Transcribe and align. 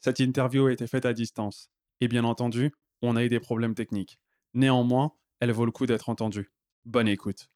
Cette 0.00 0.20
interview 0.20 0.66
a 0.66 0.72
été 0.72 0.86
faite 0.86 1.04
à 1.04 1.12
distance. 1.12 1.70
Et 2.00 2.08
bien 2.08 2.24
entendu, 2.24 2.72
on 3.02 3.16
a 3.16 3.24
eu 3.24 3.28
des 3.28 3.40
problèmes 3.40 3.74
techniques. 3.74 4.18
Néanmoins, 4.54 5.12
elle 5.40 5.52
vaut 5.52 5.64
le 5.64 5.72
coup 5.72 5.86
d'être 5.86 6.08
entendue. 6.08 6.50
Bonne 6.84 7.08
écoute. 7.08 7.50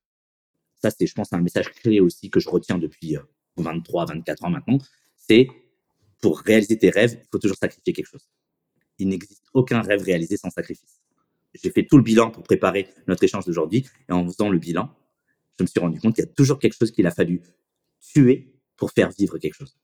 Ça, 0.74 0.90
c'est, 0.90 1.06
je 1.06 1.14
pense, 1.14 1.32
un 1.32 1.40
message 1.40 1.70
clé 1.72 2.00
aussi 2.00 2.30
que 2.30 2.40
je 2.40 2.48
retiens 2.48 2.78
depuis 2.78 3.16
23, 3.56 4.02
euh, 4.02 4.14
24 4.14 4.44
ans 4.44 4.50
maintenant. 4.50 4.78
C'est 5.16 5.48
pour 6.20 6.40
réaliser 6.40 6.78
tes 6.78 6.90
rêves, 6.90 7.18
il 7.20 7.28
faut 7.30 7.38
toujours 7.38 7.56
sacrifier 7.56 7.92
quelque 7.92 8.06
chose. 8.06 8.28
Il 8.98 9.08
n'existe 9.08 9.44
aucun 9.54 9.80
rêve 9.80 10.02
réalisé 10.02 10.36
sans 10.36 10.50
sacrifice. 10.50 11.00
J'ai 11.54 11.70
fait 11.70 11.84
tout 11.84 11.96
le 11.96 12.02
bilan 12.02 12.30
pour 12.30 12.42
préparer 12.42 12.88
notre 13.06 13.22
échange 13.24 13.44
d'aujourd'hui. 13.44 13.86
Et 14.08 14.12
en 14.12 14.26
faisant 14.26 14.48
le 14.48 14.58
bilan, 14.58 14.94
je 15.58 15.64
me 15.64 15.68
suis 15.68 15.80
rendu 15.80 16.00
compte 16.00 16.14
qu'il 16.14 16.24
y 16.24 16.28
a 16.28 16.32
toujours 16.32 16.58
quelque 16.58 16.76
chose 16.78 16.90
qu'il 16.90 17.06
a 17.06 17.10
fallu 17.10 17.42
tuer 18.00 18.54
pour 18.76 18.90
faire 18.90 19.10
vivre 19.10 19.38
quelque 19.38 19.54
chose. 19.54 19.76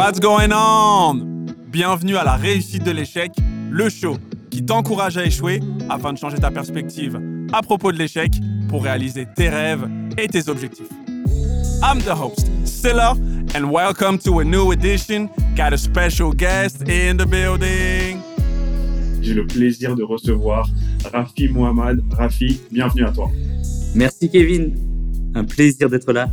What's 0.00 0.18
going 0.18 0.50
on? 0.50 1.44
Bienvenue 1.70 2.16
à 2.16 2.24
la 2.24 2.36
réussite 2.36 2.82
de 2.84 2.90
l'échec, 2.90 3.32
le 3.70 3.90
show 3.90 4.16
qui 4.48 4.64
t'encourage 4.64 5.18
à 5.18 5.26
échouer 5.26 5.60
afin 5.90 6.14
de 6.14 6.18
changer 6.18 6.38
ta 6.38 6.50
perspective 6.50 7.20
à 7.52 7.60
propos 7.60 7.92
de 7.92 7.98
l'échec 7.98 8.32
pour 8.70 8.82
réaliser 8.82 9.26
tes 9.36 9.50
rêves 9.50 9.86
et 10.16 10.26
tes 10.26 10.48
objectifs. 10.48 10.88
I'm 11.82 12.00
the 12.00 12.14
host, 12.18 12.50
Silla, 12.64 13.14
and 13.54 13.70
welcome 13.70 14.18
to 14.20 14.40
a 14.40 14.44
new 14.44 14.72
edition. 14.72 15.28
Got 15.54 15.74
a 15.74 15.76
special 15.76 16.32
guest 16.32 16.80
in 16.88 17.18
the 17.18 17.26
building. 17.26 18.22
J'ai 19.20 19.34
le 19.34 19.46
plaisir 19.46 19.96
de 19.96 20.02
recevoir 20.02 20.66
Rafi 21.12 21.48
Mohamed. 21.48 22.02
Rafi, 22.16 22.58
bienvenue 22.72 23.04
à 23.04 23.12
toi. 23.12 23.30
Merci 23.94 24.30
Kevin, 24.30 24.72
un 25.34 25.44
plaisir 25.44 25.90
d'être 25.90 26.10
là 26.10 26.30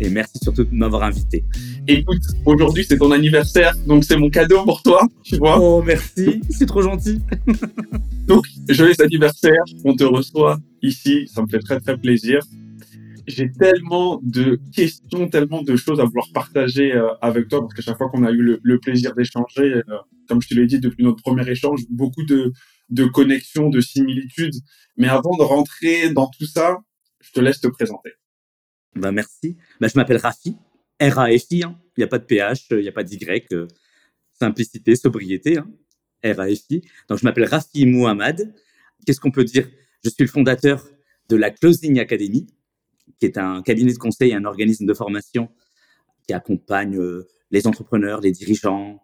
et 0.00 0.08
merci 0.08 0.38
surtout 0.42 0.64
de 0.64 0.74
m'avoir 0.74 1.02
invité. 1.02 1.44
Écoute, 1.86 2.22
aujourd'hui 2.46 2.84
c'est 2.88 2.98
ton 2.98 3.10
anniversaire, 3.10 3.74
donc 3.86 4.04
c'est 4.04 4.16
mon 4.16 4.30
cadeau 4.30 4.64
pour 4.64 4.82
toi, 4.82 5.06
tu 5.22 5.36
vois. 5.36 5.58
Oh 5.60 5.82
merci, 5.82 6.40
c'est 6.50 6.66
trop 6.66 6.82
gentil. 6.82 7.20
donc 8.26 8.46
joyeux 8.68 8.94
anniversaire, 9.00 9.62
on 9.84 9.94
te 9.94 10.04
reçoit 10.04 10.58
ici, 10.82 11.28
ça 11.28 11.42
me 11.42 11.48
fait 11.48 11.58
très 11.58 11.80
très 11.80 11.96
plaisir. 11.96 12.40
J'ai 13.26 13.50
tellement 13.50 14.20
de 14.22 14.60
questions, 14.74 15.28
tellement 15.28 15.62
de 15.62 15.76
choses 15.76 16.00
à 16.00 16.04
vouloir 16.04 16.26
partager 16.32 16.92
euh, 16.92 17.08
avec 17.22 17.48
toi, 17.48 17.60
parce 17.60 17.74
qu'à 17.74 17.82
chaque 17.82 17.96
fois 17.96 18.08
qu'on 18.10 18.24
a 18.24 18.30
eu 18.30 18.58
le, 18.62 18.78
plaisir 18.78 19.14
d'échanger, 19.14 19.74
euh, 19.76 19.82
comme 20.28 20.42
je 20.42 20.48
te 20.48 20.54
l'ai 20.54 20.66
dit 20.66 20.78
depuis 20.78 21.04
notre 21.04 21.22
premier 21.22 21.48
échange, 21.48 21.80
beaucoup 21.88 22.24
de, 22.24 22.52
de 22.90 23.04
connexions, 23.04 23.70
de 23.70 23.80
similitudes. 23.80 24.54
Mais 24.96 25.08
avant 25.08 25.36
de 25.36 25.42
rentrer 25.42 26.10
dans 26.10 26.28
tout 26.28 26.46
ça, 26.46 26.78
je 27.20 27.30
te 27.32 27.40
laisse 27.40 27.60
te 27.60 27.68
présenter. 27.68 28.10
Ben 28.94 29.12
merci. 29.12 29.56
Ben, 29.80 29.88
je 29.88 29.98
m'appelle 29.98 30.18
Rafi, 30.18 30.56
R-A-F-I. 31.00 31.64
Hein. 31.64 31.78
Il 31.96 32.00
n'y 32.00 32.04
a 32.04 32.08
pas 32.08 32.18
de 32.18 32.24
PH, 32.24 32.66
il 32.70 32.78
n'y 32.78 32.88
a 32.88 32.92
pas 32.92 33.04
d'Y. 33.04 33.18
Euh, 33.52 33.66
simplicité, 34.32 34.96
sobriété. 34.96 35.58
Hein. 35.58 35.70
R-A-F-I. 36.24 36.82
Donc, 37.08 37.18
je 37.18 37.24
m'appelle 37.24 37.44
Rafi 37.44 37.86
Mouhamad. 37.86 38.54
Qu'est-ce 39.06 39.20
qu'on 39.20 39.30
peut 39.30 39.44
dire? 39.44 39.68
Je 40.02 40.10
suis 40.10 40.24
le 40.24 40.28
fondateur 40.28 40.86
de 41.28 41.36
la 41.36 41.50
Closing 41.50 41.98
Academy, 41.98 42.46
qui 43.18 43.26
est 43.26 43.38
un 43.38 43.62
cabinet 43.62 43.92
de 43.92 43.98
conseil 43.98 44.30
et 44.30 44.34
un 44.34 44.44
organisme 44.44 44.86
de 44.86 44.94
formation 44.94 45.50
qui 46.26 46.34
accompagne 46.34 46.96
euh, 46.96 47.26
les 47.50 47.66
entrepreneurs, 47.66 48.20
les 48.20 48.32
dirigeants, 48.32 49.00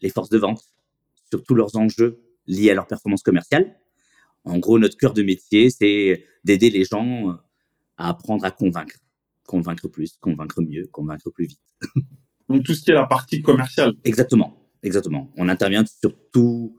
les 0.00 0.08
forces 0.08 0.30
de 0.30 0.38
vente 0.38 0.62
sur 1.30 1.42
tous 1.44 1.54
leurs 1.54 1.76
enjeux 1.76 2.20
liés 2.46 2.70
à 2.70 2.74
leur 2.74 2.86
performance 2.86 3.22
commerciale. 3.22 3.78
En 4.44 4.58
gros, 4.58 4.78
notre 4.78 4.96
cœur 4.96 5.12
de 5.12 5.22
métier, 5.22 5.70
c'est 5.70 6.24
d'aider 6.44 6.70
les 6.70 6.84
gens 6.84 7.30
euh, 7.30 7.34
à 7.96 8.08
apprendre 8.10 8.44
à 8.44 8.50
convaincre. 8.50 8.96
Convaincre 9.52 9.86
plus, 9.86 10.16
convaincre 10.18 10.62
mieux, 10.62 10.86
convaincre 10.90 11.28
plus 11.28 11.44
vite. 11.44 11.60
Donc 12.48 12.62
tout 12.62 12.72
ce 12.72 12.82
qui 12.82 12.90
est 12.90 12.94
la 12.94 13.04
partie 13.04 13.42
commerciale. 13.42 13.92
Exactement, 14.02 14.66
exactement. 14.82 15.30
On 15.36 15.46
intervient 15.50 15.84
sur 15.84 16.14
tous 16.32 16.74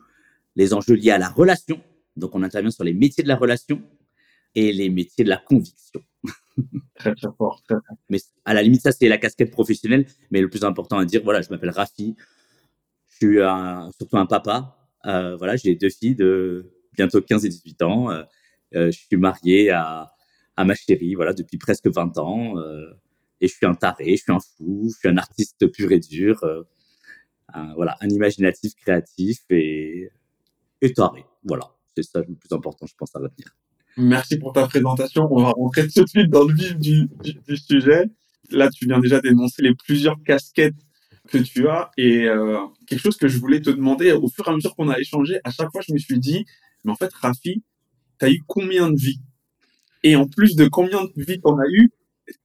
les 0.55 0.73
enjeux 0.73 0.95
liés 0.95 1.11
à 1.11 1.19
la 1.19 1.29
relation. 1.29 1.79
Donc 2.15 2.33
on 2.33 2.41
intervient 2.41 2.71
sur 2.71 2.83
les 2.83 2.95
métiers 2.95 3.23
de 3.23 3.27
la 3.27 3.35
relation 3.35 3.79
et 4.55 4.73
les 4.73 4.89
métiers 4.89 5.23
de 5.23 5.29
la 5.29 5.37
conviction. 5.37 6.01
très 6.95 7.13
très 7.13 7.27
fort. 7.37 7.61
Très, 7.69 7.77
Mais 8.09 8.17
à 8.43 8.55
la 8.55 8.63
limite, 8.63 8.81
ça 8.81 8.91
c'est 8.91 9.07
la 9.07 9.19
casquette 9.19 9.51
professionnelle. 9.51 10.07
Mais 10.31 10.41
le 10.41 10.49
plus 10.49 10.63
important 10.63 10.97
à 10.97 11.05
dire, 11.05 11.21
voilà, 11.23 11.43
je 11.43 11.51
m'appelle 11.51 11.69
Rafi. 11.69 12.15
Je 13.09 13.15
suis 13.17 13.37
surtout 13.99 14.17
un 14.17 14.25
papa. 14.25 14.89
Euh, 15.05 15.35
voilà, 15.35 15.57
j'ai 15.57 15.75
deux 15.75 15.91
filles 15.91 16.15
de 16.15 16.73
bientôt 16.93 17.21
15 17.21 17.45
et 17.45 17.49
18 17.49 17.83
ans. 17.83 18.09
Euh, 18.09 18.23
euh, 18.73 18.89
je 18.89 18.97
suis 18.97 19.15
marié 19.15 19.69
à 19.69 20.12
à 20.55 20.65
ma 20.65 20.75
chérie, 20.75 21.15
voilà, 21.15 21.33
depuis 21.33 21.57
presque 21.57 21.87
20 21.87 22.17
ans. 22.17 22.57
Euh, 22.57 22.91
et 23.41 23.47
je 23.47 23.53
suis 23.53 23.65
un 23.65 23.73
taré, 23.73 24.15
je 24.15 24.23
suis 24.23 24.31
un 24.31 24.39
fou, 24.39 24.89
je 24.89 24.97
suis 24.97 25.09
un 25.09 25.17
artiste 25.17 25.67
pur 25.67 25.91
et 25.91 25.99
dur, 25.99 26.43
euh, 26.43 26.63
un, 27.53 27.73
voilà, 27.75 27.97
un 28.01 28.09
imaginatif, 28.09 28.73
créatif 28.75 29.39
et, 29.49 30.09
et 30.81 30.93
taré. 30.93 31.25
Voilà, 31.43 31.71
c'est 31.95 32.03
ça 32.03 32.19
le 32.19 32.35
plus 32.35 32.51
important, 32.51 32.85
je 32.85 32.95
pense, 32.95 33.15
à 33.15 33.19
retenir. 33.19 33.55
Merci 33.97 34.37
pour 34.37 34.53
ta 34.53 34.67
présentation. 34.67 35.27
On 35.29 35.43
va 35.43 35.51
rentrer 35.51 35.87
tout 35.87 36.03
de 36.03 36.09
suite 36.09 36.29
dans 36.29 36.45
le 36.45 36.53
vif 36.53 36.77
du, 36.77 37.07
du, 37.21 37.57
sujet. 37.57 38.05
Là, 38.49 38.69
tu 38.69 38.85
viens 38.85 38.99
déjà 38.99 39.21
d'énoncer 39.21 39.61
les 39.61 39.75
plusieurs 39.75 40.21
casquettes 40.23 40.75
que 41.29 41.37
tu 41.37 41.67
as 41.67 41.91
et 41.97 42.25
euh, 42.27 42.59
quelque 42.87 42.99
chose 42.99 43.17
que 43.17 43.27
je 43.27 43.37
voulais 43.37 43.61
te 43.61 43.69
demander 43.69 44.11
au 44.11 44.27
fur 44.27 44.47
et 44.47 44.51
à 44.51 44.53
mesure 44.53 44.75
qu'on 44.75 44.89
a 44.89 44.99
échangé, 44.99 45.39
à 45.43 45.51
chaque 45.51 45.71
fois, 45.71 45.81
je 45.87 45.93
me 45.93 45.97
suis 45.97 46.19
dit, 46.19 46.45
mais 46.83 46.91
en 46.91 46.95
fait, 46.95 47.13
Rafi, 47.13 47.63
tu 48.19 48.25
as 48.25 48.31
eu 48.31 48.41
combien 48.47 48.89
de 48.89 48.97
vies? 48.97 49.21
Et 50.03 50.15
en 50.15 50.27
plus 50.27 50.55
de 50.55 50.67
combien 50.67 51.03
de 51.03 51.11
vies 51.15 51.39
on 51.43 51.57
a 51.57 51.67
eu, 51.67 51.89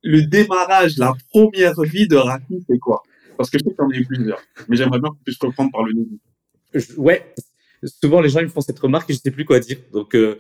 le 0.02 0.22
démarrage, 0.22 0.96
la 0.96 1.14
première 1.30 1.80
vie 1.82 2.08
de 2.08 2.16
Rafi, 2.16 2.64
c'est 2.68 2.78
quoi? 2.78 3.02
Parce 3.36 3.50
que 3.50 3.58
je 3.58 3.64
sais 3.64 3.70
y 3.70 3.82
en 3.82 3.90
a 3.90 3.94
eu 3.94 4.04
plusieurs, 4.04 4.40
mais 4.68 4.76
j'aimerais 4.76 4.98
bien 4.98 5.10
qu'on 5.10 5.24
puisse 5.24 5.38
reprendre 5.38 5.70
par 5.70 5.84
le 5.84 5.94
début. 5.94 6.18
ouais, 6.96 7.34
souvent 7.84 8.20
les 8.20 8.28
gens 8.28 8.40
ils 8.40 8.46
me 8.46 8.50
font 8.50 8.60
cette 8.60 8.78
remarque 8.78 9.10
et 9.10 9.14
je 9.14 9.20
sais 9.20 9.30
plus 9.30 9.44
quoi 9.44 9.60
dire. 9.60 9.78
Donc, 9.92 10.14
euh, 10.14 10.38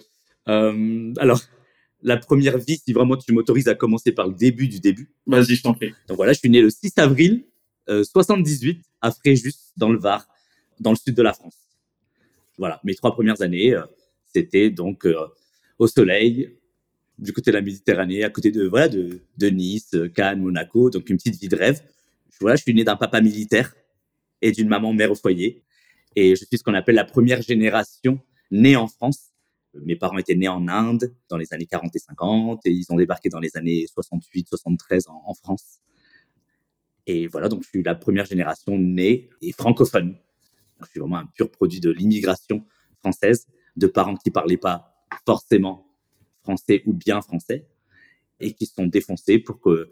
euh, 0.48 1.12
alors, 1.18 1.40
la 2.02 2.16
première 2.16 2.58
vie, 2.58 2.80
si 2.84 2.92
vraiment 2.92 3.16
tu 3.16 3.32
m'autorises 3.32 3.68
à 3.68 3.74
commencer 3.74 4.12
par 4.12 4.28
le 4.28 4.34
début 4.34 4.68
du 4.68 4.80
début. 4.80 5.10
Vas-y, 5.26 5.56
je 5.56 5.62
t'en 5.62 5.74
prie. 5.74 5.92
Donc 6.08 6.16
voilà, 6.16 6.32
je 6.32 6.38
suis 6.38 6.50
né 6.50 6.60
le 6.60 6.70
6 6.70 6.92
avril 6.96 7.44
78 7.88 8.78
euh, 8.78 8.82
à 9.00 9.10
Fréjus, 9.10 9.54
dans 9.76 9.90
le 9.90 9.98
Var, 9.98 10.26
dans 10.80 10.90
le 10.90 10.96
sud 10.96 11.14
de 11.14 11.22
la 11.22 11.32
France. 11.32 11.56
Voilà, 12.58 12.80
mes 12.84 12.94
trois 12.94 13.12
premières 13.12 13.40
années, 13.40 13.76
c'était 14.32 14.70
donc 14.70 15.06
au 15.78 15.86
soleil, 15.86 16.57
du 17.18 17.32
côté 17.32 17.50
de 17.50 17.56
la 17.56 17.62
Méditerranée, 17.62 18.22
à 18.24 18.30
côté 18.30 18.50
de, 18.50 18.66
voilà, 18.66 18.88
de, 18.88 19.20
de 19.36 19.48
Nice, 19.48 19.96
Cannes, 20.14 20.40
Monaco, 20.40 20.90
donc 20.90 21.08
une 21.10 21.16
petite 21.16 21.40
vie 21.40 21.48
de 21.48 21.56
rêve. 21.56 21.82
Voilà, 22.40 22.56
je 22.56 22.62
suis 22.62 22.74
né 22.74 22.84
d'un 22.84 22.96
papa 22.96 23.20
militaire 23.20 23.74
et 24.40 24.52
d'une 24.52 24.68
maman 24.68 24.92
mère 24.92 25.10
au 25.10 25.16
foyer. 25.16 25.64
Et 26.14 26.36
je 26.36 26.44
suis 26.44 26.58
ce 26.58 26.62
qu'on 26.62 26.74
appelle 26.74 26.94
la 26.94 27.04
première 27.04 27.42
génération 27.42 28.20
née 28.50 28.76
en 28.76 28.86
France. 28.86 29.30
Mes 29.74 29.96
parents 29.96 30.18
étaient 30.18 30.34
nés 30.34 30.48
en 30.48 30.66
Inde 30.68 31.14
dans 31.28 31.36
les 31.36 31.52
années 31.52 31.66
40 31.66 31.94
et 31.94 31.98
50 31.98 32.60
et 32.64 32.70
ils 32.70 32.86
ont 32.90 32.96
débarqué 32.96 33.28
dans 33.28 33.40
les 33.40 33.56
années 33.56 33.86
68, 33.92 34.48
73 34.48 35.08
en, 35.08 35.22
en 35.26 35.34
France. 35.34 35.80
Et 37.06 37.26
voilà, 37.26 37.48
donc 37.48 37.62
je 37.64 37.68
suis 37.68 37.82
la 37.82 37.94
première 37.94 38.26
génération 38.26 38.78
née 38.78 39.30
et 39.42 39.52
francophone. 39.52 40.16
je 40.80 40.86
suis 40.90 41.00
vraiment 41.00 41.16
un 41.16 41.26
pur 41.26 41.50
produit 41.50 41.80
de 41.80 41.90
l'immigration 41.90 42.64
française, 43.00 43.46
de 43.76 43.86
parents 43.86 44.16
qui 44.16 44.30
parlaient 44.30 44.56
pas 44.56 44.94
forcément 45.26 45.87
français 46.48 46.82
ou 46.86 46.94
bien 46.94 47.20
français 47.20 47.66
et 48.40 48.54
qui 48.54 48.64
sont 48.64 48.86
défoncés 48.86 49.38
pour 49.38 49.60
que 49.60 49.90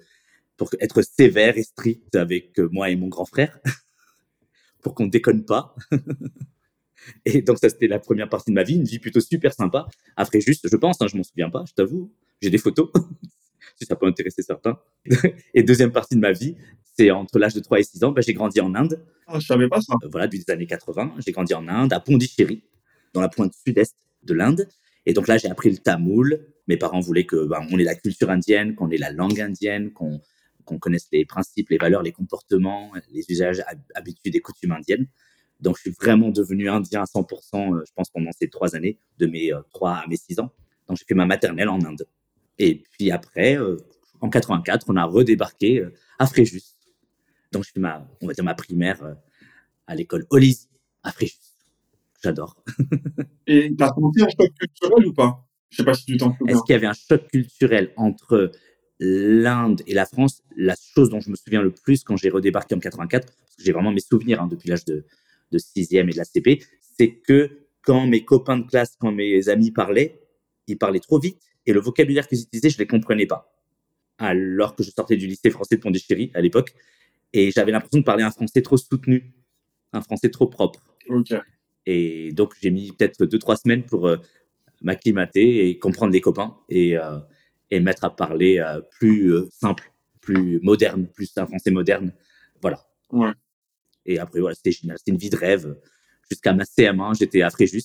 pour 0.57 0.71
être 0.81 1.03
sévère 1.03 1.59
et 1.59 1.63
strict 1.63 2.17
avec 2.17 2.59
euh, 2.59 2.69
moi 2.73 2.89
et 2.89 2.97
mon 2.97 3.09
grand 3.09 3.27
frère 3.27 3.59
pour 4.83 4.95
qu'on 4.95 5.07
déconne 5.07 5.45
pas. 5.45 5.75
et 7.27 7.43
donc 7.43 7.59
ça 7.59 7.69
c'était 7.69 7.89
la 7.89 7.99
première 7.99 8.31
partie 8.31 8.51
de 8.51 8.55
ma 8.55 8.63
vie, 8.63 8.77
une 8.77 8.85
vie 8.85 8.99
plutôt 8.99 9.21
super 9.21 9.53
sympa. 9.53 9.87
Après 10.17 10.41
juste, 10.41 10.67
je 10.71 10.77
pense, 10.77 10.97
hein, 11.03 11.09
je 11.09 11.17
m'en 11.19 11.25
souviens 11.25 11.51
pas, 11.51 11.65
je 11.69 11.75
t'avoue, 11.75 12.11
j'ai 12.41 12.49
des 12.49 12.59
photos 12.59 12.91
si 13.79 13.85
ça 13.85 13.97
peut 13.97 14.07
intéresser 14.07 14.43
certains. 14.43 14.79
et 15.53 15.63
deuxième 15.63 15.93
partie 15.93 16.15
de 16.15 16.21
ma 16.21 16.33
vie, 16.33 16.57
c'est 16.97 17.11
entre 17.11 17.39
l'âge 17.39 17.53
de 17.53 17.61
3 17.61 17.81
et 17.81 17.83
6 17.83 18.05
ans, 18.05 18.13
bah, 18.13 18.23
j'ai 18.23 18.33
grandi 18.33 18.61
en 18.63 18.75
Inde. 18.75 19.05
Ah, 19.27 19.39
je 19.39 19.47
savais 19.47 19.69
pas 19.69 19.83
ça. 19.83 19.93
Euh, 20.03 20.09
voilà, 20.11 20.27
depuis 20.27 20.43
les 20.47 20.51
années 20.51 20.67
80, 20.67 21.17
j'ai 21.19 21.33
grandi 21.33 21.53
en 21.53 21.69
Inde, 21.69 21.93
à 21.93 22.01
Pondichéry, 22.01 22.63
dans 23.13 23.21
la 23.21 23.29
pointe 23.29 23.53
sud-est 23.67 23.95
de 24.23 24.33
l'Inde. 24.33 24.67
Et 25.07 25.13
donc 25.13 25.29
là, 25.29 25.39
j'ai 25.39 25.49
appris 25.49 25.71
le 25.71 25.79
tamoul. 25.79 26.45
Mes 26.67 26.77
parents 26.77 27.01
voulaient 27.01 27.27
que 27.27 27.47
ben, 27.47 27.67
on 27.71 27.79
ait 27.79 27.85
la 27.85 27.95
culture 27.95 28.29
indienne, 28.29 28.75
qu'on 28.75 28.91
ait 28.91 28.99
la 28.99 29.13
langue 29.13 29.41
indienne, 29.41 29.93
qu'on 29.93 30.21
connaisse 30.81 31.07
les 31.13 31.25
principes, 31.25 31.71
les 31.71 31.79
valeurs, 31.79 32.03
les 32.03 32.13
comportements, 32.13 32.93
les 33.13 33.25
usages, 33.29 33.63
habitudes 33.95 34.35
et 34.35 34.41
coutumes 34.41 34.73
indiennes. 34.73 35.07
Donc, 35.61 35.77
je 35.77 35.83
suis 35.83 35.91
vraiment 35.91 36.29
devenu 36.31 36.69
indien 36.69 37.03
à 37.03 37.05
100%, 37.05 37.75
euh, 37.75 37.83
je 37.87 37.93
pense, 37.95 38.11
pendant 38.11 38.31
ces 38.33 38.49
trois 38.49 38.77
années, 38.77 38.99
de 39.19 39.27
mes 39.27 39.55
euh, 39.55 39.63
trois 39.73 39.93
à 39.93 40.07
mes 40.07 40.17
six 40.17 40.39
ans. 40.39 40.51
Donc, 40.87 40.99
j'ai 40.99 41.05
fait 41.07 41.15
ma 41.15 41.25
maternelle 41.25 41.69
en 41.69 41.83
Inde. 41.83 42.07
Et 42.59 42.83
puis 42.91 43.11
après, 43.11 43.57
euh, 43.57 43.79
en 44.21 44.29
84, 44.29 44.87
on 44.89 44.97
a 44.97 45.05
redébarqué 45.05 45.87
à 46.19 46.27
Fréjus. 46.27 46.63
Donc, 47.53 47.65
je 47.65 47.71
fais 47.73 47.81
ma, 47.81 48.07
ma 48.43 48.55
primaire 48.55 49.17
à 49.87 49.95
l'école 49.95 50.27
Olysée 50.31 50.69
à 51.03 51.13
Fréjus. 51.13 51.46
J'adore. 52.23 52.63
Et 53.47 53.73
t'as 53.77 53.89
senti 53.89 54.23
un 54.23 54.29
choc 54.29 54.51
culturel 54.59 55.07
ou 55.07 55.13
pas? 55.13 55.47
Je 55.71 55.79
sais 55.79 55.85
pas 55.85 55.95
si 55.95 56.05
tu 56.07 56.17
t'en 56.17 56.37
souviens. 56.37 56.55
Est-ce 56.55 56.63
qu'il 56.65 56.73
y 56.73 56.77
avait 56.77 56.87
un 56.87 56.95
choc 56.95 57.29
culturel 57.29 57.93
entre 57.97 58.53
l'Inde 58.99 59.83
et 59.87 59.95
la 59.95 60.07
France? 60.07 60.43
La 60.57 60.75
chose 60.77 61.11
dont 61.11 61.21
je 61.21 61.31
me 61.31 61.37
souviens 61.37 61.63
le 61.63 61.71
plus 61.71 62.05
quand 62.05 62.17
j'ai 62.17 62.31
redébarqué 62.31 62.75
en 62.75 62.79
84, 62.79 63.27
parce 63.27 63.57
que 63.57 63.63
j'ai 63.63 63.73
vraiment 63.73 63.93
mes 63.93 64.01
souvenirs 64.01 64.43
hein, 64.43 64.49
depuis 64.49 64.69
l'âge 64.69 64.85
de, 64.85 65.05
de 65.53 65.59
6e 65.59 66.09
et 66.09 66.13
de 66.13 66.17
la 66.17 66.25
CP, 66.25 66.63
c'est 66.81 67.15
que 67.15 67.67
quand 67.83 68.07
mes 68.07 68.25
copains 68.25 68.59
de 68.59 68.67
classe, 68.67 68.97
quand 68.99 69.13
mes 69.13 69.49
amis 69.49 69.71
parlaient, 69.71 70.21
ils 70.67 70.79
parlaient 70.79 71.01
trop 71.01 71.19
vite 71.19 71.41
et 71.67 71.73
le 71.73 71.81
vocabulaire 71.81 72.27
qu'ils 72.27 72.43
utilisaient, 72.43 72.71
je 72.71 72.77
ne 72.77 72.81
les 72.81 72.87
comprenais 72.87 73.27
pas. 73.27 73.53
Alors 74.19 74.75
que 74.75 74.83
je 74.83 74.91
sortais 74.91 75.17
du 75.17 75.27
lycée 75.27 75.51
français 75.51 75.77
de 75.77 75.81
Pondichéry 75.83 76.31
à 76.35 76.41
l'époque 76.41 76.75
et 77.33 77.51
j'avais 77.51 77.73
l'impression 77.73 77.99
de 77.99 78.05
parler 78.05 78.23
un 78.23 78.31
français 78.31 78.63
trop 78.63 78.77
soutenu, 78.77 79.33
un 79.93 80.01
français 80.01 80.31
trop 80.31 80.47
propre. 80.47 80.83
Ok. 81.09 81.35
Et 81.87 82.33
donc, 82.33 82.55
j'ai 82.61 82.71
mis 82.71 82.93
peut-être 82.93 83.25
deux, 83.27 83.39
trois 83.39 83.57
semaines 83.57 83.85
pour 83.85 84.07
euh, 84.09 84.17
m'acclimater 84.83 85.69
et 85.69 85.79
comprendre 85.79 86.13
les 86.13 86.21
copains 86.21 86.57
et, 86.69 86.99
euh, 86.99 87.19
et 87.71 87.81
mettre 87.81 88.05
à 88.05 88.15
parler 88.15 88.59
euh, 88.59 88.81
plus 88.99 89.33
euh, 89.33 89.49
simple, 89.53 89.93
plus 90.21 90.61
moderne, 90.63 91.07
plus 91.09 91.31
un 91.37 91.47
français 91.47 91.71
moderne. 91.71 92.13
Voilà. 92.61 92.85
Ouais. 93.11 93.33
Et 94.07 94.19
après, 94.19 94.41
voilà, 94.41 94.55
c'était 94.55 94.73
génial. 94.73 94.99
C'était 94.99 95.13
une 95.13 95.19
vie 95.19 95.31
de 95.31 95.37
rêve. 95.37 95.77
Jusqu'à 96.31 96.53
ma 96.53 96.65
CM1, 96.65 97.19
j'étais 97.19 97.43
à 97.43 97.51
Fréjus. 97.51 97.85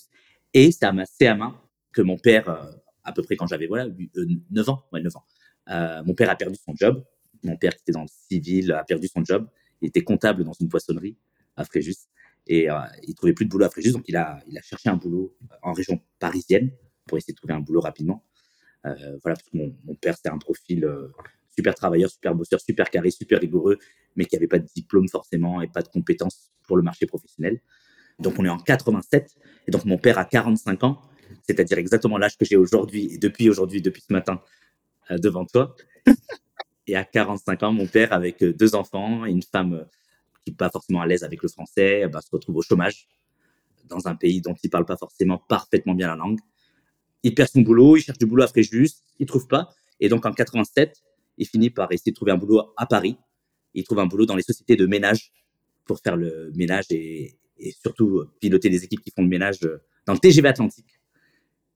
Et 0.53 0.71
c'est 0.71 0.86
à 0.86 0.92
ma 0.92 1.03
CM1 1.06 1.53
que 1.94 2.01
mon 2.01 2.18
père, 2.18 2.50
euh, 2.50 2.71
à 3.03 3.12
peu 3.12 3.24
près 3.24 3.36
quand 3.36 3.48
j'avais 3.48 3.68
voilà, 3.68 3.86
huit- 3.88 4.12
euh, 4.18 4.25
9 4.51 4.69
ans, 4.69 4.83
ouais, 4.92 5.01
9 5.01 5.15
ans, 5.15 5.24
euh, 5.69 6.03
mon 6.06 6.13
père 6.13 6.30
a 6.30 6.36
perdu 6.36 6.57
son 6.63 6.75
job. 6.75 7.03
Mon 7.44 7.57
père, 7.57 7.74
qui 7.75 7.81
était 7.81 7.92
dans 7.92 8.03
le 8.03 8.07
civil, 8.30 8.71
a 8.71 8.83
perdu 8.83 9.07
son 9.07 9.24
job. 9.24 9.48
Il 9.81 9.88
était 9.88 10.03
comptable 10.03 10.44
dans 10.44 10.53
une 10.53 10.69
poissonnerie 10.69 11.18
à 11.56 11.65
Fréjus. 11.65 11.95
Et 12.51 12.69
euh, 12.69 12.75
il 13.07 13.15
trouvait 13.15 13.31
plus 13.31 13.45
de 13.45 13.50
boulot 13.50 13.63
à 13.63 13.69
Fréjus. 13.69 13.94
Donc, 13.94 14.03
il 14.09 14.18
a, 14.18 14.44
cherché 14.62 14.89
un 14.89 14.98
boulot 14.98 15.33
en 15.62 15.71
région 15.71 16.01
parisienne 16.19 16.69
pour 17.07 17.18
essayer 17.18 17.33
de 17.33 17.38
trouver 17.38 17.53
un 17.53 17.62
boulot 17.62 17.80
rapidement. 17.80 18.25
Euh, 18.86 18.94
voilà, 19.24 19.38
parce 19.38 19.44
que 19.44 19.57
mon, 19.57 19.95
père, 19.95 20.18
c'était 20.18 20.30
un 20.30 20.38
profil 20.38 20.83
euh, 20.83 21.07
super 21.56 21.74
travailleur, 21.74 22.09
super 22.09 22.36
bosseur, 22.36 22.59
super 22.59 22.89
carré, 22.89 23.09
super 23.09 23.39
rigoureux, 23.39 23.80
mais 24.18 24.25
qui 24.25 24.36
n'avait 24.36 24.50
pas 24.50 24.59
de 24.59 24.68
diplôme 24.75 25.07
forcément 25.07 25.62
et 25.62 25.69
pas 25.69 25.81
de 25.81 25.88
compétences 25.88 26.51
pour 26.68 26.75
le 26.75 26.83
marché 26.83 27.06
professionnel. 27.06 27.62
Donc 28.19 28.36
on 28.38 28.44
est 28.44 28.50
en 28.50 28.59
87, 28.59 29.36
et 29.68 29.71
donc 29.71 29.86
mon 29.86 29.98
père 29.98 30.18
a 30.18 30.25
45 30.25 30.83
ans, 30.83 31.01
c'est-à-dire 31.44 31.77
exactement 31.77 32.18
l'âge 32.18 32.38
que 32.38 32.44
j'ai 32.44 32.57
aujourd'hui, 32.57 33.13
et 33.13 33.18
depuis 33.18 33.50
aujourd'hui, 33.50 33.81
depuis 33.81 34.03
ce 34.06 34.12
matin, 34.12 34.42
euh, 35.09 35.18
devant 35.18 35.45
toi. 35.45 35.74
et 36.88 36.95
à 36.98 37.06
45 37.06 37.63
ans, 37.63 37.71
mon 37.71 37.88
père, 37.88 38.12
avec 38.12 38.44
euh, 38.44 38.53
deux 38.53 38.75
enfants 38.75 39.25
et 39.25 39.31
une 39.31 39.42
femme 39.42 39.74
euh, 39.74 39.83
qui 40.44 40.52
n'est 40.52 40.58
pas 40.58 40.70
forcément 40.70 41.02
à 41.02 41.08
l'aise 41.08 41.24
avec 41.24 41.42
le 41.44 41.50
français, 41.50 42.08
bah, 42.08 42.22
se 42.22 42.30
retrouve 42.32 42.58
au 42.58 42.62
chômage 42.62 43.08
dans 43.86 44.08
un 44.08 44.16
pays 44.16 44.42
dont 44.42 44.56
il 44.64 44.70
parle 44.70 44.86
pas 44.86 44.98
forcément 44.98 45.38
parfaitement 45.38 45.94
bien 45.94 46.08
la 46.08 46.16
langue. 46.16 46.40
Il 47.24 47.36
perd 47.36 47.50
son 47.50 47.62
boulot, 47.62 47.98
il 47.98 48.02
cherche 48.02 48.18
du 48.18 48.26
boulot 48.26 48.44
à 48.44 48.48
Fréjus, 48.48 48.90
il 49.20 49.26
trouve 49.26 49.48
pas. 49.48 49.74
Et 50.00 50.10
donc 50.10 50.26
en 50.26 50.32
87, 50.32 51.02
il 51.38 51.48
finit 51.48 51.70
par 51.70 51.92
essayer 51.92 52.12
de 52.12 52.16
trouver 52.16 52.32
un 52.32 52.38
boulot 52.38 52.74
à 52.78 52.86
Paris. 52.86 53.18
Il 53.74 53.84
trouve 53.84 54.00
un 54.00 54.08
boulot 54.08 54.26
dans 54.26 54.36
les 54.36 54.44
sociétés 54.44 54.76
de 54.76 54.86
ménage 54.86 55.32
pour 55.86 56.00
faire 56.00 56.16
le 56.16 56.52
ménage 56.56 56.86
et, 56.90 57.38
surtout 57.80 58.24
piloter 58.40 58.70
les 58.70 58.84
équipes 58.84 59.02
qui 59.02 59.12
font 59.12 59.22
le 59.22 59.28
ménage 59.28 59.60
euh, 59.64 59.84
dans 60.08 60.14
le 60.14 60.20
TGV 60.20 60.48
Atlantique. 60.48 61.00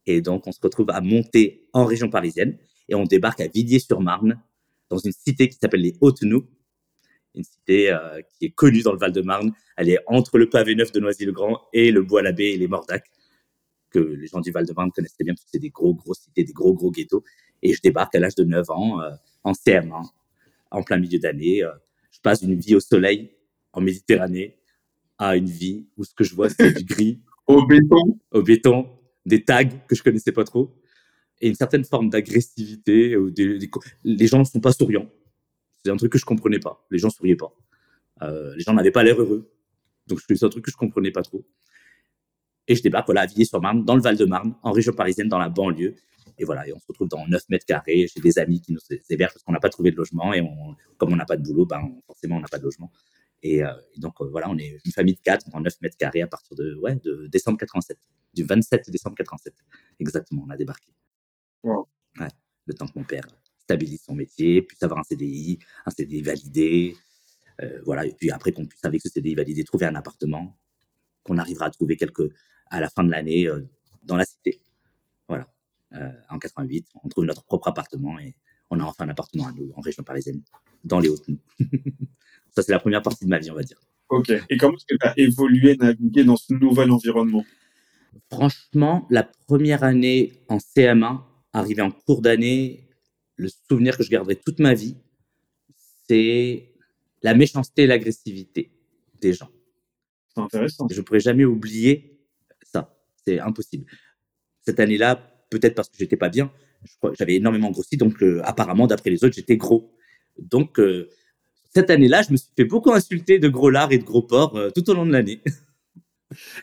Et 0.08 0.20
donc 0.20 0.48
on 0.48 0.52
se 0.52 0.60
retrouve 0.60 0.90
à 0.90 1.00
monter 1.00 1.68
en 1.74 1.86
région 1.86 2.10
parisienne 2.10 2.58
et 2.90 2.96
on 2.96 3.04
débarque 3.04 3.42
à 3.42 3.48
Villiers-sur-Marne 3.48 4.42
dans 4.90 4.98
une 4.98 5.12
cité 5.12 5.48
qui 5.48 5.58
s'appelle 5.58 5.82
les 5.82 5.96
Hautes-Nous, 6.02 6.48
une 7.36 7.44
cité 7.44 7.92
euh, 7.92 8.22
qui 8.38 8.46
est 8.46 8.50
connue 8.52 8.82
dans 8.82 8.92
le 8.94 8.98
Val-de-Marne. 8.98 9.52
Elle 9.78 9.90
est 9.90 10.00
entre 10.08 10.38
le 10.38 10.50
pavé 10.50 10.76
neuf 10.76 10.92
de 10.92 11.00
Noisy-le-Grand 11.00 11.60
et 11.74 11.92
le 11.92 12.02
Bois-l'Abbé 12.02 12.46
et 12.46 12.58
les 12.58 12.68
Mordac, 12.68 13.06
que 13.90 14.00
les 14.00 14.28
gens 14.28 14.42
du 14.42 14.52
Val-de-Marne 14.52 14.92
connaissent 14.92 15.14
très 15.16 15.24
bien 15.24 15.34
parce 15.34 15.44
que 15.46 15.50
c'est 15.54 15.60
des 15.60 15.70
gros, 15.70 15.94
gros 15.94 16.14
cités, 16.14 16.44
des 16.44 16.54
gros, 16.54 16.74
gros 16.74 16.92
ghettos. 16.92 17.24
Et 17.62 17.74
je 17.74 17.82
débarque 17.82 18.16
à 18.16 18.20
l'âge 18.20 18.36
de 18.36 18.44
9 18.44 18.70
ans 18.70 19.02
euh, 19.02 19.12
en 19.44 19.52
CM1, 19.54 20.04
en 20.72 20.84
plein 20.84 20.98
milieu 20.98 21.20
d'année. 21.20 21.64
euh, 21.64 21.72
je 22.12 22.20
passe 22.22 22.42
d'une 22.44 22.58
vie 22.60 22.76
au 22.76 22.80
soleil 22.80 23.32
en 23.74 23.82
Méditerranée 23.82 24.58
à 25.18 25.36
une 25.36 25.50
vie 25.50 25.86
où 25.98 26.04
ce 26.04 26.14
que 26.14 26.24
je 26.24 26.34
vois, 26.36 26.50
c'est 26.50 26.72
du 26.74 26.84
gris 26.86 27.20
Au 27.48 27.66
béton. 27.66 28.20
au 28.32 28.42
béton, 28.42 28.90
des 29.26 29.44
tags 29.44 29.64
que 29.66 29.96
je 29.96 30.02
connaissais 30.02 30.32
pas 30.32 30.44
trop, 30.46 30.74
et 31.42 31.48
une 31.50 31.56
certaine 31.56 31.84
forme 31.84 32.10
d'agressivité. 32.10 33.16
Des- 33.32 33.60
des 33.60 33.70
les 34.04 34.28
gens 34.28 34.40
ne 34.40 34.44
sont 34.46 34.60
pas 34.60 34.72
souriants. 34.72 35.08
C'est 35.86 35.92
un 35.92 35.98
truc 35.98 36.12
que 36.12 36.18
je 36.18 36.26
comprenais 36.26 36.58
pas. 36.58 36.84
Les 36.90 36.98
gens 36.98 37.12
souriaient 37.12 37.36
pas. 37.36 37.54
Euh, 38.24 38.56
les 38.56 38.64
gens 38.64 38.74
n'avaient 38.74 38.90
pas 38.90 39.04
l'air 39.04 39.22
heureux. 39.22 39.52
Donc 40.08 40.20
c'est 40.28 40.44
un 40.44 40.50
truc 40.50 40.66
que 40.66 40.72
je 40.72 40.78
comprenais 40.78 41.12
pas 41.12 41.22
trop. 41.22 41.46
Et 42.68 42.76
je 42.76 42.82
débarque 42.82 43.06
voilà, 43.06 43.22
à 43.22 43.26
Villiers-sur-Marne, 43.28 43.86
dans 43.86 43.96
le 43.96 44.02
Val-de-Marne, 44.02 44.56
en 44.64 44.72
région 44.72 44.94
parisienne, 44.94 45.28
dans 45.28 45.38
la 45.38 45.50
banlieue. 45.50 45.94
Et 46.40 46.44
voilà, 46.44 46.68
et 46.68 46.74
on 46.74 46.80
se 46.80 46.86
retrouve 46.88 47.08
dans 47.08 47.28
9 47.28 47.44
mètres 47.50 47.68
carrés 47.68 48.08
chez 48.08 48.20
des 48.20 48.40
amis 48.40 48.62
qui 48.62 48.74
nous 48.74 48.80
hébergent 49.12 49.34
parce 49.34 49.44
qu'on 49.44 49.52
n'a 49.52 49.60
pas 49.60 49.70
trouvé 49.70 49.92
de 49.92 49.96
logement. 49.96 50.34
Et 50.34 50.42
on, 50.42 50.76
comme 50.98 51.14
on 51.14 51.16
n'a 51.16 51.26
pas 51.26 51.38
de 51.38 51.44
boulot, 51.44 51.68
ben, 51.68 51.82
on- 51.84 52.02
forcément, 52.08 52.38
on 52.38 52.42
n'a 52.42 52.48
pas 52.48 52.58
de 52.58 52.64
logement. 52.64 52.92
Et, 53.44 53.64
euh, 53.64 53.72
et 53.96 54.00
donc, 54.00 54.20
euh, 54.22 54.26
voilà, 54.32 54.50
on 54.50 54.58
est 54.58 54.80
une 54.84 54.92
famille 54.92 55.14
de 55.14 55.22
4 55.22 55.52
dans 55.52 55.60
9 55.60 55.80
mètres 55.82 55.98
carrés 55.98 56.24
à 56.24 56.28
partir 56.28 56.58
de, 56.58 56.74
ouais, 56.82 56.96
de 56.96 57.28
décembre 57.28 57.60
87. 57.60 58.00
Du 58.34 58.44
27 58.44 58.90
décembre 58.90 59.16
87. 59.18 59.54
Exactement, 60.00 60.46
on 60.48 60.50
a 60.50 60.58
débarqué. 60.58 60.92
Wow. 61.64 61.88
Ouais, 62.20 62.28
le 62.66 62.74
temps 62.74 62.88
que 62.88 62.94
mon 62.98 63.06
père 63.06 63.26
stabilise 63.66 64.04
son 64.04 64.16
métier, 64.16 64.62
puisse 64.62 64.82
avoir 64.84 65.00
un 65.00 65.04
CDI, 65.04 65.60
un 65.86 65.92
CDI 65.92 66.22
validé. 66.22 66.96
euh, 67.62 67.82
voilà, 67.86 68.06
et 68.06 68.14
puis 68.14 68.32
après 68.32 68.52
qu'on 68.52 68.66
puisse, 68.66 68.84
avec 68.86 69.02
ce 69.02 69.10
CDI 69.10 69.36
validé, 69.36 69.64
trouver 69.64 69.86
un 69.86 69.96
appartement 69.96 70.58
qu'on 71.24 71.38
arrivera 71.38 71.66
à 71.66 71.70
trouver 71.72 71.98
quelques, 71.98 72.30
à 72.70 72.80
la 72.80 72.90
fin 72.90 73.04
de 73.04 73.12
l'année 73.12 73.48
euh, 73.48 73.62
dans 74.04 74.18
la 74.18 74.26
cité. 74.26 74.62
Voilà. 75.28 75.48
Euh, 75.94 76.12
en 76.30 76.40
88, 76.40 76.88
on 77.04 77.10
trouve 77.10 77.26
notre 77.26 77.44
propre 77.44 77.68
appartement 77.68 78.20
et 78.20 78.36
on 78.70 78.80
a 78.80 78.84
enfin 78.84 79.06
un 79.06 79.10
appartement 79.10 79.48
à 79.48 79.52
nous 79.54 79.72
en 79.76 79.82
région 79.82 80.04
parisienne, 80.04 80.42
dans 80.84 81.00
les 81.00 81.10
Hautes-Nous. 81.10 81.40
Ça, 82.52 82.62
c'est 82.64 82.72
la 82.72 82.80
première 82.80 83.02
partie 83.02 83.26
de 83.26 83.30
ma 83.30 83.40
vie, 83.40 83.52
on 83.52 83.56
va 83.56 83.64
dire. 83.64 83.80
Ok. 84.10 84.32
Et 84.50 84.58
comment 84.58 84.76
est-ce 84.78 84.86
que 84.86 84.96
tu 84.96 85.08
as 85.08 85.14
évolué, 85.18 85.76
navigué 85.78 86.24
dans 86.24 86.38
ce 86.38 86.54
nouvel 86.54 86.92
environnement? 86.92 87.44
Franchement, 88.32 89.06
la 89.10 89.24
première 89.24 89.84
année 89.84 90.34
en 90.48 90.58
CM1, 90.58 91.22
arrivé 91.54 91.82
en 91.82 91.92
cours 91.92 92.22
d'année, 92.22 92.85
le 93.36 93.50
souvenir 93.70 93.98
que 93.98 94.04
je 94.04 94.10
garderai 94.10 94.36
toute 94.36 94.60
ma 94.60 94.74
vie, 94.74 94.96
c'est 96.08 96.74
la 97.22 97.34
méchanceté 97.34 97.84
et 97.84 97.88
l'agressivité 97.88 98.72
des 99.22 99.34
gens. 99.34 99.50
C'est 100.34 100.42
intéressant. 100.42 100.88
Je 100.90 100.98
ne 100.98 101.02
pourrai 101.02 101.20
jamais 101.20 101.46
oublier 101.46 102.20
ça. 102.62 102.96
C'est 103.26 103.40
impossible. 103.40 103.86
Cette 104.62 104.80
année-là, 104.80 105.15
peut-être 105.50 105.75
parce 105.75 105.89
que 105.89 105.98
j'étais 105.98 106.18
pas 106.18 106.30
bien, 106.30 106.51
j'avais 107.18 107.36
énormément 107.36 107.72
grossi, 107.72 107.98
donc 107.98 108.22
euh, 108.22 108.42
apparemment, 108.44 108.88
d'après 108.88 109.10
les 109.10 109.24
autres, 109.24 109.36
j'étais 109.36 109.58
gros. 109.58 109.96
Donc, 110.38 110.80
euh, 110.80 111.10
cette 111.74 111.89
année-là, 111.89 112.22
je 112.22 112.32
me 112.32 112.38
suis 112.38 112.51
fait 112.56 112.65
beaucoup 112.65 112.92
insulter 112.94 113.39
de 113.39 113.50
gros 113.50 113.70
lard 113.70 113.92
et 113.92 113.98
de 113.98 114.04
gros 114.04 114.22
porc 114.22 114.56
euh, 114.56 114.70
tout 114.70 114.89
au 114.89 114.94
long 114.94 115.06
de 115.06 115.12
l'année. 115.12 115.42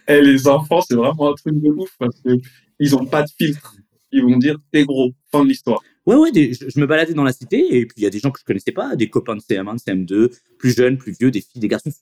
Eh, 0.08 0.20
les 0.20 0.48
enfants, 0.48 0.80
c'est 0.82 0.96
vraiment 0.96 1.30
un 1.30 1.34
truc 1.34 1.54
de 1.54 1.70
ouf 1.70 1.94
parce 1.96 2.20
que 2.20 2.30
ils 2.78 2.94
ont 2.96 3.06
pas 3.06 3.22
de 3.22 3.30
filtre. 3.38 3.76
Ils 4.10 4.22
vont 4.22 4.36
dire 4.36 4.58
t'es 4.70 4.84
gros. 4.84 5.12
Fin 5.30 5.44
de 5.44 5.48
l'histoire. 5.48 5.80
Ouais, 6.04 6.16
ouais, 6.16 6.30
je, 6.34 6.80
me 6.80 6.86
baladais 6.86 7.14
dans 7.14 7.22
la 7.22 7.32
cité 7.32 7.76
et 7.76 7.86
puis 7.86 7.94
il 7.98 8.02
y 8.02 8.06
a 8.06 8.10
des 8.10 8.18
gens 8.18 8.32
que 8.32 8.40
je 8.40 8.44
connaissais 8.44 8.72
pas, 8.72 8.96
des 8.96 9.08
copains 9.08 9.36
de 9.36 9.40
CM1, 9.40 9.74
de 9.74 9.78
CM2, 9.78 10.40
plus 10.58 10.74
jeunes, 10.74 10.98
plus 10.98 11.12
vieux, 11.12 11.30
des 11.30 11.40
filles, 11.40 11.60
des 11.60 11.68
garçons. 11.68 11.92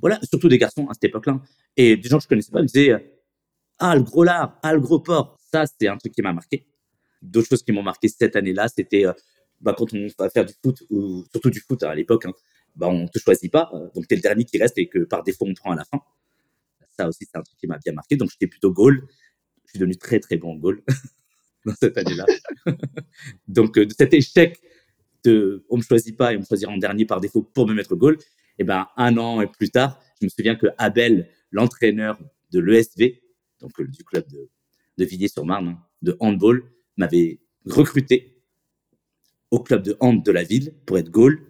Voilà, 0.00 0.18
surtout 0.24 0.48
des 0.48 0.58
garçons 0.58 0.86
à 0.88 0.94
cette 0.94 1.04
époque-là. 1.04 1.40
Et 1.76 1.96
des 1.96 2.08
gens 2.08 2.18
que 2.18 2.24
je 2.24 2.28
connaissais 2.28 2.50
pas 2.50 2.62
me 2.62 2.66
disaient 2.66 2.90
euh, 2.90 2.98
Ah, 3.78 3.94
le 3.94 4.02
gros 4.02 4.24
lard, 4.24 4.58
ah, 4.62 4.72
le 4.74 4.80
gros 4.80 4.98
porc. 5.00 5.38
Ça, 5.52 5.64
c'est 5.66 5.86
un 5.88 5.96
truc 5.96 6.12
qui 6.14 6.22
m'a 6.22 6.32
marqué. 6.32 6.66
D'autres 7.22 7.48
choses 7.48 7.62
qui 7.62 7.72
m'ont 7.72 7.82
marqué 7.82 8.08
cette 8.08 8.34
année-là, 8.34 8.68
c'était 8.68 9.06
euh, 9.06 9.12
bah, 9.60 9.74
quand 9.76 9.92
on 9.94 10.06
va 10.18 10.30
faire 10.30 10.44
du 10.44 10.54
foot, 10.62 10.82
ou 10.90 11.24
surtout 11.30 11.50
du 11.50 11.60
foot 11.60 11.82
à 11.84 11.94
l'époque, 11.94 12.26
hein, 12.26 12.32
bah, 12.76 12.88
on 12.88 13.06
te 13.06 13.18
choisit 13.18 13.50
pas. 13.52 13.70
euh, 13.74 13.88
donc, 13.94 14.08
tu 14.08 14.14
es 14.14 14.16
le 14.16 14.22
dernier 14.22 14.44
qui 14.44 14.58
reste 14.58 14.78
et 14.78 14.88
que 14.88 15.00
par 15.00 15.22
défaut, 15.22 15.46
on 15.46 15.54
prend 15.54 15.72
à 15.72 15.76
la 15.76 15.84
fin. 15.84 16.00
Ça 16.96 17.08
aussi, 17.08 17.24
c'est 17.24 17.38
un 17.38 17.42
truc 17.42 17.58
qui 17.58 17.68
m'a 17.68 17.78
bien 17.78 17.92
marqué. 17.92 18.16
Donc, 18.16 18.30
j'étais 18.30 18.48
plutôt 18.48 18.72
goal. 18.72 19.06
Je 19.66 19.70
suis 19.70 19.78
devenu 19.78 19.96
très, 19.96 20.18
très 20.18 20.36
bon 20.36 20.56
goal 20.56 20.82
dans 21.64 21.74
cette 21.74 21.96
année-là. 21.98 22.26
Donc, 23.48 23.78
euh, 23.78 23.86
cet 23.96 24.14
échec 24.14 24.60
de 25.24 25.64
on 25.68 25.78
me 25.78 25.82
choisit 25.82 26.16
pas 26.16 26.32
et 26.32 26.36
on 26.36 26.40
me 26.40 26.44
choisira 26.44 26.72
en 26.72 26.78
dernier 26.78 27.04
par 27.04 27.20
défaut 27.20 27.42
pour 27.42 27.66
me 27.66 27.74
mettre 27.74 27.96
goal, 27.96 28.18
et 28.58 28.64
ben 28.64 28.88
un 28.96 29.16
an 29.18 29.46
plus 29.46 29.70
tard, 29.70 30.00
je 30.20 30.26
me 30.26 30.30
souviens 30.30 30.56
que 30.56 30.66
Abel, 30.78 31.28
l'entraîneur 31.50 32.18
de 32.50 32.60
l'ESV, 32.60 33.20
donc 33.60 33.78
euh, 33.80 33.86
du 33.86 34.04
club 34.04 34.24
de, 34.28 35.04
Villiers-sur-Marne, 35.04 35.78
de 36.02 36.16
handball, 36.20 36.62
m'avait 36.96 37.40
recruté 37.64 38.42
au 39.50 39.60
club 39.60 39.82
de 39.82 39.96
hand 40.00 40.24
de 40.24 40.32
la 40.32 40.42
ville 40.42 40.74
pour 40.86 40.98
être 40.98 41.10
goal 41.10 41.40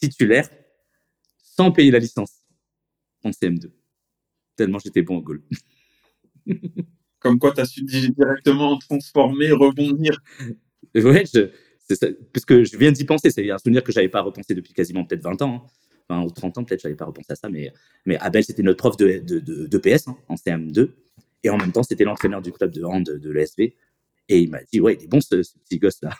titulaire 0.00 0.48
sans 1.36 1.72
payer 1.72 1.90
la 1.90 1.98
licence 1.98 2.44
en 3.24 3.30
CM2. 3.30 3.70
Tellement 4.56 4.78
j'étais 4.78 5.02
bon 5.02 5.18
au 5.18 5.22
goal. 5.22 5.42
Comme 7.24 7.38
quoi, 7.38 7.52
tu 7.52 7.60
as 7.62 7.64
su 7.64 7.82
di- 7.82 8.10
directement 8.10 8.78
transformer, 8.78 9.50
rebondir. 9.50 10.20
Ouais, 10.94 11.24
je, 11.34 11.50
ça, 11.92 12.06
parce 12.32 12.44
que 12.44 12.62
je 12.62 12.76
viens 12.76 12.92
d'y 12.92 13.04
penser. 13.04 13.30
C'est 13.30 13.50
un 13.50 13.58
souvenir 13.58 13.82
que 13.82 13.90
j'avais 13.90 14.08
pas 14.08 14.20
repensé 14.20 14.54
depuis 14.54 14.72
quasiment 14.72 15.04
peut-être 15.04 15.24
20 15.24 15.42
ans. 15.42 15.66
hein. 15.66 15.70
Enfin, 16.08 16.24
ou 16.24 16.30
30 16.30 16.58
ans, 16.58 16.64
peut-être, 16.64 16.82
j'avais 16.82 16.94
pas 16.94 17.06
repensé 17.06 17.32
à 17.32 17.34
ça. 17.34 17.48
Mais, 17.48 17.72
Abel, 18.20 18.44
c'était 18.44 18.62
notre 18.62 18.76
prof 18.76 18.96
de, 18.96 19.78
PS 19.78 20.06
hein, 20.06 20.16
en 20.28 20.36
CM2. 20.36 20.90
Et 21.42 21.50
en 21.50 21.56
même 21.56 21.72
temps, 21.72 21.82
c'était 21.82 22.04
l'entraîneur 22.04 22.42
du 22.42 22.52
club 22.52 22.70
de 22.70 22.84
hand 22.84 23.02
de, 23.02 23.30
l'ESV. 23.30 23.74
Et 24.28 24.38
il 24.38 24.50
m'a 24.50 24.62
dit, 24.70 24.80
ouais, 24.80 24.94
il 25.00 25.04
est 25.04 25.08
bon 25.08 25.20
ce, 25.20 25.34
petit 25.64 25.78
gosse-là. 25.78 26.10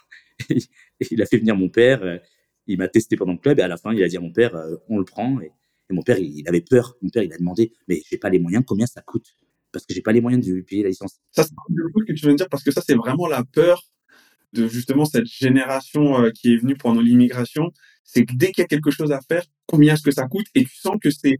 il 1.11 1.23
a 1.23 1.27
fait 1.27 1.39
venir 1.39 1.55
mon 1.55 1.69
père, 1.69 2.03
euh, 2.03 2.19
il 2.67 2.79
m'a 2.79 2.89
testé 2.89 3.17
pendant 3.17 3.33
le 3.33 3.39
club, 3.39 3.61
et 3.61 3.63
à 3.63 3.69
la 3.69 3.77
fin, 3.77 3.93
il 3.93 4.03
a 4.03 4.09
dit 4.09 4.17
à 4.17 4.21
mon 4.21 4.33
père, 4.33 4.57
euh, 4.57 4.77
on 4.89 4.99
le 4.99 5.05
prend. 5.05 5.41
Et, 5.41 5.53
mon 5.91 6.03
père, 6.03 6.19
il, 6.19 6.49
avait 6.49 6.63
peur. 6.63 6.97
Mon 7.03 7.11
père, 7.11 7.23
il 7.23 7.33
a 7.33 7.39
demandé, 7.39 7.73
mais 7.87 8.03
j'ai 8.11 8.19
pas 8.19 8.31
les 8.31 8.41
moyens, 8.41 8.65
combien 8.67 8.87
ça 8.87 9.03
coûte? 9.03 9.37
Parce 9.75 9.85
que 9.85 9.93
j'ai 9.93 10.00
pas 10.00 10.12
les 10.12 10.21
moyens 10.21 10.47
de 10.47 10.61
payer 10.62 10.83
la 10.83 10.88
licence. 10.88 11.16
Ça, 11.33 11.43
c'est 11.43 11.50
ce 11.50 12.04
que 12.07 12.12
tu 12.12 12.25
veux 12.25 12.33
me 12.33 12.37
dire, 12.37 12.49
parce 12.49 12.62
que 12.62 12.71
ça, 12.71 12.81
c'est 12.81 12.95
vraiment 12.95 13.26
la 13.26 13.45
peur 13.45 13.83
de 14.52 14.69
justement 14.69 15.04
cette 15.04 15.26
génération 15.26 16.23
euh, 16.23 16.31
qui 16.31 16.54
est 16.54 16.57
venue 16.57 16.76
pendant 16.76 17.00
l'immigration. 17.00 17.73
C'est 18.04 18.25
que 18.25 18.35
dès 18.35 18.52
qu'il 18.52 18.62
y 18.62 18.64
a 18.64 18.69
quelque 18.69 18.90
chose 18.90 19.12
à 19.12 19.21
faire, 19.21 19.45
combien 19.66 19.95
est-ce 19.95 20.02
que 20.02 20.12
ça 20.12 20.26
coûte? 20.28 20.47
Et 20.54 20.64
tu 20.64 20.76
sens 20.76 20.97
que 21.02 21.11
c'est 21.11 21.38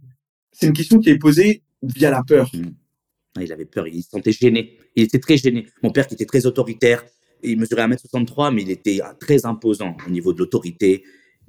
c'est 0.53 0.67
une 0.67 0.73
question 0.73 0.99
qui 0.99 1.11
est 1.11 1.19
posée 1.19 1.63
via 1.83 2.11
la 2.11 2.23
peur. 2.23 2.51
Mmh. 2.55 3.43
Il 3.43 3.53
avait 3.53 3.65
peur, 3.65 3.89
il 3.89 4.03
se 4.03 4.11
sentait 4.11 4.33
gêné. 4.33 4.79
Il 4.95 5.03
était 5.03 5.19
très 5.19 5.37
gêné. 5.37 5.67
Mon 5.83 5.91
père, 5.91 6.07
qui 6.07 6.15
était 6.15 6.27
très 6.27 6.47
autoritaire, 6.47 7.05
il 7.43 7.59
mesurait 7.59 7.87
1m63, 7.87 8.55
mais 8.55 8.63
il 8.63 8.71
était 8.71 9.03
euh, 9.03 9.13
très 9.19 9.47
imposant 9.47 9.97
au 10.07 10.11
niveau 10.11 10.33
de 10.33 10.39
l'autorité. 10.39 11.05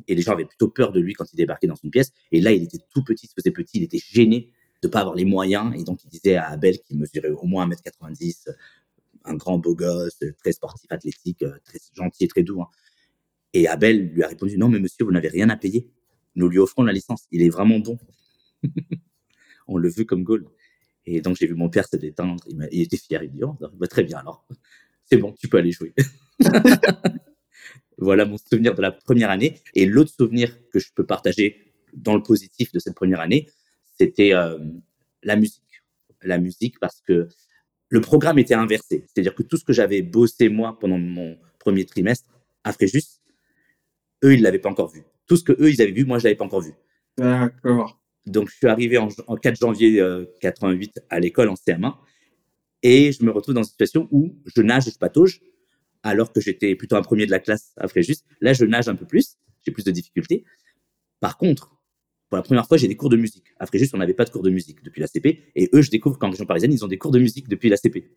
Et 0.07 0.15
les 0.15 0.21
gens 0.23 0.33
avaient 0.33 0.45
plutôt 0.45 0.69
peur 0.69 0.91
de 0.91 0.99
lui 0.99 1.13
quand 1.13 1.25
il 1.31 1.35
débarquait 1.35 1.67
dans 1.67 1.75
une 1.83 1.91
pièce. 1.91 2.11
Et 2.31 2.41
là, 2.41 2.51
il 2.51 2.63
était 2.63 2.79
tout 2.93 3.03
petit, 3.03 3.27
il 3.27 3.29
se 3.29 3.33
faisait 3.35 3.51
petit, 3.51 3.77
il 3.77 3.83
était 3.83 3.99
gêné 3.99 4.49
de 4.85 4.91
pas 4.91 5.01
avoir 5.01 5.15
les 5.15 5.25
moyens. 5.25 5.73
Et 5.75 5.83
donc, 5.83 6.03
il 6.03 6.09
disait 6.09 6.35
à 6.35 6.49
Abel, 6.49 6.79
qui 6.79 6.95
mesurait 6.95 7.29
au 7.29 7.45
moins 7.45 7.67
1m90, 7.67 8.49
un 9.25 9.35
grand 9.35 9.57
beau 9.57 9.75
gosse, 9.75 10.19
très 10.39 10.51
sportif, 10.51 10.91
athlétique, 10.91 11.41
euh, 11.43 11.57
très 11.63 11.79
gentil 11.93 12.25
et 12.25 12.27
très 12.27 12.43
doux. 12.43 12.61
Hein. 12.61 12.69
Et 13.53 13.67
Abel 13.67 14.09
lui 14.09 14.23
a 14.23 14.27
répondu, 14.27 14.57
non, 14.57 14.69
mais 14.69 14.79
monsieur, 14.79 15.05
vous 15.05 15.11
n'avez 15.11 15.29
rien 15.29 15.49
à 15.49 15.57
payer. 15.57 15.89
Nous 16.35 16.49
lui 16.49 16.59
offrons 16.59 16.83
la 16.83 16.93
licence. 16.93 17.23
Il 17.31 17.41
est 17.41 17.49
vraiment 17.49 17.79
bon. 17.79 17.97
on 19.67 19.77
le 19.77 19.89
veut 19.89 20.03
comme 20.03 20.23
goal. 20.23 20.45
Et 21.05 21.21
donc, 21.21 21.37
j'ai 21.37 21.47
vu 21.47 21.55
mon 21.55 21.69
père 21.69 21.87
se 21.87 21.95
détendre. 21.95 22.43
Il, 22.71 22.81
était 22.81 22.97
fier. 22.97 23.23
Il 23.23 23.31
dit, 23.31 23.43
oh, 23.43 23.55
bah, 23.73 23.87
très 23.87 24.03
bien 24.03 24.19
alors. 24.19 24.45
C'est 25.05 25.17
bon, 25.17 25.33
tu 25.39 25.47
peux 25.47 25.57
aller 25.57 25.71
jouer. 25.71 25.93
voilà 27.97 28.25
mon 28.25 28.37
souvenir 28.37 28.75
de 28.75 28.81
la 28.81 28.91
première 28.91 29.29
année. 29.29 29.61
Et 29.73 29.85
l'autre 29.85 30.11
souvenir 30.11 30.57
que 30.69 30.79
je 30.79 30.91
peux 30.93 31.05
partager 31.05 31.73
dans 31.93 32.15
le 32.15 32.23
positif 32.23 32.71
de 32.71 32.79
cette 32.79 32.95
première 32.95 33.21
année, 33.21 33.47
c'était 33.97 34.33
euh, 34.33 34.57
la 35.23 35.35
musique. 35.35 35.61
La 36.21 36.37
musique 36.37 36.79
parce 36.79 37.01
que 37.01 37.27
le 37.89 38.01
programme 38.01 38.39
était 38.39 38.53
inversé. 38.53 39.05
C'est-à-dire 39.07 39.35
que 39.35 39.43
tout 39.43 39.57
ce 39.57 39.63
que 39.63 39.73
j'avais 39.73 40.01
bossé 40.01 40.49
moi 40.49 40.77
pendant 40.79 40.97
mon 40.97 41.37
premier 41.59 41.85
trimestre 41.85 42.29
à 42.63 42.73
Fréjus, 42.73 43.21
eux, 44.23 44.33
ils 44.33 44.41
l'avaient 44.41 44.59
pas 44.59 44.69
encore 44.69 44.89
vu. 44.89 45.03
Tout 45.27 45.37
ce 45.37 45.43
que 45.43 45.53
eux, 45.53 45.69
ils 45.69 45.81
avaient 45.81 45.91
vu, 45.91 46.05
moi, 46.05 46.19
je 46.19 46.25
l'avais 46.25 46.35
pas 46.35 46.45
encore 46.45 46.61
vu. 46.61 46.73
D'accord. 47.17 48.01
Donc, 48.25 48.49
je 48.49 48.55
suis 48.55 48.67
arrivé 48.67 48.97
en, 48.97 49.07
4 49.09 49.59
janvier 49.59 50.03
88 50.41 50.97
euh, 50.97 51.01
à 51.09 51.19
l'école 51.19 51.49
en 51.49 51.53
CM1 51.53 51.93
et 52.81 53.11
je 53.11 53.23
me 53.23 53.31
retrouve 53.31 53.53
dans 53.53 53.61
une 53.61 53.69
situation 53.69 54.07
où 54.11 54.35
je 54.45 54.61
nage 54.61 54.87
et 54.87 54.91
je 54.91 54.97
patauge 54.97 55.41
alors 56.03 56.31
que 56.31 56.41
j'étais 56.41 56.75
plutôt 56.75 56.95
un 56.95 57.01
premier 57.01 57.25
de 57.25 57.31
la 57.31 57.39
classe 57.39 57.73
à 57.77 57.87
Fréjus. 57.87 58.17
Là, 58.41 58.53
je 58.53 58.65
nage 58.65 58.87
un 58.87 58.95
peu 58.95 59.05
plus, 59.05 59.37
j'ai 59.65 59.71
plus 59.71 59.83
de 59.83 59.91
difficultés. 59.91 60.43
Par 61.19 61.37
contre, 61.37 61.75
pour 62.29 62.37
la 62.37 62.41
première 62.41 62.67
fois, 62.67 62.77
j'ai 62.77 62.87
des 62.87 62.95
cours 62.95 63.09
de 63.09 63.17
musique. 63.17 63.45
À 63.59 63.65
Fréjus, 63.65 63.89
on 63.93 63.97
n'avait 63.97 64.13
pas 64.13 64.25
de 64.25 64.29
cours 64.29 64.43
de 64.43 64.49
musique 64.49 64.83
depuis 64.83 64.99
la 64.99 65.07
CP 65.07 65.41
et 65.55 65.69
eux, 65.73 65.81
je 65.81 65.89
découvre 65.89 66.17
qu'en 66.17 66.29
région 66.29 66.45
parisienne, 66.45 66.73
ils 66.73 66.83
ont 66.83 66.87
des 66.87 66.97
cours 66.97 67.11
de 67.11 67.19
musique 67.19 67.47
depuis 67.47 67.69
la 67.69 67.77
CP. 67.77 68.11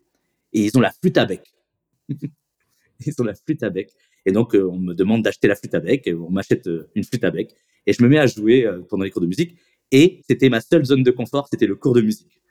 Et 0.52 0.64
ils 0.64 0.76
ont 0.76 0.80
la 0.80 0.92
flûte 0.92 1.18
à 1.18 1.26
bec. 1.26 1.42
ils 2.08 3.14
ont 3.18 3.24
la 3.24 3.34
flûte 3.34 3.62
à 3.62 3.70
bec. 3.70 3.90
Et 4.24 4.32
donc, 4.32 4.54
euh, 4.54 4.68
on 4.68 4.78
me 4.78 4.94
demande 4.94 5.22
d'acheter 5.22 5.46
la 5.46 5.54
flûte 5.54 5.74
à 5.74 5.80
bec, 5.80 6.08
on 6.12 6.30
m'achète 6.30 6.66
euh, 6.66 6.90
une 6.94 7.04
flûte 7.04 7.24
à 7.24 7.30
bec 7.30 7.54
et 7.86 7.92
je 7.92 8.02
me 8.02 8.08
mets 8.08 8.18
à 8.18 8.26
jouer 8.26 8.68
pendant 8.88 9.04
les 9.04 9.10
cours 9.10 9.22
de 9.22 9.26
musique. 9.26 9.56
Et 9.90 10.20
c'était 10.28 10.50
ma 10.50 10.60
seule 10.60 10.84
zone 10.84 11.02
de 11.02 11.10
confort, 11.10 11.48
c'était 11.48 11.66
le 11.66 11.76
cours 11.76 11.94
de 11.94 12.02
musique. 12.02 12.42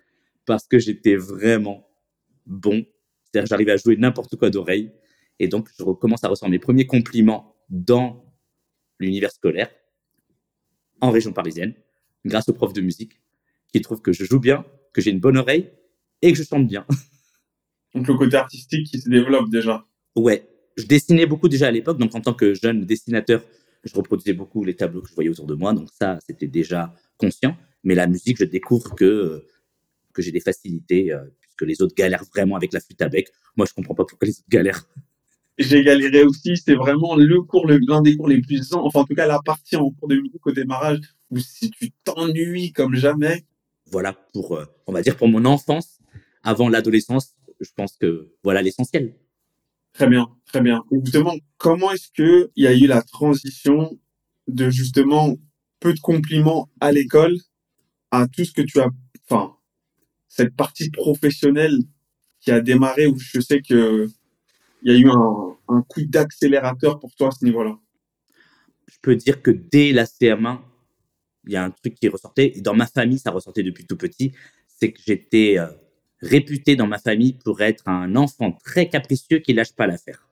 Parce 0.45 0.67
que 0.67 0.79
j'étais 0.79 1.15
vraiment 1.15 1.87
bon. 2.45 2.85
C'est-à-dire 3.25 3.47
j'arrivais 3.47 3.73
à 3.73 3.77
jouer 3.77 3.97
n'importe 3.97 4.35
quoi 4.35 4.49
d'oreille. 4.49 4.91
Et 5.39 5.47
donc, 5.47 5.69
je 5.77 5.83
recommence 5.83 6.23
à 6.23 6.29
recevoir 6.29 6.49
mes 6.49 6.59
premiers 6.59 6.87
compliments 6.87 7.55
dans 7.69 8.25
l'univers 8.99 9.31
scolaire, 9.31 9.69
en 11.01 11.11
région 11.11 11.33
parisienne, 11.33 11.73
grâce 12.25 12.49
au 12.49 12.53
prof 12.53 12.73
de 12.73 12.81
musique, 12.81 13.19
qui 13.73 13.81
trouve 13.81 14.01
que 14.01 14.13
je 14.13 14.23
joue 14.23 14.39
bien, 14.39 14.65
que 14.93 15.01
j'ai 15.01 15.11
une 15.11 15.19
bonne 15.19 15.37
oreille 15.37 15.69
et 16.21 16.31
que 16.31 16.37
je 16.37 16.43
chante 16.43 16.67
bien. 16.67 16.85
Donc, 17.93 18.07
le 18.07 18.15
côté 18.15 18.37
artistique 18.37 18.87
qui 18.87 18.99
se 18.99 19.09
développe 19.09 19.49
déjà. 19.49 19.85
Ouais. 20.15 20.47
Je 20.75 20.85
dessinais 20.85 21.25
beaucoup 21.25 21.49
déjà 21.49 21.67
à 21.67 21.71
l'époque. 21.71 21.97
Donc, 21.97 22.13
en 22.13 22.21
tant 22.21 22.33
que 22.33 22.53
jeune 22.53 22.85
dessinateur, 22.85 23.43
je 23.83 23.95
reproduisais 23.95 24.33
beaucoup 24.33 24.63
les 24.63 24.75
tableaux 24.75 25.01
que 25.01 25.09
je 25.09 25.15
voyais 25.15 25.29
autour 25.29 25.47
de 25.47 25.55
moi. 25.55 25.73
Donc, 25.73 25.89
ça, 25.91 26.19
c'était 26.25 26.47
déjà 26.47 26.93
conscient. 27.17 27.55
Mais 27.83 27.95
la 27.95 28.07
musique, 28.07 28.37
je 28.37 28.43
découvre 28.43 28.93
que, 28.95 29.45
que 30.13 30.21
j'ai 30.21 30.31
des 30.31 30.39
facilités, 30.39 31.11
euh, 31.11 31.23
puisque 31.39 31.63
les 31.63 31.81
autres 31.81 31.95
galèrent 31.95 32.25
vraiment 32.25 32.55
avec 32.55 32.73
la 32.73 32.79
flûte 32.79 33.01
à 33.01 33.09
bec. 33.09 33.29
Moi, 33.55 33.65
je 33.67 33.73
comprends 33.73 33.95
pas 33.95 34.05
pourquoi 34.05 34.27
les 34.27 34.37
autres 34.37 34.49
galèrent. 34.49 34.87
J'ai 35.57 35.83
galéré 35.83 36.23
aussi. 36.23 36.55
C'est 36.57 36.75
vraiment 36.75 37.15
le 37.15 37.41
cours, 37.41 37.67
l'un 37.67 38.01
des 38.01 38.15
cours 38.15 38.27
les 38.27 38.41
plus, 38.41 38.73
enfin, 38.73 39.01
en 39.01 39.05
tout 39.05 39.15
cas, 39.15 39.27
la 39.27 39.39
partie 39.43 39.75
en 39.75 39.89
cours 39.91 40.07
de 40.07 40.15
musique 40.15 40.45
au 40.45 40.51
démarrage 40.51 40.99
où 41.29 41.39
si 41.39 41.71
tu 41.71 41.91
t'ennuies 42.03 42.71
comme 42.71 42.95
jamais. 42.95 43.45
Voilà 43.91 44.13
pour, 44.33 44.55
euh, 44.55 44.65
on 44.85 44.93
va 44.93 45.01
dire, 45.01 45.15
pour 45.15 45.27
mon 45.27 45.45
enfance, 45.45 45.99
avant 46.43 46.69
l'adolescence, 46.69 47.35
je 47.59 47.69
pense 47.75 47.97
que 47.97 48.29
voilà 48.43 48.61
l'essentiel. 48.61 49.15
Très 49.93 50.07
bien, 50.07 50.27
très 50.45 50.61
bien. 50.61 50.83
justement, 51.03 51.35
comment 51.57 51.91
est-ce 51.91 52.09
que 52.13 52.51
il 52.55 52.63
y 52.63 52.67
a 52.67 52.73
eu 52.73 52.85
la 52.85 53.01
transition 53.01 53.97
de 54.47 54.69
justement 54.69 55.35
peu 55.79 55.93
de 55.93 55.99
compliments 55.99 56.69
à 56.79 56.91
l'école 56.91 57.37
à 58.11 58.27
tout 58.27 58.45
ce 58.45 58.51
que 58.51 58.61
tu 58.61 58.79
as, 58.79 58.89
enfin, 59.29 59.55
cette 60.27 60.55
partie 60.55 60.89
professionnelle 60.91 61.79
qui 62.39 62.51
a 62.51 62.61
démarré 62.61 63.07
où 63.07 63.17
je 63.17 63.39
sais 63.39 63.61
que 63.61 64.07
il 64.81 64.93
y 64.93 64.95
a 64.95 64.99
eu 64.99 65.09
un, 65.09 65.57
un 65.67 65.81
coup 65.81 66.01
d'accélérateur 66.05 66.99
pour 66.99 67.13
toi 67.15 67.29
à 67.29 67.31
ce 67.31 67.43
niveau-là. 67.45 67.77
Je 68.87 68.97
peux 69.01 69.15
dire 69.15 69.41
que 69.41 69.51
dès 69.51 69.91
la 69.91 70.05
CM1, 70.05 70.59
il 71.45 71.53
y 71.53 71.55
a 71.55 71.63
un 71.63 71.71
truc 71.71 71.95
qui 71.95 72.07
ressortait, 72.07 72.53
et 72.55 72.61
dans 72.61 72.73
ma 72.73 72.87
famille, 72.87 73.19
ça 73.19 73.31
ressortait 73.31 73.63
depuis 73.63 73.85
tout 73.85 73.97
petit, 73.97 74.33
c'est 74.67 74.91
que 74.91 74.99
j'étais 75.05 75.57
euh, 75.57 75.67
réputé 76.21 76.75
dans 76.75 76.87
ma 76.87 76.99
famille 76.99 77.33
pour 77.33 77.61
être 77.61 77.87
un 77.87 78.15
enfant 78.15 78.51
très 78.63 78.89
capricieux 78.89 79.39
qui 79.39 79.53
lâche 79.53 79.73
pas 79.73 79.87
l'affaire. 79.87 80.27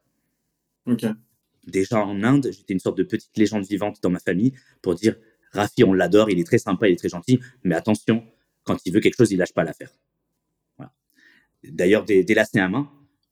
Ok. 0.86 1.06
Déjà 1.68 2.06
en 2.06 2.22
Inde, 2.24 2.50
j'étais 2.52 2.74
une 2.74 2.80
sorte 2.80 2.98
de 2.98 3.04
petite 3.04 3.36
légende 3.38 3.66
vivante 3.66 3.98
dans 4.04 4.10
ma 4.10 4.20
famille 4.20 4.54
pour 4.82 4.96
dire 4.96 5.16
Rafi, 5.52 5.84
on 5.84 5.94
l'adore, 5.94 6.30
il 6.30 6.40
est 6.40 6.44
très 6.44 6.58
sympa, 6.58 6.88
il 6.88 6.94
est 6.94 6.98
très 6.98 7.10
gentil, 7.10 7.40
mais 7.64 7.75
attention, 7.75 8.24
quand 8.64 8.78
il 8.86 8.94
veut 8.94 9.00
quelque 9.00 9.16
chose, 9.16 9.32
il 9.32 9.38
lâche 9.38 9.54
pas 9.54 9.64
l'affaire. 9.64 9.92
D'ailleurs, 11.64 12.06
dès, 12.06 12.24
dès, 12.24 12.36
la 12.36 12.44
CM1, 12.44 12.86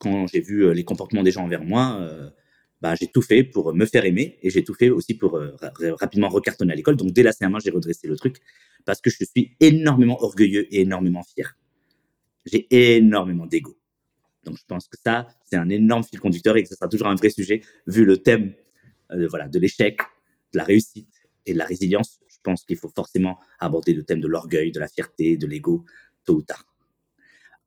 quand 0.03 0.27
j'ai 0.27 0.41
vu 0.41 0.65
euh, 0.65 0.73
les 0.73 0.83
comportements 0.83 1.23
des 1.23 1.31
gens 1.31 1.43
envers 1.43 1.63
moi, 1.63 1.97
euh, 2.01 2.29
bah, 2.81 2.95
j'ai 2.95 3.07
tout 3.07 3.21
fait 3.21 3.43
pour 3.43 3.73
me 3.73 3.85
faire 3.85 4.03
aimer 4.05 4.37
et 4.41 4.49
j'ai 4.49 4.63
tout 4.63 4.73
fait 4.73 4.89
aussi 4.89 5.13
pour 5.13 5.37
euh, 5.37 5.55
rapidement 5.99 6.27
recartonner 6.29 6.73
à 6.73 6.75
l'école. 6.75 6.97
Donc 6.97 7.11
dès 7.11 7.23
la 7.23 7.31
CM1, 7.31 7.63
j'ai 7.63 7.71
redressé 7.71 8.07
le 8.07 8.17
truc 8.17 8.37
parce 8.85 8.99
que 8.99 9.09
je 9.09 9.23
suis 9.23 9.55
énormément 9.61 10.21
orgueilleux 10.21 10.67
et 10.73 10.81
énormément 10.81 11.23
fier. 11.23 11.57
J'ai 12.45 12.67
énormément 12.69 13.45
d'ego. 13.45 13.77
Donc 14.43 14.57
je 14.57 14.63
pense 14.67 14.89
que 14.89 14.97
ça, 15.01 15.29
c'est 15.45 15.55
un 15.55 15.69
énorme 15.69 16.03
fil 16.03 16.19
conducteur 16.19 16.57
et 16.57 16.63
que 16.63 16.69
ce 16.69 16.75
sera 16.75 16.89
toujours 16.89 17.07
un 17.07 17.15
vrai 17.15 17.29
sujet 17.29 17.61
vu 17.87 18.03
le 18.03 18.17
thème 18.17 18.53
voilà, 19.29 19.47
de 19.47 19.59
l'échec, 19.59 19.99
de 20.51 20.57
la 20.57 20.65
réussite 20.65 21.07
et 21.45 21.53
de 21.53 21.57
la 21.57 21.65
résilience, 21.65 22.19
je 22.27 22.37
pense 22.41 22.63
qu'il 22.63 22.77
faut 22.77 22.91
forcément 22.93 23.39
aborder 23.59 23.93
le 23.93 24.03
thème 24.03 24.19
de 24.19 24.27
l'orgueil, 24.27 24.71
de 24.71 24.79
la 24.79 24.87
fierté, 24.87 25.37
de 25.37 25.47
l'ego, 25.47 25.85
tôt 26.25 26.35
ou 26.35 26.41
tard. 26.41 26.72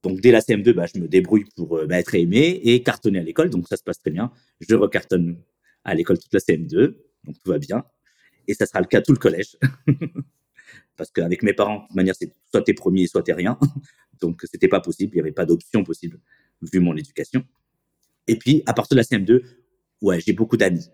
Donc 0.07 0.21
dès 0.21 0.31
la 0.31 0.39
CM2, 0.39 0.73
bah, 0.73 0.87
je 0.87 1.01
me 1.01 1.09
débrouille 1.09 1.47
pour 1.57 1.79
euh, 1.79 1.87
bah, 1.87 1.99
être 1.99 2.15
aimé 2.15 2.61
et 2.63 2.81
cartonner 2.85 3.19
à 3.19 3.25
l'école, 3.25 3.51
donc 3.51 3.67
ça 3.67 3.77
se 3.77 3.83
passe 3.83 3.99
très 3.99 4.13
bien. 4.13 4.31
Je 4.61 4.77
recartonne 4.77 5.37
à 5.83 5.97
l'école 5.97 6.17
toute 6.17 6.33
la 6.33 6.39
CM2, 6.39 6.95
donc 7.25 7.35
tout 7.43 7.51
va 7.51 7.59
bien. 7.59 7.85
Et 8.47 8.55
ça 8.55 8.67
sera 8.67 8.81
le 8.81 8.87
cas 8.87 9.03
tout 9.03 9.11
le 9.11 9.19
collège. 9.19 9.57
Parce 10.97 11.11
qu'avec 11.11 11.43
mes 11.43 11.55
parents, 11.55 11.79
de 11.79 11.87
toute 11.89 11.97
manière, 11.97 12.15
c'est 12.15 12.33
soit 12.53 12.63
t'es 12.63 12.73
premier, 12.73 13.09
soit 13.09 13.25
t'es 13.25 13.33
rien. 13.33 13.59
Donc 14.21 14.43
c'était 14.45 14.69
pas 14.69 14.79
possible, 14.79 15.13
il 15.13 15.17
n'y 15.17 15.23
avait 15.23 15.33
pas 15.33 15.45
d'option 15.45 15.83
possible 15.83 16.21
vu 16.63 16.79
mon 16.79 16.97
éducation. 16.97 17.45
Et 18.29 18.37
puis 18.37 18.63
à 18.67 18.75
partir 18.75 18.95
de 18.95 19.01
la 19.01 19.03
CM2, 19.03 19.43
ouais, 20.03 20.21
j'ai 20.21 20.35
beaucoup 20.35 20.57
d'amis. 20.57 20.89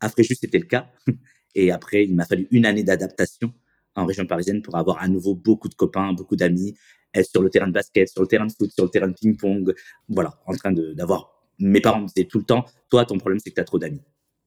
À 0.00 0.08
Fréjus, 0.08 0.34
c'était 0.34 0.58
le 0.58 0.66
cas. 0.66 0.90
Et 1.54 1.70
après, 1.70 2.04
il 2.04 2.16
m'a 2.16 2.24
fallu 2.24 2.48
une 2.50 2.66
année 2.66 2.82
d'adaptation 2.82 3.54
en 3.94 4.04
région 4.04 4.26
parisienne 4.26 4.62
pour 4.62 4.76
avoir 4.76 5.00
à 5.00 5.06
nouveau 5.06 5.36
beaucoup 5.36 5.68
de 5.68 5.74
copains, 5.74 6.12
beaucoup 6.12 6.34
d'amis, 6.34 6.74
être 7.14 7.28
sur 7.28 7.42
le 7.42 7.50
terrain 7.50 7.66
de 7.66 7.72
basket, 7.72 8.08
sur 8.08 8.22
le 8.22 8.28
terrain 8.28 8.46
de 8.46 8.52
foot, 8.52 8.70
sur 8.72 8.84
le 8.84 8.90
terrain 8.90 9.08
de 9.08 9.14
ping-pong. 9.14 9.74
Voilà, 10.08 10.40
en 10.46 10.54
train 10.54 10.72
d'avoir. 10.72 11.30
Mes 11.58 11.80
parents 11.80 12.00
me 12.00 12.06
disaient 12.06 12.26
tout 12.26 12.38
le 12.38 12.44
temps 12.44 12.64
Toi, 12.90 13.04
ton 13.04 13.18
problème, 13.18 13.38
c'est 13.38 13.50
que 13.50 13.56
tu 13.56 13.60
as 13.60 13.64
trop 13.64 13.78
d'amis. 13.78 14.02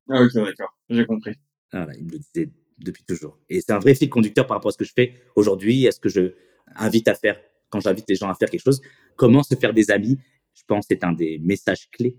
Ah, 0.09 0.21
ok, 0.21 0.33
d'accord, 0.33 0.75
j'ai 0.89 1.05
compris. 1.05 1.35
Voilà, 1.71 1.93
ils 1.95 2.05
me 2.05 2.11
le 2.11 2.19
disaient 2.19 2.51
depuis 2.77 3.03
toujours. 3.03 3.39
Et 3.49 3.61
c'est 3.61 3.71
un 3.71 3.79
vrai 3.79 3.95
fil 3.95 4.09
conducteur 4.09 4.47
par 4.47 4.57
rapport 4.57 4.69
à 4.69 4.71
ce 4.73 4.77
que 4.77 4.85
je 4.85 4.93
fais 4.93 5.15
aujourd'hui, 5.35 5.87
à 5.87 5.91
ce 5.91 5.99
que 5.99 6.09
je 6.09 6.33
invite 6.75 7.07
à 7.07 7.15
faire 7.15 7.39
quand 7.69 7.79
j'invite 7.79 8.05
les 8.09 8.15
gens 8.15 8.29
à 8.29 8.35
faire 8.35 8.49
quelque 8.49 8.63
chose. 8.63 8.81
Comment 9.15 9.43
se 9.43 9.55
faire 9.55 9.73
des 9.73 9.91
amis 9.91 10.17
Je 10.53 10.63
pense 10.67 10.87
que 10.87 10.95
c'est 10.95 11.03
un 11.03 11.13
des 11.13 11.39
messages 11.39 11.89
clés 11.91 12.17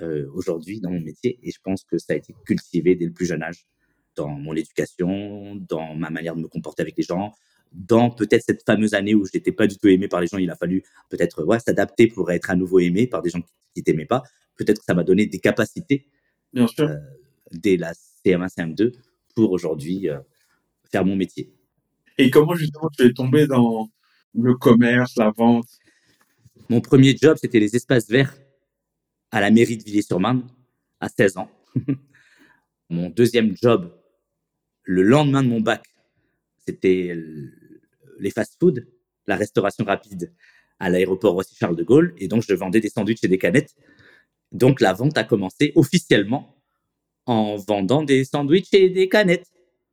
euh, 0.00 0.28
aujourd'hui 0.32 0.80
dans 0.80 0.90
mon 0.90 1.00
métier 1.00 1.38
et 1.42 1.50
je 1.50 1.58
pense 1.62 1.84
que 1.84 1.98
ça 1.98 2.12
a 2.14 2.16
été 2.16 2.34
cultivé 2.44 2.94
dès 2.94 3.06
le 3.06 3.12
plus 3.12 3.26
jeune 3.26 3.42
âge 3.42 3.66
dans 4.16 4.28
mon 4.28 4.54
éducation, 4.54 5.56
dans 5.56 5.94
ma 5.94 6.10
manière 6.10 6.36
de 6.36 6.40
me 6.40 6.48
comporter 6.48 6.82
avec 6.82 6.96
les 6.96 7.02
gens, 7.02 7.32
dans 7.74 8.10
peut-être 8.10 8.44
cette 8.44 8.64
fameuse 8.64 8.94
année 8.94 9.14
où 9.14 9.26
je 9.26 9.32
n'étais 9.34 9.52
pas 9.52 9.66
du 9.66 9.76
tout 9.76 9.88
aimé 9.88 10.08
par 10.08 10.20
les 10.20 10.26
gens, 10.26 10.38
il 10.38 10.50
a 10.50 10.56
fallu 10.56 10.84
peut-être 11.10 11.44
ouais, 11.44 11.58
s'adapter 11.58 12.06
pour 12.06 12.30
être 12.30 12.50
à 12.50 12.56
nouveau 12.56 12.78
aimé 12.78 13.06
par 13.06 13.20
des 13.20 13.30
gens 13.30 13.40
qui, 13.40 13.80
ne 13.80 13.82
t'aimaient 13.82 14.06
pas. 14.06 14.22
Peut-être 14.56 14.78
que 14.78 14.84
ça 14.84 14.94
m'a 14.94 15.04
donné 15.04 15.26
des 15.26 15.40
capacités 15.40 16.06
Bien 16.52 16.68
sûr. 16.68 16.88
dès 17.50 17.76
la 17.76 17.92
CM1, 18.24 18.48
CM2 18.48 18.92
pour 19.34 19.50
aujourd'hui 19.50 20.08
faire 20.90 21.04
mon 21.04 21.16
métier. 21.16 21.52
Et 22.18 22.30
comment 22.30 22.54
justement 22.54 22.88
tu 22.96 23.04
es 23.04 23.12
tombé 23.12 23.46
dans 23.48 23.88
le 24.34 24.54
commerce, 24.54 25.16
la 25.16 25.32
vente? 25.36 25.66
Mon 26.68 26.80
premier 26.80 27.16
job, 27.16 27.36
c'était 27.40 27.58
les 27.58 27.74
espaces 27.74 28.08
verts 28.08 28.36
à 29.32 29.40
la 29.40 29.50
mairie 29.50 29.76
de 29.76 29.82
Villiers-sur-Marne 29.82 30.46
à 31.00 31.08
16 31.08 31.38
ans. 31.38 31.50
mon 32.88 33.10
deuxième 33.10 33.56
job, 33.60 33.92
le 34.84 35.02
lendemain 35.02 35.42
de 35.42 35.48
mon 35.48 35.60
bac, 35.60 35.84
c'était 36.66 37.12
les 38.24 38.30
fast-foods, 38.30 38.80
la 39.28 39.36
restauration 39.36 39.84
rapide 39.84 40.32
à 40.80 40.90
l'aéroport 40.90 41.34
Roissy-Charles 41.34 41.76
de 41.76 41.84
Gaulle. 41.84 42.14
Et 42.18 42.26
donc, 42.26 42.42
je 42.48 42.54
vendais 42.54 42.80
des 42.80 42.88
sandwichs 42.88 43.22
et 43.22 43.28
des 43.28 43.38
canettes. 43.38 43.74
Donc, 44.50 44.80
la 44.80 44.92
vente 44.92 45.16
a 45.16 45.24
commencé 45.24 45.72
officiellement 45.76 46.56
en 47.26 47.56
vendant 47.56 48.02
des 48.02 48.24
sandwichs 48.24 48.74
et 48.74 48.90
des 48.90 49.08
canettes. 49.08 49.46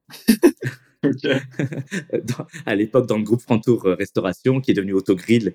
à 2.66 2.76
l'époque, 2.76 3.08
dans 3.08 3.18
le 3.18 3.24
groupe 3.24 3.42
Frantour 3.42 3.86
euh, 3.86 3.96
Restauration, 3.96 4.62
qui 4.62 4.72
est 4.72 4.74
devenu 4.74 4.94
Autogrill 4.94 5.54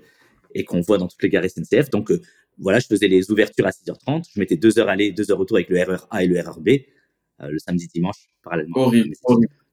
et 0.54 0.64
qu'on 0.64 0.80
voit 0.80 0.99
dans 0.99 1.09
toutes 1.09 1.23
les 1.23 1.28
gares 1.28 1.45
SNCF. 1.45 1.90
Donc, 1.90 2.11
euh, 2.11 2.21
voilà, 2.59 2.78
je 2.78 2.87
faisais 2.87 3.09
les 3.09 3.30
ouvertures 3.30 3.66
à 3.66 3.71
6h30. 3.71 4.25
Je 4.35 4.40
mettais 4.40 4.56
deux 4.56 4.78
heures 4.78 4.88
aller, 4.88 5.12
deux 5.12 5.30
heures 5.30 5.38
retour 5.38 5.56
avec 5.56 5.68
le 5.68 5.83
RER 5.83 6.04
A 6.11 6.25
et 6.25 6.26
le 6.26 6.40
RER 6.40 6.61
B, 6.61 6.68
euh, 6.68 7.49
le 7.49 7.59
samedi, 7.59 7.87
dimanche, 7.88 8.28
parallèlement. 8.42 8.76
Horrible, 8.76 9.14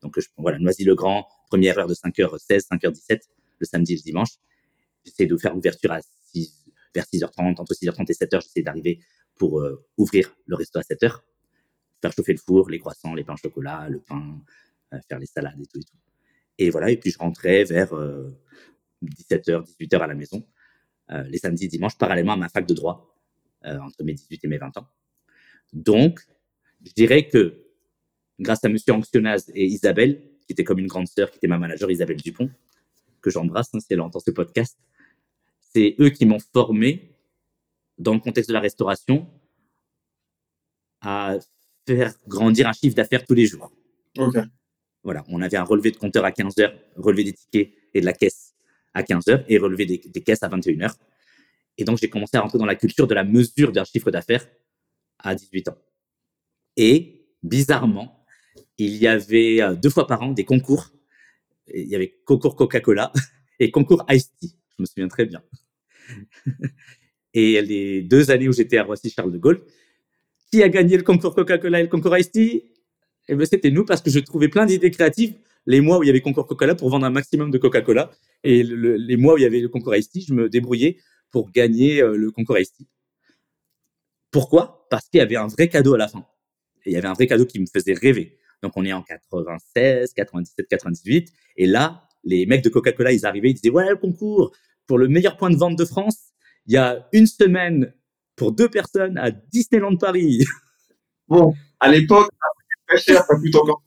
Donc, 0.02 0.20
je, 0.20 0.28
voilà, 0.38 0.60
Noisy-le-Grand, 0.60 1.28
première 1.54 1.78
heure 1.78 1.88
de 1.88 1.94
5h16, 1.94 2.68
5h17, 2.68 3.22
le 3.60 3.66
samedi 3.68 3.94
et 3.94 3.96
le 3.98 4.02
dimanche. 4.02 4.32
J'essaie 5.06 5.28
de 5.28 5.38
faire 5.38 5.54
l'ouverture 5.54 5.92
à 5.92 6.00
6, 6.34 6.66
vers 6.96 7.06
6h30, 7.06 7.62
entre 7.62 7.76
6h30 7.76 8.10
et 8.10 8.26
7h, 8.26 8.42
j'essaie 8.42 8.64
d'arriver 8.64 9.00
pour 9.36 9.64
ouvrir 9.98 10.36
le 10.48 10.56
resto 10.56 10.80
à 10.80 10.82
7h, 10.82 11.20
faire 12.02 12.12
chauffer 12.12 12.34
le 12.34 12.40
four, 12.40 12.72
les 12.72 12.80
croissants, 12.80 13.14
les 13.14 13.24
pains 13.24 13.36
au 13.36 13.38
chocolat, 13.38 13.88
le 13.88 14.00
pain, 14.00 14.42
faire 15.08 15.20
les 15.20 15.28
salades 15.28 15.60
et 15.62 15.68
tout 15.68 15.80
et 15.80 15.84
tout. 15.84 15.98
Et 16.58 16.72
voilà, 16.72 16.90
et 16.90 16.98
puis 16.98 17.12
je 17.12 17.20
rentrais 17.20 17.64
vers 17.66 17.94
17h, 19.04 19.52
euh, 19.52 19.62
18h 19.80 20.00
à 20.00 20.08
la 20.08 20.16
maison, 20.16 20.44
euh, 21.12 21.22
les 21.24 21.38
samedis 21.38 21.66
et 21.66 21.68
dimanches, 21.68 22.00
parallèlement 22.00 22.34
à 22.34 22.38
ma 22.38 22.50
fac 22.50 22.66
de 22.66 22.74
droit, 22.74 23.16
euh, 23.66 23.78
entre 23.78 24.04
mes 24.04 24.14
18 24.14 24.44
et 24.44 24.48
mes 24.48 24.58
20 24.58 24.76
ans. 24.78 24.88
Donc, 25.72 26.20
je 26.84 26.94
dirais 26.94 27.28
que 27.28 27.64
grâce 28.40 28.64
à 28.66 28.70
Monsieur 28.70 28.94
Anxionaz 28.94 29.52
et 29.54 29.66
Isabelle, 29.66 30.33
qui 30.54 30.62
était 30.62 30.64
comme 30.64 30.80
une 30.80 30.88
grande 30.88 31.08
sœur, 31.08 31.32
qui 31.32 31.38
était 31.38 31.48
ma 31.48 31.58
manager, 31.58 31.90
Isabelle 31.90 32.18
Dupont, 32.18 32.50
que 33.22 33.32
j'embrasse 33.32 33.70
hein, 33.74 33.80
si 33.80 33.88
elle 33.90 34.02
entend 34.02 34.20
ce 34.20 34.30
podcast, 34.30 34.78
c'est 35.74 35.96
eux 36.00 36.10
qui 36.10 36.28
m'ont 36.28 36.40
formé 36.54 37.16
dans 37.98 38.14
le 38.14 38.20
contexte 38.20 38.50
de 38.50 38.54
la 38.54 38.60
restauration 38.60 39.28
à 41.02 41.38
faire 41.88 42.14
grandir 42.28 42.68
un 42.68 42.74
chiffre 42.74 42.96
d'affaires 42.96 43.26
tous 43.26 43.34
les 43.34 43.48
jours. 43.48 43.72
Voilà, 45.04 45.24
on 45.28 45.42
avait 45.42 45.58
un 45.58 45.64
relevé 45.64 45.92
de 45.92 45.98
compteur 45.98 46.24
à 46.24 46.32
15 46.32 46.60
heures, 46.60 46.74
relevé 46.96 47.24
des 47.24 47.34
tickets 47.34 47.74
et 47.94 48.02
de 48.02 48.06
la 48.06 48.14
caisse 48.14 48.54
à 48.94 49.02
15 49.04 49.28
heures 49.28 49.44
et 49.48 49.58
relevé 49.58 49.86
des, 49.86 50.00
caisses 50.22 50.44
à 50.44 50.48
21 50.48 50.82
heures. 50.82 50.96
Et 51.78 51.84
donc, 51.84 51.98
j'ai 51.98 52.10
commencé 52.10 52.38
à 52.38 52.42
rentrer 52.42 52.60
dans 52.60 52.66
la 52.66 52.76
culture 52.76 53.08
de 53.08 53.16
la 53.16 53.24
mesure 53.24 53.72
d'un 53.72 53.84
chiffre 53.84 54.12
d'affaires 54.12 54.48
à 55.18 55.34
18 55.34 55.70
ans. 55.70 55.78
Et 56.78 57.26
bizarrement, 57.42 58.23
il 58.78 58.96
y 58.98 59.08
avait 59.08 59.62
euh, 59.62 59.76
deux 59.76 59.90
fois 59.90 60.08
par 60.08 60.22
an 60.22 60.32
des 60.32 60.46
concours. 60.46 60.90
Il 61.74 61.88
y 61.88 61.96
avait 61.96 62.16
concours 62.26 62.56
Coca-Cola 62.56 63.12
et 63.60 63.72
concours 63.72 64.06
Ice 64.10 64.32
Tea. 64.40 64.56
Je 64.78 64.84
me 64.84 64.86
souviens 64.86 65.08
très 65.08 65.26
bien. 65.26 65.44
et 67.34 67.62
les 67.62 68.02
deux 68.02 68.32
années 68.32 68.48
où 68.48 68.54
j'étais 68.54 68.78
à 68.78 68.84
Roissy-Charles 68.84 69.32
de 69.32 69.38
Gaulle, 69.38 69.64
qui 70.52 70.62
a 70.64 70.70
gagné 70.70 70.98
le 70.98 71.04
concours 71.04 71.36
Coca-Cola 71.36 71.80
et 71.80 71.84
le 71.84 71.90
concours 71.90 72.18
Ice 72.18 72.32
Tea? 72.32 72.70
Et 73.30 73.32
eh 73.32 73.36
ben, 73.36 73.46
c'était 73.46 73.72
nous 73.72 73.86
parce 73.86 74.02
que 74.02 74.10
je 74.10 74.20
trouvais 74.20 74.50
plein 74.50 74.66
d'idées 74.66 74.92
créatives 74.92 75.36
les 75.66 75.82
mois 75.82 75.98
où 75.98 76.04
il 76.04 76.08
y 76.08 76.10
avait 76.10 76.22
concours 76.22 76.46
Coca-Cola 76.46 76.76
pour 76.76 76.90
vendre 76.90 77.06
un 77.06 77.10
maximum 77.10 77.52
de 77.52 77.58
Coca-Cola. 77.58 78.12
Et 78.44 78.64
les 78.64 79.18
mois 79.18 79.36
où 79.36 79.38
il 79.38 79.44
y 79.44 79.46
avait 79.46 79.62
le 79.62 79.70
concours 79.70 79.96
Ice 79.96 80.10
je 80.28 80.34
me 80.34 80.50
débrouillais 80.50 80.98
pour 81.32 81.52
gagner 81.52 82.02
euh, 82.02 82.16
le 82.18 82.32
concours 82.32 82.58
Ice 82.60 82.74
Pourquoi? 84.32 84.88
Parce 84.90 85.08
qu'il 85.08 85.20
y 85.20 85.22
avait 85.22 85.38
un 85.38 85.48
vrai 85.48 85.70
cadeau 85.70 85.94
à 85.94 85.98
la 85.98 86.08
fin. 86.08 86.26
Il 86.86 86.92
y 86.92 86.98
avait 86.98 87.08
un 87.08 87.14
vrai 87.14 87.28
cadeau 87.28 87.46
qui 87.46 87.60
me 87.60 87.66
faisait 87.66 87.94
rêver. 87.94 88.38
Donc 88.64 88.72
on 88.76 88.86
est 88.86 88.94
en 88.94 89.04
96, 89.04 90.14
97, 90.14 90.68
98. 90.68 91.32
Et 91.58 91.68
là, 91.68 92.08
les 92.24 92.46
mecs 92.46 92.64
de 92.64 92.70
Coca-Cola, 92.70 93.12
ils 93.12 93.26
arrivaient, 93.26 93.52
ils 93.52 93.56
disaient, 93.56 93.70
voilà 93.70 93.92
le 93.92 93.98
concours 93.98 94.56
pour 94.88 94.98
le 94.98 95.08
meilleur 95.08 95.38
point 95.38 95.50
de 95.50 95.58
vente 95.58 95.78
de 95.78 95.86
France. 95.86 96.18
Il 96.66 96.74
y 96.74 96.78
a 96.78 97.08
une 97.12 97.28
semaine 97.28 97.94
pour 98.36 98.54
deux 98.54 98.70
personnes 98.70 99.18
à 99.18 99.30
Disneyland 99.30 99.98
Paris. 99.98 100.44
Bon, 101.30 101.54
à 101.80 101.90
l'époque, 101.90 102.30
très 102.86 102.98
cher, 102.98 103.24
ça 103.24 103.36
coûte 103.36 103.56
encore, 103.56 103.82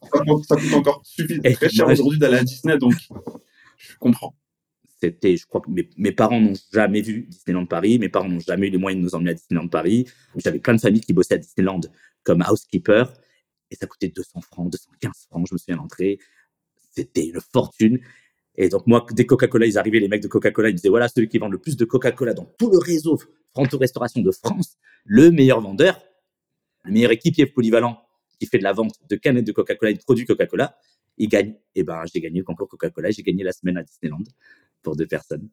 ça 0.48 0.56
coûte 0.56 0.72
encore 0.72 1.02
suffisamment 1.04 1.54
très 1.54 1.68
cher 1.68 1.86
aujourd'hui 1.86 2.18
d'aller 2.18 2.38
à 2.38 2.42
Disney, 2.42 2.78
donc 2.78 2.94
je 3.76 3.94
comprends. 4.00 4.34
C'était, 4.98 5.36
je 5.36 5.46
crois 5.46 5.60
que 5.60 5.70
mes, 5.70 5.88
mes 5.98 6.12
parents 6.12 6.40
n'ont 6.40 6.54
jamais 6.72 7.02
vu 7.02 7.26
Disneyland 7.28 7.66
Paris, 7.66 7.98
mes 7.98 8.08
parents 8.08 8.28
n'ont 8.28 8.40
jamais 8.40 8.68
eu 8.68 8.70
les 8.70 8.78
moyens 8.78 9.00
de 9.02 9.04
nous 9.04 9.14
emmener 9.14 9.32
à 9.32 9.34
Disneyland 9.34 9.68
Paris. 9.68 10.08
J'avais 10.36 10.58
plein 10.58 10.74
de 10.74 10.80
familles 10.80 11.02
qui 11.02 11.12
bossaient 11.12 11.34
à 11.34 11.38
Disneyland 11.38 11.82
comme 12.24 12.42
housekeeper, 12.42 13.12
et 13.70 13.76
ça 13.76 13.86
coûtait 13.86 14.08
200 14.08 14.40
francs, 14.40 14.70
215 14.70 15.26
francs, 15.28 15.46
je 15.48 15.54
me 15.54 15.58
souviens 15.58 15.76
d'entrer. 15.76 16.18
C'était 16.92 17.26
une 17.26 17.40
fortune. 17.40 18.00
Et 18.56 18.68
donc, 18.68 18.86
moi, 18.86 19.04
dès 19.12 19.26
Coca-Cola, 19.26 19.66
ils 19.66 19.78
arrivaient, 19.78 20.00
les 20.00 20.08
mecs 20.08 20.22
de 20.22 20.28
Coca-Cola, 20.28 20.70
ils 20.70 20.74
disaient, 20.74 20.88
voilà, 20.88 21.08
celui 21.08 21.28
qui 21.28 21.38
vend 21.38 21.48
le 21.48 21.58
plus 21.58 21.76
de 21.76 21.84
Coca-Cola 21.84 22.32
dans 22.32 22.46
tout 22.58 22.70
le 22.70 22.78
réseau 22.78 23.18
Franto 23.52 23.76
Restauration 23.78 24.22
de 24.22 24.30
France, 24.30 24.76
le 25.04 25.30
meilleur 25.30 25.60
vendeur, 25.60 26.00
le 26.84 26.92
meilleur 26.92 27.10
équipier 27.10 27.46
polyvalent 27.46 28.02
qui 28.38 28.46
fait 28.46 28.58
de 28.58 28.62
la 28.62 28.72
vente 28.72 28.94
de 29.08 29.16
canettes 29.16 29.46
de 29.46 29.52
Coca-Cola 29.52 29.90
et 29.90 29.94
de 29.94 30.02
produits 30.02 30.26
Coca-Cola, 30.26 30.78
il 31.18 31.28
gagne. 31.28 31.54
Et 31.74 31.82
ben, 31.82 32.02
j'ai 32.12 32.20
gagné 32.20 32.38
le 32.38 32.44
concours 32.44 32.68
Coca-Cola, 32.68 33.10
j'ai 33.10 33.22
gagné 33.22 33.44
la 33.44 33.52
semaine 33.52 33.76
à 33.76 33.82
Disneyland 33.82 34.24
pour 34.82 34.96
deux 34.96 35.06
personnes. 35.06 35.48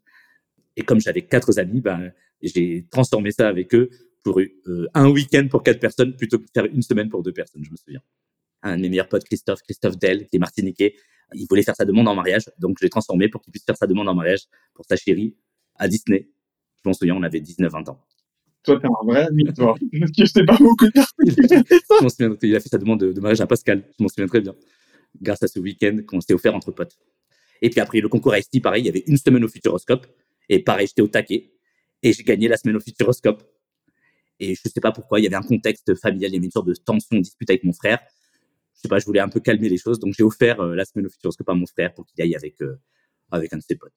Et 0.75 0.83
comme 0.83 0.99
j'avais 0.99 1.23
quatre 1.23 1.57
amis, 1.59 1.81
ben, 1.81 2.11
j'ai 2.41 2.85
transformé 2.89 3.31
ça 3.31 3.47
avec 3.47 3.73
eux 3.73 3.89
pour 4.23 4.39
euh, 4.39 4.87
un 4.93 5.09
week-end 5.09 5.47
pour 5.49 5.63
quatre 5.63 5.79
personnes 5.79 6.15
plutôt 6.15 6.39
que 6.39 6.45
de 6.45 6.51
faire 6.53 6.65
une 6.65 6.81
semaine 6.81 7.09
pour 7.09 7.23
deux 7.23 7.33
personnes, 7.33 7.63
je 7.63 7.71
me 7.71 7.77
souviens. 7.77 8.01
Un 8.61 8.77
de 8.77 8.81
mes 8.81 8.89
meilleurs 8.89 9.09
potes, 9.09 9.25
Christophe, 9.25 9.61
Christophe 9.61 9.97
Dell, 9.97 10.27
qui 10.27 10.37
est 10.37 10.39
martiniquais, 10.39 10.95
il 11.33 11.45
voulait 11.47 11.63
faire 11.63 11.75
sa 11.75 11.85
demande 11.85 12.07
en 12.07 12.15
mariage, 12.15 12.49
donc 12.59 12.77
je 12.79 12.85
l'ai 12.85 12.89
transformé 12.89 13.27
pour 13.27 13.41
qu'il 13.41 13.51
puisse 13.51 13.65
faire 13.65 13.77
sa 13.77 13.87
demande 13.87 14.07
en 14.07 14.15
mariage 14.15 14.41
pour 14.73 14.85
sa 14.85 14.95
chérie 14.95 15.35
à 15.75 15.87
Disney. 15.87 16.29
Je 16.83 16.89
m'en 16.89 16.93
souviens, 16.93 17.15
on 17.15 17.23
avait 17.23 17.39
19-20 17.39 17.89
ans. 17.89 18.05
Toi, 18.63 18.79
t'es 18.79 18.87
un 18.87 19.05
vrai 19.05 19.27
ami, 19.27 19.43
toi. 19.53 19.75
je 20.17 20.25
sais 20.25 20.45
pas 20.45 20.57
beaucoup 20.57 20.85
de 20.85 20.91
personnes 20.91 22.37
Il 22.41 22.55
a 22.55 22.59
fait 22.59 22.69
sa 22.69 22.77
demande 22.77 23.01
de, 23.01 23.19
mariage 23.19 23.41
à 23.41 23.47
Pascal. 23.47 23.83
Je 23.97 24.03
m'en 24.03 24.07
souviens 24.07 24.27
très 24.27 24.39
bien. 24.39 24.55
Grâce 25.21 25.43
à 25.43 25.47
ce 25.47 25.59
week-end 25.59 25.97
qu'on 26.07 26.21
s'est 26.21 26.33
offert 26.33 26.55
entre 26.55 26.71
potes. 26.71 26.97
Et 27.61 27.69
puis 27.69 27.81
après, 27.81 27.99
le 27.99 28.07
concours 28.07 28.35
ST, 28.35 28.61
pareil, 28.61 28.83
il 28.83 28.85
y 28.85 28.89
avait 28.89 29.03
une 29.05 29.17
semaine 29.17 29.43
au 29.43 29.47
Futuroscope. 29.47 30.07
Et 30.49 30.59
pareil, 30.59 30.87
j'étais 30.87 31.01
au 31.01 31.07
taquet. 31.07 31.51
Et 32.01 32.13
j'ai 32.13 32.23
gagné 32.23 32.47
la 32.47 32.57
semaine 32.57 32.77
au 32.77 32.79
Futuroscope. 32.79 33.43
Et 34.43 34.55
je 34.55 34.61
sais 34.69 34.81
pas 34.81 34.91
pourquoi, 34.91 35.21
il 35.21 35.23
y 35.23 35.27
avait 35.27 35.37
un 35.37 35.41
contexte 35.41 35.95
familial, 35.95 36.31
il 36.31 36.33
y 36.33 36.37
avait 36.37 36.45
une 36.45 36.51
sorte 36.51 36.67
de 36.67 36.73
tension, 36.73 37.17
dispute 37.17 37.49
avec 37.49 37.63
mon 37.63 37.71
frère. 37.71 37.99
Je 38.75 38.81
sais 38.81 38.87
pas, 38.89 38.99
je 38.99 39.05
voulais 39.05 39.21
un 39.21 39.29
peu 39.29 39.39
calmer 39.39 39.69
les 39.69 39.77
choses. 39.77 39.99
Donc 39.99 40.13
j'ai 40.17 40.23
offert 40.23 40.59
euh, 40.59 40.75
la 40.75 40.83
semaine 40.83 41.05
au 41.05 41.09
Futuroscope 41.09 41.47
à 41.47 41.53
mon 41.53 41.65
frère 41.65 41.93
pour 41.93 42.05
qu'il 42.05 42.21
aille 42.21 42.35
avec, 42.35 42.61
euh, 42.61 42.75
avec 43.31 43.53
un 43.53 43.57
de 43.57 43.63
ses 43.63 43.75
potes. 43.75 43.93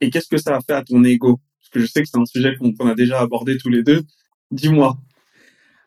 Et 0.00 0.10
qu'est-ce 0.10 0.28
que 0.28 0.36
ça 0.36 0.56
a 0.56 0.60
fait 0.60 0.74
à 0.74 0.84
ton 0.84 1.02
ego? 1.02 1.40
Que 1.72 1.80
je 1.80 1.86
sais 1.86 2.02
que 2.02 2.08
c'est 2.08 2.18
un 2.18 2.26
sujet 2.26 2.54
qu'on 2.56 2.86
a 2.86 2.94
déjà 2.94 3.20
abordé 3.20 3.56
tous 3.56 3.70
les 3.70 3.82
deux. 3.82 4.02
Dis-moi. 4.50 4.96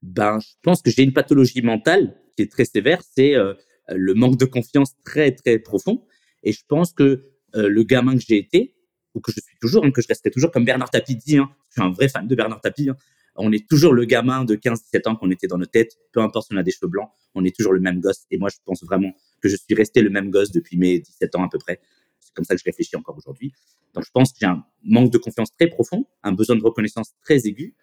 Ben, 0.01 0.39
je 0.39 0.53
pense 0.61 0.81
que 0.81 0.91
j'ai 0.91 1.03
une 1.03 1.13
pathologie 1.13 1.61
mentale 1.61 2.19
qui 2.35 2.43
est 2.43 2.51
très 2.51 2.65
sévère, 2.65 3.01
c'est 3.15 3.35
euh, 3.35 3.53
le 3.89 4.13
manque 4.13 4.37
de 4.37 4.45
confiance 4.45 4.93
très 5.03 5.31
très 5.31 5.59
profond. 5.59 6.05
Et 6.43 6.51
je 6.51 6.61
pense 6.67 6.91
que 6.91 7.31
le 7.53 7.83
gamin 7.83 8.15
que 8.15 8.23
j'ai 8.27 8.37
été, 8.37 8.75
ou 9.13 9.21
que 9.21 9.31
je 9.31 9.39
suis 9.39 9.57
toujours, 9.61 9.85
hein, 9.85 9.91
que 9.91 10.01
je 10.01 10.07
resterai 10.07 10.29
toujours 10.29 10.51
comme 10.51 10.65
Bernard 10.65 10.91
Tapie 10.91 11.15
dit, 11.15 11.37
hein, 11.37 11.49
je 11.69 11.81
suis 11.81 11.81
un 11.81 11.91
vrai 11.91 12.09
fan 12.09 12.27
de 12.27 12.35
Bernard 12.35 12.61
Tapie, 12.61 12.89
hein, 12.89 12.97
on 13.35 13.51
est 13.51 13.67
toujours 13.67 13.93
le 13.93 14.05
gamin 14.05 14.45
de 14.45 14.55
15-17 14.55 15.09
ans 15.09 15.15
qu'on 15.15 15.31
était 15.31 15.47
dans 15.47 15.57
nos 15.57 15.65
têtes, 15.65 15.97
peu 16.11 16.21
importe 16.21 16.47
si 16.47 16.53
on 16.53 16.57
a 16.57 16.63
des 16.63 16.71
cheveux 16.71 16.89
blancs, 16.89 17.09
on 17.33 17.43
est 17.43 17.55
toujours 17.55 17.73
le 17.73 17.79
même 17.79 17.99
gosse. 17.99 18.25
Et 18.31 18.37
moi, 18.37 18.49
je 18.49 18.57
pense 18.65 18.83
vraiment 18.83 19.11
que 19.41 19.49
je 19.49 19.57
suis 19.57 19.75
resté 19.75 20.01
le 20.01 20.09
même 20.09 20.29
gosse 20.29 20.51
depuis 20.51 20.77
mes 20.77 20.99
17 20.99 21.35
ans 21.35 21.43
à 21.43 21.49
peu 21.49 21.57
près. 21.57 21.81
C'est 22.19 22.33
comme 22.33 22.45
ça 22.45 22.55
que 22.55 22.59
je 22.59 22.65
réfléchis 22.65 22.95
encore 22.95 23.17
aujourd'hui. 23.17 23.53
Donc, 23.93 24.05
je 24.05 24.11
pense 24.11 24.33
y 24.41 24.45
a 24.45 24.51
un 24.51 24.65
manque 24.83 25.11
de 25.11 25.17
confiance 25.17 25.49
très 25.57 25.67
profond, 25.67 26.05
un 26.23 26.31
besoin 26.31 26.55
de 26.55 26.63
reconnaissance 26.63 27.13
très 27.23 27.45
aigu, 27.45 27.75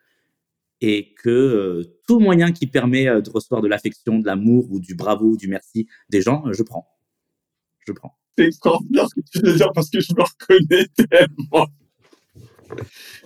et 0.81 1.15
que 1.15 1.31
euh, 1.31 2.01
tout 2.07 2.19
moyen 2.19 2.53
qui 2.53 2.67
permet 2.67 3.09
euh, 3.09 3.21
de 3.21 3.31
recevoir 3.31 3.63
de 3.63 3.69
l'affection, 3.69 4.19
de 4.19 4.27
l'amour 4.27 4.67
ou 4.71 4.81
du 4.81 4.95
bravo 4.95 5.37
du 5.37 5.49
merci 5.49 5.87
des 6.11 6.21
gens, 6.21 6.45
euh, 6.47 6.53
je 6.53 6.63
prends. 6.63 6.89
Je 7.87 7.93
prends. 7.93 8.19
C'est 8.37 8.47
extraordinaire 8.47 9.09
ce 9.09 9.15
que 9.15 9.21
tu 9.31 9.41
veux 9.41 9.55
dire 9.55 9.71
parce 9.73 9.91
que 9.91 10.01
je 10.01 10.13
me 10.13 10.23
reconnais 10.23 10.87
tellement. 10.97 11.69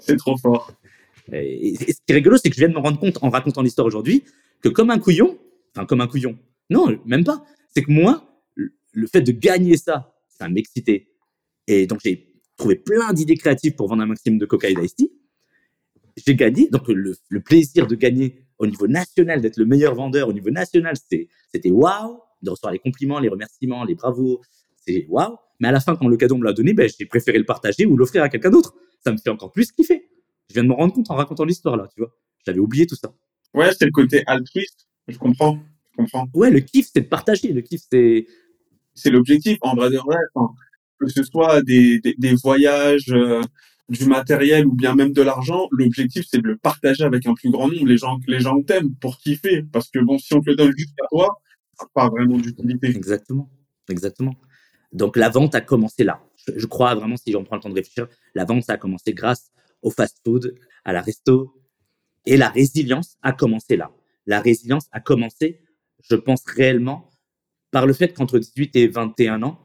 C'est 0.01 0.17
trop 0.17 0.37
fort. 0.37 0.73
Et, 1.33 1.75
ce 1.77 1.85
qui 1.85 1.95
est 2.09 2.15
rigolo, 2.15 2.37
c'est 2.37 2.51
que 2.51 2.55
je 2.55 2.61
viens 2.61 2.69
de 2.69 2.75
me 2.75 2.81
rendre 2.81 2.99
compte 2.99 3.19
en 3.23 3.31
racontant 3.31 3.63
l'histoire 3.63 3.87
aujourd'hui 3.87 4.25
que 4.63 4.69
comme 4.69 4.91
un 4.91 4.99
couillon, 4.99 5.39
enfin 5.75 5.87
comme 5.87 6.01
un 6.01 6.07
couillon, 6.07 6.39
non, 6.71 6.99
même 7.05 7.25
pas. 7.25 7.45
C'est 7.75 7.83
que 7.83 7.91
moi, 7.91 8.43
le 8.55 9.07
fait 9.07 9.21
de 9.21 9.33
gagner 9.33 9.77
ça, 9.77 10.15
ça 10.29 10.49
m'excitait. 10.49 11.09
Et 11.67 11.87
donc, 11.87 12.01
j'ai 12.03 12.35
trouvé 12.57 12.77
plein 12.77 13.13
d'idées 13.13 13.37
créatives 13.37 13.75
pour 13.75 13.89
vendre 13.89 14.03
un 14.03 14.07
maximum 14.07 14.39
de 14.39 14.47
coca 14.47 14.69
et 14.69 14.75
d'Ice 14.75 14.97
J'ai 16.17 16.35
gagné. 16.35 16.69
Donc, 16.69 16.89
le, 16.89 17.41
plaisir 17.41 17.87
de 17.87 17.95
gagner 17.95 18.47
au 18.59 18.67
niveau 18.67 18.87
national, 18.87 19.41
d'être 19.41 19.59
le 19.59 19.67
meilleur 19.67 19.95
vendeur 19.95 20.29
au 20.29 20.33
niveau 20.33 20.51
national, 20.51 20.97
c'était 20.97 21.71
waouh. 21.71 22.21
De 22.43 22.51
recevoir 22.51 22.73
les 22.73 22.79
compliments, 22.79 23.19
les 23.19 23.29
remerciements, 23.29 23.85
les 23.85 23.95
bravos. 23.95 24.41
C'est 24.87 25.07
waouh. 25.09 25.37
Mais 25.59 25.69
à 25.69 25.73
la 25.73 25.81
fin, 25.81 25.97
quand 25.97 26.09
le 26.09 26.17
cadeau 26.17 26.37
me 26.37 26.45
l'a 26.45 26.53
donné, 26.53 26.75
ben, 26.75 26.89
j'ai 26.89 27.07
préféré 27.07 27.39
le 27.39 27.45
partager 27.45 27.87
ou 27.87 27.97
l'offrir 27.97 28.23
à 28.23 28.29
quelqu'un 28.29 28.51
d'autre. 28.51 28.75
Ça 29.03 29.13
me 29.13 29.17
fait 29.17 29.31
encore 29.31 29.53
plus 29.53 29.73
kiffer. 29.73 30.07
Je 30.49 30.55
viens 30.55 30.63
de 30.63 30.69
me 30.69 30.75
rendre 30.75 30.95
compte 30.95 31.11
en 31.11 31.17
racontant 31.17 31.45
l'histoire 31.45 31.77
là, 31.77 31.89
tu 31.95 32.01
vois. 32.01 32.13
J'avais 32.47 32.61
oublié 32.61 32.87
tout 32.87 32.97
ça. 32.97 33.13
Ouais, 33.55 33.71
c'est 33.77 33.87
le 33.87 33.91
côté 33.91 34.23
altruiste. 34.27 34.87
Je 35.09 35.19
comprends. 35.19 35.59
Je 35.93 35.97
comprends. 35.97 36.29
Ouais, 36.35 36.51
le 36.51 36.61
kiff, 36.61 36.91
c'est 36.93 37.03
de 37.03 37.09
partager. 37.09 37.53
Le 37.53 37.63
kiff, 37.63 37.83
c'est. 37.91 38.27
C'est 38.95 39.11
l'objectif, 39.11 39.59
en 39.61 39.75
vrai 39.75 39.91
de 39.91 39.99
vrai. 39.99 40.17
que 40.99 41.09
ce 41.09 41.23
soit 41.23 41.61
des, 41.61 42.01
des, 42.01 42.35
voyages, 42.43 43.11
euh, 43.11 43.43
du 43.91 44.07
matériel 44.07 44.67
ou 44.67 44.73
bien 44.73 44.95
même 44.95 45.13
de 45.13 45.21
l'argent, 45.21 45.69
l'objectif, 45.71 46.25
c'est 46.27 46.41
de 46.41 46.47
le 46.47 46.57
partager 46.57 47.05
avec 47.05 47.27
un 47.27 47.35
plus 47.35 47.51
grand 47.51 47.69
nombre. 47.69 47.87
Les 47.87 47.99
gens, 47.99 48.19
les 48.27 48.41
gens 48.41 48.63
t'aiment 48.63 48.95
pour 48.95 49.19
kiffer. 49.19 49.65
Parce 49.71 49.91
que 49.91 49.99
bon, 49.99 50.19
si 50.19 50.33
on 50.33 50.41
te 50.41 50.49
le 50.49 50.57
donne 50.57 50.73
juste 50.75 50.95
à 51.05 51.09
toi, 51.09 51.43
ça 51.79 51.87
pas 51.93 52.09
vraiment 52.09 52.39
d'utilité. 52.39 52.87
Exactement. 52.89 53.51
Exactement. 53.91 54.35
Donc, 54.93 55.19
la 55.19 55.29
vente 55.29 55.55
a 55.55 55.61
commencé 55.61 56.03
là. 56.03 56.23
Je, 56.47 56.59
je 56.59 56.67
crois 56.67 56.95
vraiment, 56.95 57.17
si 57.17 57.37
on 57.37 57.45
prend 57.45 57.57
le 57.57 57.63
temps 57.63 57.69
de 57.69 57.75
réfléchir, 57.75 58.09
la 58.35 58.47
vente, 58.47 58.63
ça 58.65 58.75
a 58.75 58.77
commencé 58.79 59.13
grâce 59.13 59.51
au 59.83 59.91
fast-food, 59.91 60.55
à 60.85 60.93
la 60.93 61.01
resto. 61.01 61.53
Et 62.25 62.37
la 62.37 62.49
résilience 62.49 63.17
a 63.23 63.33
commencé 63.33 63.77
là. 63.77 63.93
La 64.27 64.41
résilience 64.41 64.87
a 64.93 65.01
commencé, 65.01 65.61
je 66.09 66.17
pense 66.17 66.45
réellement, 66.45 67.11
par 67.71 67.87
le 67.87 67.93
fait 67.93 68.13
qu'entre 68.13 68.39
18 68.39 68.77
et 68.77 68.89
21 68.89 69.43
ans, 69.43 69.61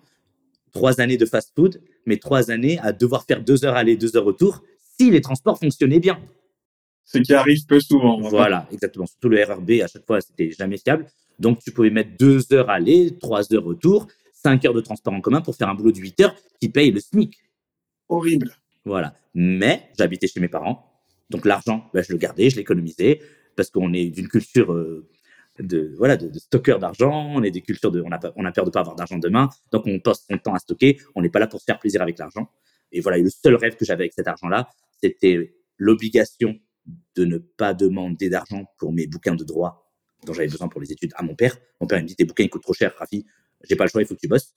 trois 0.71 1.01
années 1.01 1.17
de 1.17 1.25
fast-food, 1.25 1.81
mais 2.05 2.17
trois 2.17 2.51
années 2.51 2.79
à 2.79 2.93
devoir 2.93 3.25
faire 3.25 3.43
deux 3.43 3.65
heures 3.65 3.75
aller, 3.75 3.97
deux 3.97 4.15
heures 4.15 4.25
retour, 4.25 4.63
si 4.97 5.09
les 5.09 5.21
transports 5.21 5.59
fonctionnaient 5.59 5.99
bien. 5.99 6.19
Ce 7.03 7.17
qui 7.17 7.33
arrive 7.33 7.65
peu 7.65 7.79
souvent. 7.79 8.21
Voilà, 8.21 8.67
exactement. 8.71 9.05
Surtout 9.05 9.29
le 9.29 9.43
RRB, 9.43 9.71
à 9.83 9.87
chaque 9.87 10.05
fois, 10.05 10.21
c'était 10.21 10.51
jamais 10.51 10.77
fiable. 10.77 11.07
Donc, 11.39 11.59
tu 11.59 11.71
pouvais 11.71 11.89
mettre 11.89 12.11
deux 12.17 12.53
heures 12.53 12.69
aller, 12.69 13.17
trois 13.19 13.51
heures 13.53 13.63
retour, 13.63 14.07
cinq 14.33 14.63
heures 14.65 14.73
de 14.73 14.81
transport 14.81 15.13
en 15.13 15.21
commun 15.21 15.41
pour 15.41 15.55
faire 15.55 15.69
un 15.69 15.75
boulot 15.75 15.91
de 15.91 15.99
8 15.99 16.19
heures 16.21 16.35
qui 16.59 16.69
paye 16.69 16.91
le 16.91 16.99
SMIC. 16.99 17.35
Horrible. 18.09 18.55
Voilà. 18.85 19.13
Mais 19.33 19.89
j'habitais 19.97 20.27
chez 20.27 20.39
mes 20.39 20.47
parents. 20.47 20.91
Donc 21.29 21.45
l'argent, 21.45 21.89
ben, 21.93 22.03
je 22.03 22.11
le 22.11 22.17
gardais, 22.17 22.49
je 22.49 22.57
l'économisais 22.57 23.21
parce 23.55 23.69
qu'on 23.69 23.93
est 23.93 24.09
d'une 24.09 24.27
culture 24.27 24.73
euh, 24.73 25.07
de 25.59 25.93
voilà 25.97 26.17
de, 26.17 26.29
d'argent. 26.77 27.31
On 27.33 27.43
est 27.43 27.51
des 27.51 27.61
cultures 27.61 27.91
de 27.91 28.01
on 28.01 28.11
a 28.11 28.51
peur 28.51 28.65
de 28.65 28.69
pas 28.69 28.81
avoir 28.81 28.95
d'argent 28.95 29.17
demain. 29.17 29.49
Donc 29.71 29.83
on 29.85 29.99
passe 29.99 30.25
son 30.29 30.37
temps 30.37 30.53
à 30.53 30.59
stocker. 30.59 30.99
On 31.15 31.21
n'est 31.21 31.29
pas 31.29 31.39
là 31.39 31.47
pour 31.47 31.59
se 31.59 31.65
faire 31.65 31.79
plaisir 31.79 32.01
avec 32.01 32.17
l'argent. 32.17 32.49
Et 32.91 32.99
voilà. 32.99 33.17
le 33.17 33.29
seul 33.29 33.55
rêve 33.55 33.75
que 33.77 33.85
j'avais 33.85 34.03
avec 34.03 34.13
cet 34.13 34.27
argent-là, 34.27 34.69
c'était 35.01 35.55
l'obligation 35.77 36.59
de 37.15 37.25
ne 37.25 37.37
pas 37.37 37.73
demander 37.73 38.29
d'argent 38.29 38.65
pour 38.77 38.91
mes 38.91 39.07
bouquins 39.07 39.35
de 39.35 39.43
droit 39.43 39.91
dont 40.25 40.33
j'avais 40.33 40.49
besoin 40.49 40.67
pour 40.67 40.81
les 40.81 40.91
études 40.91 41.13
à 41.15 41.23
mon 41.23 41.35
père. 41.35 41.55
Mon 41.79 41.87
père 41.87 42.01
me 42.01 42.07
dit 42.07 42.15
tes 42.15 42.25
bouquins 42.25 42.43
ils 42.43 42.49
coûtent 42.49 42.63
trop 42.63 42.73
cher, 42.73 42.93
Rafi. 42.97 43.25
J'ai 43.63 43.75
pas 43.75 43.85
le 43.85 43.89
choix, 43.89 44.01
il 44.01 44.07
faut 44.07 44.15
que 44.15 44.19
tu 44.19 44.27
bosses 44.27 44.55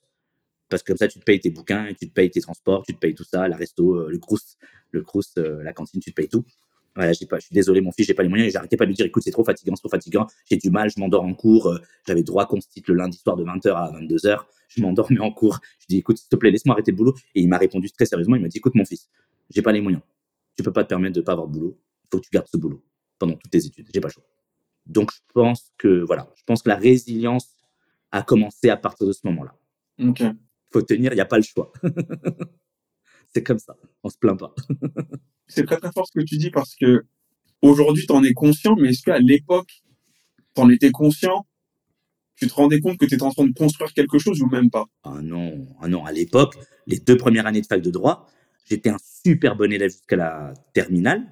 parce 0.69 0.83
que 0.83 0.89
comme 0.89 0.97
ça, 0.97 1.09
tu 1.09 1.19
te 1.19 1.25
payes 1.25 1.41
tes 1.41 1.51
bouquins, 1.51 1.93
tu 1.99 2.09
te 2.09 2.13
payes 2.13 2.31
tes 2.31 2.41
transports, 2.41 2.85
tu 2.87 2.95
te 2.95 2.99
payes 2.99 3.15
tout 3.15 3.25
ça, 3.25 3.49
la 3.49 3.57
resto, 3.57 3.95
euh, 3.95 4.09
le 4.11 4.19
crous, 4.19 4.57
le 4.91 5.03
crous, 5.03 5.37
euh, 5.39 5.63
la 5.63 5.73
cantine, 5.73 6.01
tu 6.01 6.11
te 6.11 6.15
payes 6.15 6.29
tout. 6.29 6.45
Je 6.97 7.13
suis 7.13 7.27
désolé, 7.53 7.81
mon 7.81 7.91
fils, 7.91 8.07
j'ai 8.07 8.15
pas 8.15 8.23
les 8.23 8.29
moyens. 8.29 8.53
J'arrêtais 8.53 8.77
pas 8.77 8.85
de 8.85 8.91
lui 8.91 8.95
dire, 8.95 9.07
écoute, 9.07 9.25
c'est 9.25 9.33
trop 9.33 9.45
fatigant, 9.45 9.75
c'est 9.75 9.83
trop 9.83 9.89
fatigant. 9.89 10.27
J'ai 10.49 10.57
du 10.57 10.71
mal, 10.71 10.91
je 10.91 11.01
m'endors 11.01 11.25
en 11.25 11.35
cours. 11.35 11.69
Euh, 11.69 11.79
j'avais 12.07 12.23
droit 12.23 12.47
constite 12.47 12.87
le 12.87 12.95
lundi 12.95 13.19
soir 13.19 13.37
de 13.37 13.45
20h 13.45 13.73
à 13.75 13.93
22h. 14.01 14.45
Je 14.69 14.81
m'endormais 14.81 15.19
en 15.19 15.33
cours. 15.33 15.59
Je 15.81 15.87
dis, 15.89 15.99
écoute, 15.99 16.19
s'il 16.19 16.29
te 16.29 16.37
plaît, 16.37 16.53
laisse-moi 16.53 16.75
arrêter 16.75 16.93
le 16.93 16.97
boulot. 16.97 17.15
Et 17.35 17.41
il 17.41 17.49
m'a 17.49 17.59
répondu 17.59 17.91
très 17.91 18.07
sérieusement. 18.07 18.37
Il 18.37 18.43
m'a 18.43 18.49
dit, 18.49 18.59
écoute, 18.59 18.77
mon 18.77 18.85
fils, 18.85 19.09
j'ai 19.51 19.63
pas 19.63 19.73
les 19.73 19.81
moyens. 19.81 20.03
Tu 20.57 20.63
peux 20.63 20.73
pas 20.73 20.85
te 20.85 20.89
permettre 20.89 21.17
de 21.17 21.21
pas 21.21 21.33
avoir 21.33 21.49
de 21.49 21.53
boulot. 21.53 21.77
Il 22.05 22.09
faut 22.13 22.21
que 22.21 22.27
tu 22.27 22.31
gardes 22.33 22.47
ce 22.47 22.57
boulot 22.57 22.81
pendant 23.19 23.35
toutes 23.35 23.51
tes 23.51 23.67
études. 23.67 23.89
J'ai 23.93 24.01
pas 24.01 24.09
le 24.09 24.13
choix. 24.13 24.25
Donc, 24.87 25.11
je 25.13 25.19
pense 25.33 25.73
que, 25.79 26.05
voilà, 26.05 26.31
je 26.37 26.45
pense 26.45 26.63
que 26.63 26.69
la 26.69 26.77
résilience 26.77 27.49
a 28.13 28.23
commencé 28.23 28.69
à 28.71 28.77
partir 28.77 29.09
de 29.09 29.13
ce 29.13 29.21
moment-là. 29.25 29.57
Ok 29.99 30.23
faut 30.75 30.83
tenir, 30.83 31.13
il 31.13 31.15
n'y 31.15 31.21
a 31.21 31.27
pas 31.27 31.37
le 31.37 31.43
choix. 31.43 31.73
c'est 33.35 33.43
comme 33.43 33.59
ça, 33.59 33.77
on 34.03 34.11
se 34.11 34.19
plaint 34.19 34.39
pas. 34.39 34.55
c'est 35.47 35.65
très 35.65 35.79
très 35.79 35.93
fort 35.93 36.07
ce 36.07 36.19
que 36.19 36.25
tu 36.25 36.37
dis 36.37 36.51
parce 36.51 36.75
que 36.75 37.05
aujourd'hui 37.63 38.07
tu 38.07 38.13
en 38.13 38.23
es 38.25 38.33
conscient, 38.33 38.75
mais 38.77 38.91
est-ce 38.91 39.03
qu'à 39.03 39.19
l'époque 39.19 39.83
tu 40.55 40.61
en 40.61 40.69
étais 40.69 40.91
conscient? 40.91 41.47
Tu 42.37 42.49
te 42.49 42.55
rendais 42.55 42.81
compte 42.81 42.99
que 42.99 43.07
tu 43.07 43.15
étais 43.15 43.23
en 43.23 43.31
train 43.31 43.47
de 43.47 43.53
construire 43.53 43.93
quelque 43.93 44.19
chose 44.19 44.43
ou 44.43 44.49
même 44.49 44.69
pas? 44.69 44.87
Ah 45.05 45.21
non, 45.23 45.67
ah 45.81 45.87
non, 45.87 46.05
à 46.05 46.11
l'époque, 46.11 46.57
les 46.89 46.99
deux 46.99 47.17
premières 47.17 47.47
années 47.47 47.61
de 47.61 47.67
fac 47.67 47.81
de 47.81 47.91
droit, 47.93 48.29
j'étais 48.69 48.91
un 48.91 48.99
super 49.25 49.55
bon 49.55 49.73
élève 49.73 49.93
jusqu'à 49.93 50.17
la 50.17 50.55
terminale. 50.73 51.25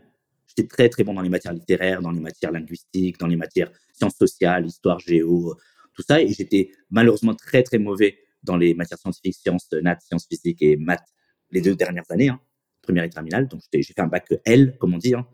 J'étais 0.46 0.68
très 0.68 0.88
très 0.88 1.02
bon 1.02 1.14
dans 1.14 1.22
les 1.22 1.28
matières 1.28 1.55
littéraires, 1.55 2.02
dans 2.02 2.12
les 2.12 2.20
matières 2.20 2.52
linguistiques, 2.52 3.18
dans 3.18 3.26
les 3.26 3.37
matières 3.37 3.72
sciences 3.94 4.16
sociales, 4.16 4.66
histoire, 4.66 5.00
géo, 5.00 5.57
tout 5.94 6.02
ça. 6.02 6.20
Et 6.22 6.33
j'étais 6.33 6.70
malheureusement 6.90 7.35
très 7.35 7.64
très 7.64 7.78
mauvais 7.78 8.18
dans 8.42 8.57
les 8.57 8.74
matières 8.74 8.98
scientifiques, 8.98 9.35
sciences 9.35 9.70
nat, 9.72 9.98
sciences 10.00 10.26
physiques 10.26 10.62
et 10.62 10.76
maths 10.76 11.07
les 11.50 11.61
deux 11.61 11.74
dernières 11.74 12.11
années, 12.11 12.28
hein, 12.28 12.40
première 12.81 13.05
et 13.05 13.11
terminale. 13.11 13.48
Donc, 13.48 13.61
j'ai 13.72 13.83
fait 13.83 14.00
un 14.00 14.07
bac 14.07 14.33
L, 14.44 14.76
comme 14.78 14.94
on 14.94 14.98
dit. 14.98 15.14
Hein. 15.14 15.26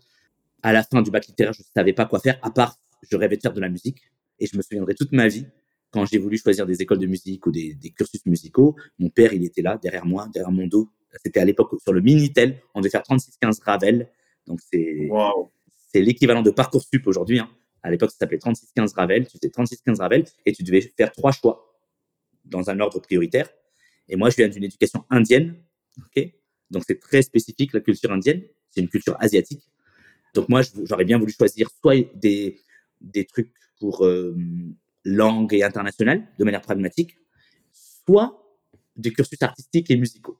À 0.62 0.72
la 0.72 0.82
fin 0.82 1.02
du 1.02 1.10
bac 1.10 1.26
littéraire, 1.26 1.52
je 1.52 1.62
ne 1.62 1.66
savais 1.74 1.92
pas 1.92 2.06
quoi 2.06 2.20
faire, 2.20 2.38
à 2.42 2.50
part 2.50 2.76
je 3.08 3.16
rêvais 3.16 3.36
de 3.36 3.42
faire 3.42 3.52
de 3.52 3.60
la 3.60 3.68
musique. 3.68 4.02
Et 4.40 4.46
je 4.46 4.56
me 4.56 4.62
souviendrai 4.62 4.94
toute 4.94 5.12
ma 5.12 5.28
vie, 5.28 5.46
quand 5.90 6.04
j'ai 6.04 6.18
voulu 6.18 6.36
choisir 6.36 6.66
des 6.66 6.82
écoles 6.82 6.98
de 6.98 7.06
musique 7.06 7.46
ou 7.46 7.50
des, 7.50 7.76
cursus 7.96 8.24
musicaux, 8.26 8.76
mon 8.98 9.08
père, 9.08 9.32
il 9.32 9.44
était 9.44 9.62
là, 9.62 9.78
derrière 9.82 10.04
moi, 10.04 10.28
derrière 10.32 10.52
mon 10.52 10.66
dos. 10.66 10.90
C'était 11.24 11.40
à 11.40 11.44
l'époque 11.44 11.74
sur 11.80 11.92
le 11.92 12.00
Minitel, 12.00 12.60
on 12.74 12.80
devait 12.80 12.90
faire 12.90 13.02
36-15 13.02 13.62
Ravel. 13.64 14.08
Donc, 14.46 14.60
c'est 14.60 15.08
c'est 15.90 16.02
l'équivalent 16.02 16.42
de 16.42 16.50
Parcoursup 16.50 17.06
aujourd'hui. 17.06 17.38
Hein. 17.38 17.48
À 17.82 17.90
l'époque, 17.90 18.10
ça 18.10 18.18
s'appelait 18.18 18.36
36-15 18.36 18.94
Ravel. 18.94 19.26
Tu 19.26 19.38
faisais 19.38 19.50
36-15 19.50 20.00
Ravel 20.00 20.24
et 20.44 20.52
tu 20.52 20.62
devais 20.62 20.82
faire 20.82 21.10
trois 21.12 21.32
choix 21.32 21.67
dans 22.48 22.70
un 22.70 22.80
ordre 22.80 23.00
prioritaire. 23.00 23.48
Et 24.08 24.16
moi, 24.16 24.30
je 24.30 24.36
viens 24.36 24.48
d'une 24.48 24.64
éducation 24.64 25.04
indienne. 25.10 25.56
ok? 25.98 26.32
Donc, 26.70 26.84
c'est 26.86 27.00
très 27.00 27.22
spécifique, 27.22 27.72
la 27.72 27.80
culture 27.80 28.12
indienne. 28.12 28.42
C'est 28.70 28.80
une 28.80 28.88
culture 28.88 29.16
asiatique. 29.20 29.62
Donc, 30.34 30.48
moi, 30.48 30.62
j'aurais 30.84 31.04
bien 31.04 31.18
voulu 31.18 31.32
choisir 31.32 31.70
soit 31.80 32.10
des, 32.14 32.60
des 33.00 33.24
trucs 33.24 33.52
pour 33.78 34.04
euh, 34.04 34.36
langue 35.04 35.54
et 35.54 35.62
internationale, 35.62 36.26
de 36.38 36.44
manière 36.44 36.62
pragmatique, 36.62 37.16
soit 37.72 38.42
des 38.96 39.12
cursus 39.12 39.40
artistiques 39.42 39.90
et 39.90 39.96
musicaux. 39.96 40.38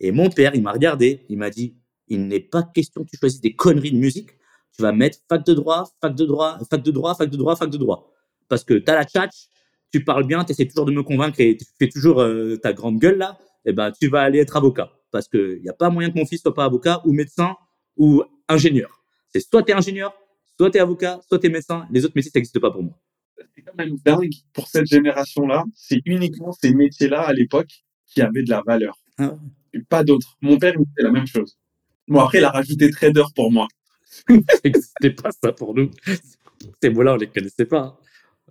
Et 0.00 0.12
mon 0.12 0.30
père, 0.30 0.54
il 0.54 0.62
m'a 0.62 0.72
regardé, 0.72 1.26
il 1.28 1.38
m'a 1.38 1.50
dit, 1.50 1.76
il 2.08 2.26
n'est 2.26 2.40
pas 2.40 2.62
question 2.62 3.04
que 3.04 3.10
tu 3.10 3.16
choisisses 3.18 3.40
des 3.40 3.54
conneries 3.54 3.92
de 3.92 3.98
musique. 3.98 4.30
Tu 4.72 4.82
vas 4.82 4.92
mettre 4.92 5.18
fac 5.28 5.44
de 5.44 5.54
droit, 5.54 5.90
fac 6.00 6.14
de 6.14 6.24
droit, 6.24 6.58
fac 6.70 6.82
de 6.82 6.90
droit, 6.90 7.14
fac 7.14 7.28
de 7.28 7.36
droit, 7.36 7.56
fac 7.56 7.70
de 7.70 7.76
droit. 7.76 8.12
Parce 8.48 8.64
que 8.64 8.74
tu 8.74 8.90
as 8.90 8.94
la 8.94 9.04
tchatch, 9.04 9.48
tu 9.92 10.04
parles 10.04 10.26
bien, 10.26 10.44
tu 10.44 10.52
essaies 10.52 10.66
toujours 10.66 10.86
de 10.86 10.92
me 10.92 11.02
convaincre 11.02 11.40
et 11.40 11.56
tu 11.56 11.64
fais 11.78 11.88
toujours 11.88 12.20
euh, 12.20 12.56
ta 12.56 12.72
grande 12.72 12.98
gueule 12.98 13.18
là, 13.18 13.38
eh 13.64 13.72
ben, 13.72 13.90
tu 13.90 14.08
vas 14.08 14.22
aller 14.22 14.38
être 14.38 14.56
avocat. 14.56 14.90
Parce 15.10 15.28
qu'il 15.28 15.60
n'y 15.62 15.68
a 15.68 15.72
pas 15.72 15.90
moyen 15.90 16.10
que 16.10 16.18
mon 16.18 16.26
fils 16.26 16.42
soit 16.42 16.54
pas 16.54 16.64
avocat 16.64 17.00
ou 17.04 17.12
médecin 17.12 17.56
ou 17.96 18.22
ingénieur. 18.48 19.02
C'est 19.30 19.40
soit 19.40 19.62
tu 19.62 19.72
es 19.72 19.74
ingénieur, 19.74 20.12
soit 20.56 20.70
tu 20.70 20.78
es 20.78 20.80
avocat, 20.80 21.20
soit 21.26 21.38
tu 21.38 21.46
es 21.46 21.50
médecin. 21.50 21.86
Les 21.90 22.04
autres 22.04 22.14
métiers, 22.14 22.30
ça 22.30 22.38
n'existe 22.38 22.58
pas 22.58 22.70
pour 22.70 22.82
moi. 22.82 22.98
C'est 23.54 23.62
quand 23.62 23.76
même 23.76 23.96
dingue 24.04 24.34
pour 24.52 24.68
cette 24.68 24.86
génération-là. 24.86 25.64
C'est 25.74 26.00
uniquement 26.04 26.52
ces 26.52 26.74
métiers-là 26.74 27.22
à 27.22 27.32
l'époque 27.32 27.70
qui 28.06 28.20
avaient 28.20 28.42
de 28.42 28.50
la 28.50 28.62
valeur. 28.62 28.98
Ah 29.18 29.34
pas 29.88 30.04
d'autres. 30.04 30.36
Mon 30.40 30.58
père, 30.58 30.74
il 30.78 30.86
fait 30.96 31.02
la 31.02 31.10
même 31.10 31.26
chose. 31.26 31.56
Bon, 32.06 32.20
après, 32.20 32.38
il 32.38 32.44
a 32.44 32.50
rajouté 32.50 32.90
trader 32.90 33.24
pour 33.34 33.52
moi. 33.52 33.68
C'était 34.28 35.10
pas 35.10 35.30
ça 35.30 35.52
pour 35.52 35.74
nous. 35.74 35.90
Ces 36.82 36.90
mots-là, 36.90 37.14
on 37.14 37.16
les 37.16 37.28
connaissait 37.28 37.66
pas. 37.66 38.00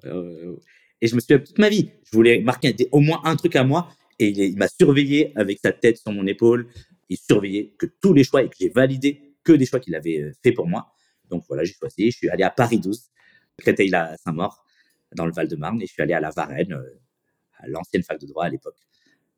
Euh, 0.06 0.56
et 1.02 1.08
je 1.08 1.16
me 1.16 1.20
suis 1.20 1.38
toute 1.44 1.60
ma 1.60 1.70
vie, 1.70 1.92
je 2.06 2.12
voulais 2.16 2.42
marquer 2.42 2.76
au 2.92 3.00
moins 3.00 3.22
un 3.24 3.36
truc 3.36 3.56
à 3.56 3.64
moi. 3.64 3.90
Et 4.20 4.30
il, 4.30 4.58
m'a 4.58 4.68
surveillé 4.68 5.32
avec 5.38 5.60
sa 5.60 5.72
tête 5.72 5.98
sur 5.98 6.12
mon 6.12 6.26
épaule. 6.26 6.68
Il 7.10 7.18
surveillait 7.18 7.76
que 7.78 7.86
tous 7.86 8.14
les 8.14 8.24
choix 8.24 8.42
et 8.44 8.50
que 8.50 8.56
j'ai 8.60 8.70
validé 8.70 9.36
que 9.44 9.54
des 9.54 9.66
choix 9.66 9.80
qu'il 9.80 9.96
avait 9.96 10.22
euh, 10.22 10.32
fait 10.44 10.52
pour 10.52 10.68
moi. 10.68 10.92
Donc 11.30 11.44
voilà, 11.48 11.64
j'ai 11.64 11.74
choisi. 11.74 12.10
Je 12.12 12.18
suis 12.18 12.30
allé 12.30 12.44
à 12.44 12.50
Paris 12.50 12.80
12, 12.80 13.12
Créteil-la-Saint-Maur, 13.58 14.66
dans 15.16 15.26
le 15.26 15.32
Val-de-Marne. 15.32 15.82
Et 15.82 15.86
je 15.86 15.94
suis 15.94 16.02
allé 16.02 16.14
à 16.14 16.20
la 16.20 16.32
Varenne, 16.32 16.74
euh, 16.74 17.00
à 17.60 17.68
l'ancienne 17.68 18.02
fac 18.02 18.20
de 18.20 18.26
droit 18.26 18.46
à 18.46 18.50
l'époque, 18.50 18.78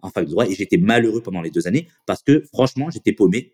en 0.01 0.09
fac 0.09 0.25
de 0.25 0.31
droit. 0.31 0.47
Et 0.47 0.55
j'étais 0.55 0.77
malheureux 0.77 1.21
pendant 1.21 1.41
les 1.41 1.51
deux 1.51 1.67
années 1.67 1.87
parce 2.05 2.23
que 2.23 2.41
franchement, 2.53 2.89
j'étais 2.89 3.11
paumé. 3.11 3.53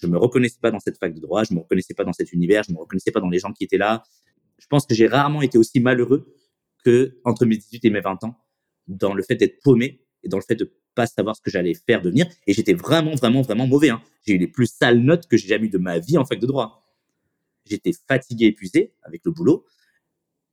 Je 0.00 0.06
me 0.06 0.16
reconnaissais 0.16 0.58
pas 0.60 0.70
dans 0.70 0.80
cette 0.80 0.98
fac 0.98 1.14
de 1.14 1.20
droit, 1.20 1.44
je 1.44 1.52
me 1.52 1.60
reconnaissais 1.60 1.94
pas 1.94 2.02
dans 2.02 2.14
cet 2.14 2.32
univers, 2.32 2.62
je 2.64 2.72
me 2.72 2.78
reconnaissais 2.78 3.12
pas 3.12 3.20
dans 3.20 3.28
les 3.28 3.38
gens 3.38 3.52
qui 3.52 3.64
étaient 3.64 3.76
là. 3.76 4.02
Je 4.58 4.66
pense 4.66 4.86
que 4.86 4.94
j'ai 4.94 5.06
rarement 5.06 5.42
été 5.42 5.58
aussi 5.58 5.80
malheureux 5.80 6.34
que 6.82 7.18
entre 7.24 7.46
mes 7.46 7.56
18 7.56 7.84
et 7.84 7.90
mes 7.90 8.00
20 8.00 8.24
ans 8.24 8.36
dans 8.88 9.14
le 9.14 9.22
fait 9.22 9.36
d'être 9.36 9.62
paumé 9.62 10.04
et 10.22 10.28
dans 10.28 10.38
le 10.38 10.42
fait 10.42 10.56
de 10.56 10.72
pas 10.94 11.06
savoir 11.06 11.36
ce 11.36 11.40
que 11.40 11.50
j'allais 11.50 11.74
faire 11.74 12.02
devenir. 12.02 12.26
Et 12.46 12.52
j'étais 12.52 12.74
vraiment, 12.74 13.14
vraiment, 13.14 13.42
vraiment 13.42 13.66
mauvais. 13.66 13.90
Hein. 13.90 14.02
J'ai 14.26 14.34
eu 14.34 14.38
les 14.38 14.48
plus 14.48 14.66
sales 14.66 14.98
notes 14.98 15.26
que 15.26 15.36
j'ai 15.36 15.48
jamais 15.48 15.66
eu 15.66 15.70
de 15.70 15.78
ma 15.78 15.98
vie 15.98 16.18
en 16.18 16.24
fac 16.24 16.38
de 16.38 16.46
droit. 16.46 16.94
J'étais 17.64 17.92
fatigué, 18.08 18.46
épuisé 18.46 18.94
avec 19.02 19.22
le 19.24 19.30
boulot. 19.30 19.64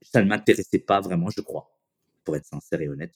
Ça 0.02 0.22
ne 0.22 0.28
m'intéressait 0.28 0.80
pas 0.80 1.02
vraiment, 1.02 1.30
je 1.30 1.42
crois, 1.42 1.76
pour 2.24 2.36
être 2.36 2.46
sincère 2.46 2.82
et 2.82 2.88
honnête. 2.88 3.14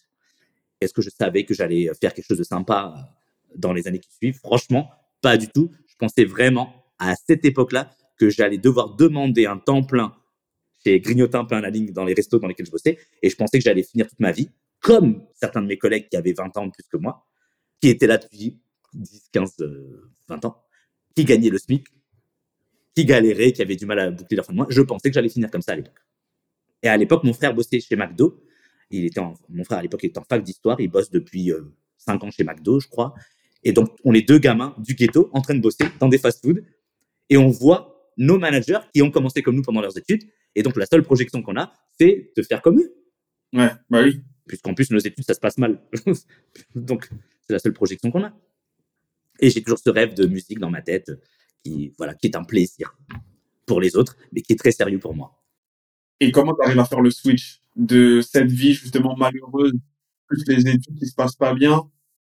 Est-ce 0.82 0.94
que 0.94 1.02
je 1.02 1.10
savais 1.10 1.46
que 1.46 1.54
j'allais 1.54 1.90
faire 2.00 2.14
quelque 2.14 2.26
chose 2.26 2.40
de 2.40 2.44
sympa 2.44 3.16
dans 3.56 3.72
les 3.72 3.88
années 3.88 4.00
qui 4.00 4.12
suivent? 4.12 4.40
Franchement, 4.40 4.92
pas 5.22 5.38
du 5.38 5.48
tout. 5.48 5.72
Je 5.88 5.96
pensais 5.96 6.26
vraiment 6.26 6.74
à 7.00 7.16
cette 7.16 7.46
époque-là 7.46 7.92
que 8.18 8.30
j'allais 8.30 8.58
devoir 8.58 8.96
demander 8.96 9.46
un 9.46 9.58
temps 9.58 9.84
plein 9.84 10.16
chez 10.84 11.00
Grignotin 11.00 11.46
plein 11.46 11.62
la 11.62 11.70
ligne 11.70 11.92
dans 11.92 12.06
les 12.06 12.14
restos 12.14 12.40
dans 12.40 12.48
lesquels 12.48 12.66
je 12.66 12.72
bossais. 12.72 12.98
Et 13.22 13.30
je 13.30 13.36
pensais 13.36 13.58
que 13.58 13.64
j'allais 13.64 13.84
finir 13.84 14.08
toute 14.08 14.20
ma 14.20 14.32
vie, 14.32 14.50
comme 14.80 15.26
certains 15.34 15.62
de 15.62 15.68
mes 15.68 15.78
collègues 15.78 16.10
qui 16.10 16.18
avaient 16.18 16.34
20 16.34 16.58
ans 16.58 16.68
de 16.68 16.72
plus 16.72 16.88
que 16.92 16.98
moi, 16.98 17.26
qui 17.82 17.90
étaient 17.90 18.08
là 18.08 18.18
depuis 18.18 18.60
10, 18.94 19.30
15, 19.32 19.56
20 20.28 20.46
ans, 20.46 20.64
qui 21.16 21.26
gagnaient 21.26 21.50
le 21.50 21.58
SMIC, 21.58 21.86
qui 22.96 23.06
galéraient, 23.06 23.52
qui 23.52 23.62
avaient 23.62 23.76
du 23.76 23.86
mal 23.86 24.00
à 24.00 24.12
boucler 24.12 24.36
leur 24.36 24.46
fin 24.46 24.54
de 24.54 24.58
mois. 24.58 24.68
Je 24.70 24.82
pensais 24.82 25.10
que 25.10 25.14
j'allais 25.14 25.30
finir 25.30 25.50
comme 25.50 25.62
ça 25.62 25.74
à 25.74 25.76
l'époque. 25.76 26.00
Et 26.82 26.90
à 26.90 26.98
l'époque, 26.98 27.24
mon 27.24 27.34
frère 27.34 27.54
bossait 27.54 27.80
chez 27.80 27.96
McDo. 27.96 28.44
Il 28.92 29.06
était 29.06 29.22
mon 29.50 29.64
frère 29.64 29.80
à 29.80 29.82
l'époque 29.82 30.04
était 30.04 30.20
en 30.20 30.24
fac 30.24 30.44
d'histoire. 30.44 30.80
Il 30.80 30.90
bosse 30.90 31.10
depuis 31.10 31.52
5 31.98 32.22
euh, 32.22 32.28
ans 32.28 32.32
chez 32.32 32.44
McDo, 32.44 32.80
je 32.80 32.88
crois. 32.88 33.16
Et 33.64 33.72
donc, 33.72 33.96
on 34.04 34.14
est 34.14 34.28
deux 34.28 34.38
gamins 34.38 34.76
du 34.78 34.94
ghetto 34.94 35.30
en 35.34 35.42
train 35.42 35.56
de 35.56 35.62
bosser 35.62 35.86
dans 36.00 36.10
des 36.10 36.18
fast-foods. 36.18 36.62
Et 37.30 37.38
on 37.38 37.48
voit 37.48 38.12
nos 38.18 38.38
managers 38.38 38.80
qui 38.94 39.02
ont 39.02 39.10
commencé 39.10 39.42
comme 39.42 39.56
nous 39.56 39.64
pendant 39.64 39.82
leurs 39.82 39.98
études. 39.98 40.24
Et 40.56 40.64
donc, 40.64 40.76
la 40.78 40.86
seule 40.86 41.04
projection 41.04 41.42
qu'on 41.42 41.58
a, 41.58 41.74
c'est 42.00 42.32
de 42.36 42.44
faire 42.44 42.62
comme 42.62 42.80
eux. 42.80 42.94
Ouais, 43.54 43.72
bah 43.90 44.02
oui. 44.04 44.22
Puisqu'en 44.48 44.74
plus, 44.74 44.92
nos 44.92 45.00
études, 45.00 45.26
ça 45.26 45.34
se 45.34 45.40
passe 45.40 45.58
mal. 45.58 45.82
donc, 46.76 47.10
c'est 47.42 47.54
la 47.54 47.60
seule 47.60 47.74
projection 47.74 48.12
qu'on 48.12 48.24
a. 48.24 48.34
Et 49.40 49.50
j'ai 49.50 49.62
toujours 49.62 49.80
ce 49.80 49.90
rêve 49.90 50.14
de 50.14 50.26
musique 50.26 50.60
dans 50.60 50.70
ma 50.70 50.82
tête 50.82 51.12
qui, 51.64 51.94
voilà, 51.98 52.14
qui 52.14 52.28
est 52.28 52.36
un 52.36 52.44
plaisir 52.44 52.98
pour 53.66 53.82
les 53.82 53.96
autres, 53.96 54.18
mais 54.32 54.42
qui 54.42 54.54
est 54.54 54.58
très 54.58 54.72
sérieux 54.72 55.00
pour 55.00 55.16
moi. 55.16 55.44
Et 56.20 56.32
comment 56.32 56.54
tu 56.54 56.66
arrives 56.66 56.80
à 56.80 56.86
faire 56.86 57.02
le 57.02 57.12
switch 57.12 57.62
de 57.76 58.22
cette 58.22 58.52
vie 58.52 58.74
justement 58.74 59.16
malheureuse, 59.18 59.74
plus 60.28 60.44
les 60.48 60.68
études 60.68 60.98
qui 60.98 61.08
se 61.08 61.16
passent 61.16 61.36
pas 61.36 61.54
bien, 61.54 61.82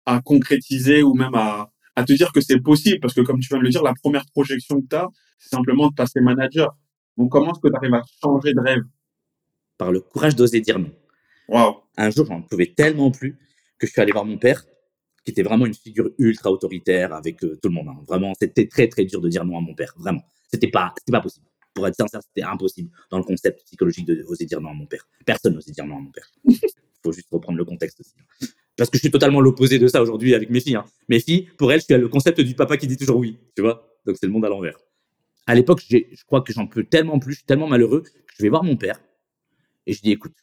à 0.06 0.20
concrétiser 0.20 1.02
ou 1.02 1.14
même 1.14 1.34
à, 1.34 1.70
à 1.96 2.04
te 2.04 2.12
dire 2.12 2.32
que 2.32 2.40
c'est 2.40 2.60
possible? 2.60 3.00
Parce 3.00 3.14
que 3.14 3.20
comme 3.20 3.38
tu 3.40 3.48
viens 3.48 3.58
de 3.58 3.64
le 3.64 3.70
dire, 3.70 3.82
la 3.82 3.94
première 3.94 4.26
projection 4.26 4.80
que 4.80 4.86
tu 4.88 4.96
as, 4.96 5.08
c'est 5.38 5.50
simplement 5.50 5.88
de 5.88 5.94
passer 5.94 6.20
manager. 6.20 6.76
Donc 7.18 7.32
comment 7.32 7.50
est-ce 7.50 7.60
que 7.60 7.68
tu 7.68 7.76
arrives 7.76 7.94
à 7.94 8.02
changer 8.22 8.54
de 8.54 8.60
rêve? 8.60 8.82
Par 9.76 9.90
le 9.90 10.00
courage 10.00 10.36
d'oser 10.36 10.60
dire 10.60 10.78
non. 10.78 10.92
Wow. 11.48 11.82
Un 11.96 12.10
jour, 12.10 12.26
j'en 12.26 12.42
pouvais 12.42 12.66
tellement 12.66 13.10
plus 13.10 13.36
que 13.78 13.86
je 13.86 13.92
suis 13.92 14.00
allé 14.00 14.12
voir 14.12 14.24
mon 14.24 14.38
père, 14.38 14.64
qui 15.24 15.32
était 15.32 15.42
vraiment 15.42 15.66
une 15.66 15.74
figure 15.74 16.10
ultra 16.18 16.50
autoritaire 16.50 17.12
avec 17.12 17.42
euh, 17.44 17.58
tout 17.60 17.68
le 17.68 17.74
monde. 17.74 17.88
Hein. 17.88 17.98
Vraiment, 18.06 18.32
c'était 18.38 18.68
très 18.68 18.88
très 18.88 19.04
dur 19.04 19.20
de 19.20 19.28
dire 19.28 19.44
non 19.44 19.58
à 19.58 19.60
mon 19.60 19.74
père. 19.74 19.92
Vraiment, 19.98 20.22
c'était 20.48 20.70
pas, 20.70 20.94
c'était 20.96 21.12
pas 21.12 21.20
possible. 21.20 21.46
Pour 21.74 21.86
être 21.86 21.96
sincère, 21.96 22.20
c'était 22.22 22.46
impossible 22.46 22.90
dans 23.10 23.18
le 23.18 23.24
concept 23.24 23.64
psychologique 23.64 24.06
de 24.06 24.24
oser 24.28 24.46
dire 24.46 24.60
non 24.60 24.70
à 24.70 24.74
mon 24.74 24.86
père. 24.86 25.06
Personne 25.26 25.54
n'osait 25.54 25.72
dire 25.72 25.86
non 25.86 25.96
à 25.96 26.00
mon 26.00 26.10
père. 26.12 26.30
Il 26.44 26.56
faut 27.02 27.12
juste 27.12 27.28
reprendre 27.30 27.58
le 27.58 27.64
contexte 27.64 28.00
aussi. 28.00 28.14
Hein. 28.18 28.46
Parce 28.76 28.90
que 28.90 28.96
je 28.96 29.00
suis 29.00 29.10
totalement 29.10 29.40
l'opposé 29.40 29.80
de 29.80 29.88
ça 29.88 30.00
aujourd'hui 30.00 30.34
avec 30.34 30.50
mes 30.50 30.60
filles. 30.60 30.76
Hein. 30.76 30.84
Mes 31.08 31.18
filles, 31.18 31.48
pour 31.56 31.72
elles, 31.72 31.80
je 31.80 31.86
suis 31.86 31.94
le 31.94 32.08
concept 32.08 32.40
du 32.40 32.54
papa 32.54 32.76
qui 32.76 32.86
dit 32.86 32.96
toujours 32.96 33.16
oui. 33.16 33.38
Tu 33.56 33.62
vois? 33.62 33.88
Donc 34.06 34.16
c'est 34.20 34.26
le 34.26 34.32
monde 34.32 34.44
à 34.44 34.48
l'envers. 34.48 34.78
À 35.48 35.54
l'époque, 35.54 35.82
je 35.88 36.24
crois 36.26 36.42
que 36.42 36.52
j'en 36.52 36.66
peux 36.66 36.84
tellement 36.84 37.18
plus, 37.18 37.32
je 37.32 37.38
suis 37.38 37.46
tellement 37.46 37.68
malheureux 37.68 38.02
que 38.02 38.10
je 38.36 38.42
vais 38.42 38.50
voir 38.50 38.62
mon 38.62 38.76
père 38.76 39.00
et 39.86 39.94
je 39.94 40.02
dis 40.02 40.12
écoute, 40.12 40.34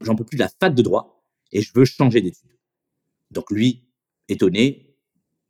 j'en 0.00 0.16
peux 0.16 0.24
plus 0.24 0.36
de 0.36 0.42
la 0.42 0.48
fac 0.48 0.74
de 0.74 0.82
droit 0.82 1.24
et 1.52 1.62
je 1.62 1.70
veux 1.76 1.84
changer 1.84 2.20
d'études. 2.20 2.58
Donc 3.30 3.52
lui, 3.52 3.84
étonné, 4.28 4.96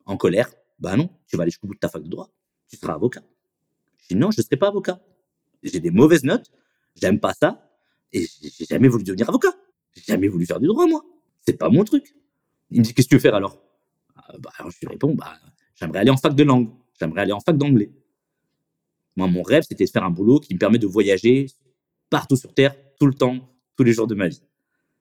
en 0.05 0.19
colère, 0.19 0.51
bah 0.79 0.95
non, 0.95 1.09
tu 1.27 1.39
vas 1.39 1.45
aller 1.45 1.51
jusqu'au 1.51 1.69
bout 1.69 1.75
de 1.75 1.79
ta 1.79 1.89
fac 1.89 2.03
de 2.03 2.09
droit, 2.09 2.31
tu 2.69 2.77
seras 2.77 2.93
avocat. 2.93 3.23
Je 3.97 4.09
dis 4.09 4.15
non, 4.15 4.31
je 4.31 4.43
ne 4.43 4.45
serai 4.45 4.59
pas 4.59 4.69
avocat. 4.69 5.01
J'ai 5.63 5.81
des 5.81 5.91
mauvaises 5.91 6.25
notes, 6.25 6.53
j'aime 6.95 7.19
pas 7.19 7.33
ça, 7.33 7.67
et 8.13 8.27
j'ai 8.43 8.67
jamais 8.67 8.89
voulu 8.89 9.05
devenir 9.05 9.31
avocat. 9.31 9.57
J'ai 9.95 10.03
jamais 10.03 10.29
voulu 10.29 10.45
faire 10.45 10.61
du 10.61 10.67
droit, 10.67 10.87
moi. 10.87 11.03
C'est 11.47 11.57
pas 11.57 11.71
mon 11.71 11.83
truc. 11.83 12.15
Il 12.71 12.81
me 12.81 12.85
dit, 12.85 12.93
qu'est-ce 12.93 13.09
que 13.09 13.13
tu 13.13 13.17
veux 13.17 13.23
faire 13.23 13.35
alors? 13.35 13.59
Ah, 14.17 14.35
bah, 14.39 14.51
alors, 14.59 14.71
je 14.71 14.79
lui 14.81 14.89
réponds, 14.89 15.15
bah, 15.15 15.33
j'aimerais 15.77 16.01
aller 16.01 16.11
en 16.11 16.19
fac 16.19 16.35
de 16.35 16.45
langue, 16.45 16.69
j'aimerais 17.01 17.23
aller 17.23 17.33
en 17.33 17.41
fac 17.41 17.57
d'anglais. 17.57 17.91
Moi, 19.19 19.27
mon 19.27 19.43
rêve, 19.43 19.65
c'était 19.69 19.85
de 19.85 19.91
faire 19.91 20.05
un 20.05 20.11
boulot 20.11 20.39
qui 20.39 20.55
me 20.55 20.61
permet 20.61 20.79
de 20.79 20.87
voyager 20.87 21.47
partout 22.09 22.37
sur 22.37 22.55
Terre, 22.55 22.77
tout 23.01 23.07
le 23.07 23.15
temps, 23.15 23.53
tous 23.77 23.83
les 23.83 23.93
jours 23.93 24.07
de 24.07 24.15
ma 24.15 24.29
vie. 24.29 24.41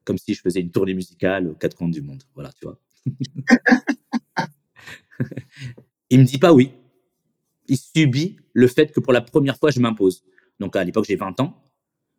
Comme 0.06 0.18
si 0.18 0.34
je 0.34 0.42
faisais 0.42 0.60
une 0.60 0.72
tournée 0.72 0.96
musicale 0.96 1.50
aux 1.50 1.54
quatre 1.54 1.78
coins 1.78 1.88
du 1.88 2.02
monde. 2.02 2.24
Voilà, 2.34 2.52
tu 2.54 2.66
vois. 2.66 2.80
il 6.10 6.20
me 6.20 6.24
dit 6.24 6.40
pas 6.40 6.52
oui. 6.52 6.72
Il 7.68 7.78
subit 7.78 8.38
le 8.54 8.68
fait 8.68 8.92
que 8.92 9.00
pour 9.00 9.14
la 9.14 9.22
première 9.22 9.56
fois, 9.56 9.70
je 9.70 9.80
m'impose. 9.80 10.24
Donc 10.60 10.76
à 10.76 10.84
l'époque, 10.84 11.06
j'ai 11.08 11.16
20 11.16 11.40
ans. 11.40 11.64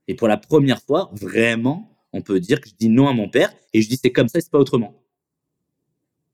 Et 0.06 0.14
pour 0.14 0.28
la 0.28 0.37
première 0.37 0.80
fois, 0.80 1.11
vraiment, 1.14 1.98
on 2.12 2.22
peut 2.22 2.38
dire 2.38 2.61
que 2.61 2.68
je 2.68 2.76
dis 2.76 2.88
non 2.88 3.08
à 3.08 3.12
mon 3.12 3.28
père 3.28 3.52
et 3.72 3.82
je 3.82 3.88
dis 3.88 3.98
c'est 4.00 4.12
comme 4.12 4.28
ça, 4.28 4.40
c'est 4.40 4.52
pas 4.52 4.61
autrement. 4.61 5.02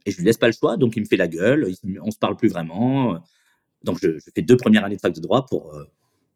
Et 0.04 0.10
je 0.10 0.18
lui 0.18 0.26
laisse 0.26 0.36
pas 0.36 0.48
le 0.48 0.52
choix, 0.52 0.76
donc 0.76 0.94
il 0.96 1.00
me 1.00 1.06
fait 1.06 1.16
la 1.16 1.26
gueule, 1.26 1.72
on 2.02 2.10
se 2.10 2.18
parle 2.18 2.36
plus 2.36 2.50
vraiment. 2.50 3.18
Donc 3.84 3.98
je, 4.02 4.18
fais 4.34 4.42
deux 4.42 4.56
premières 4.56 4.84
années 4.84 4.96
de 4.96 5.00
fac 5.00 5.14
de 5.14 5.20
droit 5.20 5.46
pour, 5.46 5.74
euh, 5.74 5.84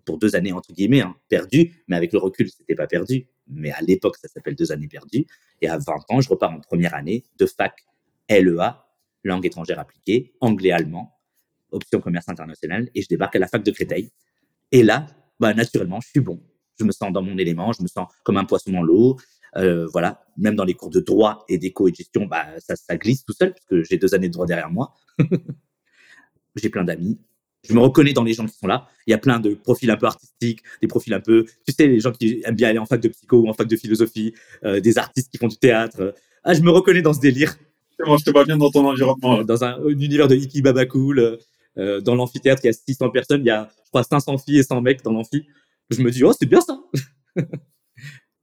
pour 0.04 0.18
deux 0.18 0.36
années 0.36 0.52
entre 0.52 0.72
guillemets, 0.72 1.00
hein, 1.00 1.16
perdues, 1.28 1.82
mais 1.88 1.96
avec 1.96 2.12
le 2.12 2.18
recul, 2.18 2.48
c'était 2.48 2.74
pas 2.74 2.86
perdu. 2.86 3.26
Mais 3.48 3.72
à 3.72 3.80
l'époque, 3.80 4.16
ça 4.18 4.28
s'appelle 4.28 4.54
deux 4.54 4.70
années 4.70 4.88
perdues. 4.88 5.26
Et 5.60 5.68
à 5.68 5.78
20 5.78 5.84
ans, 6.10 6.20
je 6.20 6.28
repars 6.28 6.52
en 6.52 6.60
première 6.60 6.94
année 6.94 7.24
de 7.38 7.46
fac 7.46 7.84
LEA, 8.28 8.84
langue 9.24 9.46
étrangère 9.46 9.78
appliquée, 9.78 10.34
anglais-allemand, 10.40 11.18
option 11.70 12.00
commerce 12.00 12.28
international, 12.28 12.90
et 12.94 13.02
je 13.02 13.08
débarque 13.08 13.36
à 13.36 13.38
la 13.38 13.48
fac 13.48 13.62
de 13.62 13.70
Créteil. 13.70 14.10
Et 14.70 14.82
là, 14.82 15.06
bah, 15.40 15.54
naturellement, 15.54 16.00
je 16.00 16.08
suis 16.08 16.20
bon. 16.20 16.40
Je 16.78 16.84
me 16.84 16.92
sens 16.92 17.12
dans 17.12 17.22
mon 17.22 17.36
élément, 17.38 17.72
je 17.72 17.82
me 17.82 17.88
sens 17.88 18.08
comme 18.22 18.36
un 18.36 18.44
poisson 18.44 18.70
dans 18.70 18.82
l'eau. 18.82 19.16
Euh, 19.56 19.86
voilà, 19.92 20.22
même 20.36 20.54
dans 20.54 20.64
les 20.64 20.74
cours 20.74 20.90
de 20.90 21.00
droit 21.00 21.44
et 21.48 21.56
d'éco 21.56 21.88
et 21.88 21.94
gestion, 21.94 22.26
bah, 22.26 22.46
ça 22.60 22.96
glisse 22.96 23.24
tout 23.24 23.32
seul, 23.32 23.52
parce 23.52 23.64
que 23.64 23.82
j'ai 23.82 23.96
deux 23.96 24.14
années 24.14 24.28
de 24.28 24.34
droit 24.34 24.46
derrière 24.46 24.70
moi. 24.70 24.94
j'ai 26.56 26.68
plein 26.68 26.84
d'amis. 26.84 27.18
Je 27.64 27.74
me 27.74 27.80
reconnais 27.80 28.12
dans 28.12 28.22
les 28.22 28.34
gens 28.34 28.46
qui 28.46 28.56
sont 28.56 28.66
là. 28.66 28.88
Il 29.06 29.10
y 29.10 29.14
a 29.14 29.18
plein 29.18 29.40
de 29.40 29.54
profils 29.54 29.90
un 29.90 29.96
peu 29.96 30.06
artistiques, 30.06 30.62
des 30.80 30.86
profils 30.86 31.12
un 31.12 31.20
peu, 31.20 31.44
tu 31.66 31.72
sais, 31.72 31.86
les 31.86 32.00
gens 32.00 32.12
qui 32.12 32.42
aiment 32.44 32.54
bien 32.54 32.68
aller 32.68 32.78
en 32.78 32.86
fac 32.86 33.00
de 33.00 33.08
psycho 33.08 33.40
ou 33.40 33.48
en 33.48 33.52
fac 33.52 33.66
de 33.66 33.76
philosophie, 33.76 34.34
euh, 34.64 34.80
des 34.80 34.96
artistes 34.98 35.30
qui 35.30 35.38
font 35.38 35.48
du 35.48 35.56
théâtre. 35.56 36.14
Ah, 36.44 36.54
je 36.54 36.60
me 36.60 36.70
reconnais 36.70 37.02
dans 37.02 37.12
ce 37.12 37.20
délire. 37.20 37.56
Moi, 38.06 38.16
je 38.18 38.24
te 38.24 38.30
vois 38.30 38.44
bien 38.44 38.56
dans 38.56 38.70
ton 38.70 38.86
environnement. 38.86 39.42
Dans 39.42 39.64
un, 39.64 39.84
univers 39.88 40.28
de 40.28 40.36
Iki 40.36 40.62
Baba 40.62 40.86
Cool, 40.86 41.38
euh, 41.78 42.00
dans 42.00 42.14
l'amphithéâtre, 42.14 42.62
il 42.64 42.68
y 42.68 42.70
a 42.70 42.72
600 42.72 43.10
personnes, 43.10 43.40
il 43.40 43.46
y 43.46 43.50
a, 43.50 43.68
je 43.84 43.88
crois, 43.88 44.04
500 44.04 44.38
filles 44.38 44.58
et 44.58 44.62
100 44.62 44.80
mecs 44.80 45.02
dans 45.02 45.12
l'amphi. 45.12 45.46
Je 45.90 46.00
me 46.00 46.10
dis, 46.10 46.22
oh, 46.22 46.32
c'est 46.38 46.46
bien 46.48 46.60
ça. 46.60 46.80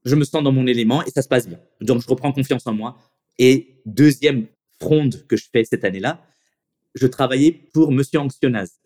je 0.05 0.15
me 0.15 0.25
sens 0.25 0.43
dans 0.43 0.51
mon 0.51 0.67
élément 0.67 1.03
et 1.05 1.09
ça 1.09 1.21
se 1.21 1.27
passe 1.29 1.47
bien. 1.47 1.59
Donc, 1.79 2.01
je 2.01 2.07
reprends 2.07 2.33
confiance 2.33 2.67
en 2.67 2.73
moi. 2.73 2.97
Et 3.37 3.81
deuxième 3.85 4.47
fronde 4.79 5.25
que 5.27 5.37
je 5.37 5.45
fais 5.51 5.63
cette 5.63 5.85
année-là, 5.85 6.21
je 6.95 7.07
travaillais 7.07 7.51
pour 7.73 7.91
Monsieur 7.91 8.19
Anxionaz 8.19 8.79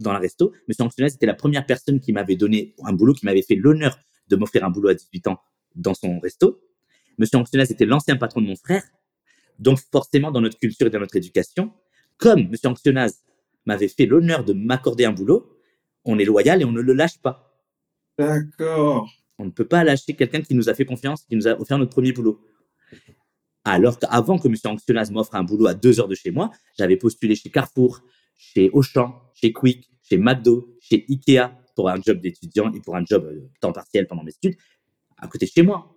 dans 0.00 0.12
la 0.12 0.18
resto. 0.18 0.52
Monsieur 0.68 0.84
Anxionaz 0.84 1.14
était 1.14 1.26
la 1.26 1.34
première 1.34 1.66
personne 1.66 2.00
qui 2.00 2.12
m'avait 2.12 2.36
donné 2.36 2.74
un 2.84 2.92
boulot, 2.92 3.14
qui 3.14 3.24
m'avait 3.26 3.42
fait 3.42 3.54
l'honneur 3.54 3.98
de 4.28 4.36
m'offrir 4.36 4.64
un 4.64 4.70
boulot 4.70 4.88
à 4.88 4.94
18 4.94 5.28
ans 5.28 5.40
dans 5.74 5.94
son 5.94 6.18
resto. 6.18 6.60
Monsieur 7.18 7.38
Anxionaz 7.38 7.70
était 7.70 7.86
l'ancien 7.86 8.16
patron 8.16 8.40
de 8.40 8.46
mon 8.46 8.56
frère 8.56 8.82
donc 9.60 9.78
forcément, 9.92 10.32
dans 10.32 10.40
notre 10.40 10.58
culture 10.58 10.86
et 10.86 10.90
dans 10.90 10.98
notre 10.98 11.16
éducation, 11.16 11.72
comme 12.16 12.40
M. 12.40 12.54
Anxionaz 12.64 13.22
m'avait 13.66 13.88
fait 13.88 14.06
l'honneur 14.06 14.44
de 14.44 14.52
m'accorder 14.52 15.04
un 15.04 15.12
boulot, 15.12 15.58
on 16.04 16.18
est 16.18 16.24
loyal 16.24 16.62
et 16.62 16.64
on 16.64 16.72
ne 16.72 16.80
le 16.80 16.94
lâche 16.94 17.18
pas. 17.18 17.62
D'accord. 18.18 19.08
On 19.38 19.44
ne 19.44 19.50
peut 19.50 19.66
pas 19.66 19.84
lâcher 19.84 20.14
quelqu'un 20.14 20.40
qui 20.40 20.54
nous 20.54 20.68
a 20.68 20.74
fait 20.74 20.86
confiance, 20.86 21.22
qui 21.24 21.36
nous 21.36 21.46
a 21.46 21.60
offert 21.60 21.78
notre 21.78 21.92
premier 21.92 22.12
boulot. 22.12 22.40
Alors 23.64 23.98
qu'avant 23.98 24.38
que 24.38 24.48
M. 24.48 24.54
Anxionaz 24.64 25.10
m'offre 25.10 25.34
un 25.34 25.44
boulot 25.44 25.66
à 25.66 25.74
deux 25.74 26.00
heures 26.00 26.08
de 26.08 26.14
chez 26.14 26.30
moi, 26.30 26.50
j'avais 26.78 26.96
postulé 26.96 27.34
chez 27.34 27.50
Carrefour, 27.50 28.00
chez 28.36 28.70
Auchan, 28.72 29.20
chez 29.34 29.52
Quick, 29.52 29.89
chez 30.10 30.18
McDo, 30.18 30.76
chez 30.80 31.06
Ikea 31.08 31.52
pour 31.76 31.88
un 31.88 32.00
job 32.00 32.20
d'étudiant 32.20 32.72
et 32.72 32.80
pour 32.80 32.96
un 32.96 33.04
job 33.04 33.24
euh, 33.24 33.48
temps 33.60 33.72
partiel 33.72 34.06
pendant 34.06 34.24
mes 34.24 34.32
études, 34.32 34.56
à 35.16 35.28
côté 35.28 35.46
de 35.46 35.50
chez 35.50 35.62
moi 35.62 35.96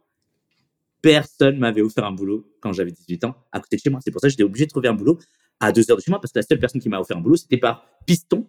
personne 1.03 1.59
m'avait 1.59 1.81
offert 1.81 2.05
un 2.05 2.13
boulot 2.13 2.49
quand 2.61 2.71
j'avais 2.71 2.91
18 2.91 3.25
ans 3.25 3.35
à 3.51 3.59
côté 3.59 3.75
de 3.75 3.81
chez 3.81 3.89
moi. 3.89 3.99
C'est 4.01 4.09
pour 4.09 4.21
ça 4.21 4.27
que 4.27 4.31
j'étais 4.31 4.43
obligé 4.43 4.65
de 4.65 4.69
trouver 4.71 4.87
un 4.87 4.93
boulot 4.93 5.19
à 5.59 5.71
deux 5.73 5.91
heures 5.91 5.97
de 5.97 6.01
chez 6.01 6.09
moi 6.09 6.19
parce 6.19 6.31
que 6.31 6.39
la 6.39 6.43
seule 6.43 6.59
personne 6.59 6.81
qui 6.81 6.87
m'a 6.87 6.99
offert 6.99 7.17
un 7.17 7.21
boulot, 7.21 7.35
c'était 7.35 7.57
par 7.57 7.85
piston, 8.07 8.47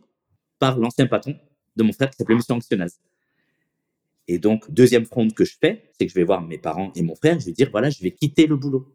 par 0.60 0.78
l'ancien 0.78 1.08
patron 1.08 1.36
de 1.74 1.82
mon 1.82 1.92
frère 1.92 2.10
qui 2.10 2.16
s'appelait 2.16 2.36
M. 2.36 2.42
Anxionaz. 2.48 3.00
Et 4.28 4.38
donc, 4.38 4.70
deuxième 4.70 5.04
front 5.04 5.28
que 5.28 5.44
je 5.44 5.56
fais, 5.60 5.90
c'est 5.98 6.06
que 6.06 6.12
je 6.12 6.14
vais 6.14 6.24
voir 6.24 6.42
mes 6.42 6.56
parents 6.56 6.92
et 6.94 7.02
mon 7.02 7.16
frère, 7.16 7.40
je 7.40 7.46
vais 7.46 7.52
dire, 7.52 7.70
voilà, 7.72 7.90
je 7.90 8.00
vais 8.00 8.12
quitter 8.12 8.46
le 8.46 8.56
boulot. 8.56 8.94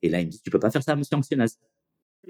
Et 0.00 0.08
là, 0.08 0.20
il 0.20 0.26
me 0.26 0.30
dit, 0.30 0.40
tu 0.40 0.50
peux 0.50 0.60
pas 0.60 0.70
faire 0.70 0.82
ça, 0.82 0.92
M. 0.92 1.02
Anxionaz. 1.12 1.58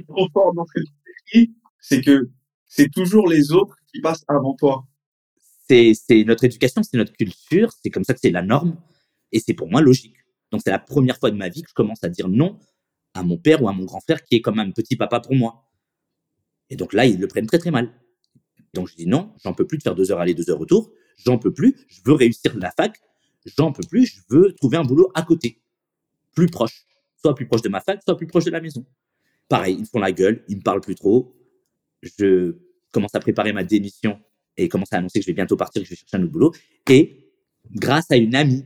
Trop 0.08 0.28
fort 0.32 0.54
dans 0.54 0.64
cette 0.64 1.50
c'est 1.78 2.00
que 2.00 2.30
c'est 2.76 2.90
toujours 2.90 3.28
les 3.28 3.52
autres 3.52 3.76
qui 3.92 4.00
passent 4.00 4.24
avant 4.26 4.54
toi. 4.54 4.84
C'est 5.68 5.94
notre 6.26 6.44
éducation, 6.44 6.82
c'est 6.82 6.96
notre 6.96 7.12
culture, 7.12 7.72
c'est 7.82 7.90
comme 7.90 8.02
ça 8.04 8.14
que 8.14 8.20
c'est 8.20 8.32
la 8.32 8.42
norme, 8.42 8.76
et 9.30 9.38
c'est 9.38 9.54
pour 9.54 9.68
moi 9.68 9.80
logique. 9.80 10.16
Donc 10.50 10.60
c'est 10.64 10.72
la 10.72 10.80
première 10.80 11.18
fois 11.18 11.30
de 11.30 11.37
ma 11.37 11.48
vie 11.48 11.62
que 11.62 11.68
je 11.68 11.74
commence 11.74 12.02
à 12.02 12.08
dire 12.08 12.28
non 12.28 12.58
à 13.14 13.22
mon 13.22 13.38
père 13.38 13.62
ou 13.62 13.68
à 13.68 13.72
mon 13.72 13.84
grand 13.84 14.00
frère 14.00 14.24
qui 14.24 14.34
est 14.34 14.40
comme 14.40 14.58
un 14.58 14.72
petit 14.72 14.96
papa 14.96 15.20
pour 15.20 15.37
moi. 15.37 15.70
Et 16.68 16.74
donc 16.74 16.92
là, 16.92 17.06
ils 17.06 17.18
le 17.18 17.28
prennent 17.28 17.46
très 17.46 17.58
très 17.58 17.70
mal. 17.70 17.92
Donc 18.74 18.88
je 18.88 18.96
dis 18.96 19.06
non, 19.06 19.32
j'en 19.44 19.54
peux 19.54 19.66
plus 19.66 19.78
de 19.78 19.84
faire 19.84 19.94
deux 19.94 20.10
heures 20.10 20.20
aller, 20.20 20.34
deux 20.34 20.50
heures 20.50 20.58
retour. 20.58 20.90
J'en 21.16 21.38
peux 21.38 21.54
plus. 21.54 21.76
Je 21.87 22.00
veux 22.04 22.14
réussir 22.14 22.56
la 22.58 22.72
fac. 22.72 23.00
J'en 23.56 23.72
peux 23.72 23.87
plus. 23.88 24.06
Je 24.06 24.20
veux 24.30 24.52
trouver 24.54 24.78
un 24.78 24.84
boulot 24.84 25.12
à 25.14 25.22
côté, 25.22 25.62
plus 26.34 26.48
proche, 26.48 26.87
soit 27.16 27.37
plus 27.37 27.46
proche 27.46 27.62
de 27.62 27.68
ma 27.68 27.80
fac, 27.80 28.02
soit 28.02 28.16
plus 28.16 28.26
proche 28.26 28.44
de 28.44 28.50
la 28.50 28.60
maison. 28.60 28.84
pareil, 29.48 29.76
ils 29.76 29.82
me 29.82 29.87
font 29.87 30.00
la 30.00 30.10
gueule, 30.10 30.44
ils 30.48 30.56
me 30.56 30.62
parlent 30.62 30.80
plus 30.80 30.96
trop. 30.96 31.37
Je 32.18 32.56
commence 32.92 33.14
à 33.14 33.20
préparer 33.20 33.52
ma 33.52 33.64
démission 33.64 34.20
et 34.56 34.68
commence 34.68 34.92
à 34.92 34.98
annoncer 34.98 35.18
que 35.18 35.24
je 35.24 35.30
vais 35.30 35.34
bientôt 35.34 35.56
partir, 35.56 35.82
que 35.82 35.86
je 35.86 35.90
vais 35.90 35.96
chercher 35.96 36.16
un 36.16 36.22
autre 36.22 36.32
boulot. 36.32 36.52
Et 36.88 37.30
grâce 37.72 38.10
à 38.10 38.16
une 38.16 38.34
amie 38.34 38.64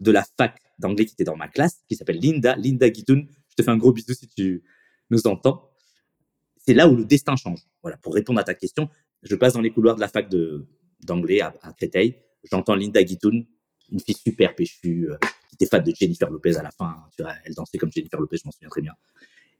de 0.00 0.10
la 0.10 0.24
fac 0.36 0.60
d'anglais 0.78 1.04
qui 1.04 1.14
était 1.14 1.24
dans 1.24 1.36
ma 1.36 1.48
classe, 1.48 1.82
qui 1.88 1.96
s'appelle 1.96 2.18
Linda, 2.18 2.56
Linda 2.56 2.88
Guitoun, 2.88 3.26
je 3.48 3.54
te 3.56 3.62
fais 3.62 3.70
un 3.70 3.76
gros 3.76 3.92
bisou 3.92 4.14
si 4.14 4.28
tu 4.28 4.62
nous 5.10 5.26
entends. 5.26 5.70
C'est 6.56 6.74
là 6.74 6.88
où 6.88 6.96
le 6.96 7.04
destin 7.04 7.36
change. 7.36 7.60
Voilà, 7.82 7.96
pour 7.98 8.14
répondre 8.14 8.38
à 8.40 8.44
ta 8.44 8.54
question, 8.54 8.88
je 9.22 9.34
passe 9.34 9.54
dans 9.54 9.60
les 9.60 9.70
couloirs 9.70 9.96
de 9.96 10.00
la 10.00 10.08
fac 10.08 10.28
d'anglais 11.00 11.40
à, 11.40 11.52
Créteil. 11.76 12.16
J'entends 12.50 12.74
Linda 12.74 13.02
Guitoun, 13.02 13.46
une 13.90 14.00
fille 14.00 14.14
super 14.14 14.54
péchue, 14.54 15.10
euh, 15.10 15.16
qui 15.48 15.54
était 15.54 15.66
fan 15.66 15.82
de 15.82 15.92
Jennifer 15.94 16.30
Lopez 16.30 16.56
à 16.56 16.62
la 16.62 16.70
fin. 16.70 17.04
Tu 17.16 17.22
vois, 17.22 17.32
elle 17.44 17.54
dansait 17.54 17.78
comme 17.78 17.90
Jennifer 17.90 18.20
Lopez, 18.20 18.36
je 18.38 18.42
m'en 18.44 18.52
souviens 18.52 18.68
très 18.68 18.82
bien. 18.82 18.94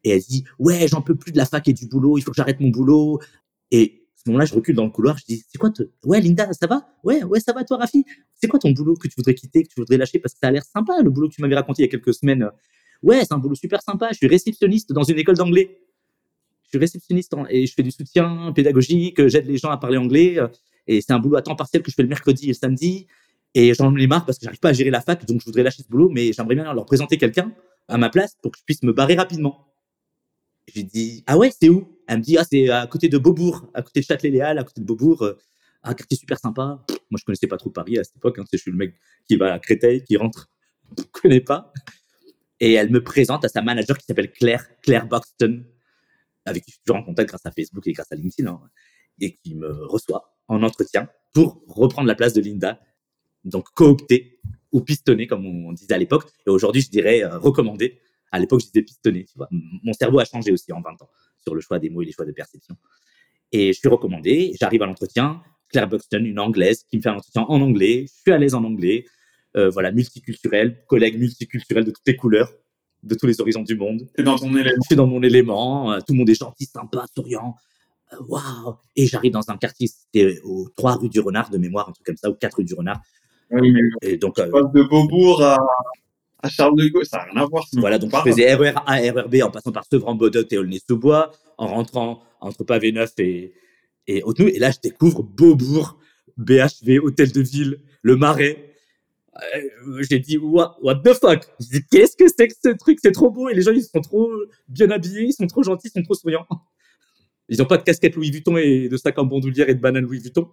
Et 0.04 0.10
elle 0.10 0.20
dit, 0.20 0.44
ouais, 0.58 0.86
j'en 0.88 1.02
peux 1.02 1.14
plus 1.14 1.32
de 1.32 1.36
la 1.38 1.44
fac 1.46 1.66
et 1.68 1.72
du 1.72 1.86
boulot, 1.86 2.18
il 2.18 2.22
faut 2.22 2.30
que 2.30 2.36
j'arrête 2.36 2.60
mon 2.60 2.68
boulot. 2.68 3.20
Et 3.70 4.06
à 4.14 4.20
ce 4.24 4.30
moment-là, 4.30 4.44
je 4.44 4.54
recule 4.54 4.74
dans 4.74 4.84
le 4.84 4.90
couloir, 4.90 5.18
je 5.18 5.24
dis, 5.24 5.44
c'est 5.48 5.58
quoi, 5.58 5.70
ouais, 6.04 6.20
Linda, 6.20 6.52
ça 6.52 6.66
va? 6.66 6.88
Ouais, 7.04 7.24
ouais, 7.24 7.40
ça 7.40 7.52
va, 7.52 7.64
toi, 7.64 7.78
Rafi? 7.78 8.04
C'est 8.34 8.48
quoi 8.48 8.58
ton 8.58 8.70
boulot 8.70 8.94
que 8.94 9.08
tu 9.08 9.14
voudrais 9.16 9.34
quitter, 9.34 9.62
que 9.62 9.68
tu 9.68 9.80
voudrais 9.80 9.96
lâcher? 9.96 10.18
Parce 10.18 10.34
que 10.34 10.40
ça 10.42 10.48
a 10.48 10.50
l'air 10.50 10.64
sympa, 10.64 10.94
le 11.02 11.10
boulot 11.10 11.28
que 11.28 11.34
tu 11.34 11.42
m'avais 11.42 11.54
raconté 11.54 11.82
il 11.82 11.86
y 11.86 11.88
a 11.88 11.90
quelques 11.90 12.14
semaines? 12.14 12.48
Ouais, 13.02 13.20
c'est 13.20 13.32
un 13.32 13.38
boulot 13.38 13.54
super 13.54 13.82
sympa. 13.82 14.08
Je 14.10 14.16
suis 14.16 14.26
réceptionniste 14.26 14.92
dans 14.92 15.04
une 15.04 15.18
école 15.18 15.36
d'anglais. 15.36 15.80
Je 16.64 16.70
suis 16.70 16.78
réceptionniste 16.78 17.32
et 17.48 17.66
je 17.66 17.72
fais 17.72 17.82
du 17.82 17.90
soutien 17.90 18.52
pédagogique, 18.54 19.26
j'aide 19.28 19.46
les 19.46 19.56
gens 19.56 19.70
à 19.70 19.78
parler 19.78 19.96
anglais. 19.96 20.38
Et 20.86 21.00
c'est 21.00 21.12
un 21.12 21.18
boulot 21.18 21.36
à 21.36 21.42
temps 21.42 21.56
partiel 21.56 21.82
que 21.82 21.90
je 21.90 21.94
fais 21.94 22.02
le 22.02 22.08
mercredi 22.08 22.46
et 22.46 22.48
le 22.48 22.54
samedi. 22.54 23.06
Et 23.54 23.72
j'en 23.72 23.94
ai 23.96 24.06
marre 24.06 24.26
parce 24.26 24.38
que 24.38 24.44
j'arrive 24.44 24.60
pas 24.60 24.70
à 24.70 24.72
gérer 24.72 24.90
la 24.90 25.00
fac, 25.00 25.24
donc 25.24 25.40
je 25.40 25.46
voudrais 25.46 25.62
lâcher 25.62 25.82
ce 25.82 25.88
boulot, 25.88 26.10
mais 26.10 26.32
j'aimerais 26.32 26.54
bien 26.54 26.72
leur 26.74 26.84
présenter 26.84 27.16
quelqu'un 27.16 27.52
à 27.88 27.96
ma 27.96 28.10
place 28.10 28.36
pour 28.42 28.52
que 28.52 28.58
je 28.58 28.64
puisse 28.64 28.82
me 28.82 28.92
barrer 28.92 29.14
rapidement. 29.14 29.67
J'ai 30.74 30.82
dit, 30.82 31.24
ah 31.26 31.38
ouais, 31.38 31.50
c'est 31.50 31.68
où? 31.68 31.98
Elle 32.06 32.18
me 32.18 32.22
dit, 32.22 32.36
ah, 32.38 32.44
c'est 32.44 32.68
à 32.70 32.86
côté 32.86 33.08
de 33.08 33.18
Beaubourg, 33.18 33.70
à 33.74 33.82
côté 33.82 34.00
de 34.00 34.04
Châtelet-Léal, 34.04 34.58
à 34.58 34.64
côté 34.64 34.80
de 34.80 34.86
Beaubourg. 34.86 35.22
Euh, 35.22 35.38
un 35.82 35.94
quartier 35.94 36.16
super 36.18 36.38
sympa. 36.38 36.84
Moi, 37.10 37.18
je 37.18 37.24
connaissais 37.24 37.46
pas 37.46 37.56
trop 37.56 37.70
Paris 37.70 37.98
à 37.98 38.04
cette 38.04 38.16
époque. 38.16 38.38
Hein, 38.38 38.44
je 38.52 38.58
suis 38.58 38.70
le 38.70 38.76
mec 38.76 38.94
qui 39.26 39.36
va 39.36 39.54
à 39.54 39.58
Créteil, 39.58 40.02
qui 40.04 40.16
rentre. 40.16 40.48
Je 40.96 41.02
connais 41.12 41.40
pas. 41.40 41.72
Et 42.60 42.72
elle 42.72 42.90
me 42.90 43.02
présente 43.02 43.44
à 43.44 43.48
sa 43.48 43.62
manager 43.62 43.96
qui 43.96 44.06
s'appelle 44.06 44.32
Claire, 44.32 44.66
Claire 44.80 45.06
Buxton, 45.06 45.64
avec 46.44 46.64
qui 46.64 46.70
je 46.70 46.76
suis 46.76 46.82
toujours 46.84 47.00
en 47.00 47.04
contact 47.04 47.28
grâce 47.28 47.44
à 47.46 47.52
Facebook 47.52 47.86
et 47.86 47.92
grâce 47.92 48.10
à 48.10 48.16
LinkedIn, 48.16 48.50
hein, 48.50 48.60
et 49.20 49.34
qui 49.34 49.54
me 49.54 49.84
reçoit 49.84 50.34
en 50.48 50.62
entretien 50.62 51.08
pour 51.32 51.62
reprendre 51.68 52.08
la 52.08 52.14
place 52.14 52.32
de 52.32 52.40
Linda, 52.40 52.80
donc 53.44 53.66
coopter 53.74 54.40
ou 54.72 54.80
pistonner, 54.80 55.26
comme 55.26 55.46
on 55.46 55.72
disait 55.72 55.94
à 55.94 55.98
l'époque. 55.98 56.24
Et 56.46 56.50
aujourd'hui, 56.50 56.82
je 56.82 56.90
dirais 56.90 57.22
euh, 57.22 57.38
recommander 57.38 58.00
à 58.30 58.38
l'époque, 58.38 58.60
je 58.60 58.66
disais 58.66 58.82
pistonné, 58.82 59.24
tu 59.24 59.36
vois. 59.36 59.48
Mon 59.50 59.92
cerveau 59.92 60.18
a 60.20 60.24
changé 60.24 60.52
aussi 60.52 60.72
en 60.72 60.80
20 60.80 61.02
ans 61.02 61.10
sur 61.38 61.54
le 61.54 61.60
choix 61.60 61.78
des 61.78 61.90
mots 61.90 62.02
et 62.02 62.06
les 62.06 62.12
choix 62.12 62.26
de 62.26 62.32
perception. 62.32 62.76
Et 63.52 63.72
je 63.72 63.78
suis 63.78 63.88
recommandé, 63.88 64.52
j'arrive 64.60 64.82
à 64.82 64.86
l'entretien, 64.86 65.42
Claire 65.70 65.88
Buxton, 65.88 66.24
une 66.24 66.38
anglaise, 66.38 66.84
qui 66.84 66.96
me 66.96 67.02
fait 67.02 67.08
un 67.08 67.16
entretien 67.16 67.42
en 67.42 67.60
anglais, 67.60 68.06
je 68.06 68.20
suis 68.20 68.32
à 68.32 68.38
l'aise 68.38 68.54
en 68.54 68.64
anglais, 68.64 69.04
euh, 69.56 69.70
voilà, 69.70 69.92
multiculturel, 69.92 70.84
collègue 70.86 71.18
multiculturel 71.18 71.84
de 71.84 71.90
toutes 71.90 72.06
les 72.06 72.16
couleurs, 72.16 72.52
de 73.02 73.14
tous 73.14 73.26
les 73.26 73.40
horizons 73.40 73.62
du 73.62 73.76
monde. 73.76 74.08
T'es 74.14 74.22
dans 74.22 74.36
ton 74.36 74.54
élément. 74.54 74.76
Je 74.82 74.86
suis 74.86 74.96
dans 74.96 75.06
mon 75.06 75.22
élément, 75.22 75.92
euh, 75.92 75.98
tout 75.98 76.12
le 76.12 76.18
monde 76.18 76.30
est 76.30 76.38
gentil, 76.38 76.66
sympa, 76.66 77.06
souriant. 77.14 77.54
Euh, 78.12 78.16
waouh 78.28 78.76
Et 78.96 79.06
j'arrive 79.06 79.32
dans 79.32 79.48
un 79.50 79.56
quartier, 79.56 79.88
c'était 79.88 80.40
aux 80.44 80.68
3 80.76 80.96
rue 80.96 81.08
du 81.08 81.20
Renard 81.20 81.50
de 81.50 81.58
mémoire, 81.58 81.88
un 81.88 81.92
truc 81.92 82.06
comme 82.06 82.16
ça, 82.16 82.30
ou 82.30 82.34
4 82.34 82.58
rue 82.58 82.64
du 82.64 82.74
Renard. 82.74 83.00
Oui, 83.50 83.72
mais 83.72 83.80
et 84.02 84.16
donc, 84.18 84.36
de 84.36 84.88
Beaubourg 84.88 85.42
à, 85.42 85.56
à 86.42 86.48
Charles 86.48 86.76
de 86.76 86.88
Gaulle, 86.88 87.06
ça 87.06 87.18
n'a 87.18 87.24
rien 87.24 87.42
à 87.42 87.46
voir. 87.46 87.64
Voilà, 87.74 87.98
donc 87.98 88.12
je 88.14 88.30
faisais 88.30 88.54
RER 88.54 88.74
A, 88.86 88.96
RER 88.96 89.42
en 89.42 89.50
passant 89.50 89.72
par 89.72 89.84
Sevran, 89.84 90.14
Bodot 90.14 90.44
et 90.50 90.58
Aulnay-sous-Bois, 90.58 91.32
en 91.56 91.66
rentrant 91.66 92.22
entre 92.40 92.64
Pavé 92.64 92.92
Neuf 92.92 93.12
et, 93.18 93.52
et 94.06 94.22
haute 94.22 94.40
Et 94.40 94.58
là, 94.58 94.70
je 94.70 94.78
découvre 94.80 95.22
Beaubourg, 95.22 95.98
BHV, 96.36 97.00
Hôtel 97.02 97.32
de 97.32 97.40
Ville, 97.40 97.80
Le 98.02 98.16
Marais. 98.16 98.72
Euh, 99.36 100.02
j'ai 100.08 100.18
dit, 100.18 100.38
what, 100.38 100.76
what 100.82 100.96
the 100.96 101.14
fuck? 101.14 101.46
Qu'est-ce 101.90 102.16
que 102.16 102.24
c'est 102.28 102.48
que 102.48 102.54
ce 102.62 102.70
truc? 102.70 102.98
C'est 103.02 103.12
trop 103.12 103.30
beau 103.30 103.48
et 103.48 103.54
les 103.54 103.62
gens, 103.62 103.72
ils 103.72 103.82
sont 103.82 104.00
trop 104.00 104.30
bien 104.68 104.90
habillés, 104.90 105.26
ils 105.26 105.32
sont 105.32 105.46
trop 105.46 105.62
gentils, 105.62 105.88
ils 105.88 105.98
sont 105.98 106.02
trop 106.02 106.14
souriants. 106.14 106.46
Ils 107.50 107.56
n'ont 107.56 107.64
pas 107.64 107.78
de 107.78 107.82
casquette 107.82 108.14
Louis 108.14 108.30
Vuitton 108.30 108.58
et 108.58 108.90
de 108.90 108.96
sac 108.98 109.18
en 109.18 109.24
bandoulière 109.24 109.70
et 109.70 109.74
de 109.74 109.80
banane 109.80 110.04
Louis 110.04 110.18
Vuitton. 110.18 110.50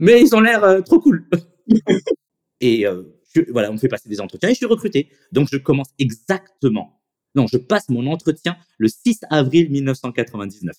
Mais 0.00 0.20
ils 0.20 0.34
ont 0.34 0.40
l'air 0.40 0.64
euh, 0.64 0.80
trop 0.80 0.98
cool. 0.98 1.28
et 2.60 2.84
euh, 2.84 3.04
voilà, 3.50 3.70
on 3.70 3.74
me 3.74 3.78
fait 3.78 3.88
passer 3.88 4.08
des 4.08 4.20
entretiens 4.20 4.48
et 4.48 4.52
je 4.52 4.58
suis 4.58 4.66
recruté. 4.66 5.10
Donc, 5.32 5.48
je 5.50 5.56
commence 5.56 5.90
exactement. 5.98 7.00
Non, 7.34 7.46
je 7.46 7.56
passe 7.56 7.88
mon 7.88 8.06
entretien 8.06 8.56
le 8.78 8.88
6 8.88 9.20
avril 9.30 9.70
1999. 9.70 10.76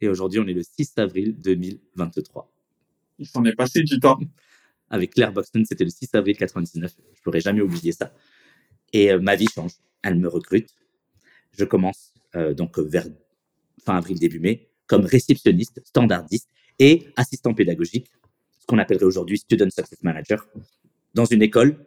Et 0.00 0.08
aujourd'hui, 0.08 0.40
on 0.40 0.46
est 0.46 0.54
le 0.54 0.62
6 0.62 0.92
avril 0.96 1.38
2023. 1.40 2.52
Il 3.18 3.26
s'en 3.26 3.44
est 3.44 3.54
passé 3.54 3.82
du 3.82 3.98
temps. 4.00 4.18
Avec 4.90 5.12
Claire 5.12 5.32
Buxton, 5.32 5.64
c'était 5.68 5.84
le 5.84 5.90
6 5.90 6.14
avril 6.14 6.34
1999. 6.34 6.94
Je 7.14 7.22
pourrais 7.22 7.40
jamais 7.40 7.60
oublier 7.60 7.92
ça. 7.92 8.14
Et 8.92 9.12
euh, 9.12 9.20
ma 9.20 9.36
vie 9.36 9.48
change. 9.54 9.72
Elle 10.02 10.14
me 10.14 10.28
recrute. 10.28 10.70
Je 11.52 11.64
commence 11.64 12.14
euh, 12.36 12.54
donc 12.54 12.78
vers 12.78 13.06
fin 13.84 13.96
avril, 13.96 14.18
début 14.18 14.38
mai, 14.38 14.70
comme 14.86 15.04
réceptionniste, 15.04 15.82
standardiste 15.84 16.48
et 16.78 17.08
assistant 17.16 17.54
pédagogique, 17.54 18.10
ce 18.60 18.66
qu'on 18.66 18.78
appellerait 18.78 19.04
aujourd'hui 19.04 19.38
Student 19.38 19.70
Success 19.70 20.02
Manager 20.02 20.46
dans 21.18 21.24
une 21.24 21.42
école 21.42 21.84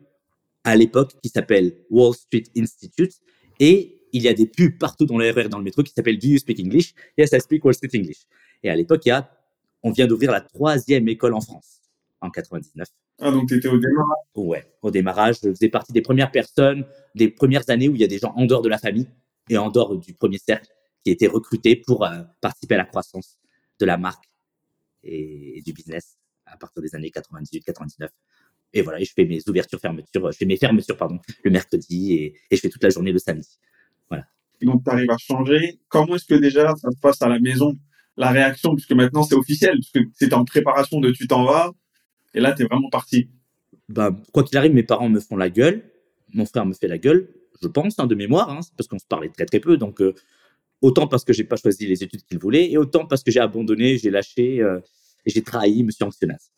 à 0.65 0.75
l'époque 0.75 1.13
qui 1.23 1.29
s'appelle 1.29 1.77
Wall 1.89 2.13
Street 2.13 2.43
Institute 2.57 3.13
et 3.59 3.75
il 4.11 4.21
y 4.21 4.27
a 4.27 4.33
des 4.33 4.45
pubs 4.45 4.77
partout 4.77 5.05
dans 5.05 5.17
le 5.17 5.47
dans 5.47 5.57
le 5.57 5.63
métro 5.63 5.83
qui 5.83 5.93
s'appellent 5.93 6.19
Do 6.19 6.27
you 6.27 6.37
speak 6.37 6.59
English? 6.59 6.93
Yes, 7.17 7.31
I 7.31 7.39
speak 7.39 7.63
Wall 7.63 7.73
Street 7.73 7.95
English. 7.95 8.27
Et 8.61 8.69
à 8.69 8.75
l'époque, 8.75 9.05
il 9.05 9.09
y 9.09 9.11
a, 9.13 9.31
on 9.83 9.91
vient 9.91 10.05
d'ouvrir 10.05 10.31
la 10.31 10.41
troisième 10.41 11.07
école 11.07 11.33
en 11.33 11.39
France 11.39 11.79
en 12.19 12.29
99. 12.29 12.89
Ah, 13.19 13.31
donc 13.31 13.47
tu 13.47 13.55
étais 13.55 13.69
au 13.69 13.77
démarrage? 13.77 14.25
Ouais, 14.35 14.63
au 14.81 14.91
démarrage. 14.91 15.35
Je 15.41 15.49
faisais 15.49 15.69
partie 15.69 15.93
des 15.93 16.01
premières 16.01 16.31
personnes, 16.31 16.85
des 17.15 17.29
premières 17.29 17.69
années 17.69 17.87
où 17.87 17.95
il 17.95 18.01
y 18.01 18.03
a 18.03 18.07
des 18.07 18.19
gens 18.19 18.33
en 18.35 18.45
dehors 18.45 18.61
de 18.61 18.69
la 18.69 18.79
famille 18.79 19.07
et 19.49 19.57
en 19.57 19.69
dehors 19.69 19.95
du 19.95 20.13
premier 20.13 20.39
cercle 20.39 20.69
qui 21.05 21.11
étaient 21.11 21.27
recrutés 21.27 21.77
pour 21.77 22.03
euh, 22.05 22.21
participer 22.41 22.75
à 22.75 22.79
la 22.79 22.85
croissance 22.85 23.37
de 23.79 23.85
la 23.85 23.97
marque 23.97 24.25
et 25.03 25.61
du 25.65 25.71
business 25.71 26.17
à 26.45 26.57
partir 26.57 26.81
des 26.81 26.93
années 26.95 27.09
98-99. 27.09 28.09
Et 28.73 28.81
voilà, 28.81 29.03
je 29.03 29.11
fais 29.13 29.25
mes 29.25 29.39
ouvertures, 29.47 29.79
fermetures, 29.79 30.31
je 30.31 30.37
fais 30.37 30.45
mes 30.45 30.57
fermetures, 30.57 30.95
pardon, 30.95 31.19
le 31.43 31.51
mercredi 31.51 32.13
et, 32.13 32.35
je 32.51 32.57
fais 32.57 32.69
toute 32.69 32.83
la 32.83 32.89
journée 32.89 33.11
le 33.11 33.19
samedi. 33.19 33.59
Voilà. 34.09 34.25
Donc, 34.61 34.83
tu 34.83 34.89
arrives 34.89 35.11
à 35.11 35.17
changer. 35.17 35.79
Comment 35.89 36.15
est-ce 36.15 36.25
que 36.25 36.35
déjà 36.35 36.73
ça 36.75 36.89
se 36.91 36.97
passe 36.97 37.21
à 37.21 37.27
la 37.27 37.39
maison, 37.39 37.77
la 38.17 38.31
réaction, 38.31 38.75
puisque 38.75 38.93
maintenant 38.93 39.23
c'est 39.23 39.35
officiel, 39.35 39.79
puisque 39.79 40.09
c'était 40.13 40.35
en 40.35 40.45
préparation 40.45 40.99
de 40.99 41.11
tu 41.11 41.27
t'en 41.27 41.45
vas, 41.45 41.71
et 42.33 42.39
là, 42.39 42.53
tu 42.53 42.63
es 42.63 42.65
vraiment 42.65 42.89
parti. 42.89 43.29
Bah, 43.89 44.15
quoi 44.31 44.43
qu'il 44.43 44.57
arrive, 44.57 44.73
mes 44.73 44.83
parents 44.83 45.09
me 45.09 45.19
font 45.19 45.35
la 45.35 45.49
gueule, 45.49 45.83
mon 46.33 46.45
frère 46.45 46.65
me 46.65 46.73
fait 46.73 46.87
la 46.87 46.97
gueule, 46.97 47.27
je 47.61 47.67
pense, 47.67 47.99
hein, 47.99 48.07
de 48.07 48.15
mémoire, 48.15 48.49
hein, 48.49 48.61
parce 48.77 48.87
qu'on 48.87 48.99
se 48.99 49.05
parlait 49.05 49.29
très 49.29 49.45
très 49.45 49.59
peu, 49.59 49.75
donc 49.75 50.01
euh, 50.01 50.15
autant 50.81 51.07
parce 51.07 51.25
que 51.25 51.33
j'ai 51.33 51.43
pas 51.43 51.57
choisi 51.57 51.85
les 51.87 52.03
études 52.03 52.23
qu'il 52.23 52.39
voulait, 52.39 52.71
et 52.71 52.77
autant 52.77 53.05
parce 53.05 53.21
que 53.21 53.31
j'ai 53.31 53.41
abandonné, 53.41 53.97
j'ai 53.97 54.09
lâché, 54.09 54.61
euh, 54.61 54.79
et 55.25 55.29
j'ai 55.29 55.41
trahi 55.41 55.83
Monsieur 55.83 56.05
Anxionaz 56.05 56.51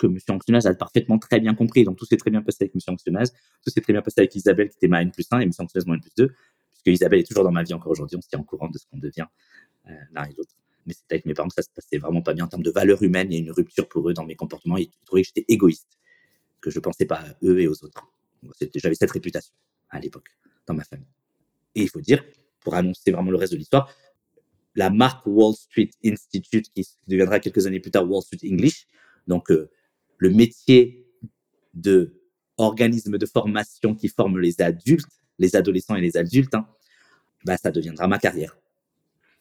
que 0.00 0.06
M. 0.06 0.16
Anxionaz 0.30 0.66
a 0.66 0.74
parfaitement 0.74 1.18
très 1.18 1.40
bien 1.40 1.54
compris. 1.54 1.84
Donc, 1.84 1.98
tout 1.98 2.06
s'est 2.06 2.16
très 2.16 2.30
bien 2.30 2.42
passé 2.42 2.58
avec 2.62 2.74
M. 2.74 2.80
Anxionaz. 2.88 3.32
Tout 3.62 3.70
s'est 3.70 3.82
très 3.82 3.92
bien 3.92 4.02
passé 4.02 4.20
avec 4.20 4.34
Isabelle, 4.34 4.70
qui 4.70 4.76
était 4.76 4.88
ma 4.88 5.02
N 5.02 5.10
plus 5.10 5.26
1, 5.30 5.40
et 5.40 5.42
M. 5.44 5.50
Anxionaz, 5.58 5.86
mon 5.86 5.94
N 5.94 6.00
plus 6.00 6.12
2, 6.16 6.28
puisque 6.28 6.86
Isabelle 6.86 7.20
est 7.20 7.28
toujours 7.28 7.44
dans 7.44 7.52
ma 7.52 7.62
vie 7.62 7.74
encore 7.74 7.92
aujourd'hui. 7.92 8.16
On 8.16 8.22
se 8.22 8.28
tient 8.28 8.38
en 8.38 8.44
courant 8.44 8.68
de 8.68 8.78
ce 8.78 8.86
qu'on 8.86 8.98
devient 8.98 9.26
euh, 9.88 9.92
l'un 10.12 10.24
et 10.24 10.32
l'autre. 10.36 10.54
Mais 10.86 10.94
c'était 10.94 11.16
avec 11.16 11.26
mes 11.26 11.34
parents 11.34 11.48
que 11.48 11.54
ça 11.54 11.62
se 11.62 11.68
passait 11.74 11.98
vraiment 11.98 12.22
pas 12.22 12.32
bien 12.32 12.46
en 12.46 12.48
termes 12.48 12.62
de 12.62 12.70
valeurs 12.70 13.02
humaines. 13.02 13.28
Il 13.30 13.34
y 13.34 13.36
a 13.36 13.40
une 13.40 13.52
rupture 13.52 13.86
pour 13.88 14.08
eux 14.08 14.14
dans 14.14 14.24
mes 14.24 14.36
comportements. 14.36 14.78
Ils 14.78 14.90
trouvaient 15.04 15.22
que 15.22 15.28
j'étais 15.34 15.44
égoïste, 15.52 15.98
que 16.62 16.70
je 16.70 16.80
pensais 16.80 17.04
pas 17.04 17.16
à 17.16 17.34
eux 17.42 17.60
et 17.60 17.68
aux 17.68 17.84
autres. 17.84 18.10
J'avais 18.76 18.94
cette 18.94 19.10
réputation 19.10 19.52
à 19.90 20.00
l'époque 20.00 20.30
dans 20.66 20.74
ma 20.74 20.84
famille. 20.84 21.06
Et 21.74 21.82
il 21.82 21.90
faut 21.90 22.00
dire, 22.00 22.24
pour 22.60 22.74
annoncer 22.74 23.10
vraiment 23.10 23.30
le 23.30 23.36
reste 23.36 23.52
de 23.52 23.58
l'histoire, 23.58 23.94
la 24.74 24.88
marque 24.88 25.26
Wall 25.26 25.54
Street 25.54 25.90
Institute, 26.04 26.72
qui 26.74 26.86
deviendra 27.06 27.38
quelques 27.40 27.66
années 27.66 27.80
plus 27.80 27.90
tard 27.90 28.08
Wall 28.08 28.22
Street 28.22 28.48
English, 28.50 28.86
donc 29.26 29.50
euh, 29.50 29.70
le 30.20 30.30
métier 30.30 31.06
de 31.74 32.20
organisme 32.58 33.16
de 33.16 33.26
formation 33.26 33.94
qui 33.94 34.08
forme 34.08 34.38
les 34.38 34.60
adultes, 34.60 35.08
les 35.38 35.56
adolescents 35.56 35.96
et 35.96 36.00
les 36.00 36.16
adultes, 36.16 36.54
hein, 36.54 36.68
bah, 37.44 37.56
ça 37.56 37.70
deviendra 37.70 38.06
ma 38.06 38.18
carrière. 38.18 38.56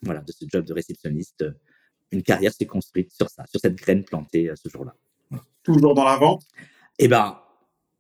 Voilà, 0.02 0.22
de 0.22 0.32
ce 0.32 0.46
job 0.48 0.66
de 0.66 0.74
réceptionniste. 0.74 1.46
Une 2.12 2.24
carrière 2.24 2.54
s'est 2.54 2.66
construite 2.66 3.12
sur 3.12 3.30
ça, 3.30 3.46
sur 3.48 3.60
cette 3.60 3.76
graine 3.76 4.06
plantée 4.06 4.50
euh, 4.50 4.56
ce 4.56 4.70
jour-là. 4.70 4.96
Toujours 5.64 5.94
dans 5.94 6.06
la 6.06 6.16
vente 6.16 6.44
Eh 6.98 7.10
ben, 7.10 7.38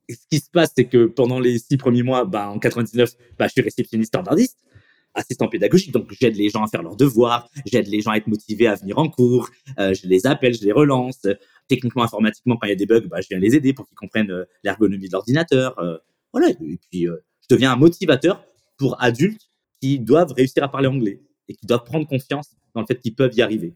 ce 0.09 0.25
qui 0.31 0.39
se 0.39 0.49
passe, 0.49 0.71
c'est 0.75 0.85
que 0.85 1.05
pendant 1.05 1.39
les 1.39 1.59
six 1.59 1.75
premiers 1.75 2.03
mois, 2.03 2.23
bah, 2.23 2.49
en 2.49 2.57
99, 2.57 3.11
bah, 3.37 3.47
je 3.47 3.51
suis 3.51 3.61
réceptionniste 3.61 4.11
standardiste 4.11 4.57
assistant 5.13 5.47
pédagogique, 5.47 5.91
donc 5.91 6.11
j'aide 6.11 6.35
les 6.35 6.49
gens 6.49 6.63
à 6.63 6.67
faire 6.67 6.83
leurs 6.83 6.95
devoirs, 6.95 7.49
j'aide 7.65 7.87
les 7.87 8.01
gens 8.01 8.11
à 8.11 8.17
être 8.17 8.27
motivés 8.27 8.67
à 8.67 8.75
venir 8.75 8.97
en 8.97 9.09
cours, 9.09 9.49
euh, 9.79 9.93
je 9.93 10.07
les 10.07 10.25
appelle, 10.25 10.53
je 10.53 10.63
les 10.63 10.71
relance. 10.71 11.27
Techniquement, 11.69 12.03
informatiquement, 12.03 12.57
quand 12.57 12.67
il 12.67 12.71
y 12.71 12.73
a 12.73 12.75
des 12.75 12.85
bugs, 12.85 13.07
bah, 13.07 13.21
je 13.21 13.27
viens 13.29 13.39
les 13.39 13.55
aider 13.55 13.73
pour 13.73 13.87
qu'ils 13.87 13.95
comprennent 13.95 14.31
euh, 14.31 14.43
l'ergonomie 14.63 15.07
de 15.07 15.13
l'ordinateur. 15.13 15.79
Euh, 15.79 15.97
voilà, 16.33 16.49
et 16.49 16.79
puis 16.91 17.05
je 17.05 17.47
deviens 17.49 17.71
un 17.71 17.77
motivateur 17.77 18.43
pour 18.77 19.01
adultes 19.01 19.49
qui 19.79 19.99
doivent 19.99 20.33
réussir 20.33 20.63
à 20.63 20.69
parler 20.69 20.87
anglais. 20.87 21.21
et 21.47 21.55
qui 21.55 21.65
doivent 21.65 21.83
prendre 21.83 22.07
confiance 22.07 22.51
dans 22.75 22.81
le 22.81 22.85
fait 22.85 22.99
qu'ils 22.99 23.15
peuvent 23.15 23.33
y 23.33 23.41
arriver. 23.41 23.73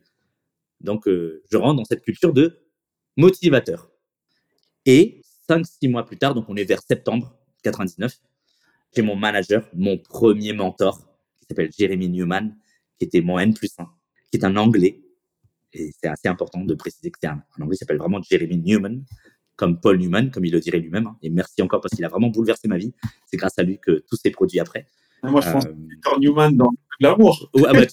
Donc, 0.81 1.07
euh, 1.07 1.41
je 1.51 1.57
rentre 1.57 1.77
dans 1.77 1.85
cette 1.85 2.03
culture 2.03 2.33
de 2.33 2.59
motivateur. 3.17 3.89
Et 4.85 5.21
cinq, 5.47 5.65
six 5.65 5.87
mois 5.87 6.05
plus 6.05 6.17
tard, 6.17 6.35
donc 6.35 6.45
on 6.49 6.55
est 6.55 6.65
vers 6.65 6.81
septembre 6.81 7.35
99, 7.63 8.19
j'ai 8.95 9.01
mon 9.01 9.15
manager, 9.15 9.67
mon 9.73 9.97
premier 9.97 10.53
mentor, 10.53 10.99
qui 11.39 11.47
s'appelle 11.47 11.71
Jeremy 11.77 12.09
Newman, 12.09 12.55
qui 12.99 13.05
était 13.05 13.21
mon 13.21 13.39
N 13.39 13.53
plus 13.53 13.71
1, 13.77 13.89
qui 14.29 14.37
est 14.37 14.45
un 14.45 14.55
Anglais. 14.57 15.01
Et 15.73 15.91
c'est 15.99 16.07
assez 16.07 16.27
important 16.27 16.63
de 16.63 16.73
préciser 16.75 17.11
que 17.11 17.17
c'est 17.21 17.27
un, 17.27 17.41
Anglais 17.59 17.75
qui 17.75 17.79
s'appelle 17.79 17.97
vraiment 17.97 18.21
Jeremy 18.21 18.57
Newman, 18.57 19.03
comme 19.55 19.79
Paul 19.79 19.97
Newman, 19.97 20.29
comme 20.31 20.45
il 20.45 20.51
le 20.51 20.59
dirait 20.59 20.79
lui-même. 20.79 21.07
Hein. 21.07 21.17
Et 21.21 21.29
merci 21.29 21.61
encore 21.61 21.81
parce 21.81 21.95
qu'il 21.95 22.05
a 22.05 22.09
vraiment 22.09 22.29
bouleversé 22.29 22.67
ma 22.67 22.77
vie. 22.77 22.93
C'est 23.25 23.37
grâce 23.37 23.57
à 23.57 23.63
lui 23.63 23.79
que 23.79 24.03
tout 24.07 24.15
s'est 24.15 24.31
produit 24.31 24.59
après. 24.59 24.87
Moi, 25.23 25.41
je 25.41 25.51
pense 25.51 25.65
euh... 25.65 26.19
Newman 26.19 26.51
dans 26.51 26.71
l'amour. 26.99 27.49
Ouais, 27.55 27.87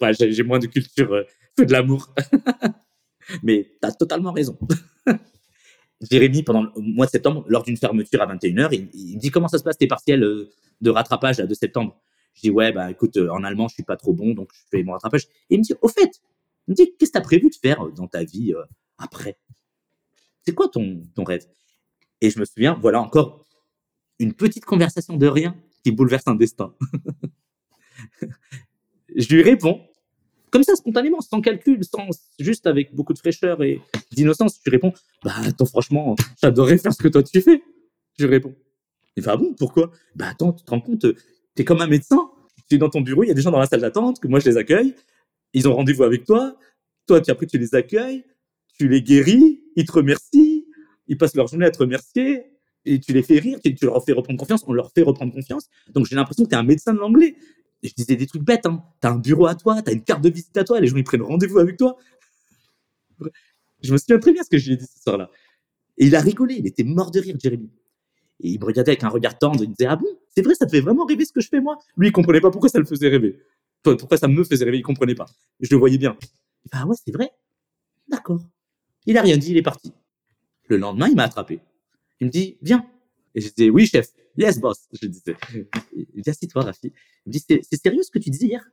bah, 0.00 0.12
j'ai, 0.12 0.32
j'ai 0.32 0.42
moins 0.42 0.58
de 0.58 0.66
culture 0.66 1.12
euh, 1.12 1.22
que 1.56 1.62
de 1.62 1.72
l'amour. 1.72 2.12
Mais 3.42 3.70
tu 3.80 3.88
as 3.88 3.92
totalement 3.92 4.32
raison. 4.32 4.58
Jérémy, 6.10 6.42
pendant 6.42 6.62
le 6.62 6.70
mois 6.76 7.06
de 7.06 7.10
septembre, 7.10 7.44
lors 7.48 7.62
d'une 7.62 7.76
fermeture 7.76 8.22
à 8.22 8.34
21h, 8.34 8.68
il, 8.72 9.16
me 9.16 9.20
dit 9.20 9.30
comment 9.30 9.48
ça 9.48 9.58
se 9.58 9.62
passe 9.62 9.76
tes 9.76 9.86
partiels 9.86 10.24
euh, 10.24 10.50
de 10.80 10.90
rattrapage 10.90 11.36
de 11.36 11.54
septembre? 11.54 12.00
Je 12.34 12.42
dis 12.42 12.50
ouais, 12.50 12.72
bah 12.72 12.90
écoute, 12.90 13.16
euh, 13.16 13.28
en 13.30 13.44
allemand, 13.44 13.68
je 13.68 13.74
suis 13.74 13.82
pas 13.82 13.96
trop 13.96 14.12
bon, 14.12 14.34
donc 14.34 14.50
je 14.52 14.60
fais 14.70 14.82
mon 14.82 14.92
rattrapage. 14.92 15.24
Et 15.50 15.56
il 15.56 15.58
me 15.58 15.62
dit, 15.62 15.74
au 15.82 15.88
fait, 15.88 16.10
il 16.10 16.29
me 16.70 16.74
qu'est-ce 16.74 17.10
que 17.10 17.12
tu 17.12 17.18
as 17.18 17.20
prévu 17.20 17.50
de 17.50 17.54
faire 17.54 17.86
dans 17.92 18.06
ta 18.06 18.24
vie 18.24 18.54
après? 18.98 19.38
C'est 20.44 20.54
quoi 20.54 20.68
ton, 20.68 21.02
ton 21.14 21.24
rêve? 21.24 21.46
Et 22.20 22.30
je 22.30 22.38
me 22.38 22.44
souviens, 22.44 22.78
voilà 22.80 23.00
encore 23.00 23.46
une 24.18 24.34
petite 24.34 24.64
conversation 24.64 25.16
de 25.16 25.26
rien 25.26 25.56
qui 25.82 25.90
bouleverse 25.90 26.26
un 26.26 26.34
destin. 26.34 26.74
je 29.16 29.34
lui 29.34 29.42
réponds, 29.42 29.80
comme 30.50 30.62
ça, 30.62 30.76
spontanément, 30.76 31.20
sans 31.20 31.40
calcul, 31.40 31.82
sans, 31.84 32.08
juste 32.38 32.66
avec 32.66 32.94
beaucoup 32.94 33.14
de 33.14 33.18
fraîcheur 33.18 33.62
et 33.62 33.80
d'innocence, 34.12 34.60
je 34.64 34.70
lui 34.70 34.76
réponds, 34.76 34.92
bah, 35.24 35.32
attends, 35.44 35.64
franchement, 35.64 36.14
j'adorerais 36.42 36.78
faire 36.78 36.92
ce 36.92 37.02
que 37.02 37.08
toi 37.08 37.22
tu 37.22 37.40
fais. 37.40 37.62
Je 38.18 38.26
lui 38.26 38.34
réponds. 38.34 38.54
Il 39.16 39.22
fait, 39.22 39.30
ah 39.30 39.36
bon, 39.36 39.54
pourquoi? 39.54 39.90
Bah, 40.14 40.28
attends, 40.28 40.52
tu 40.52 40.64
te 40.64 40.70
rends 40.70 40.80
compte, 40.80 41.06
t'es 41.54 41.64
comme 41.64 41.80
un 41.80 41.86
médecin. 41.86 42.30
Tu 42.68 42.76
es 42.76 42.78
dans 42.78 42.90
ton 42.90 43.00
bureau, 43.00 43.24
il 43.24 43.28
y 43.28 43.30
a 43.30 43.34
des 43.34 43.42
gens 43.42 43.50
dans 43.50 43.58
la 43.58 43.66
salle 43.66 43.80
d'attente, 43.80 44.20
que 44.20 44.28
moi 44.28 44.38
je 44.38 44.48
les 44.48 44.56
accueille. 44.56 44.94
Ils 45.52 45.68
ont 45.68 45.74
rendez-vous 45.74 46.04
avec 46.04 46.24
toi. 46.24 46.56
Toi, 47.06 47.20
tu, 47.20 47.30
après, 47.30 47.46
tu 47.46 47.58
les 47.58 47.74
accueils, 47.74 48.24
tu 48.78 48.88
les 48.88 49.02
guéris, 49.02 49.62
ils 49.76 49.84
te 49.84 49.92
remercient, 49.92 50.66
ils 51.08 51.18
passent 51.18 51.34
leur 51.34 51.48
journée 51.48 51.66
à 51.66 51.70
te 51.70 51.78
remercier 51.78 52.44
et 52.84 52.98
tu 53.00 53.12
les 53.12 53.22
fais 53.22 53.38
rire, 53.38 53.58
tu, 53.62 53.84
leur 53.84 54.02
fais 54.04 54.12
reprendre 54.12 54.38
confiance, 54.38 54.64
on 54.66 54.72
leur 54.72 54.90
fait 54.92 55.02
reprendre 55.02 55.32
confiance. 55.32 55.68
Donc 55.92 56.06
j'ai 56.06 56.16
l'impression 56.16 56.44
que 56.44 56.50
tu 56.50 56.54
es 56.54 56.58
un 56.58 56.62
médecin 56.62 56.94
de 56.94 56.98
l'anglais. 56.98 57.36
Je 57.82 57.92
disais 57.94 58.16
des 58.16 58.26
trucs 58.26 58.42
bêtes, 58.42 58.66
hein. 58.66 58.82
Tu 59.00 59.06
as 59.08 59.10
un 59.10 59.18
bureau 59.18 59.46
à 59.46 59.54
toi, 59.54 59.82
tu 59.82 59.90
as 59.90 59.92
une 59.92 60.02
carte 60.02 60.22
de 60.22 60.30
visite 60.30 60.56
à 60.56 60.64
toi, 60.64 60.80
les 60.80 60.86
gens 60.86 60.96
ils 60.96 61.04
prennent 61.04 61.22
rendez-vous 61.22 61.58
avec 61.58 61.76
toi. 61.76 61.96
Je 63.82 63.92
me 63.92 63.98
souviens 63.98 64.18
très 64.18 64.32
bien 64.32 64.42
ce 64.42 64.50
que 64.50 64.58
je 64.58 64.66
lui 64.66 64.74
ai 64.74 64.76
dit 64.76 64.86
ce 64.86 65.02
soir-là. 65.02 65.30
Et 65.98 66.06
il 66.06 66.16
a 66.16 66.20
rigolé, 66.20 66.56
il 66.58 66.66
était 66.66 66.84
mort 66.84 67.10
de 67.10 67.20
rire, 67.20 67.36
Jérémy. 67.42 67.70
Et 68.40 68.50
il 68.50 68.60
me 68.60 68.64
regardait 68.64 68.92
avec 68.92 69.04
un 69.04 69.08
regard 69.08 69.38
tendre, 69.38 69.62
il 69.62 69.70
me 69.70 69.74
disait 69.74 69.88
Ah 69.88 69.96
bon, 69.96 70.08
c'est 70.34 70.42
vrai, 70.42 70.54
ça 70.54 70.66
te 70.66 70.70
fait 70.70 70.80
vraiment 70.80 71.04
rêver 71.04 71.24
ce 71.24 71.32
que 71.32 71.40
je 71.40 71.48
fais 71.48 71.60
moi 71.60 71.78
Lui, 71.96 72.08
il 72.08 72.12
comprenait 72.12 72.40
pas 72.40 72.50
pourquoi 72.50 72.68
ça 72.70 72.78
le 72.78 72.84
faisait 72.84 73.08
rêver. 73.08 73.38
Pourquoi 73.82 74.16
ça 74.16 74.28
me 74.28 74.44
faisait 74.44 74.64
rêver, 74.64 74.78
il 74.78 74.82
comprenait 74.82 75.14
pas. 75.14 75.26
Je 75.60 75.68
le 75.70 75.78
voyais 75.78 75.98
bien. 75.98 76.16
Ah 76.72 76.86
ouais, 76.86 76.96
c'est 77.02 77.12
vrai 77.12 77.30
D'accord. 78.08 78.40
Il 79.06 79.16
a 79.16 79.22
rien 79.22 79.36
dit, 79.36 79.52
il 79.52 79.56
est 79.56 79.62
parti. 79.62 79.92
Le 80.68 80.76
lendemain, 80.76 81.08
il 81.08 81.16
m'a 81.16 81.24
attrapé. 81.24 81.60
Il 82.20 82.26
me 82.26 82.30
dit, 82.30 82.58
viens. 82.60 82.86
Et 83.34 83.40
je 83.40 83.48
disais, 83.48 83.70
oui, 83.70 83.86
chef. 83.86 84.08
Yes, 84.36 84.60
boss. 84.60 84.86
Je 84.92 85.06
disais. 85.06 85.36
Dit, 86.14 86.30
assis-toi, 86.30 86.62
Rafi. 86.62 86.92
Il 87.26 87.28
me 87.28 87.32
dit, 87.32 87.44
c'est 87.48 87.82
sérieux 87.82 88.02
ce 88.02 88.10
que 88.10 88.18
tu 88.18 88.30
disais 88.30 88.46
hier? 88.46 88.64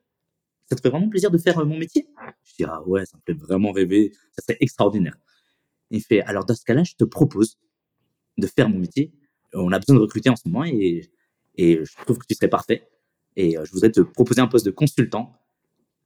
Ça 0.69 0.75
te 0.75 0.81
fait 0.81 0.89
vraiment 0.89 1.07
plaisir 1.07 1.31
de 1.31 1.37
faire 1.37 1.57
euh, 1.59 1.65
mon 1.65 1.77
métier? 1.77 2.07
Je 2.43 2.55
dis, 2.55 2.63
ah 2.65 2.81
ouais, 2.85 3.05
ça 3.05 3.17
me 3.17 3.21
fait 3.25 3.39
vraiment 3.39 3.71
rêver. 3.71 4.11
Ça 4.33 4.41
serait 4.41 4.57
extraordinaire. 4.59 5.17
Il 5.89 6.03
fait, 6.03 6.21
alors 6.21 6.43
dans 6.43 6.55
ce 6.55 6.65
cas-là, 6.65 6.83
je 6.83 6.95
te 6.95 7.05
propose 7.05 7.57
de 8.37 8.47
faire 8.47 8.67
mon 8.67 8.79
métier. 8.79 9.13
On 9.53 9.71
a 9.71 9.79
besoin 9.79 9.95
de 9.95 10.01
recruter 10.01 10.29
en 10.29 10.35
ce 10.35 10.47
moment 10.47 10.65
et 10.65 11.09
je 11.57 12.03
trouve 12.03 12.17
que 12.17 12.25
tu 12.27 12.35
serais 12.35 12.49
parfait. 12.49 12.87
Et 13.37 13.57
euh, 13.57 13.63
je 13.63 13.71
voudrais 13.71 13.91
te 13.91 14.01
proposer 14.01 14.41
un 14.41 14.47
poste 14.47 14.65
de 14.65 14.71
consultant 14.71 15.31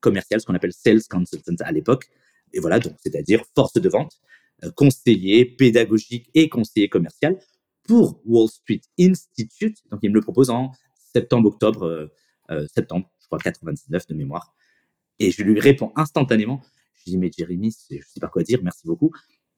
commercial, 0.01 0.39
ce 0.39 0.45
qu'on 0.45 0.53
appelle 0.53 0.73
sales 0.73 1.01
consultant 1.09 1.55
à 1.61 1.71
l'époque. 1.71 2.09
Et 2.53 2.59
voilà, 2.59 2.79
donc, 2.79 2.93
c'est-à-dire 3.01 3.43
force 3.55 3.73
de 3.73 3.89
vente. 3.89 4.19
Euh, 4.63 4.69
conseiller 4.71 5.45
pédagogique 5.45 6.29
et 6.35 6.49
conseiller 6.49 6.89
commercial 6.89 7.39
pour 7.83 8.21
Wall 8.25 8.49
Street 8.49 8.81
Institute. 8.99 9.77
Donc, 9.89 10.01
il 10.03 10.09
me 10.09 10.15
le 10.15 10.21
propose 10.21 10.51
en 10.51 10.71
septembre, 11.13 11.47
octobre, 11.47 12.11
euh, 12.51 12.67
septembre, 12.67 13.09
je 13.19 13.25
crois 13.25 13.39
99 13.39 14.05
de 14.07 14.13
mémoire. 14.13 14.53
Et 15.17 15.31
je 15.31 15.41
lui 15.41 15.59
réponds 15.59 15.93
instantanément. 15.95 16.61
Je 16.93 17.11
dis, 17.11 17.17
mais 17.17 17.31
Jérémy, 17.35 17.73
je 17.89 17.97
sais 17.97 18.19
pas 18.19 18.27
quoi 18.27 18.43
dire, 18.43 18.59
merci 18.61 18.85
beaucoup, 18.85 19.11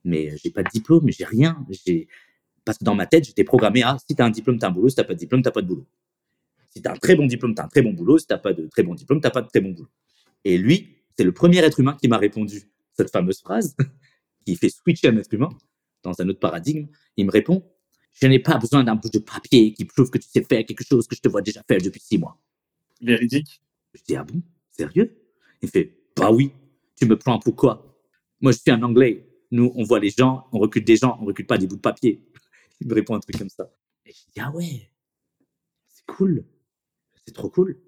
mais 0.04 0.38
j'ai 0.38 0.52
pas 0.52 0.64
de 0.64 0.70
diplôme, 0.70 1.10
j'ai 1.10 1.26
rien. 1.26 1.66
J'ai 1.70 2.08
parce 2.66 2.78
que 2.78 2.86
dans 2.86 2.96
ma 2.96 3.06
tête, 3.06 3.26
j'étais 3.26 3.44
programmé 3.44 3.84
à 3.84 3.98
si 4.00 4.16
tu 4.16 4.22
as 4.22 4.26
un 4.26 4.30
diplôme, 4.30 4.58
tu 4.58 4.66
as 4.66 4.70
un 4.70 4.72
boulot, 4.72 4.88
si 4.88 4.96
tu 4.96 5.04
pas 5.04 5.14
de 5.14 5.20
diplôme, 5.20 5.42
tu 5.42 5.52
pas 5.52 5.62
de 5.62 5.68
boulot. 5.68 5.86
Si 6.76 6.82
tu 6.82 6.88
as 6.88 6.92
un 6.94 6.98
très 6.98 7.16
bon 7.16 7.28
diplôme, 7.28 7.54
tu 7.54 7.62
as 7.62 7.66
un 7.66 7.68
très 7.68 7.82
bon 7.82 7.94
boulot, 7.94 8.18
si 8.18 8.26
tu 8.26 8.36
pas 8.38 8.54
de 8.54 8.68
très 8.68 8.84
bon 8.84 8.96
diplôme, 8.96 9.22
tu 9.22 9.30
pas 9.30 9.42
de 9.42 9.48
très 9.48 9.62
bon 9.62 9.72
boulot. 9.72 9.90
Et 10.44 10.58
lui, 10.58 10.98
c'est 11.16 11.24
le 11.24 11.32
premier 11.32 11.60
être 11.60 11.80
humain 11.80 11.96
qui 12.00 12.08
m'a 12.08 12.18
répondu 12.18 12.64
cette 12.94 13.12
fameuse 13.12 13.40
phrase 13.40 13.76
qui 14.46 14.56
fait 14.56 14.70
switcher 14.70 15.10
un 15.10 15.18
être 15.18 15.34
humain 15.34 15.50
dans 16.04 16.20
un 16.22 16.30
autre 16.30 16.40
paradigme, 16.40 16.88
il 17.18 17.26
me 17.26 17.32
répond 17.32 17.64
Je 18.12 18.28
n'ai 18.28 18.40
pas 18.40 18.58
besoin 18.58 18.84
d'un 18.84 18.96
bout 18.96 19.10
de 19.10 19.20
papier 19.20 19.74
qui 19.74 19.86
prouve 19.86 20.10
que 20.10 20.18
tu 20.18 20.28
sais 20.28 20.44
faire 20.44 20.66
quelque 20.66 20.84
chose 20.84 21.08
que 21.08 21.16
je 21.16 21.22
te 21.22 21.30
vois 21.30 21.42
déjà 21.42 21.64
faire 21.68 21.82
depuis 21.82 22.02
six 22.02 22.18
mois. 22.18 22.38
Véridique 23.02 23.62
Je 23.94 24.02
dis 24.04 24.16
Ah 24.16 24.24
bon? 24.24 24.42
Sérieux 24.72 25.16
Il 25.62 25.70
fait 25.70 25.98
Bah 26.16 26.32
oui, 26.32 26.52
tu 26.96 27.06
me 27.06 27.18
prends 27.18 27.40
pour 27.40 27.56
quoi? 27.56 27.98
Moi, 28.42 28.52
je 28.52 28.58
suis 28.58 28.72
un 28.72 28.82
Anglais. 28.84 29.30
Nous, 29.52 29.72
on 29.76 29.84
voit 29.84 30.00
les 30.00 30.10
gens, 30.10 30.48
on 30.52 30.60
recule 30.60 30.84
des 30.84 30.98
gens, 30.98 31.18
on 31.22 31.26
recule 31.26 31.46
pas 31.46 31.58
des 31.58 31.68
bouts 31.68 31.76
de 31.76 31.82
papier. 31.82 32.28
Il 32.82 32.88
me 32.88 32.94
répond 32.94 33.16
un 33.16 33.20
truc 33.20 33.38
comme 33.38 33.50
ça. 33.50 33.72
Et 34.06 34.12
je 34.12 34.32
dis 34.34 34.40
Ah 34.40 34.52
ouais, 34.52 34.90
c'est 35.88 36.06
cool. 36.06 36.44
C'est 37.26 37.34
trop 37.34 37.50
cool. 37.50 37.80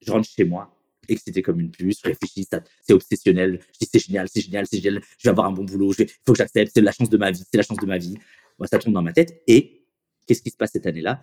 Je 0.00 0.10
rentre 0.12 0.28
chez 0.28 0.44
moi 0.44 0.76
excité 1.10 1.42
comme 1.42 1.60
une 1.60 1.70
puce, 1.70 2.00
je 2.02 2.08
réfléchis, 2.08 2.46
c'est 2.82 2.92
obsessionnel, 2.92 3.60
je 3.72 3.78
dis 3.80 3.88
c'est 3.92 3.98
génial, 3.98 4.28
c'est 4.28 4.40
génial, 4.40 4.66
c'est 4.66 4.80
génial, 4.80 5.02
je 5.18 5.24
vais 5.24 5.30
avoir 5.30 5.46
un 5.46 5.52
bon 5.52 5.64
boulot, 5.64 5.92
il 5.98 6.08
faut 6.24 6.32
que 6.32 6.38
j'accepte, 6.38 6.72
c'est 6.74 6.80
la 6.80 6.92
chance 6.92 7.10
de 7.10 7.16
ma 7.16 7.30
vie, 7.30 7.42
c'est 7.50 7.56
la 7.56 7.62
chance 7.62 7.78
de 7.78 7.86
ma 7.86 7.98
vie. 7.98 8.16
ça 8.64 8.78
tourne 8.78 8.94
dans 8.94 9.02
ma 9.02 9.12
tête. 9.12 9.42
Et 9.46 9.84
qu'est-ce 10.26 10.42
qui 10.42 10.50
se 10.50 10.56
passe 10.56 10.70
cette 10.72 10.86
année-là? 10.86 11.22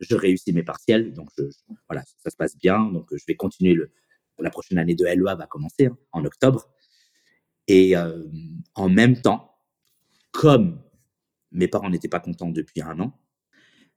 Je 0.00 0.14
réussis 0.14 0.52
mes 0.52 0.62
partiels, 0.62 1.12
donc 1.12 1.28
voilà, 1.88 2.04
ça 2.22 2.30
se 2.30 2.36
passe 2.36 2.56
bien, 2.56 2.84
donc 2.84 3.08
je 3.12 3.24
vais 3.26 3.34
continuer 3.34 3.74
le, 3.74 3.90
la 4.38 4.50
prochaine 4.50 4.78
année 4.78 4.94
de 4.94 5.04
LEA 5.04 5.34
va 5.34 5.46
commencer 5.46 5.86
hein, 5.86 5.98
en 6.12 6.24
octobre. 6.24 6.68
Et 7.66 7.96
euh, 7.96 8.24
en 8.74 8.88
même 8.88 9.20
temps, 9.20 9.56
comme 10.30 10.80
mes 11.50 11.68
parents 11.68 11.90
n'étaient 11.90 12.08
pas 12.08 12.20
contents 12.20 12.50
depuis 12.50 12.80
un 12.80 12.98
an, 13.00 13.18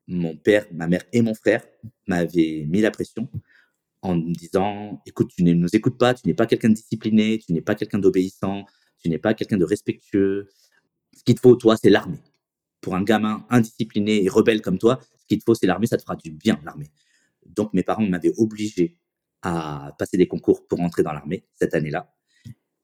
mon 0.08 0.36
père, 0.36 0.66
ma 0.72 0.88
mère 0.88 1.04
et 1.14 1.22
mon 1.22 1.34
frère 1.34 1.66
m'avaient 2.08 2.66
mis 2.68 2.82
la 2.82 2.91
pression 2.91 3.30
en 4.02 4.16
me 4.16 4.34
disant, 4.34 5.02
écoute, 5.06 5.32
tu 5.36 5.43
ne 5.43 5.54
nous 5.54 5.70
écoutes 5.74 5.97
pas, 5.97 6.14
tu 6.14 6.28
n'es 6.28 6.34
pas 6.34 6.47
quelqu'un 6.47 6.70
de 6.70 6.74
discipliné, 6.74 7.39
tu 7.39 7.54
n'es 7.54 7.62
pas 7.62 7.76
quelqu'un 7.76 7.99
d'obéissant, 7.99 8.66
tu 8.99 9.10
n'es 9.10 9.20
pas 9.20 9.34
quelqu'un 9.34 9.58
de 9.58 9.66
respectueux. 9.66 10.49
Ce 11.16 11.24
qu'il 11.24 11.36
te 11.36 11.39
faut, 11.39 11.56
toi, 11.56 11.78
c'est 11.78 11.89
l'armée. 11.89 12.20
Pour 12.82 12.95
un 12.95 13.04
gamin 13.04 13.45
indiscipliné 13.49 14.24
et 14.24 14.30
rebelle 14.30 14.62
comme 14.62 14.80
toi, 14.80 14.99
ce 15.20 15.26
qu'il 15.28 15.38
te 15.38 15.43
faut, 15.45 15.54
c'est 15.54 15.68
l'armée, 15.68 15.86
ça 15.86 15.97
te 15.97 16.02
fera 16.02 16.16
du 16.16 16.32
bien, 16.32 16.60
l'armée. 16.64 16.91
Donc, 17.45 17.74
mes 17.74 17.84
parents 17.84 18.04
m'avaient 18.04 18.34
obligé 18.38 18.97
à 19.43 19.95
passer 19.99 20.18
des 20.18 20.28
concours 20.28 20.68
pour 20.68 20.80
entrer 20.82 21.04
dans 21.04 21.14
l'armée 21.14 21.45
cette 21.54 21.76
année-là. 21.76 22.14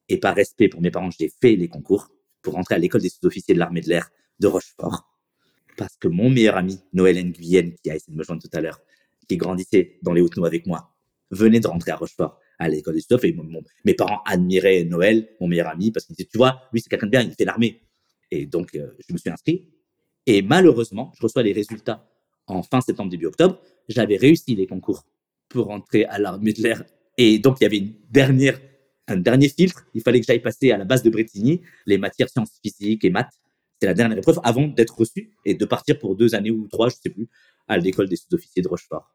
Et 0.09 0.19
par 0.19 0.35
respect 0.35 0.69
pour 0.69 0.81
mes 0.81 0.91
parents, 0.91 1.09
j'ai 1.11 1.31
fait 1.41 1.55
les 1.55 1.67
concours 1.67 2.09
pour 2.41 2.57
entrer 2.57 2.75
à 2.75 2.77
l'école 2.77 3.01
des 3.01 3.09
sous-officiers 3.09 3.53
de 3.53 3.59
l'armée 3.59 3.81
de 3.81 3.89
l'air 3.89 4.09
de 4.39 4.47
Rochefort. 4.47 5.16
Parce 5.77 5.95
que 5.95 6.07
mon 6.09 6.29
meilleur 6.29 6.57
ami, 6.57 6.79
Noël 6.91 7.23
Nguyen, 7.23 7.71
qui 7.81 7.89
a 7.89 7.95
essayé 7.95 8.11
de 8.11 8.17
me 8.17 8.23
joindre 8.23 8.41
tout 8.41 8.49
à 8.51 8.59
l'heure, 8.59 8.81
qui 9.27 9.37
grandissait 9.37 9.99
dans 10.01 10.11
les 10.11 10.21
Hautes-Noues 10.21 10.45
avec 10.45 10.65
moi, 10.65 10.93
venait 11.31 11.59
de 11.59 11.67
rentrer 11.67 11.91
à 11.91 11.95
Rochefort 11.95 12.39
à 12.59 12.67
l'école 12.67 12.95
des 12.95 13.01
stuff 13.01 13.23
et 13.23 13.35
mes 13.85 13.93
parents 13.93 14.21
admiraient 14.25 14.83
Noël, 14.83 15.29
mon 15.39 15.47
meilleur 15.47 15.67
ami, 15.67 15.91
parce 15.91 16.05
qu'ils 16.05 16.15
disaient, 16.15 16.29
tu 16.31 16.39
vois, 16.39 16.63
lui 16.73 16.81
c'est 16.81 16.89
quelqu'un 16.89 17.05
de 17.05 17.11
bien, 17.11 17.21
il 17.21 17.33
fait 17.33 17.45
l'armée. 17.45 17.83
Et 18.31 18.47
donc, 18.47 18.75
euh, 18.75 18.91
je 19.07 19.13
me 19.13 19.17
suis 19.17 19.29
inscrit. 19.29 19.69
Et 20.25 20.41
malheureusement, 20.41 21.13
je 21.15 21.21
reçois 21.21 21.43
les 21.43 21.53
résultats 21.53 22.09
en 22.47 22.63
fin 22.63 22.81
septembre, 22.81 23.11
début 23.11 23.27
octobre. 23.27 23.61
J'avais 23.87 24.17
réussi 24.17 24.55
les 24.55 24.67
concours 24.67 25.05
pour 25.49 25.67
rentrer 25.67 26.05
à 26.05 26.17
l'armée 26.17 26.53
de 26.53 26.61
l'air. 26.61 26.83
Et 27.17 27.39
donc, 27.39 27.57
il 27.61 27.63
y 27.63 27.67
avait 27.67 28.53
un 29.07 29.17
dernier 29.17 29.49
filtre. 29.49 29.85
Il 29.93 30.01
fallait 30.01 30.19
que 30.19 30.25
j'aille 30.25 30.41
passer 30.41 30.71
à 30.71 30.77
la 30.77 30.85
base 30.85 31.03
de 31.03 31.09
Bretigny 31.09 31.61
les 31.85 31.97
matières 31.97 32.29
sciences 32.29 32.59
physiques 32.61 33.05
et 33.05 33.09
maths. 33.09 33.33
C'était 33.77 33.87
la 33.87 33.93
dernière 33.93 34.17
épreuve 34.17 34.39
avant 34.43 34.67
d'être 34.67 34.97
reçu 34.97 35.29
et 35.45 35.53
de 35.53 35.65
partir 35.65 35.99
pour 35.99 36.15
deux 36.15 36.33
années 36.33 36.49
ou 36.49 36.67
trois, 36.67 36.89
je 36.89 36.95
sais 36.95 37.11
plus, 37.11 37.29
à 37.67 37.77
l'école 37.77 38.09
des 38.09 38.15
sous-officiers 38.15 38.63
de 38.63 38.67
Rochefort. 38.67 39.13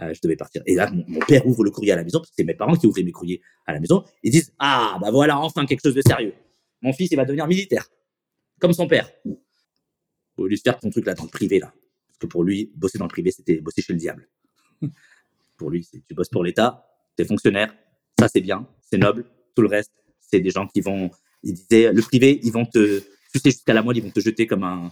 Euh, 0.00 0.12
je 0.12 0.20
devais 0.20 0.34
partir. 0.34 0.62
Et 0.66 0.74
là, 0.74 0.90
mon, 0.90 1.20
père 1.20 1.46
ouvre 1.46 1.62
le 1.62 1.70
courrier 1.70 1.92
à 1.92 1.96
la 1.96 2.02
maison, 2.02 2.18
parce 2.18 2.30
que 2.30 2.34
c'est 2.36 2.44
mes 2.44 2.54
parents 2.54 2.74
qui 2.74 2.88
ouvraient 2.88 3.04
mes 3.04 3.12
courriers 3.12 3.40
à 3.66 3.72
la 3.72 3.78
maison. 3.78 4.02
Ils 4.24 4.32
disent 4.32 4.52
Ah, 4.58 4.98
bah 5.00 5.12
voilà, 5.12 5.38
enfin 5.38 5.64
quelque 5.64 5.82
chose 5.84 5.94
de 5.94 6.02
sérieux. 6.02 6.34
Mon 6.82 6.92
fils, 6.92 7.12
il 7.12 7.16
va 7.16 7.24
devenir 7.24 7.46
militaire, 7.46 7.88
comme 8.58 8.72
son 8.72 8.88
père. 8.88 9.08
Faut 10.34 10.48
lui 10.48 10.58
faire 10.58 10.80
ton 10.80 10.90
truc 10.90 11.06
là 11.06 11.14
dans 11.14 11.24
le 11.24 11.28
privé 11.28 11.60
là, 11.60 11.72
parce 12.08 12.18
que 12.18 12.26
pour 12.26 12.42
lui, 12.42 12.72
bosser 12.74 12.98
dans 12.98 13.04
le 13.04 13.10
privé, 13.10 13.30
c'était 13.30 13.60
bosser 13.60 13.82
chez 13.82 13.92
le 13.92 13.98
diable. 14.00 14.28
pour 15.56 15.70
lui, 15.70 15.86
tu 16.08 16.14
bosses 16.14 16.30
pour 16.30 16.42
l'État, 16.42 16.84
c'est 17.16 17.26
fonctionnaire, 17.26 17.72
ça 18.18 18.26
c'est 18.26 18.40
bien, 18.40 18.66
c'est 18.82 18.98
noble. 18.98 19.24
Tout 19.54 19.62
le 19.62 19.68
reste, 19.68 19.92
c'est 20.20 20.40
des 20.40 20.50
gens 20.50 20.66
qui 20.66 20.80
vont, 20.80 21.10
ils 21.44 21.54
disaient, 21.54 21.92
le 21.92 22.02
privé, 22.02 22.40
ils 22.42 22.52
vont 22.52 22.64
te, 22.64 23.02
tu 23.32 23.38
sais, 23.38 23.50
jusqu'à 23.50 23.74
la 23.74 23.82
moelle, 23.82 23.98
ils 23.98 24.02
vont 24.02 24.10
te 24.10 24.20
jeter 24.20 24.46
comme 24.46 24.64
un, 24.64 24.90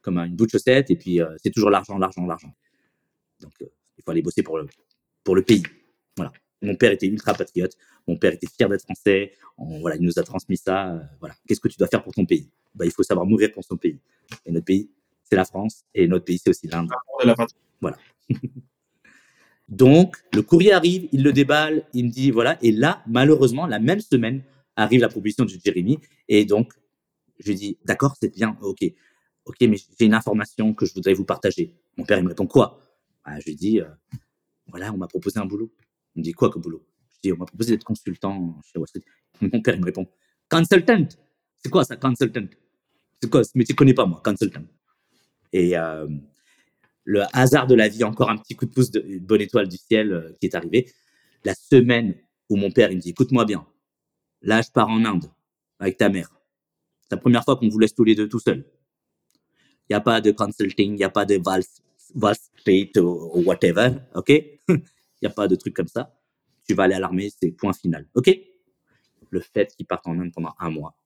comme 0.00 0.18
une 0.18 0.34
bout 0.34 0.46
de 0.46 0.50
chaussette, 0.50 0.90
et 0.90 0.96
puis 0.96 1.20
euh, 1.20 1.34
c'est 1.42 1.50
toujours 1.50 1.70
l'argent, 1.70 1.98
l'argent, 1.98 2.26
l'argent. 2.26 2.54
Donc, 3.40 3.52
euh, 3.62 3.66
il 3.98 4.02
faut 4.04 4.10
aller 4.10 4.22
bosser 4.22 4.42
pour 4.42 4.58
le, 4.58 4.66
pour 5.22 5.34
le 5.36 5.42
pays. 5.42 5.62
Voilà. 6.16 6.32
Mon 6.62 6.76
père 6.76 6.92
était 6.92 7.06
ultra 7.06 7.34
patriote. 7.34 7.72
Mon 8.06 8.16
père 8.16 8.32
était 8.32 8.46
fier 8.46 8.68
d'être 8.68 8.82
français. 8.82 9.32
voilà, 9.58 9.96
il 9.96 10.02
nous 10.02 10.18
a 10.18 10.22
transmis 10.22 10.56
ça. 10.56 10.92
Euh, 10.92 11.00
voilà. 11.20 11.34
Qu'est-ce 11.46 11.60
que 11.60 11.68
tu 11.68 11.76
dois 11.76 11.88
faire 11.88 12.02
pour 12.02 12.14
ton 12.14 12.24
pays? 12.24 12.48
Bah, 12.74 12.84
Il 12.84 12.92
faut 12.92 13.02
savoir 13.02 13.26
mourir 13.26 13.52
pour 13.52 13.64
son 13.64 13.76
pays. 13.76 13.98
Et 14.46 14.52
notre 14.52 14.64
pays, 14.64 14.90
c'est 15.24 15.36
la 15.36 15.44
France. 15.44 15.84
Et 15.94 16.06
notre 16.06 16.24
pays, 16.24 16.38
c'est 16.38 16.50
aussi 16.50 16.66
l'Inde. 16.68 16.90
Voilà. 17.80 17.98
Donc, 19.68 20.16
le 20.32 20.42
courrier 20.42 20.72
arrive, 20.72 21.08
il 21.12 21.22
le 21.22 21.32
déballe, 21.32 21.86
il 21.94 22.06
me 22.06 22.10
dit 22.10 22.30
voilà. 22.30 22.58
Et 22.62 22.72
là, 22.72 23.02
malheureusement, 23.06 23.66
la 23.66 23.78
même 23.78 24.00
semaine, 24.00 24.42
arrive 24.76 25.00
la 25.00 25.08
proposition 25.08 25.44
de 25.44 25.50
Jérémy. 25.50 25.98
Et 26.28 26.44
donc, 26.44 26.72
je 27.38 27.48
lui 27.48 27.54
dis 27.54 27.78
d'accord, 27.84 28.16
c'est 28.20 28.32
bien, 28.32 28.56
ok. 28.62 28.84
Ok, 29.46 29.56
mais 29.62 29.76
j'ai 29.76 30.06
une 30.06 30.14
information 30.14 30.72
que 30.72 30.86
je 30.86 30.94
voudrais 30.94 31.12
vous 31.14 31.24
partager. 31.24 31.74
Mon 31.96 32.04
père, 32.04 32.18
il 32.18 32.24
me 32.24 32.28
répond 32.28 32.46
quoi? 32.46 32.80
Bah, 33.24 33.38
Je 33.40 33.46
lui 33.46 33.56
dis 33.56 33.80
euh, 33.80 33.88
voilà, 34.68 34.92
on 34.92 34.96
m'a 34.96 35.06
proposé 35.08 35.38
un 35.38 35.44
boulot. 35.44 35.70
Il 36.14 36.20
me 36.20 36.24
dit 36.24 36.32
quoi 36.32 36.50
comme 36.50 36.62
boulot? 36.62 36.84
Je 37.14 37.20
dis 37.22 37.32
on 37.32 37.36
m'a 37.36 37.44
proposé 37.46 37.72
d'être 37.72 37.84
consultant 37.84 38.58
chez 38.64 38.78
Wall 38.78 38.88
Street. 38.88 39.02
Mon 39.40 39.60
père, 39.60 39.74
il 39.74 39.80
me 39.80 39.86
répond 39.86 40.08
consultant. 40.48 41.06
C'est 41.62 41.70
quoi 41.70 41.84
ça, 41.84 41.96
consultant? 41.96 42.46
C'est 43.20 43.30
quoi? 43.30 43.42
Mais 43.54 43.64
tu 43.64 43.74
connais 43.74 43.94
pas 43.94 44.06
moi, 44.06 44.22
consultant. 44.24 44.62
Et 45.52 45.76
euh, 45.76 46.08
le 47.04 47.22
hasard 47.32 47.66
de 47.66 47.74
la 47.74 47.88
vie, 47.88 48.04
encore 48.04 48.30
un 48.30 48.38
petit 48.38 48.56
coup 48.56 48.66
de 48.66 48.72
pouce 48.72 48.90
une 48.94 49.18
bonne 49.20 49.40
étoile 49.40 49.68
du 49.68 49.76
ciel 49.76 50.12
euh, 50.12 50.32
qui 50.40 50.46
est 50.46 50.54
arrivé. 50.54 50.90
La 51.44 51.54
semaine 51.54 52.14
où 52.48 52.56
mon 52.56 52.70
père 52.70 52.90
il 52.90 52.96
me 52.96 53.00
dit 53.00 53.10
écoute-moi 53.10 53.44
bien, 53.44 53.66
là 54.42 54.62
je 54.62 54.70
pars 54.70 54.88
en 54.88 55.04
Inde 55.04 55.30
avec 55.78 55.98
ta 55.98 56.08
mère. 56.08 56.33
C'est 57.04 57.16
la 57.16 57.20
première 57.20 57.44
fois 57.44 57.56
qu'on 57.56 57.68
vous 57.68 57.78
laisse 57.78 57.94
tous 57.94 58.04
les 58.04 58.14
deux 58.14 58.28
tout 58.28 58.38
seuls. 58.38 58.64
Il 59.88 59.92
n'y 59.92 59.96
a 59.96 60.00
pas 60.00 60.20
de 60.20 60.30
consulting, 60.30 60.92
il 60.92 60.96
n'y 60.96 61.04
a 61.04 61.10
pas 61.10 61.26
de 61.26 61.38
Wall 61.44 62.34
Street 62.34 62.92
ou, 62.98 63.42
whatever, 63.44 63.90
ok? 64.14 64.30
Il 64.68 65.28
n'y 65.28 65.32
a 65.32 65.34
pas 65.34 65.48
de 65.48 65.56
truc 65.56 65.74
comme 65.74 65.88
ça. 65.88 66.18
Tu 66.66 66.74
vas 66.74 66.84
aller 66.84 66.94
à 66.94 67.00
l'armée, 67.00 67.30
c'est 67.30 67.50
point 67.50 67.72
final, 67.72 68.06
ok? 68.14 68.30
Le 69.30 69.40
fait 69.40 69.74
qu'il 69.74 69.86
parte 69.86 70.06
en 70.06 70.18
Inde 70.18 70.32
pendant 70.34 70.54
un 70.58 70.70
mois, 70.70 70.96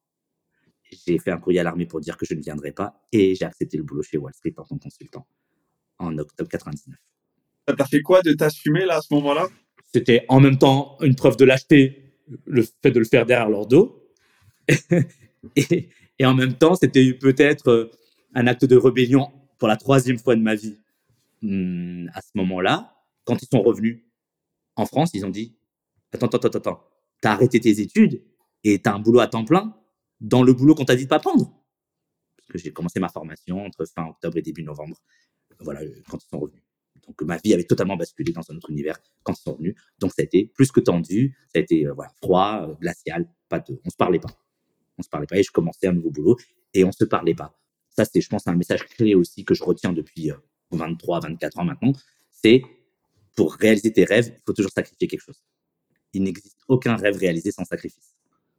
j'ai 0.91 1.19
fait 1.19 1.31
un 1.31 1.37
courrier 1.37 1.59
à 1.59 1.63
l'armée 1.63 1.85
pour 1.85 1.99
dire 1.99 2.17
que 2.17 2.25
je 2.25 2.33
ne 2.33 2.41
viendrai 2.41 2.71
pas 2.71 3.01
et 3.11 3.35
j'ai 3.35 3.45
accepté 3.45 3.77
le 3.77 3.83
boulot 3.83 4.03
chez 4.03 4.17
Wall 4.17 4.33
Street 4.33 4.53
en 4.57 4.63
tant 4.63 4.77
que 4.77 4.83
consultant 4.83 5.27
en 5.99 6.17
octobre 6.17 6.49
99. 6.49 6.97
Ça 7.67 7.75
t'a 7.75 7.85
fait 7.85 8.01
quoi 8.01 8.21
de 8.21 8.33
t'assumer 8.33 8.85
là 8.85 8.97
à 8.97 9.01
ce 9.01 9.13
moment-là? 9.13 9.47
C'était 9.93 10.25
en 10.29 10.39
même 10.39 10.57
temps 10.57 10.97
une 11.01 11.15
preuve 11.15 11.37
de 11.37 11.45
lâcheté, 11.45 12.13
le 12.45 12.63
fait 12.63 12.91
de 12.91 12.99
le 12.99 13.05
faire 13.05 13.25
derrière 13.25 13.49
leur 13.49 13.67
dos. 13.67 14.13
et, 15.55 15.89
en 16.25 16.33
même 16.33 16.53
temps, 16.53 16.75
c'était 16.75 17.13
peut-être 17.13 17.69
euh, 17.69 17.91
un 18.35 18.47
acte 18.47 18.65
de 18.65 18.75
rébellion 18.75 19.31
pour 19.57 19.67
la 19.67 19.77
troisième 19.77 20.17
fois 20.19 20.35
de 20.35 20.41
ma 20.41 20.55
vie. 20.55 20.77
Hmm, 21.41 22.07
à 22.13 22.21
ce 22.21 22.29
moment-là, 22.35 22.95
quand 23.23 23.41
ils 23.41 23.47
sont 23.47 23.61
revenus 23.61 24.03
en 24.75 24.85
France, 24.85 25.11
ils 25.13 25.25
ont 25.25 25.29
dit 25.29 25.55
Attends, 26.11 26.27
attends, 26.27 26.47
attends, 26.47 26.57
attends, 26.57 26.83
t'as 27.21 27.31
arrêté 27.31 27.59
tes 27.59 27.79
études 27.79 28.21
et 28.63 28.79
t'as 28.79 28.93
un 28.93 28.99
boulot 28.99 29.19
à 29.19 29.27
temps 29.27 29.45
plein 29.45 29.75
dans 30.19 30.43
le 30.43 30.53
boulot 30.53 30.75
qu'on 30.75 30.85
t'a 30.85 30.95
dit 30.95 31.03
de 31.03 31.09
pas 31.09 31.19
prendre. 31.19 31.51
Parce 32.37 32.49
que 32.49 32.57
j'ai 32.57 32.73
commencé 32.73 32.99
ma 32.99 33.09
formation 33.09 33.63
entre 33.63 33.85
fin 33.85 34.07
octobre 34.07 34.37
et 34.37 34.41
début 34.41 34.63
novembre 34.63 34.97
voilà, 35.59 35.81
quand 36.09 36.17
ils 36.23 36.27
sont 36.27 36.39
revenus. 36.39 36.63
Donc 37.07 37.21
ma 37.23 37.37
vie 37.37 37.53
avait 37.53 37.63
totalement 37.63 37.97
basculé 37.97 38.31
dans 38.31 38.49
un 38.49 38.55
autre 38.55 38.69
univers 38.69 38.99
quand 39.23 39.33
ils 39.33 39.41
sont 39.41 39.53
revenus. 39.53 39.75
Donc 39.99 40.11
ça 40.11 40.21
a 40.21 40.25
été 40.25 40.45
plus 40.45 40.71
que 40.71 40.79
tendu, 40.79 41.37
ça 41.47 41.59
a 41.59 41.61
été 41.61 41.85
euh, 41.87 41.93
voilà, 41.93 42.11
froid, 42.21 42.67
euh, 42.67 42.73
glacial, 42.75 43.27
pas 43.47 43.59
de, 43.59 43.79
on 43.85 43.89
se 43.89 43.95
parlait 43.95 44.19
pas. 44.19 44.29
On 44.99 45.01
se 45.01 45.09
parlait 45.09 45.27
pas 45.27 45.37
et 45.37 45.43
je 45.43 45.51
commençais 45.51 45.87
un 45.87 45.93
nouveau 45.93 46.11
boulot 46.11 46.37
et 46.73 46.83
on 46.83 46.91
se 46.91 47.05
parlait 47.05 47.33
pas. 47.33 47.57
Ça 47.89 48.05
c'est 48.05 48.21
je 48.21 48.29
pense 48.29 48.45
un 48.47 48.55
message 48.55 48.85
clé 48.85 49.15
aussi 49.15 49.43
que 49.45 49.53
je 49.53 49.63
retiens 49.63 49.93
depuis 49.93 50.31
23 50.71 51.17
euh, 51.17 51.29
24 51.29 51.59
ans 51.59 51.65
maintenant, 51.65 51.93
c'est 52.31 52.61
pour 53.35 53.53
réaliser 53.53 53.91
tes 53.91 54.03
rêves, 54.03 54.33
il 54.35 54.41
faut 54.45 54.53
toujours 54.53 54.71
sacrifier 54.71 55.07
quelque 55.07 55.21
chose. 55.21 55.41
Il 56.13 56.23
n'existe 56.23 56.59
aucun 56.67 56.95
rêve 56.95 57.17
réalisé 57.17 57.51
sans 57.51 57.63
sacrifice. 57.63 58.15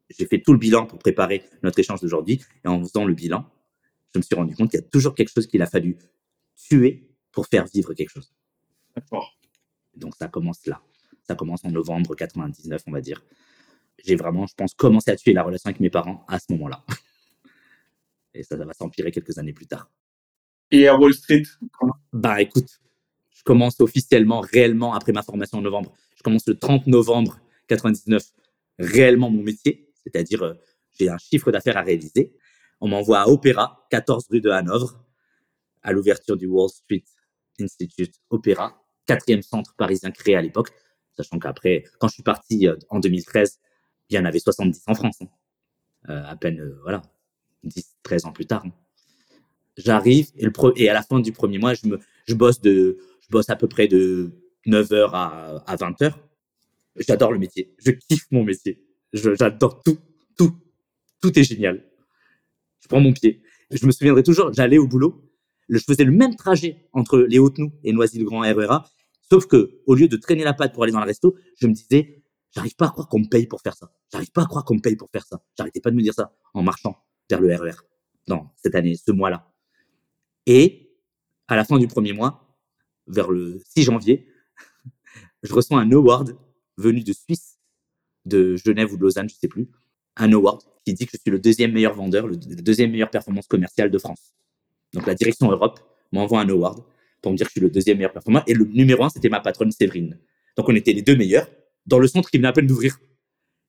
J'ai 0.09 0.27
fait 0.27 0.41
tout 0.41 0.53
le 0.53 0.59
bilan 0.59 0.87
pour 0.87 0.99
préparer 0.99 1.45
notre 1.63 1.79
échange 1.79 2.01
d'aujourd'hui 2.01 2.43
et 2.65 2.69
en 2.69 2.83
faisant 2.83 3.05
le 3.05 3.15
bilan, 3.15 3.45
je 4.13 4.19
me 4.19 4.23
suis 4.23 4.35
rendu 4.35 4.57
compte 4.57 4.71
qu'il 4.71 4.81
y 4.81 4.83
a 4.83 4.87
toujours 4.87 5.15
quelque 5.15 5.31
chose 5.33 5.47
qu'il 5.47 5.63
a 5.63 5.67
fallu 5.67 5.99
tuer 6.57 7.11
pour 7.31 7.47
faire 7.47 7.67
vivre 7.67 7.93
quelque 7.95 8.11
chose. 8.11 8.33
D'accord. 8.97 9.39
Donc 9.95 10.17
ça 10.17 10.29
commence 10.29 10.67
là. 10.67 10.83
Ça 11.23 11.35
commence 11.37 11.65
en 11.65 11.71
novembre 11.71 12.15
99, 12.15 12.83
on 12.87 12.93
va 12.93 13.01
dire. 13.01 13.23
J'ai 14.05 14.17
vraiment, 14.17 14.47
je 14.47 14.55
pense, 14.55 14.75
commencé 14.75 15.11
à 15.11 15.17
tuer 15.17 15.33
la 15.33 15.43
relation 15.43 15.69
avec 15.69 15.81
mes 15.81 15.91
parents 15.91 16.25
à 16.29 16.39
ce 16.39 16.47
moment-là. 16.51 16.85
Et 18.35 18.43
ça, 18.43 18.57
ça 18.57 18.65
va 18.65 18.73
s'empirer 18.73 19.11
quelques 19.11 19.39
années 19.39 19.53
plus 19.53 19.67
tard. 19.67 19.91
Et 20.71 20.87
à 20.87 20.97
Wall 20.97 21.13
Street 21.15 21.43
Bah 22.13 22.41
écoute, 22.41 22.81
je 23.31 23.43
commence 23.43 23.81
officiellement, 23.81 24.41
réellement, 24.41 24.95
après 24.95 25.13
ma 25.13 25.23
formation 25.23 25.59
en 25.59 25.63
novembre. 25.63 25.93
Je 26.17 26.23
commence 26.23 26.47
le 26.47 26.57
30 26.57 26.87
novembre 26.87 27.41
99, 27.67 28.23
réellement 28.79 29.31
mon 29.31 29.43
métier. 29.43 29.89
C'est-à-dire, 30.03 30.43
euh, 30.43 30.55
j'ai 30.99 31.09
un 31.09 31.19
chiffre 31.19 31.51
d'affaires 31.51 31.77
à 31.77 31.83
réaliser. 31.83 32.33
On 32.81 32.89
m'envoie 32.89 33.21
à 33.21 33.29
Opéra, 33.29 33.87
14 33.91 34.27
rue 34.31 34.41
de 34.41 34.51
Hanovre 34.51 35.05
à 35.83 35.93
l'ouverture 35.93 36.37
du 36.37 36.47
Wall 36.47 36.69
Street 36.69 37.05
Institute 37.61 38.15
Opéra, 38.31 38.83
quatrième 39.07 39.43
centre 39.43 39.75
parisien 39.77 40.11
créé 40.11 40.37
à 40.37 40.43
l'époque, 40.43 40.71
sachant 41.17 41.39
qu'après, 41.39 41.85
quand 41.99 42.09
je 42.09 42.15
suis 42.15 42.23
parti 42.23 42.69
euh, 42.69 42.77
en 42.89 43.01
2013, 43.01 43.59
il 44.11 44.17
y 44.17 44.19
en 44.19 44.25
avait 44.25 44.39
70 44.39 44.83
en 44.87 44.95
France, 44.95 45.19
hein. 45.23 45.29
euh, 46.09 46.25
à 46.27 46.37
peine, 46.37 46.61
euh, 46.61 46.79
voilà, 46.83 47.03
10, 47.65 47.97
13 48.03 48.25
ans 48.27 48.33
plus 48.33 48.47
tard. 48.47 48.65
Hein. 48.65 48.73
J'arrive 49.77 50.31
et, 50.37 50.89
à 50.89 50.95
la 50.95 51.03
fin 51.03 51.21
du 51.21 51.33
premier 51.33 51.59
mois, 51.59 51.75
je, 51.75 51.87
me, 51.87 51.99
je, 52.27 52.35
bosse 52.35 52.61
de, 52.61 52.99
je 53.21 53.29
bosse 53.31 53.49
à 53.49 53.57
peu 53.57 53.69
près 53.69 53.89
de 53.89 54.33
9h 54.67 55.11
à, 55.13 55.63
à 55.67 55.77
20h. 55.77 56.13
J'adore 56.97 57.33
le 57.33 57.39
métier, 57.39 57.75
je 57.79 57.93
kiffe 57.93 58.27
mon 58.31 58.45
métier, 58.45 58.85
j'adore 59.13 59.83
tout, 59.83 59.99
tout, 60.37 60.55
tout 61.21 61.39
est 61.39 61.45
génial. 61.45 61.85
Je 62.81 62.89
prends 62.89 63.01
mon 63.01 63.13
pied. 63.13 63.43
Je 63.71 63.87
me 63.87 63.93
souviendrai 63.93 64.23
toujours, 64.23 64.53
j'allais 64.53 64.79
au 64.79 64.89
boulot 64.89 65.31
je 65.71 65.85
faisais 65.85 66.05
le 66.05 66.13
même 66.13 66.37
trajet 66.37 66.89
entre 66.93 67.19
les 67.19 67.39
Hautes-Nous 67.39 67.73
et 67.85 67.93
Noisy-le-Grand 67.93 68.41
RERA, 68.41 68.85
sauf 69.31 69.47
que 69.47 69.81
au 69.87 69.95
lieu 69.95 70.09
de 70.09 70.17
traîner 70.17 70.45
la 70.45 70.53
patte 70.53 70.73
pour 70.73 70.83
aller 70.83 70.93
dans 70.93 71.01
le 71.01 71.07
resto, 71.07 71.37
je 71.57 71.67
me 71.67 71.73
disais, 71.73 72.25
j'arrive 72.55 72.75
pas 72.75 72.87
à 72.87 72.91
croire 72.91 73.09
qu'on 73.09 73.21
me 73.21 73.29
paye 73.29 73.47
pour 73.47 73.61
faire 73.61 73.77
ça. 73.77 73.93
J'arrive 74.13 74.31
pas 74.33 74.43
à 74.43 74.47
croire 74.47 74.65
qu'on 74.65 74.75
me 74.75 74.81
paye 74.81 74.97
pour 74.97 75.09
faire 75.11 75.25
ça. 75.25 75.41
J'arrêtais 75.57 75.81
pas 75.81 75.91
de 75.91 75.97
me 75.97 76.03
dire 76.03 76.15
ça 76.15 76.33
en 76.55 76.63
marchant 76.63 76.97
vers 77.29 77.41
le 77.41 77.55
RER 77.55 77.77
dans 78.27 78.53
cette 78.57 78.75
année, 78.75 78.97
ce 78.97 79.13
mois-là. 79.13 79.51
Et 80.47 80.91
à 81.49 81.57
la 81.57 81.65
fin 81.65 81.79
du 81.79 81.87
premier 81.87 82.13
mois, 82.13 82.57
vers 83.07 83.31
le 83.31 83.61
6 83.75 83.85
janvier, 83.85 84.29
je 85.43 85.53
reçois 85.53 85.81
un 85.81 85.91
award 85.93 86.37
venu 86.77 87.03
de 87.03 87.13
Suisse, 87.13 87.59
de 88.25 88.57
Genève 88.57 88.93
ou 88.93 88.97
de 88.97 89.03
Lausanne, 89.03 89.29
je 89.29 89.35
sais 89.35 89.49
plus, 89.49 89.69
un 90.17 90.33
award 90.33 90.63
qui 90.85 90.95
dit 90.95 91.07
que 91.07 91.13
je 91.15 91.21
suis 91.21 91.31
le 91.31 91.39
deuxième 91.39 91.73
meilleur 91.73 91.95
vendeur, 91.95 92.27
le 92.27 92.37
deuxième 92.37 92.91
meilleure 92.91 93.11
performance 93.11 93.47
commerciale 93.47 93.91
de 93.91 93.99
France. 93.99 94.33
Donc 94.93 95.07
la 95.07 95.15
direction 95.15 95.51
Europe 95.51 95.81
m'envoie 96.13 96.41
un 96.41 96.49
award 96.49 96.83
pour 97.23 97.33
me 97.33 97.37
dire 97.37 97.47
que 97.47 97.51
je 97.51 97.53
suis 97.53 97.61
le 97.61 97.71
deuxième 97.71 97.99
meilleur 97.99 98.13
performant. 98.13 98.43
Et 98.47 98.55
le 98.55 98.65
numéro 98.65 99.05
un, 99.05 99.09
c'était 99.09 99.29
ma 99.29 99.41
patronne 99.41 99.71
Séverine. 99.71 100.19
Donc 100.57 100.69
on 100.69 100.75
était 100.75 100.93
les 100.93 101.03
deux 101.03 101.17
meilleurs 101.17 101.49
dans 101.87 101.99
le 101.99 102.09
centre 102.09 102.31
qui 102.31 102.39
venait 102.39 102.49
à 102.49 102.53
peine 102.53 102.67
d'ouvrir. 102.67 102.99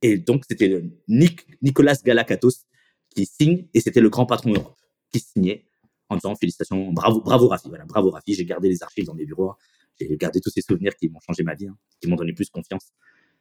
Et 0.01 0.17
donc 0.17 0.43
c'était 0.49 0.83
Nicolas 1.07 1.95
Galakatos 2.03 2.65
qui 3.09 3.25
signe 3.25 3.67
et 3.73 3.81
c'était 3.81 4.01
le 4.01 4.09
grand 4.09 4.25
patron 4.25 4.53
Europe 4.53 4.79
qui 5.11 5.19
signait 5.19 5.65
en 6.09 6.15
disant 6.15 6.35
félicitations, 6.35 6.91
bravo, 6.91 7.21
bravo 7.21 7.47
Rafi. 7.47 7.69
Voilà, 7.69 7.85
bravo 7.85 8.09
Rafi. 8.09 8.33
J'ai 8.33 8.45
gardé 8.45 8.67
les 8.67 8.83
archives 8.83 9.05
dans 9.05 9.13
mes 9.13 9.25
bureaux. 9.25 9.53
J'ai 9.99 10.17
gardé 10.17 10.41
tous 10.41 10.49
ces 10.49 10.61
souvenirs 10.61 10.95
qui 10.95 11.09
m'ont 11.09 11.19
changé 11.25 11.43
ma 11.43 11.53
vie, 11.53 11.67
hein, 11.67 11.77
qui 12.01 12.09
m'ont 12.09 12.17
donné 12.17 12.33
plus 12.33 12.49
confiance. 12.49 12.91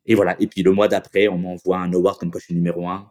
Et 0.06 0.14
voilà. 0.14 0.40
Et 0.40 0.46
puis 0.46 0.62
le 0.62 0.72
mois 0.72 0.86
d'après, 0.86 1.26
on 1.28 1.36
m'envoie 1.36 1.78
un 1.78 1.92
award 1.92 2.18
comme 2.18 2.32
suis 2.38 2.54
numéro 2.54 2.88
un. 2.88 3.10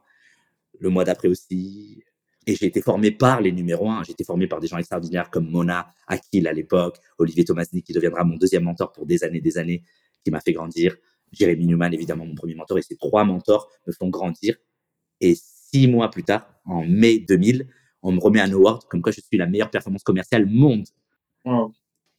Le 0.80 0.90
mois 0.90 1.04
d'après 1.04 1.28
aussi, 1.28 2.04
et 2.48 2.56
j'ai 2.56 2.68
été 2.68 2.82
formé 2.82 3.12
par 3.12 3.42
les 3.42 3.52
numéros 3.52 3.90
1. 3.90 4.04
J'ai 4.04 4.14
été 4.14 4.24
formé 4.24 4.48
par 4.48 4.60
des 4.60 4.68
gens 4.68 4.78
extraordinaires 4.78 5.30
comme 5.30 5.50
Mona 5.50 5.94
Akil 6.08 6.48
à 6.48 6.54
l'époque, 6.54 6.98
Olivier 7.18 7.44
Tomasny 7.44 7.84
qui 7.84 7.94
deviendra 7.94 8.24
mon 8.24 8.38
deuxième 8.38 8.64
mentor 8.64 8.92
pour 8.92 9.06
des 9.06 9.24
années, 9.24 9.42
des 9.42 9.58
années, 9.58 9.84
qui 10.24 10.32
m'a 10.32 10.40
fait 10.40 10.54
grandir. 10.54 10.96
Jérémy 11.32 11.68
Newman, 11.68 11.94
évidemment, 11.94 12.26
mon 12.26 12.36
premier 12.36 12.56
mentor. 12.56 12.78
Et 12.78 12.82
ces 12.82 12.96
trois 12.96 13.24
mentors 13.24 13.70
me 13.88 13.94
font 13.94 14.10
grandir. 14.10 14.56
Et 15.22 15.36
six 15.36 15.88
mois 15.88 16.10
plus 16.10 16.24
tard, 16.24 16.48
en 16.66 16.86
mai 16.86 17.20
2000, 17.20 17.68
on 18.02 18.12
me 18.12 18.20
remet 18.20 18.42
un 18.42 18.52
award 18.52 18.84
comme 18.90 19.02
quoi 19.02 19.12
je 19.12 19.22
suis 19.22 19.38
la 19.38 19.46
meilleure 19.46 19.70
performance 19.70 20.04
commerciale 20.04 20.46
monde. 20.46 20.86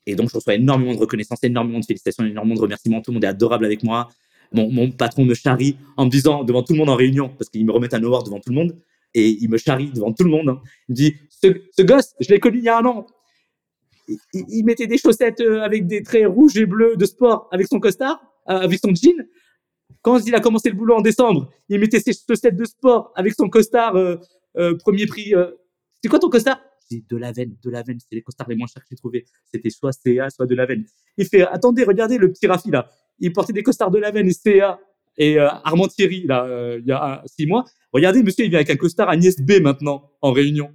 Et 0.06 0.14
donc, 0.14 0.30
je 0.30 0.34
reçois 0.34 0.54
énormément 0.54 0.94
de 0.94 0.98
reconnaissance, 0.98 1.42
énormément 1.42 1.80
de 1.80 1.84
félicitations, 1.84 2.24
énormément 2.24 2.56
de 2.56 2.60
remerciements. 2.60 3.00
Tout 3.00 3.10
le 3.10 3.14
monde 3.14 3.24
est 3.24 3.28
adorable 3.28 3.64
avec 3.64 3.82
moi. 3.82 4.08
Mon, 4.52 4.70
mon 4.70 4.90
patron 4.90 5.24
me 5.24 5.34
charrie 5.34 5.76
en 5.96 6.06
me 6.06 6.10
disant 6.10 6.42
devant 6.42 6.62
tout 6.62 6.72
le 6.72 6.78
monde 6.78 6.88
en 6.90 6.96
réunion, 6.96 7.28
parce 7.28 7.48
qu'il 7.48 7.64
me 7.64 7.72
remet 7.72 7.94
un 7.94 8.02
award 8.02 8.26
devant 8.26 8.40
tout 8.40 8.50
le 8.50 8.56
monde, 8.56 8.76
et 9.14 9.28
il 9.28 9.48
me 9.48 9.58
charrie 9.58 9.90
devant 9.90 10.12
tout 10.12 10.24
le 10.24 10.30
monde. 10.30 10.48
Hein. 10.48 10.60
Il 10.88 10.92
me 10.92 10.96
dit 10.96 11.14
ce, 11.28 11.82
gosse, 11.82 12.14
je 12.20 12.28
l'ai 12.28 12.40
connu 12.40 12.58
il 12.58 12.64
y 12.64 12.68
a 12.68 12.78
un 12.78 12.84
an. 12.84 13.06
Il, 14.34 14.64
mettait 14.64 14.88
des 14.88 14.98
chaussettes 14.98 15.40
euh, 15.40 15.62
avec 15.62 15.86
des 15.86 16.02
traits 16.02 16.26
rouges 16.26 16.56
et 16.56 16.66
bleus 16.66 16.96
de 16.96 17.04
sport 17.04 17.48
avec 17.52 17.68
son 17.68 17.78
costard, 17.78 18.20
avec 18.46 18.78
son 18.78 18.94
jean. 18.94 19.26
Quand 20.02 20.18
il 20.26 20.34
a 20.34 20.40
commencé 20.40 20.70
le 20.70 20.76
boulot 20.76 20.94
en 20.94 21.00
décembre, 21.00 21.50
il 21.68 21.78
mettait 21.78 22.00
ses 22.00 22.12
chaussettes 22.12 22.56
de 22.56 22.64
sport 22.64 23.12
avec 23.14 23.34
son 23.34 23.48
costard 23.48 23.96
euh, 23.96 24.16
euh, 24.56 24.76
premier 24.76 25.06
prix. 25.06 25.34
Euh. 25.34 25.50
C'était 25.96 26.08
quoi 26.08 26.18
ton 26.18 26.30
costard? 26.30 26.60
C'est 26.88 27.04
de 27.08 27.16
la 27.16 27.32
veine, 27.32 27.56
de 27.62 27.70
la 27.70 27.82
veine. 27.82 28.00
C'était 28.00 28.16
les 28.16 28.22
costards 28.22 28.48
les 28.48 28.56
moins 28.56 28.66
chers 28.66 28.82
que 28.82 28.88
j'ai 28.90 28.96
trouvés. 28.96 29.26
C'était 29.52 29.70
soit 29.70 29.92
CA, 29.92 30.30
soit 30.30 30.46
de 30.46 30.54
la 30.54 30.66
veine. 30.66 30.84
Il 31.16 31.26
fait, 31.26 31.42
attendez, 31.42 31.84
regardez 31.84 32.18
le 32.18 32.32
petit 32.32 32.46
Rafi 32.46 32.70
là. 32.70 32.90
Il 33.18 33.32
portait 33.32 33.52
des 33.52 33.62
costards 33.62 33.90
de 33.90 33.98
la 33.98 34.10
veine 34.10 34.28
et 34.28 34.32
CA 34.32 34.80
et 35.18 35.38
Armand 35.38 35.88
Thierry 35.88 36.24
là, 36.26 36.76
il 36.78 36.86
y 36.86 36.92
a 36.92 37.22
six 37.26 37.46
mois. 37.46 37.64
Regardez, 37.92 38.22
monsieur, 38.22 38.44
il 38.44 38.48
vient 38.48 38.58
avec 38.58 38.70
un 38.70 38.76
costard 38.76 39.10
Agnès 39.10 39.36
B 39.38 39.60
maintenant 39.60 40.10
en 40.22 40.32
réunion. 40.32 40.72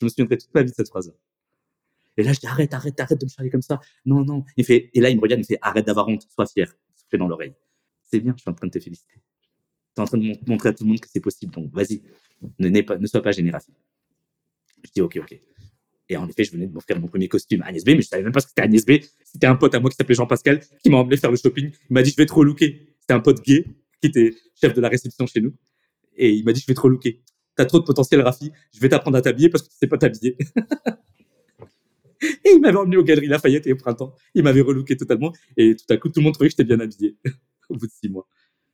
Je 0.00 0.06
me 0.06 0.08
souviendrai 0.10 0.36
toute 0.36 0.52
ma 0.52 0.62
vie 0.62 0.70
de 0.70 0.74
cette 0.74 0.88
phrase. 0.88 1.14
Et 2.16 2.22
là, 2.22 2.32
je 2.32 2.40
dis 2.40 2.46
arrête, 2.46 2.74
arrête, 2.74 2.98
arrête 2.98 3.20
de 3.20 3.24
me 3.24 3.30
charger 3.30 3.50
comme 3.50 3.62
ça. 3.62 3.80
Non, 4.04 4.24
non. 4.24 4.44
Il 4.56 4.64
fait, 4.64 4.90
et 4.94 5.00
là, 5.00 5.10
il 5.10 5.16
me 5.16 5.22
regarde, 5.22 5.38
il 5.38 5.42
me 5.42 5.46
fait 5.46 5.58
arrête 5.62 5.86
d'avoir 5.86 6.08
honte, 6.08 6.26
sois 6.34 6.46
fier. 6.46 6.74
Dans 7.14 7.28
l'oreille. 7.28 7.54
C'est 8.02 8.20
bien, 8.20 8.34
je 8.36 8.42
suis 8.42 8.50
en 8.50 8.54
train 8.54 8.66
de 8.66 8.72
te 8.72 8.80
féliciter. 8.80 9.14
Tu 9.14 9.20
es 9.98 10.00
en 10.00 10.04
train 10.06 10.18
de 10.18 10.32
montrer 10.48 10.70
à 10.70 10.72
tout 10.72 10.84
le 10.84 10.88
monde 10.88 11.00
que 11.00 11.08
c'est 11.08 11.20
possible. 11.20 11.52
Donc, 11.52 11.72
vas-y, 11.72 12.02
ne 12.58 13.06
sois 13.06 13.22
pas 13.22 13.32
génératif. 13.32 13.74
Je 14.84 14.90
dis 14.92 15.00
ok, 15.00 15.18
ok. 15.22 15.40
Et 16.08 16.16
en 16.16 16.28
effet, 16.28 16.44
je 16.44 16.52
venais 16.52 16.66
de 16.66 16.72
m'offrir 16.72 17.00
mon 17.00 17.08
premier 17.08 17.28
costume 17.28 17.62
à 17.62 17.66
Agnès 17.66 17.84
B, 17.84 17.88
mais 17.88 18.02
je 18.02 18.08
savais 18.08 18.22
même 18.22 18.32
pas 18.32 18.40
ce 18.40 18.46
que 18.46 18.50
c'était 18.50 18.62
Agnès 18.62 18.84
B. 18.84 18.92
C'était 19.24 19.46
un 19.46 19.56
pote 19.56 19.74
à 19.74 19.80
moi 19.80 19.90
qui 19.90 19.96
s'appelait 19.96 20.14
Jean-Pascal 20.14 20.60
qui 20.82 20.90
m'a 20.90 20.98
emmené 20.98 21.16
faire 21.16 21.30
le 21.30 21.36
shopping. 21.36 21.70
Il 21.90 21.92
m'a 21.92 22.02
dit 22.02 22.10
je 22.10 22.16
vais 22.16 22.26
trop 22.26 22.44
looker. 22.44 22.94
C'était 23.00 23.14
un 23.14 23.20
pote 23.20 23.42
gay 23.44 23.64
qui 24.00 24.08
était 24.08 24.34
chef 24.60 24.74
de 24.74 24.80
la 24.80 24.88
réception 24.88 25.26
chez 25.26 25.40
nous. 25.40 25.52
Et 26.16 26.32
il 26.32 26.44
m'a 26.44 26.52
dit 26.52 26.60
je 26.60 26.66
vais 26.66 26.74
trop 26.74 26.88
looker. 26.88 27.20
T'as 27.56 27.64
trop 27.64 27.80
de 27.80 27.84
potentiel, 27.84 28.20
Rafi. 28.20 28.52
Je 28.72 28.80
vais 28.80 28.88
t'apprendre 28.88 29.16
à 29.16 29.22
t'habiller 29.22 29.48
parce 29.48 29.64
que 29.64 29.68
tu 29.68 29.76
sais 29.76 29.86
pas 29.86 29.98
t'habiller. 29.98 30.36
et 32.22 32.50
il 32.52 32.60
m'avait 32.60 32.78
emmené 32.78 32.96
aux 32.96 33.04
Galeries 33.04 33.28
Lafayette 33.28 33.66
et 33.66 33.72
au 33.72 33.76
printemps. 33.76 34.14
Il 34.34 34.42
m'avait 34.42 34.60
relooké 34.60 34.96
totalement. 34.96 35.32
Et 35.56 35.76
tout 35.76 35.84
à 35.90 35.96
coup, 35.96 36.08
tout 36.08 36.20
le 36.20 36.24
monde 36.24 36.34
trouvait 36.34 36.48
que 36.48 36.52
j'étais 36.52 36.64
bien 36.64 36.80
habillé 36.80 37.16
au 37.70 37.76
bout 37.76 37.86
de 37.86 37.92
six 37.92 38.08
mois. 38.08 38.26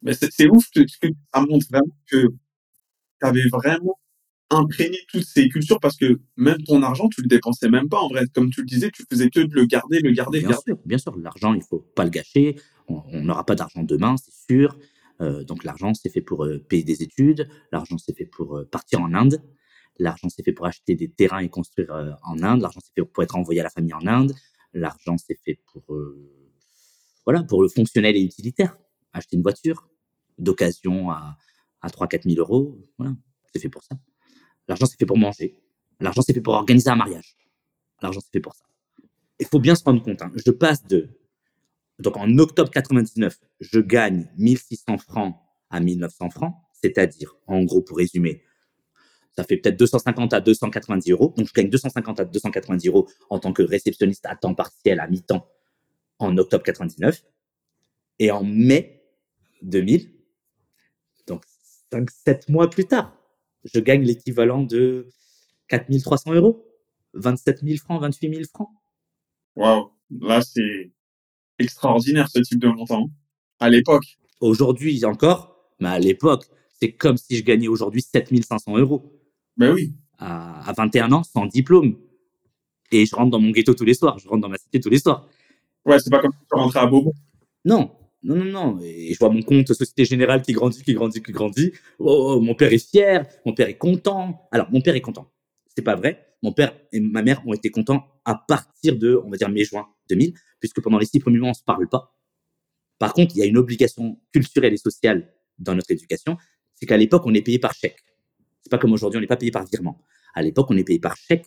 Mais 0.02 0.14
c'est 0.14 0.48
ouf 0.48 0.68
que, 0.74 0.82
ça 1.32 1.40
montre 1.40 1.66
vraiment 1.70 1.96
que 2.10 2.26
tu 2.26 2.36
avais 3.20 3.48
vraiment 3.48 3.98
imprégné 4.50 4.98
toutes 5.08 5.24
ces 5.24 5.48
cultures 5.48 5.80
parce 5.80 5.96
que 5.96 6.20
même 6.36 6.62
ton 6.64 6.82
argent, 6.82 7.08
tu 7.08 7.22
le 7.22 7.28
dépensais 7.28 7.68
même 7.68 7.88
pas 7.88 8.00
en 8.00 8.08
vrai. 8.08 8.26
Comme 8.34 8.50
tu 8.50 8.60
le 8.60 8.66
disais, 8.66 8.90
tu 8.90 9.04
faisais 9.10 9.30
que 9.30 9.40
de 9.40 9.54
le 9.54 9.64
garder, 9.64 10.00
le 10.00 10.10
garder, 10.10 10.40
bien 10.40 10.50
garder. 10.50 10.72
Sûr, 10.72 10.78
bien 10.84 10.98
sûr, 10.98 11.16
l'argent, 11.16 11.54
il 11.54 11.62
faut 11.62 11.80
pas 11.94 12.04
le 12.04 12.10
gâcher. 12.10 12.56
On 12.88 13.22
n'aura 13.22 13.46
pas 13.46 13.54
d'argent 13.54 13.82
demain, 13.82 14.16
c'est 14.16 14.52
sûr. 14.52 14.76
Euh, 15.20 15.44
donc 15.44 15.64
l'argent, 15.64 15.94
c'est 15.94 16.10
fait 16.10 16.20
pour 16.20 16.44
euh, 16.44 16.58
payer 16.58 16.82
des 16.82 17.02
études. 17.02 17.48
L'argent, 17.70 17.96
c'est 17.98 18.16
fait 18.16 18.26
pour 18.26 18.58
euh, 18.58 18.64
partir 18.64 19.00
en 19.00 19.14
Inde. 19.14 19.40
L'argent, 19.98 20.28
c'est 20.28 20.42
fait 20.42 20.52
pour 20.52 20.66
acheter 20.66 20.94
des 20.94 21.10
terrains 21.10 21.40
et 21.40 21.48
construire 21.48 22.18
en 22.22 22.42
Inde. 22.42 22.62
L'argent, 22.62 22.80
c'est 22.82 22.92
fait 22.94 23.04
pour 23.04 23.22
être 23.22 23.36
envoyé 23.36 23.60
à 23.60 23.64
la 23.64 23.70
famille 23.70 23.94
en 23.94 24.06
Inde. 24.06 24.34
L'argent, 24.72 25.16
c'est 25.18 25.38
fait 25.44 25.60
pour 25.66 25.84
voilà 27.24 27.42
pour 27.44 27.62
le 27.62 27.68
fonctionnel 27.68 28.16
et 28.16 28.22
utilitaire. 28.22 28.76
Acheter 29.12 29.36
une 29.36 29.42
voiture 29.42 29.88
d'occasion 30.38 31.10
à, 31.10 31.36
à 31.82 31.88
3-4 31.88 32.22
000 32.28 32.40
euros. 32.40 32.78
Voilà, 32.98 33.14
c'est 33.52 33.60
fait 33.60 33.68
pour 33.68 33.84
ça. 33.84 33.96
L'argent, 34.66 34.86
c'est 34.86 34.98
fait 34.98 35.06
pour 35.06 35.18
manger. 35.18 35.60
L'argent, 36.00 36.22
c'est 36.22 36.32
fait 36.32 36.40
pour 36.40 36.54
organiser 36.54 36.90
un 36.90 36.96
mariage. 36.96 37.36
L'argent, 38.00 38.20
c'est 38.20 38.32
fait 38.32 38.40
pour 38.40 38.54
ça. 38.54 38.64
Il 39.38 39.46
faut 39.46 39.60
bien 39.60 39.74
se 39.74 39.84
rendre 39.84 40.02
compte. 40.02 40.22
Hein. 40.22 40.32
Je 40.34 40.50
passe 40.50 40.84
de 40.86 41.10
donc 41.98 42.16
en 42.16 42.38
octobre 42.38 42.70
99, 42.70 43.38
je 43.60 43.78
gagne 43.78 44.28
1600 44.36 44.98
francs 44.98 45.36
à 45.70 45.80
1900 45.80 46.30
francs, 46.30 46.54
c'est-à-dire, 46.72 47.34
en 47.46 47.62
gros, 47.62 47.80
pour 47.80 47.98
résumer, 47.98 48.42
ça 49.36 49.44
fait 49.44 49.56
peut-être 49.56 49.78
250 49.78 50.32
à 50.34 50.40
290 50.40 51.10
euros. 51.10 51.34
Donc 51.36 51.48
je 51.48 51.52
gagne 51.52 51.70
250 51.70 52.20
à 52.20 52.24
290 52.24 52.88
euros 52.88 53.08
en 53.30 53.38
tant 53.38 53.52
que 53.52 53.62
réceptionniste 53.62 54.26
à 54.26 54.36
temps 54.36 54.54
partiel, 54.54 55.00
à 55.00 55.06
mi-temps, 55.06 55.46
en 56.18 56.36
octobre 56.36 56.62
99. 56.62 57.22
Et 58.18 58.30
en 58.30 58.44
mai 58.44 59.02
2000, 59.62 60.12
donc 61.26 61.44
5-7 61.92 62.50
mois 62.50 62.68
plus 62.68 62.84
tard, 62.84 63.16
je 63.64 63.80
gagne 63.80 64.02
l'équivalent 64.02 64.62
de 64.62 65.08
4300 65.68 66.34
euros, 66.34 66.66
27 67.14 67.60
000 67.64 67.78
francs, 67.78 68.00
28 68.00 68.34
000 68.34 68.42
francs. 68.52 68.70
Waouh, 69.56 69.90
là 70.20 70.42
c'est 70.42 70.92
extraordinaire 71.58 72.28
ce 72.28 72.40
type 72.40 72.58
de 72.58 72.68
montant 72.68 73.10
à 73.60 73.70
l'époque. 73.70 74.18
Aujourd'hui 74.40 75.04
encore, 75.04 75.70
mais 75.78 75.88
à 75.88 75.98
l'époque, 75.98 76.46
c'est 76.80 76.92
comme 76.92 77.16
si 77.16 77.36
je 77.36 77.44
gagnais 77.44 77.68
aujourd'hui 77.68 78.02
7500 78.02 78.76
euros. 78.78 79.21
Ben 79.56 79.72
oui. 79.72 79.92
À, 80.18 80.72
21 80.76 81.12
ans, 81.12 81.22
sans 81.22 81.46
diplôme. 81.46 81.96
Et 82.90 83.06
je 83.06 83.14
rentre 83.16 83.30
dans 83.30 83.40
mon 83.40 83.50
ghetto 83.50 83.74
tous 83.74 83.84
les 83.84 83.94
soirs, 83.94 84.18
je 84.18 84.28
rentre 84.28 84.42
dans 84.42 84.48
ma 84.48 84.58
cité 84.58 84.78
tous 84.80 84.90
les 84.90 84.98
soirs. 84.98 85.26
Ouais, 85.84 85.98
c'est 85.98 86.10
pas 86.10 86.20
comme 86.20 86.32
si 86.32 86.38
tu 86.38 86.54
rentrais 86.54 86.80
à 86.80 86.86
Beaumont. 86.86 87.12
Non, 87.64 87.90
non, 88.22 88.36
non, 88.36 88.44
non. 88.44 88.80
Et 88.82 89.12
je 89.12 89.18
vois 89.18 89.30
mon 89.30 89.42
compte 89.42 89.72
Société 89.72 90.04
Générale 90.04 90.42
qui 90.42 90.52
grandit, 90.52 90.82
qui 90.82 90.94
grandit, 90.94 91.22
qui 91.22 91.32
grandit. 91.32 91.72
Oh, 91.98 92.40
mon 92.40 92.54
père 92.54 92.72
est 92.72 92.90
fier, 92.90 93.26
mon 93.44 93.52
père 93.52 93.68
est 93.68 93.78
content. 93.78 94.48
Alors, 94.52 94.70
mon 94.70 94.80
père 94.80 94.94
est 94.94 95.00
content. 95.00 95.32
C'est 95.74 95.82
pas 95.82 95.96
vrai. 95.96 96.34
Mon 96.42 96.52
père 96.52 96.74
et 96.92 97.00
ma 97.00 97.22
mère 97.22 97.42
ont 97.46 97.52
été 97.52 97.70
contents 97.70 98.04
à 98.24 98.34
partir 98.34 98.96
de, 98.96 99.20
on 99.24 99.30
va 99.30 99.36
dire, 99.36 99.48
mai-juin 99.48 99.86
2000, 100.08 100.34
puisque 100.60 100.80
pendant 100.80 100.98
les 100.98 101.06
six 101.06 101.18
premiers 101.18 101.38
mois, 101.38 101.50
on 101.50 101.54
se 101.54 101.64
parle 101.64 101.88
pas. 101.88 102.14
Par 102.98 103.14
contre, 103.14 103.34
il 103.34 103.38
y 103.38 103.42
a 103.42 103.46
une 103.46 103.58
obligation 103.58 104.20
culturelle 104.32 104.72
et 104.72 104.76
sociale 104.76 105.32
dans 105.58 105.74
notre 105.74 105.90
éducation, 105.90 106.36
c'est 106.74 106.86
qu'à 106.86 106.96
l'époque, 106.96 107.22
on 107.26 107.34
est 107.34 107.42
payé 107.42 107.58
par 107.58 107.74
chèque. 107.74 107.98
C'est 108.62 108.70
pas 108.70 108.78
comme 108.78 108.92
aujourd'hui, 108.92 109.18
on 109.18 109.20
n'est 109.20 109.26
pas 109.26 109.36
payé 109.36 109.50
par 109.50 109.64
virement. 109.66 110.00
À 110.34 110.42
l'époque, 110.42 110.66
on 110.70 110.76
est 110.76 110.84
payé 110.84 110.98
par 110.98 111.16
chèque 111.16 111.46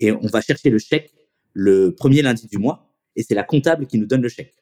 et 0.00 0.12
on 0.12 0.26
va 0.26 0.40
chercher 0.40 0.70
le 0.70 0.78
chèque 0.78 1.12
le 1.52 1.94
premier 1.94 2.20
lundi 2.20 2.46
du 2.46 2.58
mois 2.58 2.92
et 3.14 3.22
c'est 3.22 3.34
la 3.34 3.42
comptable 3.42 3.86
qui 3.86 3.98
nous 3.98 4.06
donne 4.06 4.22
le 4.22 4.28
chèque. 4.28 4.54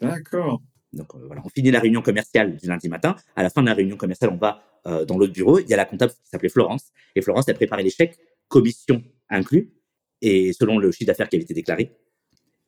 D'accord. 0.00 0.60
Donc 0.92 1.14
euh, 1.14 1.26
voilà, 1.26 1.42
on 1.44 1.48
finit 1.48 1.70
la 1.70 1.78
réunion 1.78 2.02
commerciale 2.02 2.56
du 2.56 2.66
lundi 2.66 2.88
matin. 2.88 3.14
À 3.36 3.42
la 3.42 3.50
fin 3.50 3.62
de 3.62 3.66
la 3.68 3.74
réunion 3.74 3.96
commerciale, 3.96 4.30
on 4.32 4.36
va 4.36 4.62
euh, 4.86 5.04
dans 5.04 5.16
l'autre 5.16 5.32
bureau. 5.32 5.60
Il 5.60 5.68
y 5.68 5.74
a 5.74 5.76
la 5.76 5.84
comptable 5.84 6.12
qui 6.12 6.18
s'appelait 6.24 6.48
Florence. 6.48 6.90
Et 7.14 7.22
Florence, 7.22 7.44
elle 7.48 7.54
préparé 7.54 7.82
les 7.82 7.90
chèques, 7.90 8.18
commission 8.48 9.02
inclus, 9.28 9.72
et 10.22 10.52
selon 10.52 10.78
le 10.78 10.90
chiffre 10.90 11.06
d'affaires 11.06 11.28
qui 11.28 11.36
avait 11.36 11.44
été 11.44 11.54
déclaré. 11.54 11.92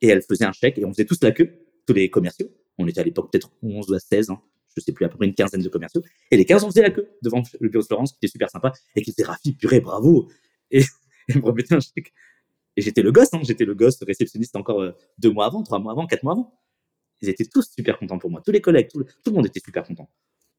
Et 0.01 0.07
elle 0.07 0.21
faisait 0.21 0.45
un 0.45 0.53
chèque 0.53 0.77
et 0.77 0.85
on 0.85 0.93
faisait 0.93 1.05
tous 1.05 1.21
la 1.21 1.31
queue, 1.31 1.51
tous 1.85 1.93
les 1.93 2.09
commerciaux. 2.09 2.47
On 2.77 2.87
était 2.87 3.01
à 3.01 3.03
l'époque 3.03 3.31
peut-être 3.31 3.51
11 3.61 3.91
ou 3.91 3.99
16, 3.99 4.29
hein, 4.29 4.41
je 4.75 4.81
sais 4.81 4.91
plus, 4.91 5.05
à 5.05 5.09
peu 5.09 5.17
près 5.17 5.25
une 5.25 5.33
quinzaine 5.33 5.61
de 5.61 5.69
commerciaux. 5.69 6.01
Et 6.31 6.37
les 6.37 6.45
15, 6.45 6.63
on 6.63 6.67
faisait 6.69 6.81
la 6.81 6.89
queue 6.89 7.07
devant 7.21 7.43
le 7.59 7.69
bureau 7.69 7.81
de 7.81 7.87
Florence, 7.87 8.11
qui 8.11 8.17
était 8.17 8.31
super 8.31 8.49
sympa, 8.49 8.71
et 8.95 9.01
qui 9.01 9.11
disait 9.11 9.23
Rafi, 9.23 9.53
purée, 9.53 9.79
bravo. 9.79 10.29
Et, 10.71 10.83
elle 11.29 11.37
me 11.37 11.45
remettait 11.45 11.75
un 11.75 11.79
chèque. 11.79 12.13
Et 12.75 12.81
j'étais 12.81 13.01
le 13.01 13.11
gosse, 13.11 13.33
hein, 13.33 13.41
j'étais 13.43 13.65
le 13.65 13.75
gosse 13.75 14.01
réceptionniste 14.01 14.55
encore 14.55 14.81
euh, 14.81 14.91
deux 15.19 15.31
mois 15.31 15.45
avant, 15.45 15.63
trois 15.63 15.79
mois 15.79 15.91
avant, 15.91 16.07
quatre 16.07 16.23
mois 16.23 16.33
avant. 16.33 16.59
Ils 17.21 17.29
étaient 17.29 17.45
tous 17.45 17.69
super 17.71 17.97
contents 17.97 18.17
pour 18.17 18.29
moi. 18.29 18.41
Tous 18.43 18.51
les 18.51 18.61
collègues, 18.61 18.89
tout 18.89 18.99
le, 18.99 19.31
monde 19.31 19.45
était 19.45 19.61
super 19.63 19.83
content. 19.83 20.09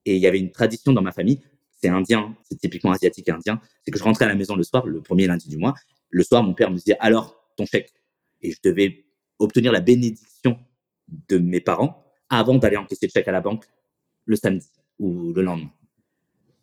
Et 0.07 0.17
il 0.17 0.23
y 0.23 0.27
avait 0.27 0.39
une 0.39 0.53
tradition 0.53 0.93
dans 0.93 1.03
ma 1.03 1.13
famille, 1.13 1.41
c'est 1.81 1.89
indien, 1.89 2.37
c'est 2.49 2.59
typiquement 2.59 2.93
asiatique 2.93 3.29
et 3.29 3.33
indien, 3.33 3.61
c'est 3.85 3.91
que 3.91 3.99
je 3.99 4.05
rentrais 4.05 4.27
à 4.27 4.29
la 4.29 4.35
maison 4.35 4.55
le 4.55 4.63
soir, 4.63 4.87
le 4.87 5.03
premier 5.03 5.27
lundi 5.27 5.49
du 5.49 5.57
mois. 5.57 5.75
Le 6.11 6.23
soir, 6.23 6.43
mon 6.43 6.55
père 6.55 6.71
me 6.71 6.77
disait 6.77 6.97
alors 7.01 7.37
ton 7.57 7.67
chèque. 7.67 7.93
Et 8.41 8.53
je 8.53 8.59
devais 8.63 9.05
obtenir 9.39 9.73
la 9.73 9.81
bénédiction 9.81 10.59
de 11.09 11.39
mes 11.39 11.61
parents 11.61 12.05
avant 12.31 12.57
d'aller 12.57 12.77
encaisser 12.77 13.07
le 13.07 13.11
chèque 13.11 13.29
à 13.29 13.33
la 13.33 13.41
banque 13.41 13.65
le 14.25 14.37
samedi 14.37 14.69
ou 14.99 15.33
le 15.33 15.43
lendemain. 15.43 15.73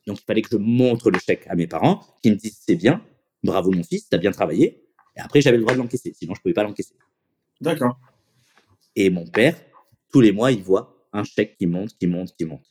Donc 0.08 0.20
il 0.20 0.26
fallait 0.26 0.42
que 0.42 0.50
je 0.52 0.58
montre 0.58 1.12
le 1.12 1.20
chèque 1.20 1.46
à 1.48 1.56
mes 1.56 1.68
parents, 1.68 2.06
qui 2.22 2.32
me 2.32 2.36
disent 2.36 2.60
c'est 2.66 2.76
bien, 2.76 3.04
bravo 3.44 3.72
mon 3.72 3.84
fils, 3.84 4.10
t'as 4.10 4.18
bien 4.18 4.32
travaillé. 4.32 4.84
Et 5.16 5.20
après 5.20 5.42
j'avais 5.42 5.58
le 5.58 5.64
droit 5.64 5.74
de 5.74 5.80
l'encaisser, 5.80 6.14
sinon 6.14 6.34
je 6.36 6.42
pouvais 6.42 6.54
pas 6.54 6.64
l'encaisser. 6.64 6.96
D'accord. 7.60 8.00
Et 8.96 9.10
mon 9.10 9.26
père, 9.28 9.56
tous 10.12 10.22
les 10.22 10.32
mois, 10.32 10.52
il 10.52 10.64
voit 10.64 11.08
un 11.14 11.24
chèque 11.24 11.58
qui 11.58 11.68
monte, 11.68 11.98
qui 11.98 12.08
monte, 12.08 12.36
qui 12.36 12.46
monte. 12.46 12.66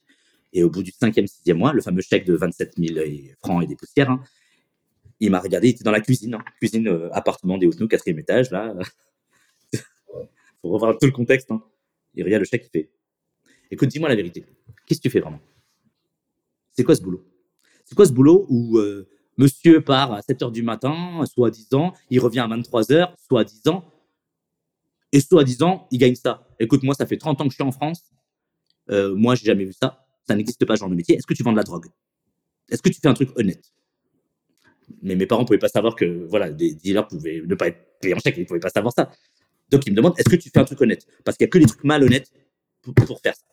Et 0.53 0.65
au 0.65 0.71
bout 0.71 0.83
du 0.83 0.91
cinquième, 0.91 1.27
sixième 1.27 1.59
mois, 1.59 1.73
le 1.73 1.81
fameux 1.81 2.03
chèque 2.03 2.25
de 2.25 2.35
27 2.35 2.75
000 2.77 3.07
francs 3.43 3.63
et 3.63 3.67
des 3.67 3.77
poussières, 3.77 4.11
hein, 4.11 4.23
il 5.21 5.31
m'a 5.31 5.39
regardé, 5.39 5.69
il 5.69 5.71
était 5.73 5.85
dans 5.85 5.91
la 5.91 6.01
cuisine, 6.01 6.35
hein. 6.35 6.45
cuisine 6.59 6.89
euh, 6.89 7.13
appartement 7.13 7.59
des 7.59 7.67
Hauts-Nous, 7.67 7.89
quatrième 7.89 8.19
étage, 8.19 8.51
là. 8.51 8.75
Faut 10.63 10.71
revoir 10.71 10.99
tout 10.99 11.07
le 11.07 11.13
contexte. 11.13 11.51
Hein. 11.51 11.63
Il 12.15 12.25
regarde 12.25 12.41
le 12.41 12.47
chèque, 12.47 12.67
il 12.67 12.71
fait 12.71 12.91
Écoute, 13.71 13.89
dis-moi 13.89 14.09
la 14.09 14.17
vérité. 14.17 14.45
Qu'est-ce 14.91 14.99
que 14.99 15.05
tu 15.05 15.11
fais 15.11 15.21
vraiment? 15.21 15.39
C'est 16.73 16.83
quoi 16.83 16.97
ce 16.97 17.01
boulot? 17.01 17.25
C'est 17.85 17.95
quoi 17.95 18.07
ce 18.07 18.13
boulot 18.13 18.45
où 18.49 18.77
euh, 18.79 19.09
monsieur 19.37 19.81
part 19.81 20.13
à 20.13 20.21
7 20.21 20.41
h 20.41 20.51
du 20.51 20.65
matin, 20.65 21.25
soi-disant, 21.33 21.93
il 22.11 22.19
revient 22.19 22.41
à 22.41 22.49
23 22.49 22.83
h, 22.83 23.15
soi-disant, 23.29 23.85
et 25.13 25.21
soi-disant, 25.21 25.87
il 25.93 25.99
gagne 25.99 26.17
ça? 26.17 26.45
Écoute, 26.59 26.83
moi, 26.83 26.97
ça 26.97 27.07
fait 27.07 27.19
30 27.19 27.41
ans 27.41 27.45
que 27.45 27.51
je 27.51 27.55
suis 27.55 27.63
en 27.63 27.71
France. 27.71 28.03
Euh, 28.91 29.15
moi, 29.15 29.37
j'ai 29.37 29.45
jamais 29.45 29.65
vu 29.65 29.73
ça. 29.73 30.05
Ça 30.27 30.35
n'existe 30.35 30.65
pas, 30.65 30.75
genre 30.75 30.91
de 30.91 30.97
métier. 30.97 31.15
Est-ce 31.15 31.27
que 31.27 31.35
tu 31.35 31.45
vends 31.45 31.53
de 31.53 31.57
la 31.57 31.63
drogue? 31.63 31.87
Est-ce 32.69 32.83
que 32.83 32.89
tu 32.89 32.99
fais 33.01 33.07
un 33.07 33.15
truc 33.15 33.31
honnête? 33.39 33.73
Mais 35.03 35.15
mes 35.15 35.27
parents 35.27 35.43
ne 35.43 35.47
pouvaient 35.47 35.59
pas 35.59 35.69
savoir 35.69 35.95
que 35.95 36.27
voilà, 36.29 36.51
des 36.51 36.75
dealers 36.75 37.07
pouvaient 37.07 37.45
ne 37.47 37.55
pas 37.55 37.69
être 37.69 38.01
payés 38.01 38.15
en 38.15 38.19
chèque. 38.19 38.39
Ils 38.39 38.41
ne 38.41 38.47
pouvaient 38.47 38.59
pas 38.59 38.71
savoir 38.71 38.93
ça. 38.93 39.13
Donc, 39.71 39.87
ils 39.87 39.93
me 39.93 39.97
demandent 39.97 40.19
est-ce 40.19 40.29
que 40.29 40.35
tu 40.35 40.51
fais 40.51 40.59
un 40.59 40.65
truc 40.65 40.81
honnête? 40.81 41.07
Parce 41.25 41.37
qu'il 41.37 41.45
n'y 41.45 41.51
a 41.51 41.53
que 41.53 41.59
les 41.59 41.67
trucs 41.67 41.85
malhonnêtes 41.85 42.33
pour, 42.83 42.93
pour 42.93 43.21
faire 43.21 43.37
ça. 43.37 43.45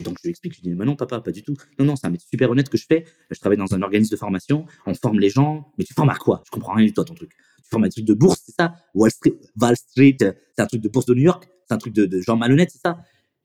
Donc 0.00 0.16
je 0.18 0.24
lui 0.24 0.30
explique, 0.30 0.54
je 0.54 0.60
lui 0.60 0.70
dis, 0.70 0.74
mais 0.74 0.84
non 0.84 0.96
papa, 0.96 1.20
pas 1.20 1.30
du 1.30 1.42
tout. 1.42 1.54
Non, 1.78 1.84
non, 1.84 1.96
c'est 1.96 2.06
un 2.06 2.10
métier 2.10 2.26
super 2.28 2.50
honnête 2.50 2.68
que 2.68 2.76
je 2.76 2.86
fais. 2.86 3.04
Je 3.30 3.38
travaille 3.38 3.58
dans 3.58 3.74
un 3.74 3.82
organisme 3.82 4.10
de 4.10 4.16
formation, 4.16 4.66
on 4.86 4.94
forme 4.94 5.20
les 5.20 5.30
gens, 5.30 5.72
mais 5.78 5.84
tu 5.84 5.94
formes 5.94 6.10
à 6.10 6.16
quoi? 6.16 6.42
Je 6.44 6.50
comprends 6.50 6.74
rien 6.74 6.86
du 6.86 6.92
tout 6.92 7.04
ton 7.04 7.14
truc. 7.14 7.30
Tu 7.30 7.68
formes 7.70 7.84
à 7.84 7.86
un 7.86 7.90
truc 7.90 8.04
de 8.04 8.14
bourse, 8.14 8.42
c'est 8.44 8.54
ça? 8.58 8.74
Wall 8.94 9.10
Street, 9.10 9.38
Wall 9.60 9.76
Street 9.76 10.16
c'est 10.20 10.62
un 10.62 10.66
truc 10.66 10.80
de 10.80 10.88
bourse 10.88 11.06
de 11.06 11.14
New 11.14 11.22
York? 11.22 11.48
C'est 11.66 11.74
un 11.74 11.78
truc 11.78 11.94
de, 11.94 12.06
de 12.06 12.20
gens 12.20 12.36
malhonnêtes, 12.36 12.70
c'est 12.70 12.80
ça? 12.80 12.98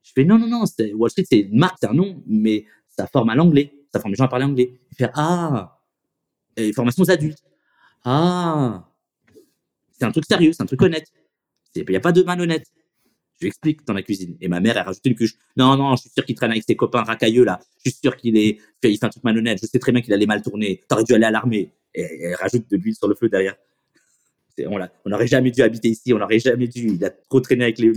Je 0.04 0.12
fais, 0.14 0.26
non, 0.26 0.40
non, 0.40 0.48
non, 0.48 0.64
Wall 0.96 1.10
Street, 1.10 1.26
c'est 1.30 1.40
une 1.40 1.60
marque, 1.60 1.78
c'est 1.80 1.88
un 1.88 1.94
nom, 1.94 2.24
mais 2.26 2.66
ça 2.88 3.06
forme 3.08 3.30
à 3.30 3.36
l'anglais. 3.36 3.74
Ça 3.94 4.00
forme 4.00 4.12
les 4.12 4.18
gens 4.18 4.26
à 4.26 4.28
parler 4.28 4.46
anglais. 4.46 4.80
Il 4.92 4.96
fait, 4.96 5.10
ah, 5.14 5.80
et 6.56 6.74
formation 6.74 7.04
aux 7.04 7.12
adultes. 7.12 7.44
Ah, 8.04 8.90
c'est 9.92 10.06
un 10.06 10.12
truc 10.12 10.26
sérieux, 10.26 10.54
c'est 10.54 10.64
un 10.64 10.66
truc 10.66 10.82
honnête. 10.82 11.08
Il 11.76 11.86
n'y 11.88 11.96
a 11.96 12.00
pas 12.00 12.12
de 12.12 12.24
malhonnête. 12.24 12.66
Je 13.42 13.48
lui 13.48 13.78
dans 13.86 13.94
la 13.94 14.02
cuisine. 14.02 14.36
Et 14.42 14.48
ma 14.48 14.60
mère, 14.60 14.78
elle 14.78 14.84
rajoute 14.84 15.06
une 15.06 15.16
cuche. 15.16 15.36
Non, 15.56 15.78
non, 15.78 15.96
je 15.96 16.02
suis 16.02 16.10
sûr 16.10 16.26
qu'il 16.26 16.36
traîne 16.36 16.52
avec 16.52 16.64
ses 16.68 16.76
copains 16.76 17.04
racailleux, 17.04 17.46
là. 17.46 17.60
Je 17.78 17.90
suis 17.90 18.00
sûr 18.00 18.18
qu'il 18.18 18.38
est, 18.38 18.60
il 18.84 18.98
fait 18.98 19.06
un 19.06 19.10
truc 19.10 19.24
malhonnête. 19.24 19.60
Je 19.62 19.68
sais 19.68 19.80
très 19.80 19.94
bien 19.94 20.02
qu'il 20.02 20.14
allait 20.14 20.26
mal 20.26 20.42
tourner. 20.42 20.82
T'aurais 20.90 21.06
dû 21.06 21.14
aller 21.14 21.26
à 21.26 21.32
l'armée. 21.32 21.72
Et 21.96 22.02
elle 22.02 22.36
rajoute 22.36 22.70
de 22.70 22.78
l'huile 22.78 22.96
sur 22.96 23.08
le 23.08 23.16
feu 23.16 23.30
derrière. 23.30 23.56
On 24.66 24.78
n'aurait 25.10 25.28
jamais 25.28 25.52
dû 25.52 25.62
habiter 25.62 25.88
ici. 25.88 26.14
On 26.14 26.20
n'aurait 26.20 26.40
jamais 26.40 26.68
dû. 26.68 26.90
Il 26.96 27.06
a 27.06 27.10
trop 27.10 27.40
traîné 27.40 27.64
avec 27.64 27.80
les, 27.80 27.94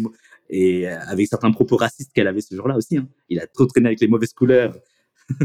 et 0.48 0.86
euh, 0.86 1.00
avec 1.06 1.26
certains 1.26 1.50
propos 1.50 1.76
racistes 1.76 2.12
qu'elle 2.12 2.28
avait 2.28 2.40
ce 2.40 2.54
jour-là 2.54 2.76
aussi. 2.76 2.98
Hein. 2.98 3.08
Il 3.28 3.40
a 3.40 3.46
trop 3.46 3.66
traîné 3.66 3.88
avec 3.88 4.00
les 4.00 4.06
mauvaises 4.06 4.32
couleurs. 4.32 4.76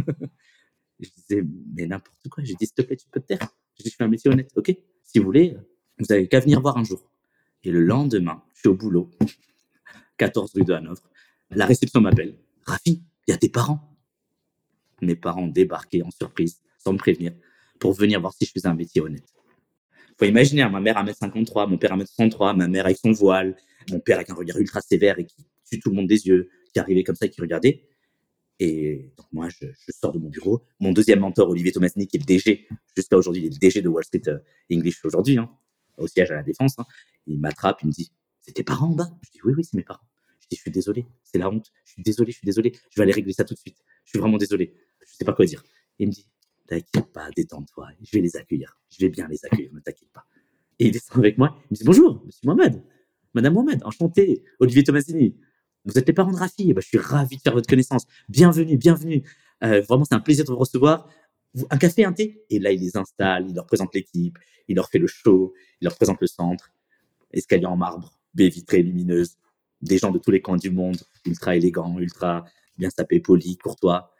je 0.99 1.09
disais, 1.15 1.43
mais 1.73 1.87
n'importe 1.87 2.27
quoi. 2.29 2.43
J'ai 2.43 2.53
dit, 2.55 2.65
s'il 2.65 2.75
te 2.75 2.81
plaît, 2.81 2.97
tu 2.97 3.07
peux 3.09 3.19
te 3.19 3.27
taire. 3.27 3.47
Je 3.77 3.83
dis, 3.83 3.89
fais 3.89 4.03
un 4.03 4.09
métier 4.09 4.29
honnête. 4.29 4.51
OK. 4.55 4.75
Si 5.03 5.19
vous 5.19 5.25
voulez, 5.25 5.55
vous 5.97 6.11
avez 6.11 6.27
qu'à 6.27 6.39
venir 6.39 6.61
voir 6.61 6.77
un 6.77 6.83
jour. 6.83 7.09
Et 7.63 7.71
le 7.71 7.81
lendemain, 7.81 8.43
je 8.53 8.59
suis 8.59 8.69
au 8.69 8.75
boulot. 8.75 9.09
14 10.17 10.51
rue 10.53 10.63
de 10.63 10.73
Hanovre. 10.73 11.03
La 11.51 11.65
réception 11.65 12.01
m'appelle. 12.01 12.35
Rafi, 12.65 13.03
il 13.27 13.31
y 13.31 13.33
a 13.33 13.37
tes 13.37 13.49
parents. 13.49 13.79
Mes 15.01 15.15
parents 15.15 15.47
débarquaient 15.47 16.01
en 16.01 16.11
surprise, 16.11 16.61
sans 16.79 16.93
me 16.93 16.97
prévenir, 16.97 17.33
pour 17.79 17.93
venir 17.93 18.19
voir 18.19 18.33
si 18.33 18.45
je 18.45 18.51
faisais 18.51 18.67
un 18.67 18.73
métier 18.73 19.01
honnête. 19.01 19.27
Faut 20.17 20.25
imaginer, 20.25 20.63
hein, 20.63 20.69
ma 20.69 20.81
mère 20.81 20.97
à 20.97 21.03
1m53, 21.03 21.69
mon 21.69 21.77
père 21.77 21.93
à 21.93 21.97
1m63, 21.97 22.55
ma 22.55 22.67
mère 22.67 22.85
avec 22.85 22.97
son 22.97 23.11
voile, 23.11 23.55
mon 23.91 23.99
père 23.99 24.17
avec 24.17 24.29
un 24.31 24.33
regard 24.33 24.57
ultra 24.57 24.81
sévère 24.81 25.19
et 25.19 25.25
qui 25.25 25.45
tue 25.69 25.79
tout 25.79 25.89
le 25.89 25.95
monde 25.95 26.07
des 26.07 26.27
yeux, 26.27 26.49
qui 26.73 26.79
arrivait 26.79 27.03
comme 27.03 27.15
ça 27.15 27.27
qui 27.27 27.39
regardait. 27.39 27.87
Et 28.59 29.11
donc 29.15 29.27
moi, 29.31 29.47
je, 29.49 29.67
sors 29.89 30.11
de 30.11 30.17
mon 30.17 30.29
bureau. 30.29 30.63
Mon 30.79 30.91
deuxième 30.91 31.19
mentor, 31.19 31.49
Olivier 31.49 31.71
Tomasny, 31.71 32.07
qui 32.07 32.17
est 32.17 32.19
le 32.19 32.25
DG, 32.25 32.67
jusqu'à 32.95 33.15
aujourd'hui, 33.15 33.43
il 33.43 33.47
est 33.47 33.53
le 33.53 33.59
DG 33.59 33.81
de 33.81 33.87
Wall 33.87 34.03
Street 34.03 34.23
euh, 34.27 34.39
English 34.71 35.05
aujourd'hui, 35.05 35.37
hein, 35.37 35.51
au 35.97 36.07
siège 36.07 36.31
à 36.31 36.35
la 36.35 36.43
Défense. 36.43 36.79
Hein. 36.79 36.85
il 37.27 37.39
m'attrape, 37.39 37.79
il 37.83 37.87
me 37.87 37.91
dit 37.91 38.11
c'est 38.47 38.53
tes 38.53 38.63
parents 38.63 38.87
en 38.87 38.95
bas 38.95 39.11
Je 39.21 39.29
dis, 39.31 39.39
oui, 39.43 39.53
oui, 39.57 39.63
c'est 39.63 39.75
mes 39.75 39.83
parents. 39.83 40.07
Je 40.39 40.47
dis, 40.49 40.55
je 40.55 40.61
suis 40.61 40.71
désolé, 40.71 41.05
c'est 41.23 41.37
la 41.37 41.49
honte. 41.49 41.71
Je 41.83 41.91
suis 41.93 42.01
désolé, 42.01 42.31
je 42.31 42.37
suis 42.37 42.45
désolé. 42.45 42.73
Je 42.89 42.95
vais 42.95 43.03
aller 43.03 43.11
régler 43.11 43.33
ça 43.33 43.43
tout 43.43 43.53
de 43.53 43.59
suite. 43.59 43.77
Je 44.05 44.11
suis 44.11 44.19
vraiment 44.19 44.37
désolé. 44.37 44.73
Je 45.05 45.13
sais 45.13 45.25
pas 45.25 45.33
quoi 45.33 45.45
dire. 45.45 45.63
il 45.99 46.07
me 46.07 46.13
dit, 46.13 46.25
t'inquiète 46.65 47.11
pas, 47.11 47.29
détends-toi. 47.35 47.89
Je 48.01 48.09
vais 48.13 48.21
les 48.21 48.37
accueillir. 48.37 48.79
Je 48.89 48.99
vais 48.99 49.09
bien 49.09 49.27
les 49.27 49.43
accueillir, 49.45 49.73
ne 49.73 49.81
t'inquiète 49.81 50.09
pas. 50.13 50.25
Et 50.79 50.87
il 50.87 50.91
descend 50.91 51.17
avec 51.17 51.37
moi. 51.37 51.57
Il 51.65 51.73
me 51.73 51.75
dit, 51.75 51.83
bonjour, 51.83 52.23
monsieur 52.25 52.41
Mohamed. 52.45 52.81
Madame 53.33 53.53
Mohamed, 53.53 53.83
enchanté. 53.83 54.43
Olivier 54.59 54.83
Tomasini. 54.83 55.35
Vous 55.83 55.97
êtes 55.97 56.07
les 56.07 56.13
parents 56.13 56.31
de 56.31 56.37
Rafi. 56.37 56.73
Bah, 56.73 56.81
je 56.81 56.87
suis 56.87 56.97
ravi 56.97 57.35
de 57.35 57.41
faire 57.41 57.53
votre 57.53 57.67
connaissance. 57.67 58.05
Bienvenue, 58.29 58.77
bienvenue. 58.77 59.23
Euh, 59.63 59.81
vraiment, 59.81 60.05
c'est 60.05 60.15
un 60.15 60.21
plaisir 60.21 60.45
de 60.45 60.51
vous 60.51 60.57
recevoir. 60.57 61.09
Un 61.69 61.77
café, 61.77 62.05
un 62.05 62.13
thé? 62.13 62.45
Et 62.49 62.59
là, 62.59 62.71
il 62.71 62.79
les 62.79 62.95
installe, 62.95 63.47
il 63.49 63.55
leur 63.55 63.65
présente 63.65 63.93
l'équipe, 63.93 64.37
il 64.67 64.75
leur 64.75 64.89
fait 64.89 64.99
le 64.99 65.07
show, 65.07 65.53
il 65.81 65.85
leur 65.85 65.95
présente 65.95 66.21
le 66.21 66.27
centre, 66.27 66.71
escalier 67.31 67.65
en 67.65 67.77
marbre, 67.77 68.16
baies 68.37 68.49
vitrées 68.49 68.83
lumineuses, 68.83 69.35
des 69.81 69.97
gens 69.97 70.11
de 70.11 70.19
tous 70.19 70.31
les 70.31 70.41
coins 70.41 70.57
du 70.57 70.69
monde, 70.69 70.97
ultra 71.25 71.55
élégants, 71.55 71.99
ultra 71.99 72.45
bien 72.77 72.89
sapés, 72.89 73.19
polis, 73.19 73.57
courtois, 73.57 74.13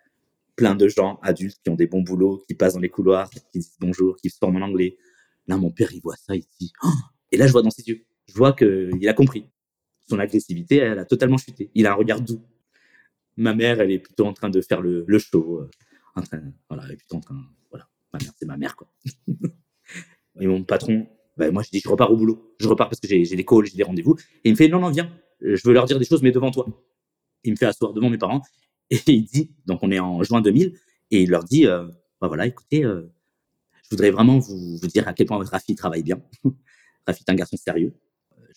plein 0.56 0.76
de 0.76 0.88
gens 0.88 1.20
adultes 1.22 1.60
qui 1.64 1.70
ont 1.70 1.76
des 1.76 1.88
bons 1.88 2.02
boulots, 2.02 2.44
qui 2.48 2.56
passent 2.56 2.74
dans 2.74 2.80
les 2.80 2.90
couloirs, 2.90 3.30
qui 3.30 3.40
disent 3.54 3.76
bonjour, 3.80 4.18
qui 4.18 4.30
se 4.30 4.38
forment 4.38 4.58
en 4.58 4.66
anglais. 4.66 4.98
Là, 5.48 5.56
mon 5.58 5.72
père, 5.72 5.90
il 5.94 6.02
voit 6.02 6.16
ça, 6.18 6.36
il 6.36 6.44
dit, 6.60 6.74
oh 6.84 6.90
et 7.32 7.38
là, 7.38 7.48
je 7.48 7.52
vois 7.52 7.62
dans 7.62 7.70
ses 7.70 7.84
yeux, 7.88 8.06
je 8.28 8.34
vois 8.34 8.54
qu'il 8.54 9.08
a 9.08 9.14
compris. 9.14 9.50
Son 10.10 10.20
agressivité, 10.20 10.78
elle 10.78 11.00
a 11.00 11.06
totalement 11.06 11.38
chuté. 11.38 11.70
Il 11.76 11.86
a 11.86 11.92
un 11.92 11.96
regard 11.96 12.22
doux. 12.22 12.42
Ma 13.36 13.54
mère, 13.54 13.80
elle 13.82 13.92
est 13.92 14.00
plutôt 14.00 14.26
en 14.26 14.34
train 14.34 14.50
de 14.50 14.62
faire 14.62 14.82
le, 14.82 15.06
show. 15.20 15.62
Euh, 15.62 15.70
en 16.16 16.22
train, 16.22 16.42
voilà, 16.70 16.84
elle 16.86 16.94
est 16.94 16.98
plutôt 16.98 17.18
en 17.18 17.20
train, 17.20 17.40
voilà. 17.70 17.88
Ma 18.14 18.20
mère, 18.20 18.32
c'est 18.38 18.46
ma 18.46 18.58
mère, 18.58 18.76
quoi. 18.76 18.90
et 20.40 20.48
mon 20.48 20.64
patron, 20.64 21.08
bah, 21.38 21.52
moi, 21.52 21.64
je 21.64 21.70
dis, 21.70 21.80
je 21.80 21.90
repars 21.90 22.12
au 22.12 22.18
boulot. 22.18 22.56
Je 22.60 22.68
repars 22.68 22.90
parce 22.90 23.00
que 23.00 23.08
j'ai 23.08 23.24
des 23.24 23.46
calls, 23.46 23.66
j'ai 23.66 23.78
des 23.78 23.84
rendez-vous. 23.84 24.16
Et 24.44 24.50
il 24.50 24.52
me 24.52 24.56
fait, 24.56 24.68
non, 24.68 24.80
non, 24.80 24.90
viens. 24.90 25.12
Je 25.42 25.62
veux 25.68 25.74
leur 25.74 25.86
dire 25.86 26.00
des 26.00 26.06
choses, 26.06 26.24
mais 26.24 26.32
devant 26.32 26.52
toi. 26.52 26.66
Il 27.44 27.52
me 27.52 27.56
fait 27.56 27.66
asseoir 27.66 27.94
devant 27.94 28.10
mes 28.10 28.18
parents. 28.18 28.42
Et 28.90 29.00
il 29.08 29.26
dit, 29.26 29.52
donc 29.66 29.80
on 29.84 29.92
est 29.92 30.00
en 30.00 30.24
juin 30.24 30.40
2000, 30.40 30.74
et 31.12 31.22
il 31.22 31.30
leur 31.30 31.44
dit, 31.44 31.68
euh, 31.68 31.88
bah 32.22 32.30
voilà, 32.30 32.46
écoutez, 32.46 32.86
euh, 32.86 33.02
je 33.84 33.90
voudrais 33.92 34.12
vraiment 34.12 34.40
vous, 34.40 34.78
vous, 34.78 34.88
dire 34.88 35.06
à 35.10 35.14
quel 35.14 35.28
point 35.28 35.44
Rafi 35.44 35.76
travaille 35.76 36.04
bien. 36.04 36.22
Rafi 37.06 37.24
est 37.28 37.30
un 37.30 37.36
garçon 37.36 37.58
sérieux. 37.58 37.94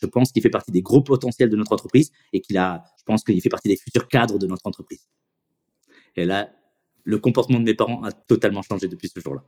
Je 0.00 0.06
pense 0.06 0.30
qu'il 0.30 0.40
fait 0.40 0.50
partie 0.50 0.70
des 0.70 0.82
gros 0.82 1.02
potentiels 1.02 1.50
de 1.50 1.56
notre 1.56 1.72
entreprise 1.72 2.12
et 2.32 2.40
qu'il 2.40 2.56
a, 2.58 2.84
je 2.96 3.02
pense 3.02 3.24
qu'il 3.24 3.40
fait 3.40 3.48
partie 3.48 3.68
des 3.68 3.76
futurs 3.76 4.06
cadres 4.06 4.38
de 4.38 4.46
notre 4.46 4.66
entreprise. 4.68 5.08
Et 6.14 6.24
là, 6.24 6.52
le 7.02 7.18
comportement 7.18 7.58
de 7.58 7.64
mes 7.64 7.74
parents 7.74 8.04
a 8.04 8.12
totalement 8.12 8.62
changé 8.62 8.86
depuis 8.86 9.08
ce 9.08 9.18
jour-là. 9.18 9.44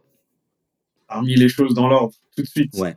A 1.08 1.22
mis 1.22 1.36
les 1.36 1.48
choses 1.48 1.74
dans 1.74 1.86
l'ordre 1.88 2.14
tout 2.34 2.42
de 2.42 2.48
suite. 2.48 2.74
Ouais 2.76 2.96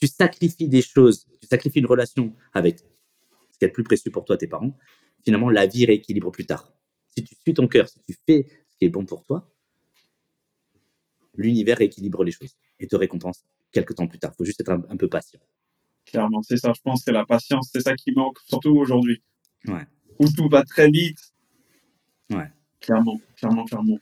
tu 0.00 0.06
sacrifies 0.06 0.68
des 0.68 0.82
choses, 0.82 1.26
tu 1.40 1.46
sacrifies 1.46 1.80
une 1.80 1.86
relation 1.86 2.34
avec 2.52 2.78
ce 2.78 3.58
qui 3.58 3.64
est 3.64 3.68
le 3.68 3.72
plus 3.72 3.84
précieux 3.84 4.10
pour 4.10 4.24
toi, 4.24 4.36
tes 4.36 4.46
parents, 4.46 4.76
finalement, 5.24 5.50
la 5.50 5.66
vie 5.66 5.86
rééquilibre 5.86 6.30
plus 6.30 6.46
tard. 6.46 6.72
Si 7.16 7.22
tu 7.24 7.34
suis 7.34 7.54
ton 7.54 7.68
cœur, 7.68 7.88
si 7.88 8.00
tu 8.00 8.16
fais 8.26 8.46
ce 8.70 8.76
qui 8.78 8.84
est 8.86 8.88
bon 8.88 9.04
pour 9.04 9.24
toi, 9.24 9.48
l'univers 11.34 11.78
rééquilibre 11.78 12.24
les 12.24 12.32
choses 12.32 12.56
et 12.78 12.86
te 12.86 12.96
récompense 12.96 13.44
quelques 13.70 13.94
temps 13.94 14.06
plus 14.06 14.18
tard. 14.18 14.32
Il 14.34 14.36
faut 14.36 14.44
juste 14.44 14.60
être 14.60 14.70
un, 14.70 14.96
peu 14.96 15.08
patient. 15.08 15.40
Clairement, 16.04 16.42
c'est 16.42 16.56
ça, 16.56 16.72
je 16.74 16.80
pense, 16.82 17.02
c'est 17.04 17.12
la 17.12 17.24
patience, 17.24 17.70
c'est 17.72 17.80
ça 17.80 17.94
qui 17.94 18.12
manque, 18.12 18.38
surtout 18.46 18.76
aujourd'hui. 18.76 19.22
Ouais. 19.66 19.86
Où 20.18 20.28
tout 20.28 20.48
va 20.48 20.62
très 20.62 20.90
vite. 20.90 21.18
Ouais. 22.30 22.50
Clairement, 22.80 23.20
clairement, 23.36 23.64
clairement. 23.64 23.98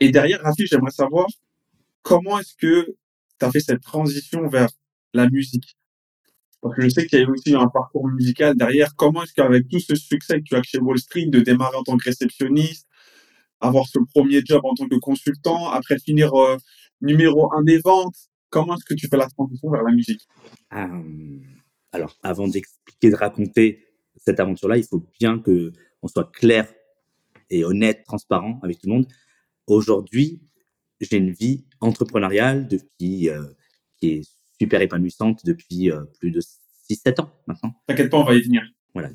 Et 0.00 0.10
derrière, 0.10 0.40
Rafi, 0.42 0.66
j'aimerais 0.66 0.92
savoir 0.92 1.26
comment 2.02 2.38
est-ce 2.38 2.54
que 2.54 2.96
tu 3.38 3.44
as 3.44 3.50
fait 3.50 3.60
cette 3.60 3.82
transition 3.82 4.48
vers 4.48 4.68
la 5.14 5.28
musique 5.28 5.76
Parce 6.60 6.76
que 6.76 6.82
je 6.82 6.88
sais 6.88 7.06
qu'il 7.06 7.20
y 7.20 7.22
a 7.22 7.28
aussi 7.28 7.54
un 7.54 7.68
parcours 7.68 8.08
musical 8.08 8.56
derrière. 8.56 8.94
Comment 8.96 9.24
est-ce 9.24 9.32
qu'avec 9.34 9.68
tout 9.68 9.80
ce 9.80 9.94
succès 9.94 10.38
que 10.38 10.44
tu 10.44 10.54
as 10.54 10.62
chez 10.62 10.78
Wall 10.78 10.98
Street, 10.98 11.26
de 11.26 11.40
démarrer 11.40 11.76
en 11.76 11.82
tant 11.82 11.96
que 11.96 12.04
réceptionniste, 12.04 12.86
avoir 13.60 13.86
ce 13.86 13.98
premier 14.14 14.42
job 14.44 14.60
en 14.64 14.74
tant 14.74 14.88
que 14.88 14.96
consultant, 14.96 15.70
après 15.70 15.98
finir 15.98 16.34
euh, 16.34 16.56
numéro 17.00 17.52
un 17.54 17.62
des 17.62 17.78
ventes, 17.78 18.16
comment 18.50 18.76
est-ce 18.76 18.84
que 18.84 18.94
tu 18.94 19.08
fais 19.08 19.16
la 19.16 19.28
transition 19.28 19.70
vers 19.70 19.82
la 19.82 19.92
musique? 19.92 20.26
Euh, 20.74 21.38
Alors, 21.92 22.16
avant 22.22 22.48
d'expliquer, 22.48 23.10
de 23.10 23.16
raconter 23.16 23.84
cette 24.16 24.40
aventure-là, 24.40 24.76
il 24.76 24.84
faut 24.84 25.04
bien 25.18 25.38
que 25.38 25.72
on 26.02 26.08
soit 26.08 26.30
clair 26.32 26.72
et 27.50 27.64
honnête, 27.64 28.02
transparent 28.04 28.58
avec 28.62 28.80
tout 28.80 28.88
le 28.88 28.94
monde. 28.94 29.06
Aujourd'hui, 29.66 30.42
j'ai 31.00 31.16
une 31.16 31.32
vie 31.32 31.64
entrepreneuriale 31.80 32.68
depuis, 32.68 33.28
euh, 33.28 33.44
qui 33.98 34.10
est 34.10 34.28
super 34.62 34.80
épanouissante 34.80 35.44
depuis 35.44 35.90
euh, 35.90 36.04
plus 36.20 36.30
de 36.30 36.40
6-7 36.88 37.20
ans 37.20 37.32
maintenant. 37.48 37.74
T'inquiète 37.88 38.10
pas, 38.10 38.18
on 38.18 38.24
va 38.24 38.34
y 38.34 38.42
venir. 38.42 38.62
Voilà. 38.94 39.10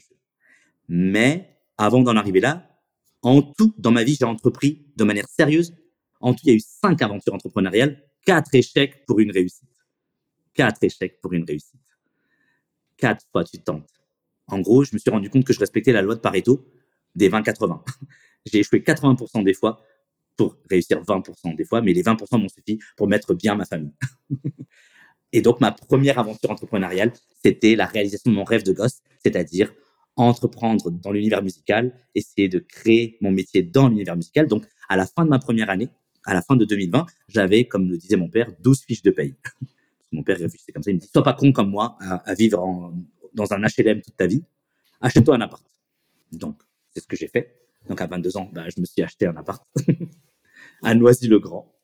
Mais 0.90 1.58
avant 1.78 2.02
d'en 2.02 2.18
arriver 2.18 2.42
là, 2.42 2.70
en 3.22 3.42
tout, 3.42 3.74
dans 3.78 3.92
ma 3.92 4.04
vie, 4.04 4.18
j'ai 4.20 4.26
entrepris 4.26 4.86
de 4.98 5.04
manière 5.06 5.28
sérieuse. 5.30 5.74
En 6.20 6.34
tout, 6.34 6.42
il 6.44 6.50
y 6.50 6.52
a 6.52 6.56
eu 6.56 6.60
cinq 6.60 7.02
aventures 7.02 7.34
entrepreneuriales, 7.34 8.04
quatre 8.26 8.54
échecs 8.54 9.06
pour 9.06 9.20
une 9.20 9.32
réussite. 9.32 9.70
Quatre 10.54 10.84
échecs 10.84 11.22
pour 11.22 11.32
une 11.32 11.46
réussite. 11.46 11.80
Quatre 12.98 13.26
fois, 13.32 13.46
tu 13.46 13.60
tentes. 13.60 13.90
En 14.48 14.60
gros, 14.60 14.84
je 14.84 14.90
me 14.94 14.98
suis 14.98 15.10
rendu 15.10 15.30
compte 15.30 15.46
que 15.46 15.54
je 15.54 15.60
respectais 15.60 15.94
la 15.94 16.02
loi 16.02 16.16
de 16.16 16.20
Pareto 16.20 16.68
des 17.16 17.30
20-80. 17.30 17.84
j'ai 18.46 18.60
échoué 18.60 18.80
80% 18.80 19.44
des 19.44 19.54
fois 19.54 19.82
pour 20.36 20.58
réussir 20.70 21.02
20% 21.02 21.56
des 21.56 21.66
fois, 21.66 21.82
mais 21.82 21.94
les 21.94 22.04
20% 22.04 22.42
m'ont 22.42 22.50
suffi 22.50 22.80
pour 22.98 23.08
mettre 23.08 23.34
bien 23.34 23.56
ma 23.56 23.66
famille. 23.66 23.94
Et 25.34 25.42
donc, 25.42 25.60
ma 25.60 25.72
première 25.72 26.20
aventure 26.20 26.52
entrepreneuriale, 26.52 27.12
c'était 27.44 27.76
la 27.76 27.86
réalisation 27.86 28.32
de 28.32 28.36
mon 28.36 28.44
rêve 28.44 28.64
de 28.64 28.72
gosse, 28.72 29.00
c'est-à-dire 29.24 29.74
entreprendre 30.16 30.90
dans 30.90 31.12
l'univers 31.12 31.44
musical, 31.44 31.94
essayer 32.16 32.50
de 32.50 32.60
créer 32.60 33.18
mon 33.22 33.32
métier 33.32 33.62
dans 33.62 33.88
l'univers 33.88 34.16
musical. 34.16 34.48
Donc, 34.48 34.66
à 34.90 34.98
la 34.98 35.06
fin 35.06 35.26
de 35.26 35.30
ma 35.30 35.40
première 35.40 35.70
année, 35.70 35.90
à 36.24 36.34
la 36.34 36.42
fin 36.42 36.56
de 36.56 36.66
2020, 36.66 37.06
j'avais, 37.30 37.66
comme 37.66 37.90
le 37.90 37.98
disait 37.98 38.16
mon 38.16 38.30
père, 38.30 38.52
12 38.62 38.84
fiches 38.84 39.04
de 39.04 39.12
paye. 39.12 39.36
mon 40.12 40.24
père 40.24 40.38
réfléchissait 40.38 40.72
comme 40.72 40.84
ça, 40.84 40.92
il 40.92 40.96
me 40.96 41.00
dit, 41.00 41.08
sois 41.08 41.24
pas 41.24 41.34
con 41.34 41.52
comme 41.52 41.70
moi 41.70 41.98
à, 42.00 42.34
vivre 42.34 42.94
dans 43.34 43.54
un 43.54 43.60
HLM 43.60 44.02
toute 44.02 44.18
ta 44.18 44.28
vie, 44.28 44.44
achète-toi 45.02 45.36
un 45.36 45.42
appart. 45.42 45.64
Donc, 46.32 46.60
c'est 46.94 47.02
ce 47.02 47.08
que 47.08 47.16
j'ai 47.16 47.28
fait. 47.28 47.56
Donc, 47.88 48.02
à 48.02 48.08
22 48.08 48.38
ans, 48.38 48.50
bah, 48.52 48.66
je 48.76 48.82
me 48.82 48.86
suis 48.86 49.02
acheté 49.04 49.28
un 49.28 49.36
appart 49.38 49.64
à 50.84 50.96
Noisy-le-Grand 50.96 51.77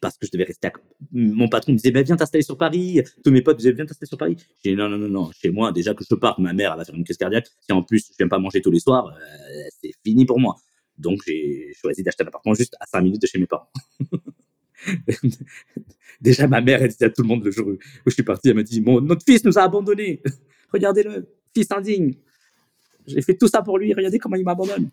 parce 0.00 0.16
que 0.16 0.26
je 0.26 0.32
devais 0.32 0.44
rester 0.44 0.68
à... 0.68 0.72
Mon 1.12 1.48
patron 1.48 1.72
me 1.72 1.76
disait, 1.76 1.90
ben, 1.90 2.02
viens 2.02 2.16
t'installer 2.16 2.42
sur 2.42 2.56
Paris. 2.56 3.02
Tous 3.22 3.30
mes 3.30 3.42
potes 3.42 3.58
disaient, 3.58 3.72
viens 3.72 3.86
t'installer 3.86 4.08
sur 4.08 4.18
Paris. 4.18 4.36
J'ai 4.64 4.70
dit, 4.70 4.76
non, 4.76 4.88
non, 4.88 4.98
non, 4.98 5.08
non, 5.08 5.30
chez 5.32 5.50
moi, 5.50 5.72
déjà 5.72 5.94
que 5.94 6.04
je 6.08 6.14
pars, 6.14 6.40
ma 6.40 6.52
mère, 6.52 6.72
elle 6.72 6.78
va 6.78 6.84
faire 6.84 6.94
une 6.94 7.04
crise 7.04 7.16
cardiaque. 7.16 7.48
Si 7.60 7.72
en 7.72 7.82
plus, 7.82 8.08
je 8.10 8.14
viens 8.18 8.28
pas 8.28 8.38
manger 8.38 8.60
tous 8.60 8.70
les 8.70 8.80
soirs, 8.80 9.08
euh, 9.08 9.62
c'est 9.80 9.92
fini 10.04 10.24
pour 10.24 10.40
moi. 10.40 10.56
Donc, 10.96 11.20
j'ai 11.26 11.72
choisi 11.74 12.02
d'acheter 12.02 12.24
un 12.24 12.28
appartement 12.28 12.54
juste 12.54 12.76
à 12.80 12.86
5 12.86 13.00
minutes 13.02 13.22
de 13.22 13.26
chez 13.26 13.38
mes 13.38 13.46
parents. 13.46 13.70
déjà, 16.20 16.46
ma 16.46 16.60
mère, 16.60 16.82
elle 16.82 16.88
disait 16.88 17.06
à 17.06 17.10
tout 17.10 17.22
le 17.22 17.28
monde 17.28 17.44
le 17.44 17.50
jour 17.50 17.68
où 17.68 17.76
je 18.06 18.12
suis 18.12 18.22
parti, 18.22 18.48
elle 18.48 18.56
m'a 18.56 18.62
dit, 18.62 18.80
mon, 18.80 19.00
notre 19.00 19.24
fils 19.24 19.44
nous 19.44 19.58
a 19.58 19.62
abandonnés. 19.62 20.22
Regardez-le, 20.72 21.28
fils 21.54 21.70
indigne. 21.72 22.14
J'ai 23.06 23.22
fait 23.22 23.36
tout 23.36 23.48
ça 23.48 23.62
pour 23.62 23.78
lui, 23.78 23.92
regardez 23.92 24.18
comment 24.18 24.36
il 24.36 24.44
m'abandonne. 24.44 24.90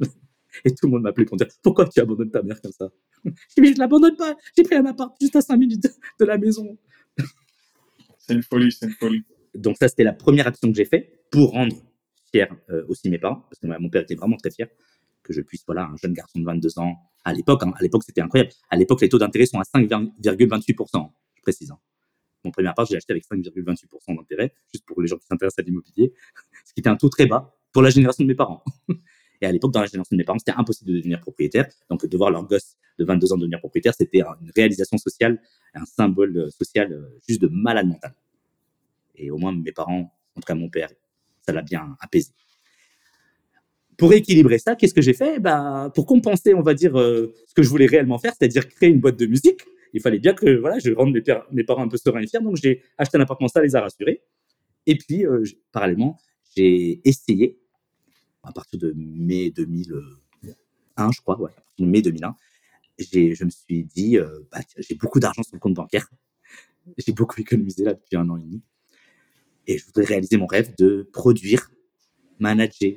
Et 0.64 0.70
tout 0.70 0.86
le 0.86 0.92
monde 0.92 1.02
m'appelait 1.02 1.24
pour 1.24 1.36
dire 1.36 1.48
Pourquoi 1.62 1.88
tu 1.88 2.00
abandonnes 2.00 2.30
ta 2.30 2.42
mère 2.42 2.60
comme 2.60 2.72
ça? 2.72 2.90
Mais 3.24 3.32
je 3.56 3.72
ne 3.72 3.78
l'abandonne 3.78 4.16
pas, 4.16 4.36
j'ai 4.56 4.62
pris 4.62 4.76
un 4.76 4.86
appart 4.86 5.14
juste 5.20 5.36
à 5.36 5.40
5 5.40 5.56
minutes 5.56 5.86
de 6.20 6.24
la 6.24 6.38
maison. 6.38 6.76
C'est 8.18 8.34
une 8.34 8.42
folie, 8.42 8.72
c'est 8.72 8.86
une 8.86 8.92
folie. 8.92 9.22
Donc, 9.54 9.76
ça, 9.78 9.88
c'était 9.88 10.04
la 10.04 10.12
première 10.12 10.46
action 10.46 10.70
que 10.70 10.76
j'ai 10.76 10.84
faite 10.84 11.28
pour 11.30 11.52
rendre 11.52 11.76
fier 12.30 12.48
euh, 12.70 12.84
aussi 12.88 13.08
mes 13.08 13.18
parents, 13.18 13.46
parce 13.48 13.58
que 13.60 13.66
mon 13.66 13.88
père 13.88 14.02
était 14.02 14.14
vraiment 14.14 14.36
très 14.36 14.50
fier 14.50 14.68
que 15.22 15.32
je 15.32 15.40
puisse, 15.40 15.64
voilà, 15.66 15.82
un 15.82 15.96
jeune 15.96 16.12
garçon 16.12 16.38
de 16.38 16.44
22 16.44 16.78
ans, 16.78 16.94
à 17.24 17.32
l'époque, 17.32 17.62
hein, 17.64 17.72
à 17.76 17.82
l'époque, 17.82 18.04
c'était 18.04 18.20
incroyable. 18.20 18.52
À 18.70 18.76
l'époque, 18.76 19.00
les 19.00 19.08
taux 19.08 19.18
d'intérêt 19.18 19.46
sont 19.46 19.58
à 19.58 19.64
5,28%, 19.64 21.10
je 21.34 21.42
précise. 21.42 21.70
Hein. 21.70 21.78
Mon 22.44 22.52
premier 22.52 22.68
appart, 22.68 22.88
j'ai 22.88 22.96
acheté 22.96 23.12
avec 23.12 23.24
5,28% 23.24 24.16
d'intérêt, 24.16 24.54
juste 24.72 24.86
pour 24.86 25.02
les 25.02 25.08
gens 25.08 25.16
qui 25.16 25.26
s'intéressent 25.26 25.58
à 25.58 25.62
l'immobilier, 25.62 26.12
ce 26.64 26.72
qui 26.72 26.80
était 26.80 26.88
un 26.88 26.96
taux 26.96 27.08
très 27.08 27.26
bas 27.26 27.56
pour 27.72 27.82
la 27.82 27.90
génération 27.90 28.24
de 28.24 28.28
mes 28.28 28.36
parents. 28.36 28.62
Et 29.40 29.46
à 29.46 29.52
l'époque, 29.52 29.72
dans 29.72 29.80
la 29.80 29.86
génération 29.86 30.14
de 30.14 30.18
mes 30.18 30.24
parents, 30.24 30.38
c'était 30.38 30.56
impossible 30.56 30.90
de 30.90 30.96
devenir 30.96 31.20
propriétaire. 31.20 31.68
Donc, 31.90 32.06
de 32.06 32.16
voir 32.16 32.30
leur 32.30 32.44
gosse 32.44 32.76
de 32.98 33.04
22 33.04 33.32
ans 33.32 33.36
devenir 33.36 33.58
propriétaire, 33.58 33.94
c'était 33.94 34.20
une 34.20 34.50
réalisation 34.54 34.96
sociale, 34.98 35.40
un 35.74 35.84
symbole 35.84 36.36
euh, 36.36 36.50
social 36.50 36.92
euh, 36.92 37.18
juste 37.28 37.42
de 37.42 37.48
malade 37.48 37.86
mental. 37.86 38.14
Et 39.16 39.30
au 39.30 39.38
moins, 39.38 39.52
mes 39.52 39.72
parents, 39.72 40.12
en 40.34 40.40
tout 40.40 40.46
cas 40.46 40.54
mon 40.54 40.68
père, 40.68 40.88
ça 41.42 41.52
l'a 41.52 41.62
bien 41.62 41.96
apaisé. 42.00 42.30
Pour 43.96 44.12
équilibrer 44.12 44.58
ça, 44.58 44.76
qu'est-ce 44.76 44.92
que 44.92 45.00
j'ai 45.00 45.14
fait? 45.14 45.40
Bah, 45.40 45.90
Pour 45.94 46.06
compenser, 46.06 46.54
on 46.54 46.62
va 46.62 46.74
dire, 46.74 46.98
euh, 46.98 47.34
ce 47.46 47.54
que 47.54 47.62
je 47.62 47.68
voulais 47.68 47.86
réellement 47.86 48.18
faire, 48.18 48.34
c'est-à-dire 48.38 48.68
créer 48.68 48.90
une 48.90 49.00
boîte 49.00 49.18
de 49.18 49.26
musique, 49.26 49.60
il 49.94 50.00
fallait 50.02 50.18
bien 50.18 50.34
que 50.34 50.58
voilà, 50.58 50.78
je 50.78 50.90
rende 50.92 51.12
mes, 51.14 51.22
mes 51.52 51.64
parents 51.64 51.82
un 51.82 51.88
peu 51.88 51.96
sereins 51.96 52.20
et 52.20 52.26
fiers. 52.26 52.40
Donc, 52.40 52.56
j'ai 52.56 52.82
acheté 52.98 53.16
un 53.16 53.20
appartement, 53.22 53.48
ça 53.48 53.62
les 53.62 53.74
a 53.74 53.80
rassurés. 53.80 54.22
Et 54.86 54.96
puis, 54.96 55.24
parallèlement, 55.72 56.18
j'ai 56.54 57.00
essayé 57.08 57.58
à 58.46 58.52
partir 58.52 58.78
de 58.78 58.92
mai 58.96 59.50
2001, 59.50 61.10
je 61.12 61.20
crois, 61.20 61.38
ouais, 61.40 61.50
mai 61.78 62.00
2001, 62.00 62.34
je 62.98 63.44
me 63.44 63.50
suis 63.50 63.84
dit, 63.84 64.18
euh, 64.18 64.40
bah, 64.50 64.60
j'ai 64.78 64.94
beaucoup 64.94 65.20
d'argent 65.20 65.42
sur 65.42 65.54
le 65.54 65.60
compte 65.60 65.74
bancaire. 65.74 66.08
J'ai 66.98 67.12
beaucoup 67.12 67.40
économisé 67.40 67.82
là 67.82 67.94
depuis 67.94 68.16
un 68.16 68.30
an 68.30 68.36
et 68.36 68.42
demi. 68.42 68.62
Et 69.66 69.76
je 69.76 69.86
voudrais 69.86 70.04
réaliser 70.04 70.36
mon 70.36 70.46
rêve 70.46 70.72
de 70.78 71.10
produire, 71.12 71.68
manager 72.38 72.92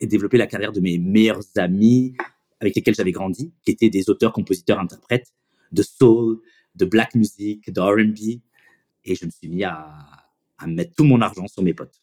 et 0.00 0.06
développer 0.06 0.38
la 0.38 0.46
carrière 0.46 0.72
de 0.72 0.80
mes 0.80 0.96
meilleurs 0.96 1.44
amis 1.56 2.16
avec 2.58 2.74
lesquels 2.74 2.94
j'avais 2.94 3.12
grandi, 3.12 3.52
qui 3.62 3.72
étaient 3.72 3.90
des 3.90 4.08
auteurs, 4.08 4.32
compositeurs, 4.32 4.80
interprètes 4.80 5.30
de 5.72 5.82
soul, 5.82 6.40
de 6.74 6.86
black 6.86 7.14
music, 7.14 7.70
de 7.70 7.80
R&B. 7.80 8.40
Et 9.04 9.14
je 9.14 9.26
me 9.26 9.30
suis 9.30 9.48
mis 9.50 9.62
à, 9.62 9.92
à 10.56 10.66
mettre 10.66 10.94
tout 10.94 11.04
mon 11.04 11.20
argent 11.20 11.46
sur 11.46 11.62
mes 11.62 11.74
potes. 11.74 12.00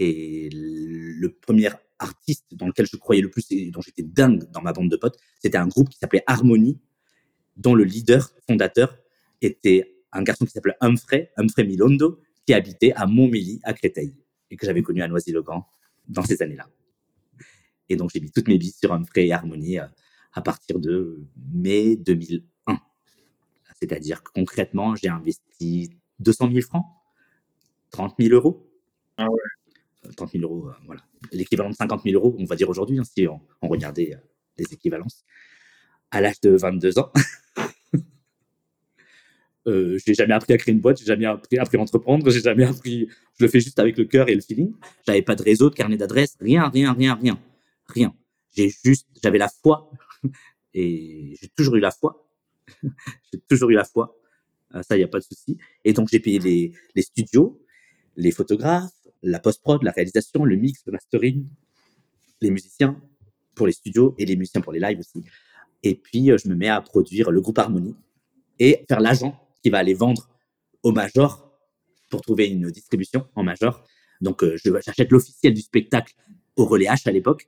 Et 0.00 0.48
le 0.50 1.28
premier 1.28 1.68
artiste 1.98 2.46
dans 2.52 2.66
lequel 2.66 2.86
je 2.86 2.96
croyais 2.96 3.20
le 3.20 3.30
plus 3.30 3.44
et 3.50 3.70
dont 3.70 3.82
j'étais 3.82 4.02
dingue 4.02 4.50
dans 4.50 4.62
ma 4.62 4.72
bande 4.72 4.90
de 4.90 4.96
potes, 4.96 5.18
c'était 5.38 5.58
un 5.58 5.68
groupe 5.68 5.90
qui 5.90 5.98
s'appelait 5.98 6.24
Harmony, 6.26 6.80
dont 7.56 7.74
le 7.74 7.84
leader 7.84 8.30
fondateur 8.48 8.96
était 9.42 9.94
un 10.12 10.22
garçon 10.22 10.46
qui 10.46 10.52
s'appelait 10.52 10.76
Humphrey, 10.80 11.30
Humphrey 11.36 11.64
Milondo, 11.64 12.18
qui 12.46 12.54
habitait 12.54 12.92
à 12.94 13.06
Montmélie, 13.06 13.60
à 13.62 13.74
Créteil, 13.74 14.16
et 14.50 14.56
que 14.56 14.64
j'avais 14.64 14.80
connu 14.80 15.02
à 15.02 15.08
Noisy-le-Grand 15.08 15.68
dans 16.08 16.22
ces 16.22 16.40
années-là. 16.40 16.70
Et 17.90 17.96
donc 17.96 18.10
j'ai 18.14 18.20
mis 18.20 18.30
toutes 18.30 18.48
mes 18.48 18.56
billes 18.56 18.72
sur 18.72 18.94
Humphrey 18.94 19.26
et 19.26 19.32
Harmony 19.34 19.78
euh, 19.78 19.86
à 20.32 20.40
partir 20.40 20.78
de 20.78 21.26
mai 21.52 21.96
2001. 21.96 22.78
C'est-à-dire 23.78 24.22
que 24.22 24.30
concrètement, 24.32 24.96
j'ai 24.96 25.08
investi 25.08 25.90
200 26.20 26.48
000 26.52 26.60
francs, 26.62 26.86
30 27.90 28.14
000 28.18 28.34
euros. 28.34 28.66
Ah 29.18 29.28
ouais. 29.28 29.59
30 30.16 30.32
000 30.32 30.44
euros, 30.44 30.68
euh, 30.68 30.72
voilà. 30.86 31.02
L'équivalent 31.32 31.70
de 31.70 31.74
50 31.74 32.02
000 32.04 32.14
euros, 32.14 32.36
on 32.38 32.44
va 32.44 32.56
dire 32.56 32.68
aujourd'hui, 32.68 32.98
hein, 32.98 33.04
si 33.04 33.26
on, 33.26 33.40
regardait 33.62 34.14
euh, 34.14 34.18
les 34.58 34.64
équivalences. 34.72 35.24
À 36.10 36.20
l'âge 36.20 36.40
de 36.40 36.50
22 36.50 36.98
ans, 36.98 37.12
euh, 39.66 39.98
j'ai 40.04 40.14
jamais 40.14 40.34
appris 40.34 40.52
à 40.52 40.58
créer 40.58 40.74
une 40.74 40.80
boîte, 40.80 40.98
j'ai 40.98 41.06
jamais 41.06 41.26
appris, 41.26 41.58
appris, 41.58 41.76
à 41.76 41.80
entreprendre, 41.80 42.28
j'ai 42.30 42.40
jamais 42.40 42.64
appris. 42.64 43.08
Je 43.38 43.44
le 43.44 43.50
fais 43.50 43.60
juste 43.60 43.78
avec 43.78 43.96
le 43.96 44.04
cœur 44.04 44.28
et 44.28 44.34
le 44.34 44.40
feeling. 44.40 44.74
J'avais 45.06 45.22
pas 45.22 45.36
de 45.36 45.42
réseau, 45.42 45.70
de 45.70 45.74
carnet 45.74 45.96
d'adresse, 45.96 46.36
rien, 46.40 46.68
rien, 46.68 46.92
rien, 46.92 47.14
rien, 47.14 47.38
rien. 47.86 48.14
J'ai 48.56 48.70
juste, 48.84 49.06
j'avais 49.22 49.38
la 49.38 49.48
foi 49.48 49.90
et 50.74 51.36
j'ai 51.40 51.48
toujours 51.48 51.76
eu 51.76 51.80
la 51.80 51.92
foi. 51.92 52.28
j'ai 53.32 53.40
toujours 53.48 53.70
eu 53.70 53.74
la 53.74 53.84
foi. 53.84 54.16
Ça, 54.82 54.94
il 54.96 54.98
n'y 54.98 55.04
a 55.04 55.08
pas 55.08 55.18
de 55.18 55.24
souci. 55.24 55.58
Et 55.84 55.92
donc, 55.92 56.08
j'ai 56.12 56.20
payé 56.20 56.38
les, 56.38 56.72
les 56.94 57.02
studios, 57.02 57.60
les 58.16 58.30
photographes, 58.30 58.92
la 59.22 59.38
post-prod, 59.38 59.82
la 59.82 59.90
réalisation, 59.90 60.44
le 60.44 60.56
mix, 60.56 60.82
le 60.86 60.92
mastering, 60.92 61.46
les 62.40 62.50
musiciens 62.50 63.00
pour 63.54 63.66
les 63.66 63.72
studios 63.72 64.14
et 64.18 64.24
les 64.24 64.36
musiciens 64.36 64.60
pour 64.60 64.72
les 64.72 64.80
lives 64.80 64.98
aussi. 64.98 65.24
Et 65.82 65.94
puis, 65.94 66.30
euh, 66.30 66.38
je 66.38 66.48
me 66.48 66.54
mets 66.54 66.68
à 66.68 66.80
produire 66.80 67.30
le 67.30 67.40
groupe 67.40 67.58
Harmonie 67.58 67.96
et 68.58 68.84
faire 68.88 69.00
l'agent 69.00 69.38
qui 69.62 69.70
va 69.70 69.78
aller 69.78 69.94
vendre 69.94 70.28
au 70.82 70.92
major 70.92 71.50
pour 72.10 72.20
trouver 72.22 72.48
une 72.48 72.70
distribution 72.70 73.26
en 73.34 73.42
major. 73.42 73.84
Donc, 74.20 74.42
euh, 74.42 74.56
j'achète 74.84 75.10
l'officiel 75.10 75.54
du 75.54 75.60
spectacle 75.60 76.14
au 76.56 76.66
relais 76.66 76.86
H 76.86 77.08
à 77.08 77.12
l'époque 77.12 77.46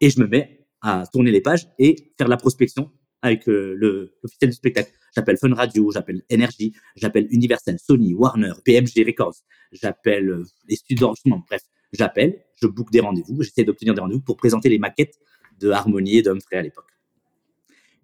et 0.00 0.10
je 0.10 0.20
me 0.20 0.26
mets 0.26 0.66
à 0.80 1.04
tourner 1.12 1.30
les 1.30 1.40
pages 1.40 1.68
et 1.78 2.12
faire 2.18 2.28
la 2.28 2.36
prospection 2.36 2.90
avec 3.22 3.48
euh, 3.48 3.74
le 3.76 4.12
l'officiel 4.22 4.50
du 4.50 4.56
spectacle. 4.56 4.92
J'appelle 5.14 5.36
Fun 5.38 5.54
Radio, 5.54 5.90
j'appelle 5.90 6.22
Energy, 6.30 6.74
j'appelle 6.96 7.26
Universal, 7.30 7.78
Sony, 7.78 8.14
Warner, 8.14 8.52
PMG 8.64 9.06
Records, 9.06 9.36
j'appelle 9.72 10.28
euh, 10.28 10.44
les 10.68 10.76
studios 10.76 11.06
d'enregistrement. 11.06 11.42
Bref, 11.46 11.62
j'appelle, 11.92 12.42
je 12.60 12.66
book 12.66 12.90
des 12.90 13.00
rendez-vous, 13.00 13.42
j'essaie 13.42 13.64
d'obtenir 13.64 13.94
des 13.94 14.00
rendez-vous 14.00 14.20
pour 14.22 14.36
présenter 14.36 14.68
les 14.68 14.78
maquettes 14.78 15.18
de 15.60 15.70
Harmonie 15.70 16.18
et 16.18 16.22
d'Humphrey 16.22 16.56
à 16.56 16.62
l'époque. 16.62 16.90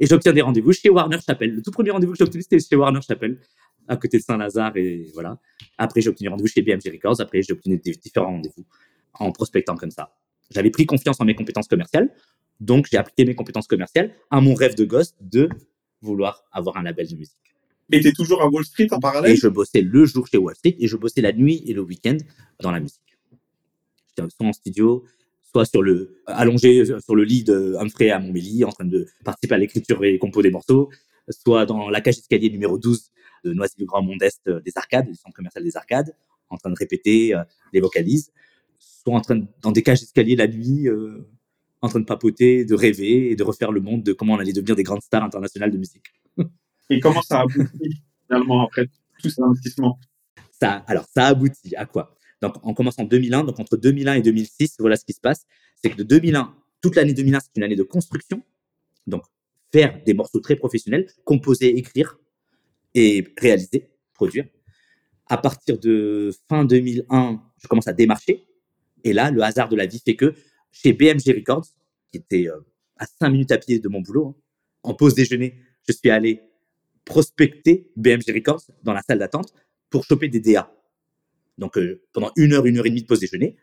Et 0.01 0.07
j'obtiens 0.07 0.33
des 0.33 0.43
rendez-vous 0.43 0.73
chez 0.73 0.91
Warner 0.91 1.19
Chapel. 1.27 1.57
Le 1.57 1.62
tout 1.62 1.73
premier 1.73 1.91
rendez-vous 1.91 2.12
que 2.12 2.19
j'ai 2.19 2.25
obtenu, 2.25 2.43
c'était 2.43 2.61
chez 2.61 2.77
Warner 2.77 3.01
Chapel, 3.03 3.41
à 3.89 3.97
côté 3.97 4.19
de 4.19 4.23
Saint-Lazare, 4.23 4.77
et 4.77 5.11
voilà. 5.14 5.41
Après, 5.77 6.01
j'ai 6.01 6.11
obtenu 6.11 6.29
rendez-vous 6.29 6.49
chez 6.49 6.62
BMG 6.62 6.93
Records. 6.93 7.21
Après, 7.21 7.43
j'ai 7.43 7.53
obtenu 7.53 7.79
différents 7.79 8.33
rendez-vous 8.33 8.64
en 9.14 9.33
prospectant 9.33 9.75
comme 9.75 9.91
ça. 9.91 10.14
J'avais 10.51 10.70
pris 10.70 10.86
confiance 10.86 11.20
en 11.20 11.24
mes 11.24 11.34
compétences 11.34 11.68
commerciales. 11.68 12.11
Donc, 12.61 12.88
j'ai 12.90 12.96
appliqué 12.96 13.24
mes 13.24 13.34
compétences 13.34 13.66
commerciales 13.66 14.12
à 14.30 14.40
mon 14.40 14.55
rêve 14.55 14.74
de 14.74 14.84
gosse 14.84 15.14
de 15.20 15.49
vouloir 16.01 16.44
avoir 16.53 16.76
un 16.76 16.82
label 16.82 17.09
de 17.09 17.16
musique. 17.16 17.36
Et 17.90 18.01
tu 18.01 18.09
es 18.09 18.12
toujours 18.12 18.42
à 18.42 18.49
Wall 18.49 18.64
Street 18.64 18.88
en 18.90 19.01
parallèle? 19.01 19.32
Et 19.32 19.36
je 19.36 19.49
bossais 19.49 19.80
le 19.80 20.05
jour 20.05 20.26
chez 20.26 20.36
Wall 20.36 20.55
Street 20.55 20.76
et 20.78 20.88
je 20.88 20.96
bossais 20.96 21.20
la 21.20 21.32
nuit 21.32 21.62
et 21.66 21.72
le 21.72 21.80
week-end 21.80 22.18
dans 22.61 22.70
la 22.70 22.80
musique. 22.80 23.01
J'étais 24.09 24.28
soit 24.28 24.46
en 24.46 24.53
studio, 24.53 25.05
soit 25.51 25.64
sur 25.64 25.82
le, 25.82 26.20
allongé 26.26 26.84
sur 26.84 27.14
le 27.14 27.24
lit 27.24 27.44
de 27.44 27.76
Humphrey 27.78 28.11
à 28.11 28.18
Montmélie, 28.18 28.64
en 28.64 28.72
train 28.72 28.84
de 28.84 29.07
participer 29.24 29.55
à 29.55 29.59
l'écriture 29.59 30.05
et 30.05 30.18
compo 30.18 30.42
des 30.42 30.51
morceaux, 30.51 30.90
soit 31.30 31.64
dans 31.66 31.88
la 31.88 32.01
cage 32.01 32.16
d'escalier 32.16 32.51
numéro 32.51 32.78
12 32.78 33.11
de 33.44 33.53
Noisy-le-Grand 33.55 34.03
Monde-Est 34.03 34.49
des 34.49 34.72
Arcades, 34.76 35.07
du 35.07 35.14
centre 35.14 35.34
commercial 35.34 35.64
des 35.64 35.76
Arcades, 35.76 36.14
en 36.51 36.57
train 36.57 36.70
de 36.70 36.76
répéter 36.78 37.34
euh, 37.34 37.42
les 37.72 37.80
vocalises, 37.80 38.32
en 39.15 39.21
train 39.21 39.41
dans 39.63 39.73
des 39.73 39.83
cages 39.83 40.01
d'escalier 40.01 40.37
la 40.37 40.47
nuit, 40.47 40.89
euh, 40.89 41.29
en 41.81 41.89
train 41.89 42.01
de 42.01 42.05
papoter, 42.05 42.65
de 42.65 42.75
rêver 42.75 43.31
et 43.31 43.37
de 43.37 43.43
refaire 43.43 43.73
le 43.73 43.81
monde 43.81 44.03
de 44.03 44.13
comment 44.13 44.35
on 44.35 44.39
allait 44.39 44.53
devenir 44.53 44.77
des 44.77 44.83
grandes 44.83 45.03
stars 45.03 45.23
internationales 45.23 45.71
de 45.71 45.79
musique. 45.79 46.05
Et 46.91 47.01
comment 47.01 47.21
ça 47.21 47.41
a 47.41 47.43
abouti 47.43 48.03
finalement 48.27 48.65
après 48.65 48.87
tout 49.23 49.29
cet 49.29 49.41
investissement? 49.41 49.99
Ça, 50.61 50.85
Alors, 50.87 51.05
ça 51.15 51.27
a 51.27 51.29
abouti 51.29 51.77
à 51.77 51.85
quoi? 51.85 52.15
Donc, 52.41 52.55
on 52.63 52.73
commence 52.73 52.99
en 52.99 53.05
2001. 53.05 53.45
Donc, 53.45 53.61
entre 53.61 53.77
2001 53.77 54.15
et 54.15 54.23
2006, 54.23 54.77
voilà 54.79 54.97
ce 54.97 55.05
qui 55.05 55.13
se 55.13 55.21
passe. 55.21 55.45
C'est 55.77 55.91
que 55.91 55.97
de 55.97 56.03
2001, 56.03 56.55
toute 56.81 56.97
l'année 56.97 57.13
2001, 57.13 57.41
c'est 57.41 57.51
une 57.57 57.63
année 57.63 57.77
de 57.77 57.83
construction. 57.83 58.43
Donc, 59.07 59.23
faire 59.73 60.03
des 60.05 60.15
morceaux 60.15 60.41
très 60.41 60.57
professionnels, 60.57 61.07
composer, 61.25 61.77
écrire 61.77 62.19
et 62.95 63.35
réaliser, 63.39 63.91
produire. 64.15 64.47
À 65.27 65.37
partir 65.37 65.79
de 65.79 66.31
fin 66.49 66.65
2001, 66.65 67.43
je 67.63 67.69
commence 67.69 67.89
à 67.89 67.93
démarcher. 67.93 68.47
Et 69.05 69.12
là, 69.12 69.30
le 69.30 69.42
hasard 69.42 69.68
de 69.68 69.76
la 69.76 69.86
vie 69.86 70.01
fait 70.05 70.16
que 70.16 70.34
chez 70.70 70.92
BMG 70.92 71.34
Records, 71.34 71.66
qui 72.11 72.18
était 72.18 72.49
euh, 72.49 72.61
à 72.96 73.07
5 73.07 73.30
minutes 73.30 73.53
à 73.53 73.59
pied 73.59 73.78
de 73.78 73.88
mon 73.88 74.01
boulot. 74.01 74.28
Hein. 74.28 74.34
En 74.82 74.94
pause 74.94 75.14
déjeuner, 75.14 75.61
je 75.88 75.92
suis 75.92 76.11
allé 76.11 76.42
prospecter 77.05 77.90
BMG 77.96 78.34
Records 78.34 78.62
dans 78.82 78.92
la 78.92 79.03
salle 79.03 79.18
d'attente 79.18 79.55
pour 79.90 80.05
choper 80.05 80.28
des 80.28 80.40
DA. 80.40 80.72
Donc 81.57 81.76
euh, 81.78 82.03
pendant 82.12 82.30
une 82.36 82.53
heure, 82.53 82.66
une 82.66 82.78
heure 82.78 82.86
et 82.86 82.90
demie 82.90 83.03
de 83.03 83.07
pause 83.07 83.20
déjeuner, 83.20 83.57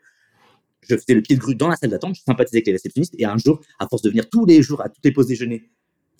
je 0.82 0.96
faisais 0.96 1.14
le 1.14 1.22
pied 1.22 1.36
de 1.36 1.40
grue 1.40 1.54
dans 1.54 1.68
la 1.68 1.76
salle 1.76 1.90
d'attente, 1.90 2.16
je 2.16 2.22
sympathisais 2.22 2.58
avec 2.58 2.66
les 2.66 2.72
réceptionnistes, 2.72 3.14
et 3.18 3.24
un 3.24 3.38
jour, 3.38 3.60
à 3.78 3.88
force 3.88 4.02
de 4.02 4.10
venir 4.10 4.28
tous 4.28 4.44
les 4.44 4.62
jours 4.62 4.80
à 4.82 4.88
toutes 4.88 5.04
les 5.04 5.12
pauses 5.12 5.26
déjeuner, 5.26 5.70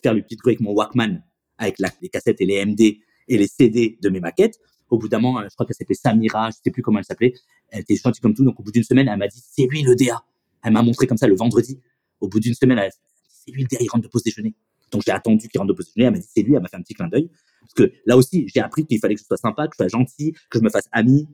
faire 0.02 0.14
le 0.14 0.22
pied 0.22 0.36
de 0.36 0.40
grue 0.40 0.50
avec 0.50 0.60
mon 0.60 0.72
Walkman, 0.72 1.22
avec 1.58 1.76
les 2.00 2.08
cassettes 2.08 2.40
et 2.40 2.46
les 2.46 2.64
MD 2.64 3.00
et 3.28 3.38
les 3.38 3.46
CD 3.46 3.98
de 4.00 4.08
mes 4.08 4.20
maquettes, 4.20 4.58
au 4.91 4.99
bout 4.99 5.09
d'un 5.09 5.18
moment, 5.18 5.43
je 5.43 5.55
crois 5.55 5.66
qu'elle 5.66 5.76
s'appelait 5.76 5.95
Samira, 5.95 6.51
je 6.51 6.57
sais 6.62 6.70
plus 6.70 6.82
comment 6.82 6.99
elle 6.99 7.05
s'appelait, 7.05 7.34
elle 7.70 7.80
était 7.80 7.97
gentille 7.97 8.20
comme 8.20 8.34
tout, 8.34 8.45
donc 8.45 8.59
au 8.61 8.62
bout 8.62 8.72
d'une 8.72 8.84
semaine, 8.84 9.09
elle 9.09 9.18
m'a 9.18 9.28
dit, 9.28 9.43
c'est 9.43 9.66
lui 9.66 9.82
le 9.82 9.95
DA. 9.97 10.24
Elle 10.62 10.72
m'a 10.72 10.82
montré 10.82 11.07
comme 11.07 11.18
ça 11.18 11.26
le 11.26 11.34
vendredi. 11.34 11.80
Au 12.20 12.28
bout 12.28 12.41
d'une 12.41 12.55
semaine, 12.55 12.78
elle 12.78 12.91
c'est 13.28 13.53
lui 13.53 13.62
le 13.62 13.68
il 13.80 13.89
rentre 13.89 14.05
de 14.05 14.09
pause 14.09 14.22
déjeuner. 14.22 14.55
Donc 14.91 15.03
j'ai 15.07 15.12
attendu 15.12 15.49
qu'il 15.49 15.61
rentre 15.61 15.68
de 15.68 15.76
pause 15.76 15.87
déjeuner. 15.87 16.07
Elle 16.07 16.12
m'a 16.12 16.18
dit 16.18 16.28
c'est 16.28 16.43
lui. 16.43 16.55
Elle 16.55 16.62
m'a 16.62 16.68
fait 16.68 16.76
un 16.76 16.82
petit 16.82 16.95
clin 16.95 17.09
d'œil 17.09 17.30
parce 17.61 17.74
que 17.74 17.93
là 18.05 18.16
aussi 18.16 18.49
j'ai 18.53 18.61
appris 18.61 18.84
qu'il 18.87 18.99
fallait 18.99 19.14
que 19.14 19.20
je 19.20 19.26
sois 19.26 19.37
sympa, 19.37 19.68
que 19.68 19.74
je 19.74 19.76
sois 19.76 19.89
gentil, 19.89 20.32
que 20.51 20.59
je 20.59 20.64
me 20.64 20.70
fasse 20.70 20.89
ami. 20.93 21.28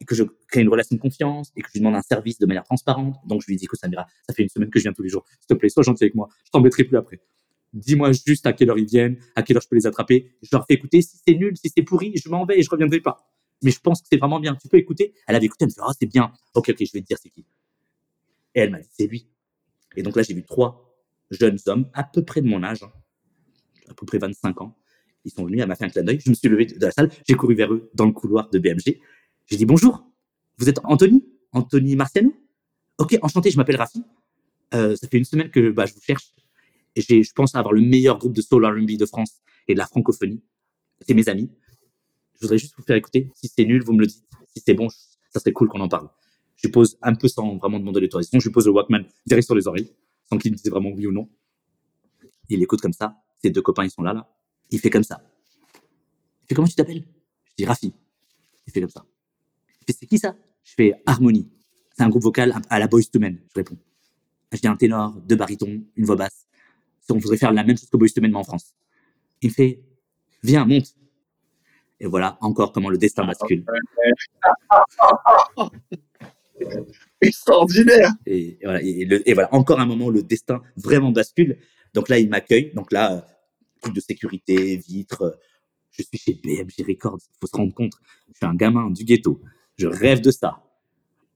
et 0.00 0.04
que 0.04 0.14
je 0.14 0.24
crée 0.48 0.60
une 0.60 0.68
relation 0.68 0.96
de 0.96 1.00
confiance 1.00 1.52
et 1.56 1.62
que 1.62 1.68
je 1.68 1.74
lui 1.74 1.80
demande 1.80 1.94
un 1.96 2.02
service 2.02 2.38
de 2.38 2.46
manière 2.46 2.64
transparente. 2.64 3.16
Donc, 3.26 3.42
je 3.42 3.46
lui 3.46 3.56
dis, 3.56 3.64
écoute, 3.64 3.78
Samira, 3.78 4.06
ça 4.28 4.34
fait 4.34 4.42
une 4.42 4.48
semaine 4.48 4.70
que 4.70 4.78
je 4.78 4.84
viens 4.84 4.92
tous 4.92 5.02
les 5.02 5.08
jours. 5.08 5.24
S'il 5.40 5.46
te 5.48 5.54
plaît, 5.54 5.68
sois 5.68 5.82
gentil 5.82 6.04
avec 6.04 6.14
moi. 6.14 6.28
Je 6.44 6.50
t'embêterai 6.50 6.84
plus 6.84 6.96
après. 6.96 7.20
Dis-moi 7.76 8.10
juste 8.12 8.46
à 8.46 8.52
quelle 8.52 8.70
heure 8.70 8.78
ils 8.78 8.86
viennent, 8.86 9.18
à 9.34 9.42
quelle 9.42 9.56
heure 9.56 9.62
je 9.62 9.68
peux 9.68 9.76
les 9.76 9.86
attraper. 9.86 10.32
Je 10.42 10.48
leur 10.52 10.64
fais 10.66 10.74
écouter. 10.74 11.02
Si 11.02 11.18
c'est 11.26 11.34
nul, 11.34 11.56
si 11.56 11.70
c'est 11.74 11.82
pourri, 11.82 12.12
je 12.16 12.28
m'en 12.30 12.46
vais 12.46 12.58
et 12.58 12.62
je 12.62 12.70
reviendrai 12.70 13.00
pas. 13.00 13.30
Mais 13.62 13.70
je 13.70 13.80
pense 13.80 14.00
que 14.00 14.08
c'est 14.10 14.16
vraiment 14.16 14.40
bien. 14.40 14.54
Tu 14.54 14.68
peux 14.68 14.78
écouter. 14.78 15.12
Elle 15.26 15.36
avait 15.36 15.46
écouté, 15.46 15.64
elle 15.64 15.68
me 15.68 15.74
fait, 15.74 15.80
ah, 15.84 15.92
c'est 15.98 16.06
bien. 16.06 16.32
Ok, 16.54 16.70
ok, 16.70 16.76
je 16.78 16.92
vais 16.92 17.00
te 17.00 17.06
dire 17.06 17.18
c'est 17.22 17.28
qui. 17.28 17.44
Et 18.54 18.60
elle 18.60 18.70
m'a 18.70 18.80
dit, 18.80 18.88
c'est 18.90 19.06
lui. 19.06 19.28
Et 19.96 20.02
donc 20.02 20.16
là, 20.16 20.22
j'ai 20.22 20.34
vu 20.34 20.42
trois 20.42 20.86
jeunes 21.30 21.58
hommes, 21.66 21.90
à 21.92 22.04
peu 22.04 22.24
près 22.24 22.40
de 22.40 22.48
mon 22.48 22.62
âge, 22.62 22.82
hein, 22.82 22.92
à 23.88 23.94
peu 23.94 24.06
près 24.06 24.18
25 24.18 24.60
ans. 24.62 24.76
Ils 25.24 25.30
sont 25.32 25.44
venus, 25.44 25.60
elle 25.60 25.68
m'a 25.68 25.74
fait 25.74 25.84
un 25.84 25.88
clin 25.88 26.02
d'œil. 26.02 26.20
Je 26.20 26.30
me 26.30 26.34
suis 26.34 26.48
levé 26.48 26.66
de 26.66 26.80
la 26.80 26.92
salle, 26.92 27.10
j'ai 27.28 27.34
couru 27.34 27.54
vers 27.54 27.72
eux 27.72 27.90
dans 27.94 28.06
le 28.06 28.12
couloir 28.12 28.48
de 28.50 28.58
BMG. 28.58 29.00
J'ai 29.46 29.56
dit 29.56 29.66
bonjour, 29.66 30.06
vous 30.58 30.68
êtes 30.68 30.78
Anthony? 30.84 31.26
Anthony 31.52 31.96
Marciano? 31.96 32.32
Ok, 32.98 33.18
enchanté, 33.22 33.50
je 33.50 33.56
m'appelle 33.56 33.76
Rafi. 33.76 34.02
Euh, 34.74 34.96
ça 34.96 35.08
fait 35.08 35.18
une 35.18 35.24
semaine 35.24 35.50
que 35.50 35.70
bah, 35.70 35.86
je 35.86 35.94
vous 35.94 36.00
cherche. 36.00 36.32
J'ai, 36.96 37.22
je 37.22 37.32
pense 37.32 37.54
avoir 37.54 37.74
le 37.74 37.82
meilleur 37.82 38.18
groupe 38.18 38.32
de 38.32 38.42
soul 38.42 38.64
R&B 38.64 38.96
de 38.96 39.06
France 39.06 39.40
et 39.68 39.74
de 39.74 39.78
la 39.78 39.86
francophonie. 39.86 40.42
C'est 41.06 41.14
mes 41.14 41.28
amis. 41.28 41.50
Je 42.34 42.40
voudrais 42.42 42.58
juste 42.58 42.74
vous 42.76 42.82
faire 42.82 42.96
écouter. 42.96 43.30
Si 43.34 43.48
c'est 43.48 43.64
nul, 43.64 43.82
vous 43.82 43.92
me 43.92 44.00
le 44.00 44.06
dites. 44.06 44.24
Si 44.54 44.62
c'est 44.64 44.74
bon, 44.74 44.88
ça 44.88 45.40
serait 45.40 45.52
cool 45.52 45.68
qu'on 45.68 45.80
en 45.80 45.88
parle. 45.88 46.08
Je 46.56 46.68
pose 46.68 46.96
un 47.02 47.14
peu 47.14 47.28
sans 47.28 47.56
vraiment 47.56 47.78
demander 47.78 48.00
l'autorisation. 48.00 48.40
Je 48.40 48.48
pose 48.48 48.66
le 48.66 48.72
Walkman 48.72 49.04
direct 49.26 49.44
sur 49.44 49.54
les 49.54 49.66
oreilles, 49.68 49.92
sans 50.30 50.38
qu'il 50.38 50.52
me 50.52 50.56
dise 50.56 50.70
vraiment 50.70 50.90
oui 50.90 51.06
ou 51.06 51.12
non. 51.12 51.28
Il 52.48 52.62
écoute 52.62 52.80
comme 52.80 52.94
ça. 52.94 53.22
Ses 53.42 53.50
deux 53.50 53.62
copains, 53.62 53.84
ils 53.84 53.90
sont 53.90 54.02
là, 54.02 54.14
là. 54.14 54.28
Il 54.70 54.78
fait 54.78 54.90
comme 54.90 55.04
ça. 55.04 55.20
Il 56.44 56.48
fait 56.48 56.54
comment 56.54 56.68
tu 56.68 56.74
t'appelles? 56.74 57.04
Je 57.44 57.52
dis 57.58 57.66
Rafi. 57.66 57.92
Il 58.66 58.72
fait 58.72 58.80
comme 58.80 58.90
ça. 58.90 59.04
Il 59.82 59.84
fait 59.86 59.98
c'est 60.00 60.06
qui 60.06 60.18
ça? 60.18 60.34
Je 60.64 60.72
fais 60.74 60.94
Harmonie. 61.04 61.48
C'est 61.94 62.02
un 62.02 62.08
groupe 62.08 62.22
vocal 62.22 62.54
à 62.70 62.78
la 62.78 62.86
Boys 62.88 63.04
to 63.12 63.18
Men. 63.18 63.38
Je 63.50 63.54
réponds. 63.60 63.76
Je 64.52 64.58
dis 64.58 64.68
un 64.68 64.76
ténor, 64.76 65.20
deux 65.20 65.36
barytons, 65.36 65.84
une 65.94 66.04
voix 66.04 66.16
basse. 66.16 66.45
On 67.10 67.18
voudrait 67.18 67.36
faire 67.36 67.52
la 67.52 67.64
même 67.64 67.76
chose 67.76 67.88
que 67.88 67.96
Boys 67.96 68.08
en 68.34 68.44
France. 68.44 68.74
Il 69.42 69.50
fait 69.50 69.80
Viens, 70.42 70.64
monte. 70.64 70.94
Et 71.98 72.06
voilà 72.06 72.38
encore 72.40 72.72
comment 72.72 72.90
le 72.90 72.98
destin 72.98 73.24
bascule. 73.26 73.64
Extraordinaire. 77.20 78.12
Et, 78.26 78.58
voilà, 78.62 78.80
et, 78.82 79.34
voilà, 79.34 79.52
encore 79.52 79.80
un 79.80 79.86
moment, 79.86 80.10
le 80.10 80.22
destin 80.22 80.62
vraiment 80.76 81.10
bascule. 81.10 81.58
Donc 81.94 82.08
là, 82.08 82.18
il 82.18 82.28
m'accueille. 82.28 82.72
Donc 82.74 82.92
là, 82.92 83.26
truc 83.80 83.94
de 83.94 84.00
sécurité, 84.00 84.76
vitres. 84.76 85.38
Je 85.90 86.02
suis 86.02 86.18
chez 86.18 86.34
BMG 86.34 86.86
Records. 86.86 87.18
Il 87.20 87.38
faut 87.40 87.46
se 87.46 87.56
rendre 87.56 87.74
compte. 87.74 87.94
Je 88.28 88.34
suis 88.36 88.46
un 88.46 88.54
gamin 88.54 88.90
du 88.90 89.04
ghetto. 89.04 89.40
Je 89.76 89.86
rêve 89.86 90.20
de 90.20 90.30
ça. 90.30 90.62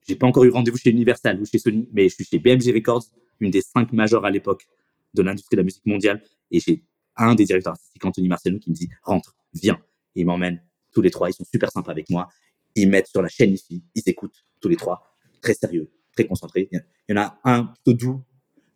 J'ai 0.06 0.16
pas 0.16 0.26
encore 0.26 0.44
eu 0.44 0.50
rendez-vous 0.50 0.78
chez 0.78 0.90
Universal 0.90 1.40
ou 1.40 1.46
chez 1.46 1.58
Sony, 1.58 1.88
mais 1.92 2.08
je 2.08 2.14
suis 2.14 2.24
chez 2.24 2.38
BMG 2.38 2.72
Records, 2.74 3.06
une 3.38 3.50
des 3.50 3.60
cinq 3.60 3.92
majors 3.92 4.24
à 4.24 4.30
l'époque 4.30 4.66
de 5.14 5.22
l'industrie 5.22 5.56
de 5.56 5.60
la 5.60 5.64
musique 5.64 5.86
mondiale. 5.86 6.22
Et 6.50 6.60
j'ai 6.60 6.84
un 7.16 7.34
des 7.34 7.44
directeurs 7.44 7.72
artistiques, 7.72 8.04
Anthony 8.04 8.28
Marcello, 8.28 8.58
qui 8.58 8.70
me 8.70 8.74
dit 8.74 8.88
rentre, 9.02 9.36
viens. 9.54 9.80
Et 10.14 10.20
il 10.20 10.26
m'emmène 10.26 10.62
tous 10.92 11.02
les 11.02 11.10
trois. 11.10 11.30
Ils 11.30 11.34
sont 11.34 11.44
super 11.44 11.70
sympas 11.70 11.92
avec 11.92 12.10
moi. 12.10 12.28
Ils 12.74 12.88
mettent 12.88 13.08
sur 13.08 13.22
la 13.22 13.28
chaîne 13.28 13.52
ici. 13.52 13.82
Ils 13.94 14.02
écoutent 14.06 14.44
tous 14.60 14.68
les 14.68 14.76
trois. 14.76 15.14
Très 15.40 15.54
sérieux, 15.54 15.90
très 16.12 16.26
concentrés. 16.26 16.68
Il 16.72 16.82
y 17.08 17.12
en 17.12 17.22
a 17.22 17.40
un 17.44 17.64
plutôt 17.64 17.92
doux, 17.92 18.22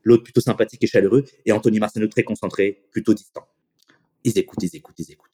l'autre 0.03 0.25
plutôt 0.25 0.41
sympathique 0.41 0.83
et 0.83 0.87
chaleureux, 0.87 1.25
et 1.45 1.53
Anthony 1.53 1.79
Marcello 1.79 2.09
très 2.09 2.23
concentré, 2.23 2.87
plutôt 2.91 3.15
distant. 3.15 3.47
Ils 4.25 4.39
écoutent, 4.39 4.63
ils 4.63 4.75
écoutent, 4.77 4.99
ils 4.99 5.13
écoutent. 5.13 5.31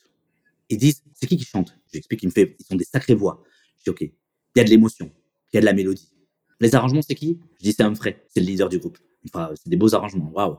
Ils 0.69 0.79
disent, 0.79 1.03
c'est 1.15 1.27
qui 1.27 1.37
qui 1.37 1.45
chante? 1.45 1.77
J'explique, 1.93 2.23
ils 2.23 2.27
me 2.27 2.33
fait, 2.33 2.57
ils 2.59 2.65
sont 2.65 2.77
des 2.77 2.85
sacrées 2.85 3.15
voix. 3.15 3.43
Je 3.79 3.85
dis, 3.85 3.91
ok, 3.91 4.01
il 4.03 4.13
y 4.57 4.61
a 4.61 4.65
de 4.65 4.71
l'émotion, 4.71 5.11
il 5.53 5.57
y 5.57 5.59
a 5.59 5.61
de 5.61 5.67
la 5.67 5.73
mélodie. 5.73 6.13
Les 6.61 6.75
arrangements, 6.75 7.03
c'est 7.03 7.15
qui? 7.15 7.41
Je 7.59 7.65
dis, 7.65 7.73
c'est 7.73 7.83
Humphrey, 7.83 8.25
c'est 8.29 8.41
le 8.41 8.47
leader 8.47 8.69
du 8.69 8.79
groupe. 8.79 8.99
Enfin, 9.27 9.51
c'est 9.55 9.69
des 9.69 9.77
beaux 9.77 9.95
arrangements, 9.95 10.31
waouh. 10.31 10.59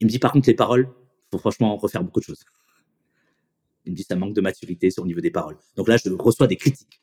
Il 0.00 0.06
me 0.06 0.10
dit, 0.10 0.18
par 0.18 0.32
contre, 0.32 0.48
les 0.48 0.54
paroles, 0.54 0.88
faut 1.30 1.38
franchement 1.38 1.76
refaire 1.76 2.02
beaucoup 2.02 2.20
de 2.20 2.24
choses. 2.24 2.44
Il 3.84 3.92
me 3.92 3.96
dit, 3.96 4.02
ça 4.02 4.16
manque 4.16 4.34
de 4.34 4.40
maturité 4.40 4.90
sur 4.90 5.04
le 5.04 5.08
niveau 5.08 5.20
des 5.20 5.30
paroles. 5.30 5.56
Donc 5.76 5.88
là, 5.88 5.96
je 5.96 6.10
reçois 6.10 6.46
des 6.46 6.56
critiques. 6.56 7.00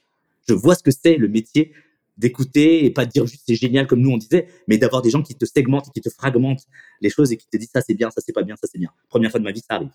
Je 0.48 0.54
vois 0.54 0.76
ce 0.76 0.84
que 0.84 0.92
c'est 0.92 1.18
le 1.18 1.28
métier 1.28 1.74
d'écouter 2.18 2.86
et 2.86 2.92
pas 2.92 3.06
de 3.06 3.12
dire 3.12 3.26
juste 3.28 3.44
c'est 3.46 3.56
génial 3.56 3.86
comme 3.86 4.00
nous 4.00 4.10
on 4.10 4.18
disait, 4.18 4.48
mais 4.68 4.78
d'avoir 4.78 5.02
des 5.02 5.10
gens 5.10 5.22
qui 5.22 5.36
te 5.36 5.46
segmentent, 5.46 5.92
qui 5.94 6.02
te 6.02 6.10
fragmentent 6.10 6.66
les 7.00 7.10
choses 7.10 7.32
et 7.32 7.38
qui 7.38 7.48
te 7.48 7.58
disent 7.58 7.70
ça 7.72 7.82
c'est 7.82 7.94
bien, 7.94 8.10
ça 8.10 8.22
c'est 8.26 8.34
pas 8.34 8.44
bien, 8.44 8.56
ça 8.56 8.68
c'est 8.72 8.80
bien. 8.80 8.90
Première 9.10 9.32
fois 9.32 9.40
de 9.40 9.46
ma 9.46 9.52
vie, 9.52 9.60
ça 9.62 9.76
arrive. 9.76 9.92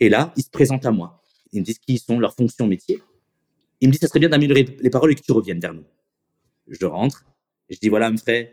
Et 0.00 0.08
là, 0.08 0.32
ils 0.36 0.42
se 0.42 0.50
présentent 0.50 0.84
à 0.84 0.90
moi. 0.90 1.22
Ils 1.52 1.60
me 1.60 1.64
disent 1.64 1.78
qui 1.78 1.98
sont, 1.98 2.18
leurs 2.18 2.34
fonctions 2.34 2.66
métier. 2.66 3.00
Ils 3.80 3.88
me 3.88 3.92
disent 3.92 4.00
ça 4.00 4.08
serait 4.08 4.20
bien 4.20 4.28
d'améliorer 4.28 4.76
les 4.80 4.90
paroles 4.90 5.12
et 5.12 5.14
que 5.14 5.22
tu 5.22 5.32
reviennes 5.32 5.60
vers 5.60 5.72
nous. 5.72 5.84
Je 6.68 6.84
rentre, 6.84 7.24
je 7.70 7.78
dis 7.78 7.88
voilà, 7.88 8.14
frère, 8.16 8.48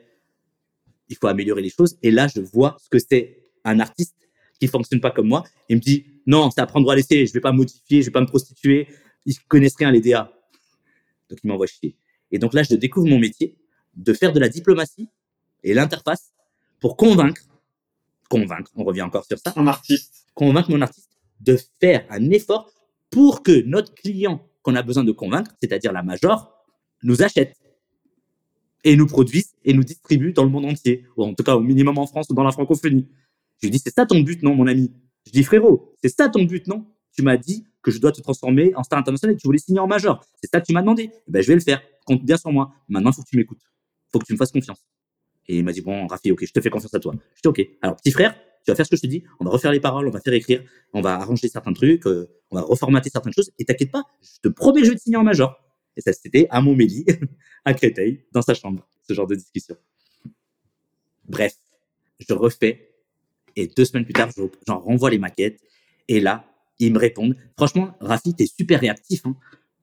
il 1.09 1.17
faut 1.17 1.27
améliorer 1.27 1.61
les 1.61 1.69
choses. 1.69 1.97
Et 2.03 2.11
là, 2.11 2.27
je 2.27 2.39
vois 2.39 2.77
ce 2.79 2.89
que 2.89 2.99
c'est 2.99 3.40
un 3.63 3.79
artiste 3.79 4.15
qui 4.59 4.67
fonctionne 4.67 5.01
pas 5.01 5.11
comme 5.11 5.27
moi. 5.27 5.43
Il 5.69 5.77
me 5.77 5.81
dit 5.81 6.05
non, 6.27 6.51
c'est 6.51 6.61
à 6.61 6.65
prendre 6.65 6.89
à 6.91 6.95
laisser, 6.95 7.25
je 7.25 7.33
vais 7.33 7.39
pas 7.39 7.51
modifier, 7.51 8.01
je 8.01 8.07
vais 8.07 8.11
pas 8.11 8.21
me 8.21 8.27
prostituer. 8.27 8.87
Ils 9.25 9.39
connaissent 9.47 9.75
rien 9.75 9.91
les 9.91 10.01
DA. 10.01 10.31
Donc 11.29 11.39
il 11.43 11.47
m'envoie 11.47 11.67
chier. 11.67 11.95
Et 12.31 12.39
donc 12.39 12.53
là, 12.53 12.63
je 12.63 12.75
découvre 12.75 13.07
mon 13.07 13.19
métier 13.19 13.55
de 13.95 14.13
faire 14.13 14.31
de 14.33 14.39
la 14.39 14.49
diplomatie 14.49 15.09
et 15.63 15.73
l'interface 15.73 16.31
pour 16.79 16.95
convaincre, 16.97 17.41
convaincre, 18.29 18.71
on 18.75 18.83
revient 18.83 19.03
encore 19.03 19.25
sur 19.25 19.37
ça. 19.37 19.53
Un 19.55 19.67
artiste. 19.67 20.25
Convaincre 20.33 20.71
mon 20.71 20.81
artiste 20.81 21.09
de 21.41 21.57
faire 21.79 22.05
un 22.09 22.29
effort 22.31 22.71
pour 23.09 23.43
que 23.43 23.63
notre 23.63 23.93
client 23.93 24.47
qu'on 24.61 24.75
a 24.75 24.81
besoin 24.81 25.03
de 25.03 25.11
convaincre, 25.11 25.51
c'est-à-dire 25.59 25.91
la 25.91 26.03
major, 26.03 26.53
nous 27.03 27.21
achète 27.21 27.57
et 28.83 28.95
nous 28.95 29.07
produise 29.07 29.53
et 29.65 29.73
nous 29.73 29.83
distribue 29.83 30.33
dans 30.33 30.43
le 30.43 30.49
monde 30.49 30.65
entier, 30.65 31.05
ou 31.17 31.23
en 31.23 31.33
tout 31.33 31.43
cas 31.43 31.55
au 31.55 31.59
minimum 31.59 31.97
en 31.97 32.07
France 32.07 32.27
ou 32.29 32.33
dans 32.33 32.43
la 32.43 32.51
francophonie. 32.51 33.07
Je 33.61 33.67
lui 33.67 33.71
dis, 33.71 33.79
c'est 33.79 33.93
ça 33.93 34.05
ton 34.05 34.19
but, 34.21 34.41
non, 34.43 34.55
mon 34.55 34.67
ami? 34.67 34.91
Je 35.25 35.31
dis, 35.31 35.43
frérot, 35.43 35.93
c'est 36.01 36.09
ça 36.09 36.29
ton 36.29 36.43
but, 36.43 36.67
non? 36.67 36.85
Tu 37.13 37.21
m'as 37.21 37.37
dit 37.37 37.65
que 37.81 37.91
je 37.91 37.99
dois 37.99 38.11
te 38.11 38.21
transformer 38.21 38.73
en 38.75 38.83
star 38.83 38.99
international 38.99 39.33
et 39.33 39.37
que 39.37 39.41
tu 39.41 39.47
voulais 39.47 39.59
signer 39.59 39.79
en 39.79 39.87
major. 39.87 40.23
C'est 40.41 40.49
ça 40.49 40.61
que 40.61 40.65
tu 40.65 40.73
m'as 40.73 40.81
demandé. 40.81 41.11
Eh 41.13 41.31
ben, 41.31 41.41
je 41.41 41.47
vais 41.47 41.55
le 41.55 41.61
faire. 41.61 41.81
Compte 42.05 42.23
bien 42.23 42.37
sur 42.37 42.51
moi. 42.51 42.73
Maintenant, 42.89 43.11
il 43.11 43.15
faut 43.15 43.21
que 43.21 43.29
tu 43.29 43.37
m'écoutes. 43.37 43.61
Faut 44.11 44.19
que 44.19 44.25
tu 44.25 44.33
me 44.33 44.37
fasses 44.37 44.51
confiance. 44.51 44.85
Et 45.47 45.57
il 45.57 45.63
m'a 45.63 45.71
dit, 45.71 45.81
bon, 45.81 46.07
Rafi, 46.07 46.31
ok, 46.31 46.45
je 46.45 46.51
te 46.51 46.61
fais 46.61 46.69
confiance 46.69 46.93
à 46.93 46.99
toi. 46.99 47.13
Je 47.35 47.41
dis, 47.41 47.47
ok. 47.47 47.61
Alors, 47.81 47.95
petit 47.97 48.11
frère, 48.11 48.35
tu 48.63 48.71
vas 48.71 48.75
faire 48.75 48.85
ce 48.85 48.91
que 48.91 48.95
je 48.95 49.01
te 49.01 49.07
dis. 49.07 49.23
On 49.39 49.45
va 49.45 49.51
refaire 49.51 49.71
les 49.71 49.79
paroles, 49.79 50.07
on 50.07 50.11
va 50.11 50.21
faire 50.21 50.33
écrire, 50.33 50.63
on 50.93 51.01
va 51.01 51.15
arranger 51.15 51.47
certains 51.47 51.73
trucs, 51.73 52.05
euh, 52.05 52.29
on 52.51 52.55
va 52.55 52.61
reformater 52.61 53.09
certaines 53.09 53.33
choses. 53.33 53.51
Et 53.59 53.65
t'inquiète 53.65 53.91
pas, 53.91 54.03
je 54.21 54.39
te 54.41 54.47
promets, 54.47 54.83
je 54.83 54.91
vais 54.91 54.95
te 54.95 55.01
signer 55.01 55.17
en 55.17 55.23
major. 55.23 55.59
Et 55.97 56.01
ça, 56.01 56.13
c'était 56.13 56.47
à 56.49 56.61
Montmélie, 56.61 57.05
à 57.65 57.73
Créteil, 57.73 58.25
dans 58.31 58.41
sa 58.41 58.53
chambre, 58.53 58.87
ce 59.07 59.13
genre 59.13 59.27
de 59.27 59.35
discussion. 59.35 59.75
Bref, 61.27 61.55
je 62.19 62.33
refais. 62.33 62.90
Et 63.55 63.67
deux 63.67 63.85
semaines 63.85 64.05
plus 64.05 64.13
tard, 64.13 64.29
j'en 64.67 64.79
renvoie 64.79 65.09
les 65.09 65.19
maquettes. 65.19 65.59
Et 66.07 66.19
là, 66.19 66.45
ils 66.79 66.91
me 66.91 66.99
répondent. 66.99 67.35
Franchement, 67.57 67.95
Rafi, 67.99 68.33
t'es 68.33 68.45
super 68.45 68.79
réactif. 68.79 69.25
Hein, 69.25 69.35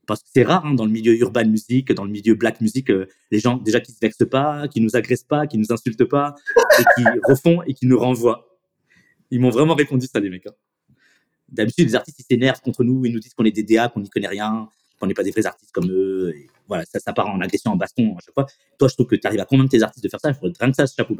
parce 0.06 0.22
que 0.22 0.28
c'est 0.34 0.42
rare 0.42 0.64
hein, 0.64 0.74
dans 0.74 0.86
le 0.86 0.90
milieu 0.90 1.14
urban 1.14 1.46
music, 1.46 1.92
dans 1.92 2.04
le 2.04 2.10
milieu 2.10 2.34
black 2.34 2.62
music, 2.62 2.90
euh, 2.90 3.06
les 3.30 3.40
gens 3.40 3.58
déjà 3.58 3.78
qui 3.78 3.92
se 3.92 3.98
vexent 4.00 4.26
pas, 4.28 4.66
qui 4.66 4.80
nous 4.80 4.96
agressent 4.96 5.26
pas, 5.28 5.46
qui 5.46 5.58
nous 5.58 5.70
insultent 5.70 6.06
pas, 6.06 6.34
et 6.78 6.82
qui 6.96 7.04
refont 7.28 7.62
et 7.62 7.74
qui 7.74 7.86
nous 7.86 7.98
renvoient. 7.98 8.58
Ils 9.30 9.38
m'ont 9.38 9.50
vraiment 9.50 9.74
répondu 9.74 10.06
ça, 10.06 10.18
les 10.18 10.30
mecs. 10.30 10.46
Hein. 10.46 10.54
D'habitude, 11.50 11.88
les 11.88 11.94
artistes, 11.94 12.18
ils 12.20 12.24
s'énervent 12.24 12.62
contre 12.62 12.84
nous, 12.84 13.04
ils 13.04 13.12
nous 13.12 13.20
disent 13.20 13.34
qu'on 13.34 13.44
est 13.44 13.52
des 13.52 13.62
DA, 13.62 13.88
qu'on 13.88 14.00
n'y 14.00 14.08
connaît 14.08 14.28
rien, 14.28 14.68
qu'on 14.98 15.06
n'est 15.06 15.14
pas 15.14 15.22
des 15.22 15.30
vrais 15.30 15.46
artistes 15.46 15.72
comme 15.72 15.90
eux. 15.90 16.32
Et 16.34 16.48
voilà, 16.66 16.84
ça, 16.86 17.12
part 17.12 17.28
en 17.28 17.40
agression, 17.40 17.72
en 17.72 17.76
baston 17.76 18.16
à 18.16 18.20
chaque 18.20 18.34
fois. 18.34 18.46
Toi, 18.78 18.88
je 18.88 18.94
trouve 18.94 19.06
que 19.06 19.16
tu 19.16 19.26
arrives 19.26 19.40
à 19.40 19.44
convaincre 19.44 19.70
tes 19.70 19.82
artistes 19.82 20.04
de 20.04 20.08
faire 20.08 20.20
ça, 20.20 20.30
il 20.30 20.34
faudrait 20.34 20.70
que 20.70 20.74
ça, 20.74 20.86
chapeau 20.86 21.14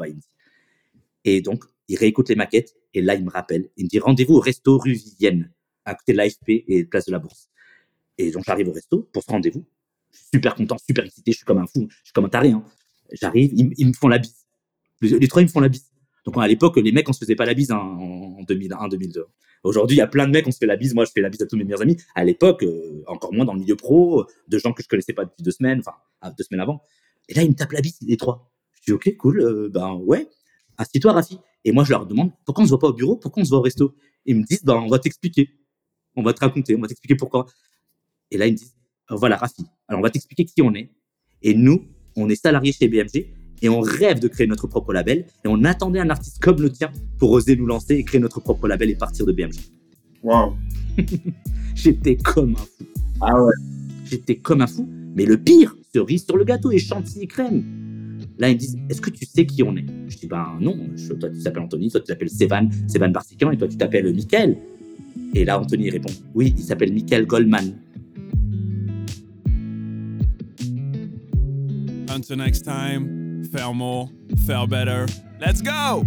Et 1.25 1.41
donc, 1.41 1.63
il 1.89 1.97
réécoute 1.97 2.29
les 2.29 2.35
maquettes, 2.35 2.75
et 2.93 3.01
là, 3.01 3.15
il 3.15 3.25
me 3.25 3.31
rappelle, 3.31 3.69
il 3.75 3.85
me 3.85 3.89
dit 3.89 3.99
rendez-vous 3.99 4.35
au 4.35 4.39
resto 4.39 4.77
rue 4.77 4.93
Vivienne, 4.93 5.51
à 5.85 5.95
côté 5.95 6.13
de 6.13 6.17
l'AFP 6.17 6.63
et 6.67 6.85
place 6.85 7.05
de 7.05 7.11
la 7.11 7.19
Bourse. 7.19 7.49
Et 8.17 8.31
donc, 8.31 8.43
j'arrive 8.45 8.69
au 8.69 8.71
resto 8.71 9.09
pour 9.11 9.23
ce 9.23 9.31
rendez-vous. 9.31 9.65
Super 10.11 10.55
content, 10.55 10.77
super 10.77 11.03
excité, 11.03 11.31
je 11.31 11.37
suis 11.37 11.45
comme 11.45 11.57
un 11.57 11.67
fou, 11.67 11.87
je 11.89 11.95
suis 12.05 12.13
comme 12.13 12.25
un 12.25 12.29
taré. 12.29 12.51
Hein. 12.51 12.63
J'arrive, 13.11 13.51
ils, 13.55 13.87
me 13.87 13.93
font 13.93 14.07
la 14.07 14.19
bise. 14.19 14.45
Les, 15.01 15.27
trois, 15.27 15.41
ils 15.41 15.45
me 15.45 15.49
font 15.49 15.59
la 15.59 15.69
bise. 15.69 15.91
Donc, 16.25 16.37
à 16.37 16.47
l'époque, 16.47 16.77
les 16.77 16.91
mecs, 16.91 17.09
on 17.09 17.13
se 17.13 17.19
faisait 17.19 17.35
pas 17.35 17.45
la 17.45 17.55
bise 17.55 17.71
en 17.71 18.43
2001, 18.43 18.87
2002. 18.89 19.25
Aujourd'hui, 19.63 19.97
il 19.97 19.99
y 19.99 20.03
a 20.03 20.07
plein 20.07 20.27
de 20.27 20.31
mecs, 20.31 20.47
on 20.47 20.51
se 20.51 20.57
fait 20.57 20.67
la 20.67 20.77
bise. 20.77 20.93
Moi, 20.93 21.05
je 21.05 21.11
fais 21.11 21.21
la 21.21 21.29
bise 21.29 21.41
à 21.41 21.47
tous 21.47 21.57
mes 21.57 21.63
meilleurs 21.63 21.81
amis. 21.81 21.97
À 22.13 22.23
l'époque, 22.23 22.63
euh, 22.63 23.03
encore 23.07 23.33
moins 23.33 23.45
dans 23.45 23.53
le 23.53 23.59
milieu 23.59 23.75
pro, 23.75 24.25
de 24.47 24.57
gens 24.57 24.73
que 24.73 24.83
je 24.83 24.87
connaissais 24.87 25.13
pas 25.13 25.25
depuis 25.25 25.43
deux 25.43 25.51
semaines, 25.51 25.79
enfin, 25.79 25.97
ah, 26.21 26.31
deux 26.31 26.43
semaines 26.43 26.61
avant. 26.61 26.83
Et 27.27 27.33
là, 27.33 27.41
ils 27.41 27.49
me 27.49 27.55
tapent 27.55 27.71
la 27.71 27.81
bise, 27.81 27.97
les 28.01 28.17
trois. 28.17 28.51
Je 28.73 28.81
dis, 28.85 28.91
OK, 28.91 29.17
cool, 29.17 29.41
euh, 29.41 29.69
ben 29.69 29.93
ouais. 29.93 30.27
Assieds-toi, 30.77 31.13
Rafi. 31.13 31.39
Et 31.65 31.71
moi, 31.71 31.83
je 31.83 31.91
leur 31.91 32.05
demande, 32.05 32.31
pourquoi 32.45 32.63
on 32.63 32.67
se 32.67 32.69
voit 32.69 32.79
pas 32.79 32.87
au 32.87 32.93
bureau? 32.93 33.15
Pourquoi 33.15 33.41
on 33.41 33.45
se 33.45 33.49
voit 33.49 33.59
au 33.59 33.63
resto? 33.63 33.95
Ils 34.25 34.35
me 34.35 34.43
disent, 34.43 34.63
ben, 34.63 34.75
on 34.75 34.87
va 34.87 34.99
t'expliquer. 34.99 35.49
On 36.15 36.23
va 36.23 36.33
te 36.33 36.39
raconter, 36.39 36.75
on 36.75 36.81
va 36.81 36.87
t'expliquer 36.87 37.15
pourquoi. 37.15 37.45
Et 38.31 38.37
là, 38.37 38.47
ils 38.47 38.53
me 38.53 38.57
disent, 38.57 38.75
voilà, 39.09 39.37
Rafi. 39.37 39.65
Alors, 39.87 39.99
on 39.99 40.03
va 40.03 40.09
t'expliquer 40.09 40.45
qui 40.45 40.61
on 40.61 40.73
est. 40.73 40.89
Et 41.41 41.53
nous, 41.53 41.85
on 42.15 42.29
est 42.29 42.35
salariés 42.35 42.71
chez 42.71 42.87
BMG 42.87 43.27
et 43.61 43.69
on 43.69 43.81
rêve 43.81 44.19
de 44.19 44.27
créer 44.27 44.47
notre 44.47 44.67
propre 44.67 44.93
label 44.93 45.25
et 45.43 45.47
on 45.47 45.63
attendait 45.63 45.99
un 45.99 46.09
artiste 46.09 46.39
comme 46.41 46.61
le 46.61 46.71
tien 46.71 46.91
pour 47.17 47.31
oser 47.31 47.55
nous 47.55 47.65
lancer 47.65 47.95
et 47.95 48.03
créer 48.03 48.21
notre 48.21 48.39
propre 48.39 48.67
label 48.67 48.89
et 48.89 48.95
partir 48.95 49.25
de 49.25 49.31
BMG. 49.31 49.59
Waouh 50.23 50.55
J'étais 51.75 52.17
comme 52.17 52.55
un 52.55 52.57
fou. 52.57 52.85
Ah 53.21 53.41
ouais. 53.41 53.53
J'étais 54.05 54.37
comme 54.37 54.61
un 54.61 54.67
fou 54.67 54.87
Mais 55.15 55.25
le 55.25 55.37
pire, 55.37 55.75
cerise 55.93 56.25
sur 56.25 56.37
le 56.37 56.43
gâteau 56.43 56.71
et 56.71 56.79
chantilly 56.79 57.27
crème. 57.27 57.98
Là, 58.39 58.49
ils 58.49 58.53
me 58.53 58.59
disent, 58.59 58.77
est-ce 58.89 59.01
que 59.01 59.09
tu 59.09 59.25
sais 59.25 59.45
qui 59.45 59.61
on 59.63 59.75
est? 59.75 59.85
Je 60.07 60.17
dis, 60.17 60.27
ben 60.27 60.57
non, 60.61 60.77
toi 61.19 61.29
tu 61.29 61.43
t'appelles 61.43 61.63
Anthony, 61.63 61.91
toi 61.91 61.99
tu 61.99 62.07
t'appelles 62.07 62.29
Sévan, 62.29 62.69
Sévan 62.87 63.09
Barsican, 63.09 63.51
et 63.51 63.57
toi 63.57 63.67
tu 63.67 63.75
t'appelles 63.75 64.13
Mickaël. 64.13 64.57
Et 65.33 65.43
là, 65.43 65.59
Anthony 65.59 65.89
répond, 65.89 66.09
oui, 66.33 66.53
il 66.57 66.63
s'appelle 66.63 66.93
Michael 66.93 67.25
Goldman. 67.25 67.73
Until 72.09 72.37
next 72.37 72.63
time, 72.63 73.43
faire 73.51 73.73
more, 73.73 74.09
faire 74.47 74.67
better. 74.67 75.05
Let's 75.41 75.61
go! 75.61 76.05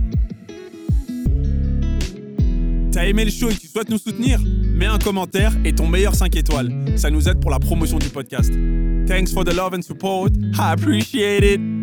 T'as 2.90 3.06
aimé 3.06 3.26
le 3.26 3.30
show 3.30 3.50
et 3.50 3.54
tu 3.54 3.66
souhaites 3.66 3.90
nous 3.90 3.98
soutenir? 3.98 4.40
Mets 4.74 4.86
un 4.86 4.98
commentaire 4.98 5.54
et 5.66 5.74
ton 5.74 5.86
meilleur 5.86 6.14
5 6.14 6.34
étoiles. 6.36 6.72
Ça 6.96 7.10
nous 7.10 7.28
aide 7.28 7.40
pour 7.40 7.50
la 7.50 7.58
promotion 7.58 7.98
du 7.98 8.08
podcast. 8.08 8.52
Thanks 9.06 9.32
for 9.32 9.44
the 9.44 9.54
love 9.54 9.74
and 9.74 9.82
support. 9.82 10.30
I 10.58 10.72
appreciate 10.72 11.44
it. 11.44 11.81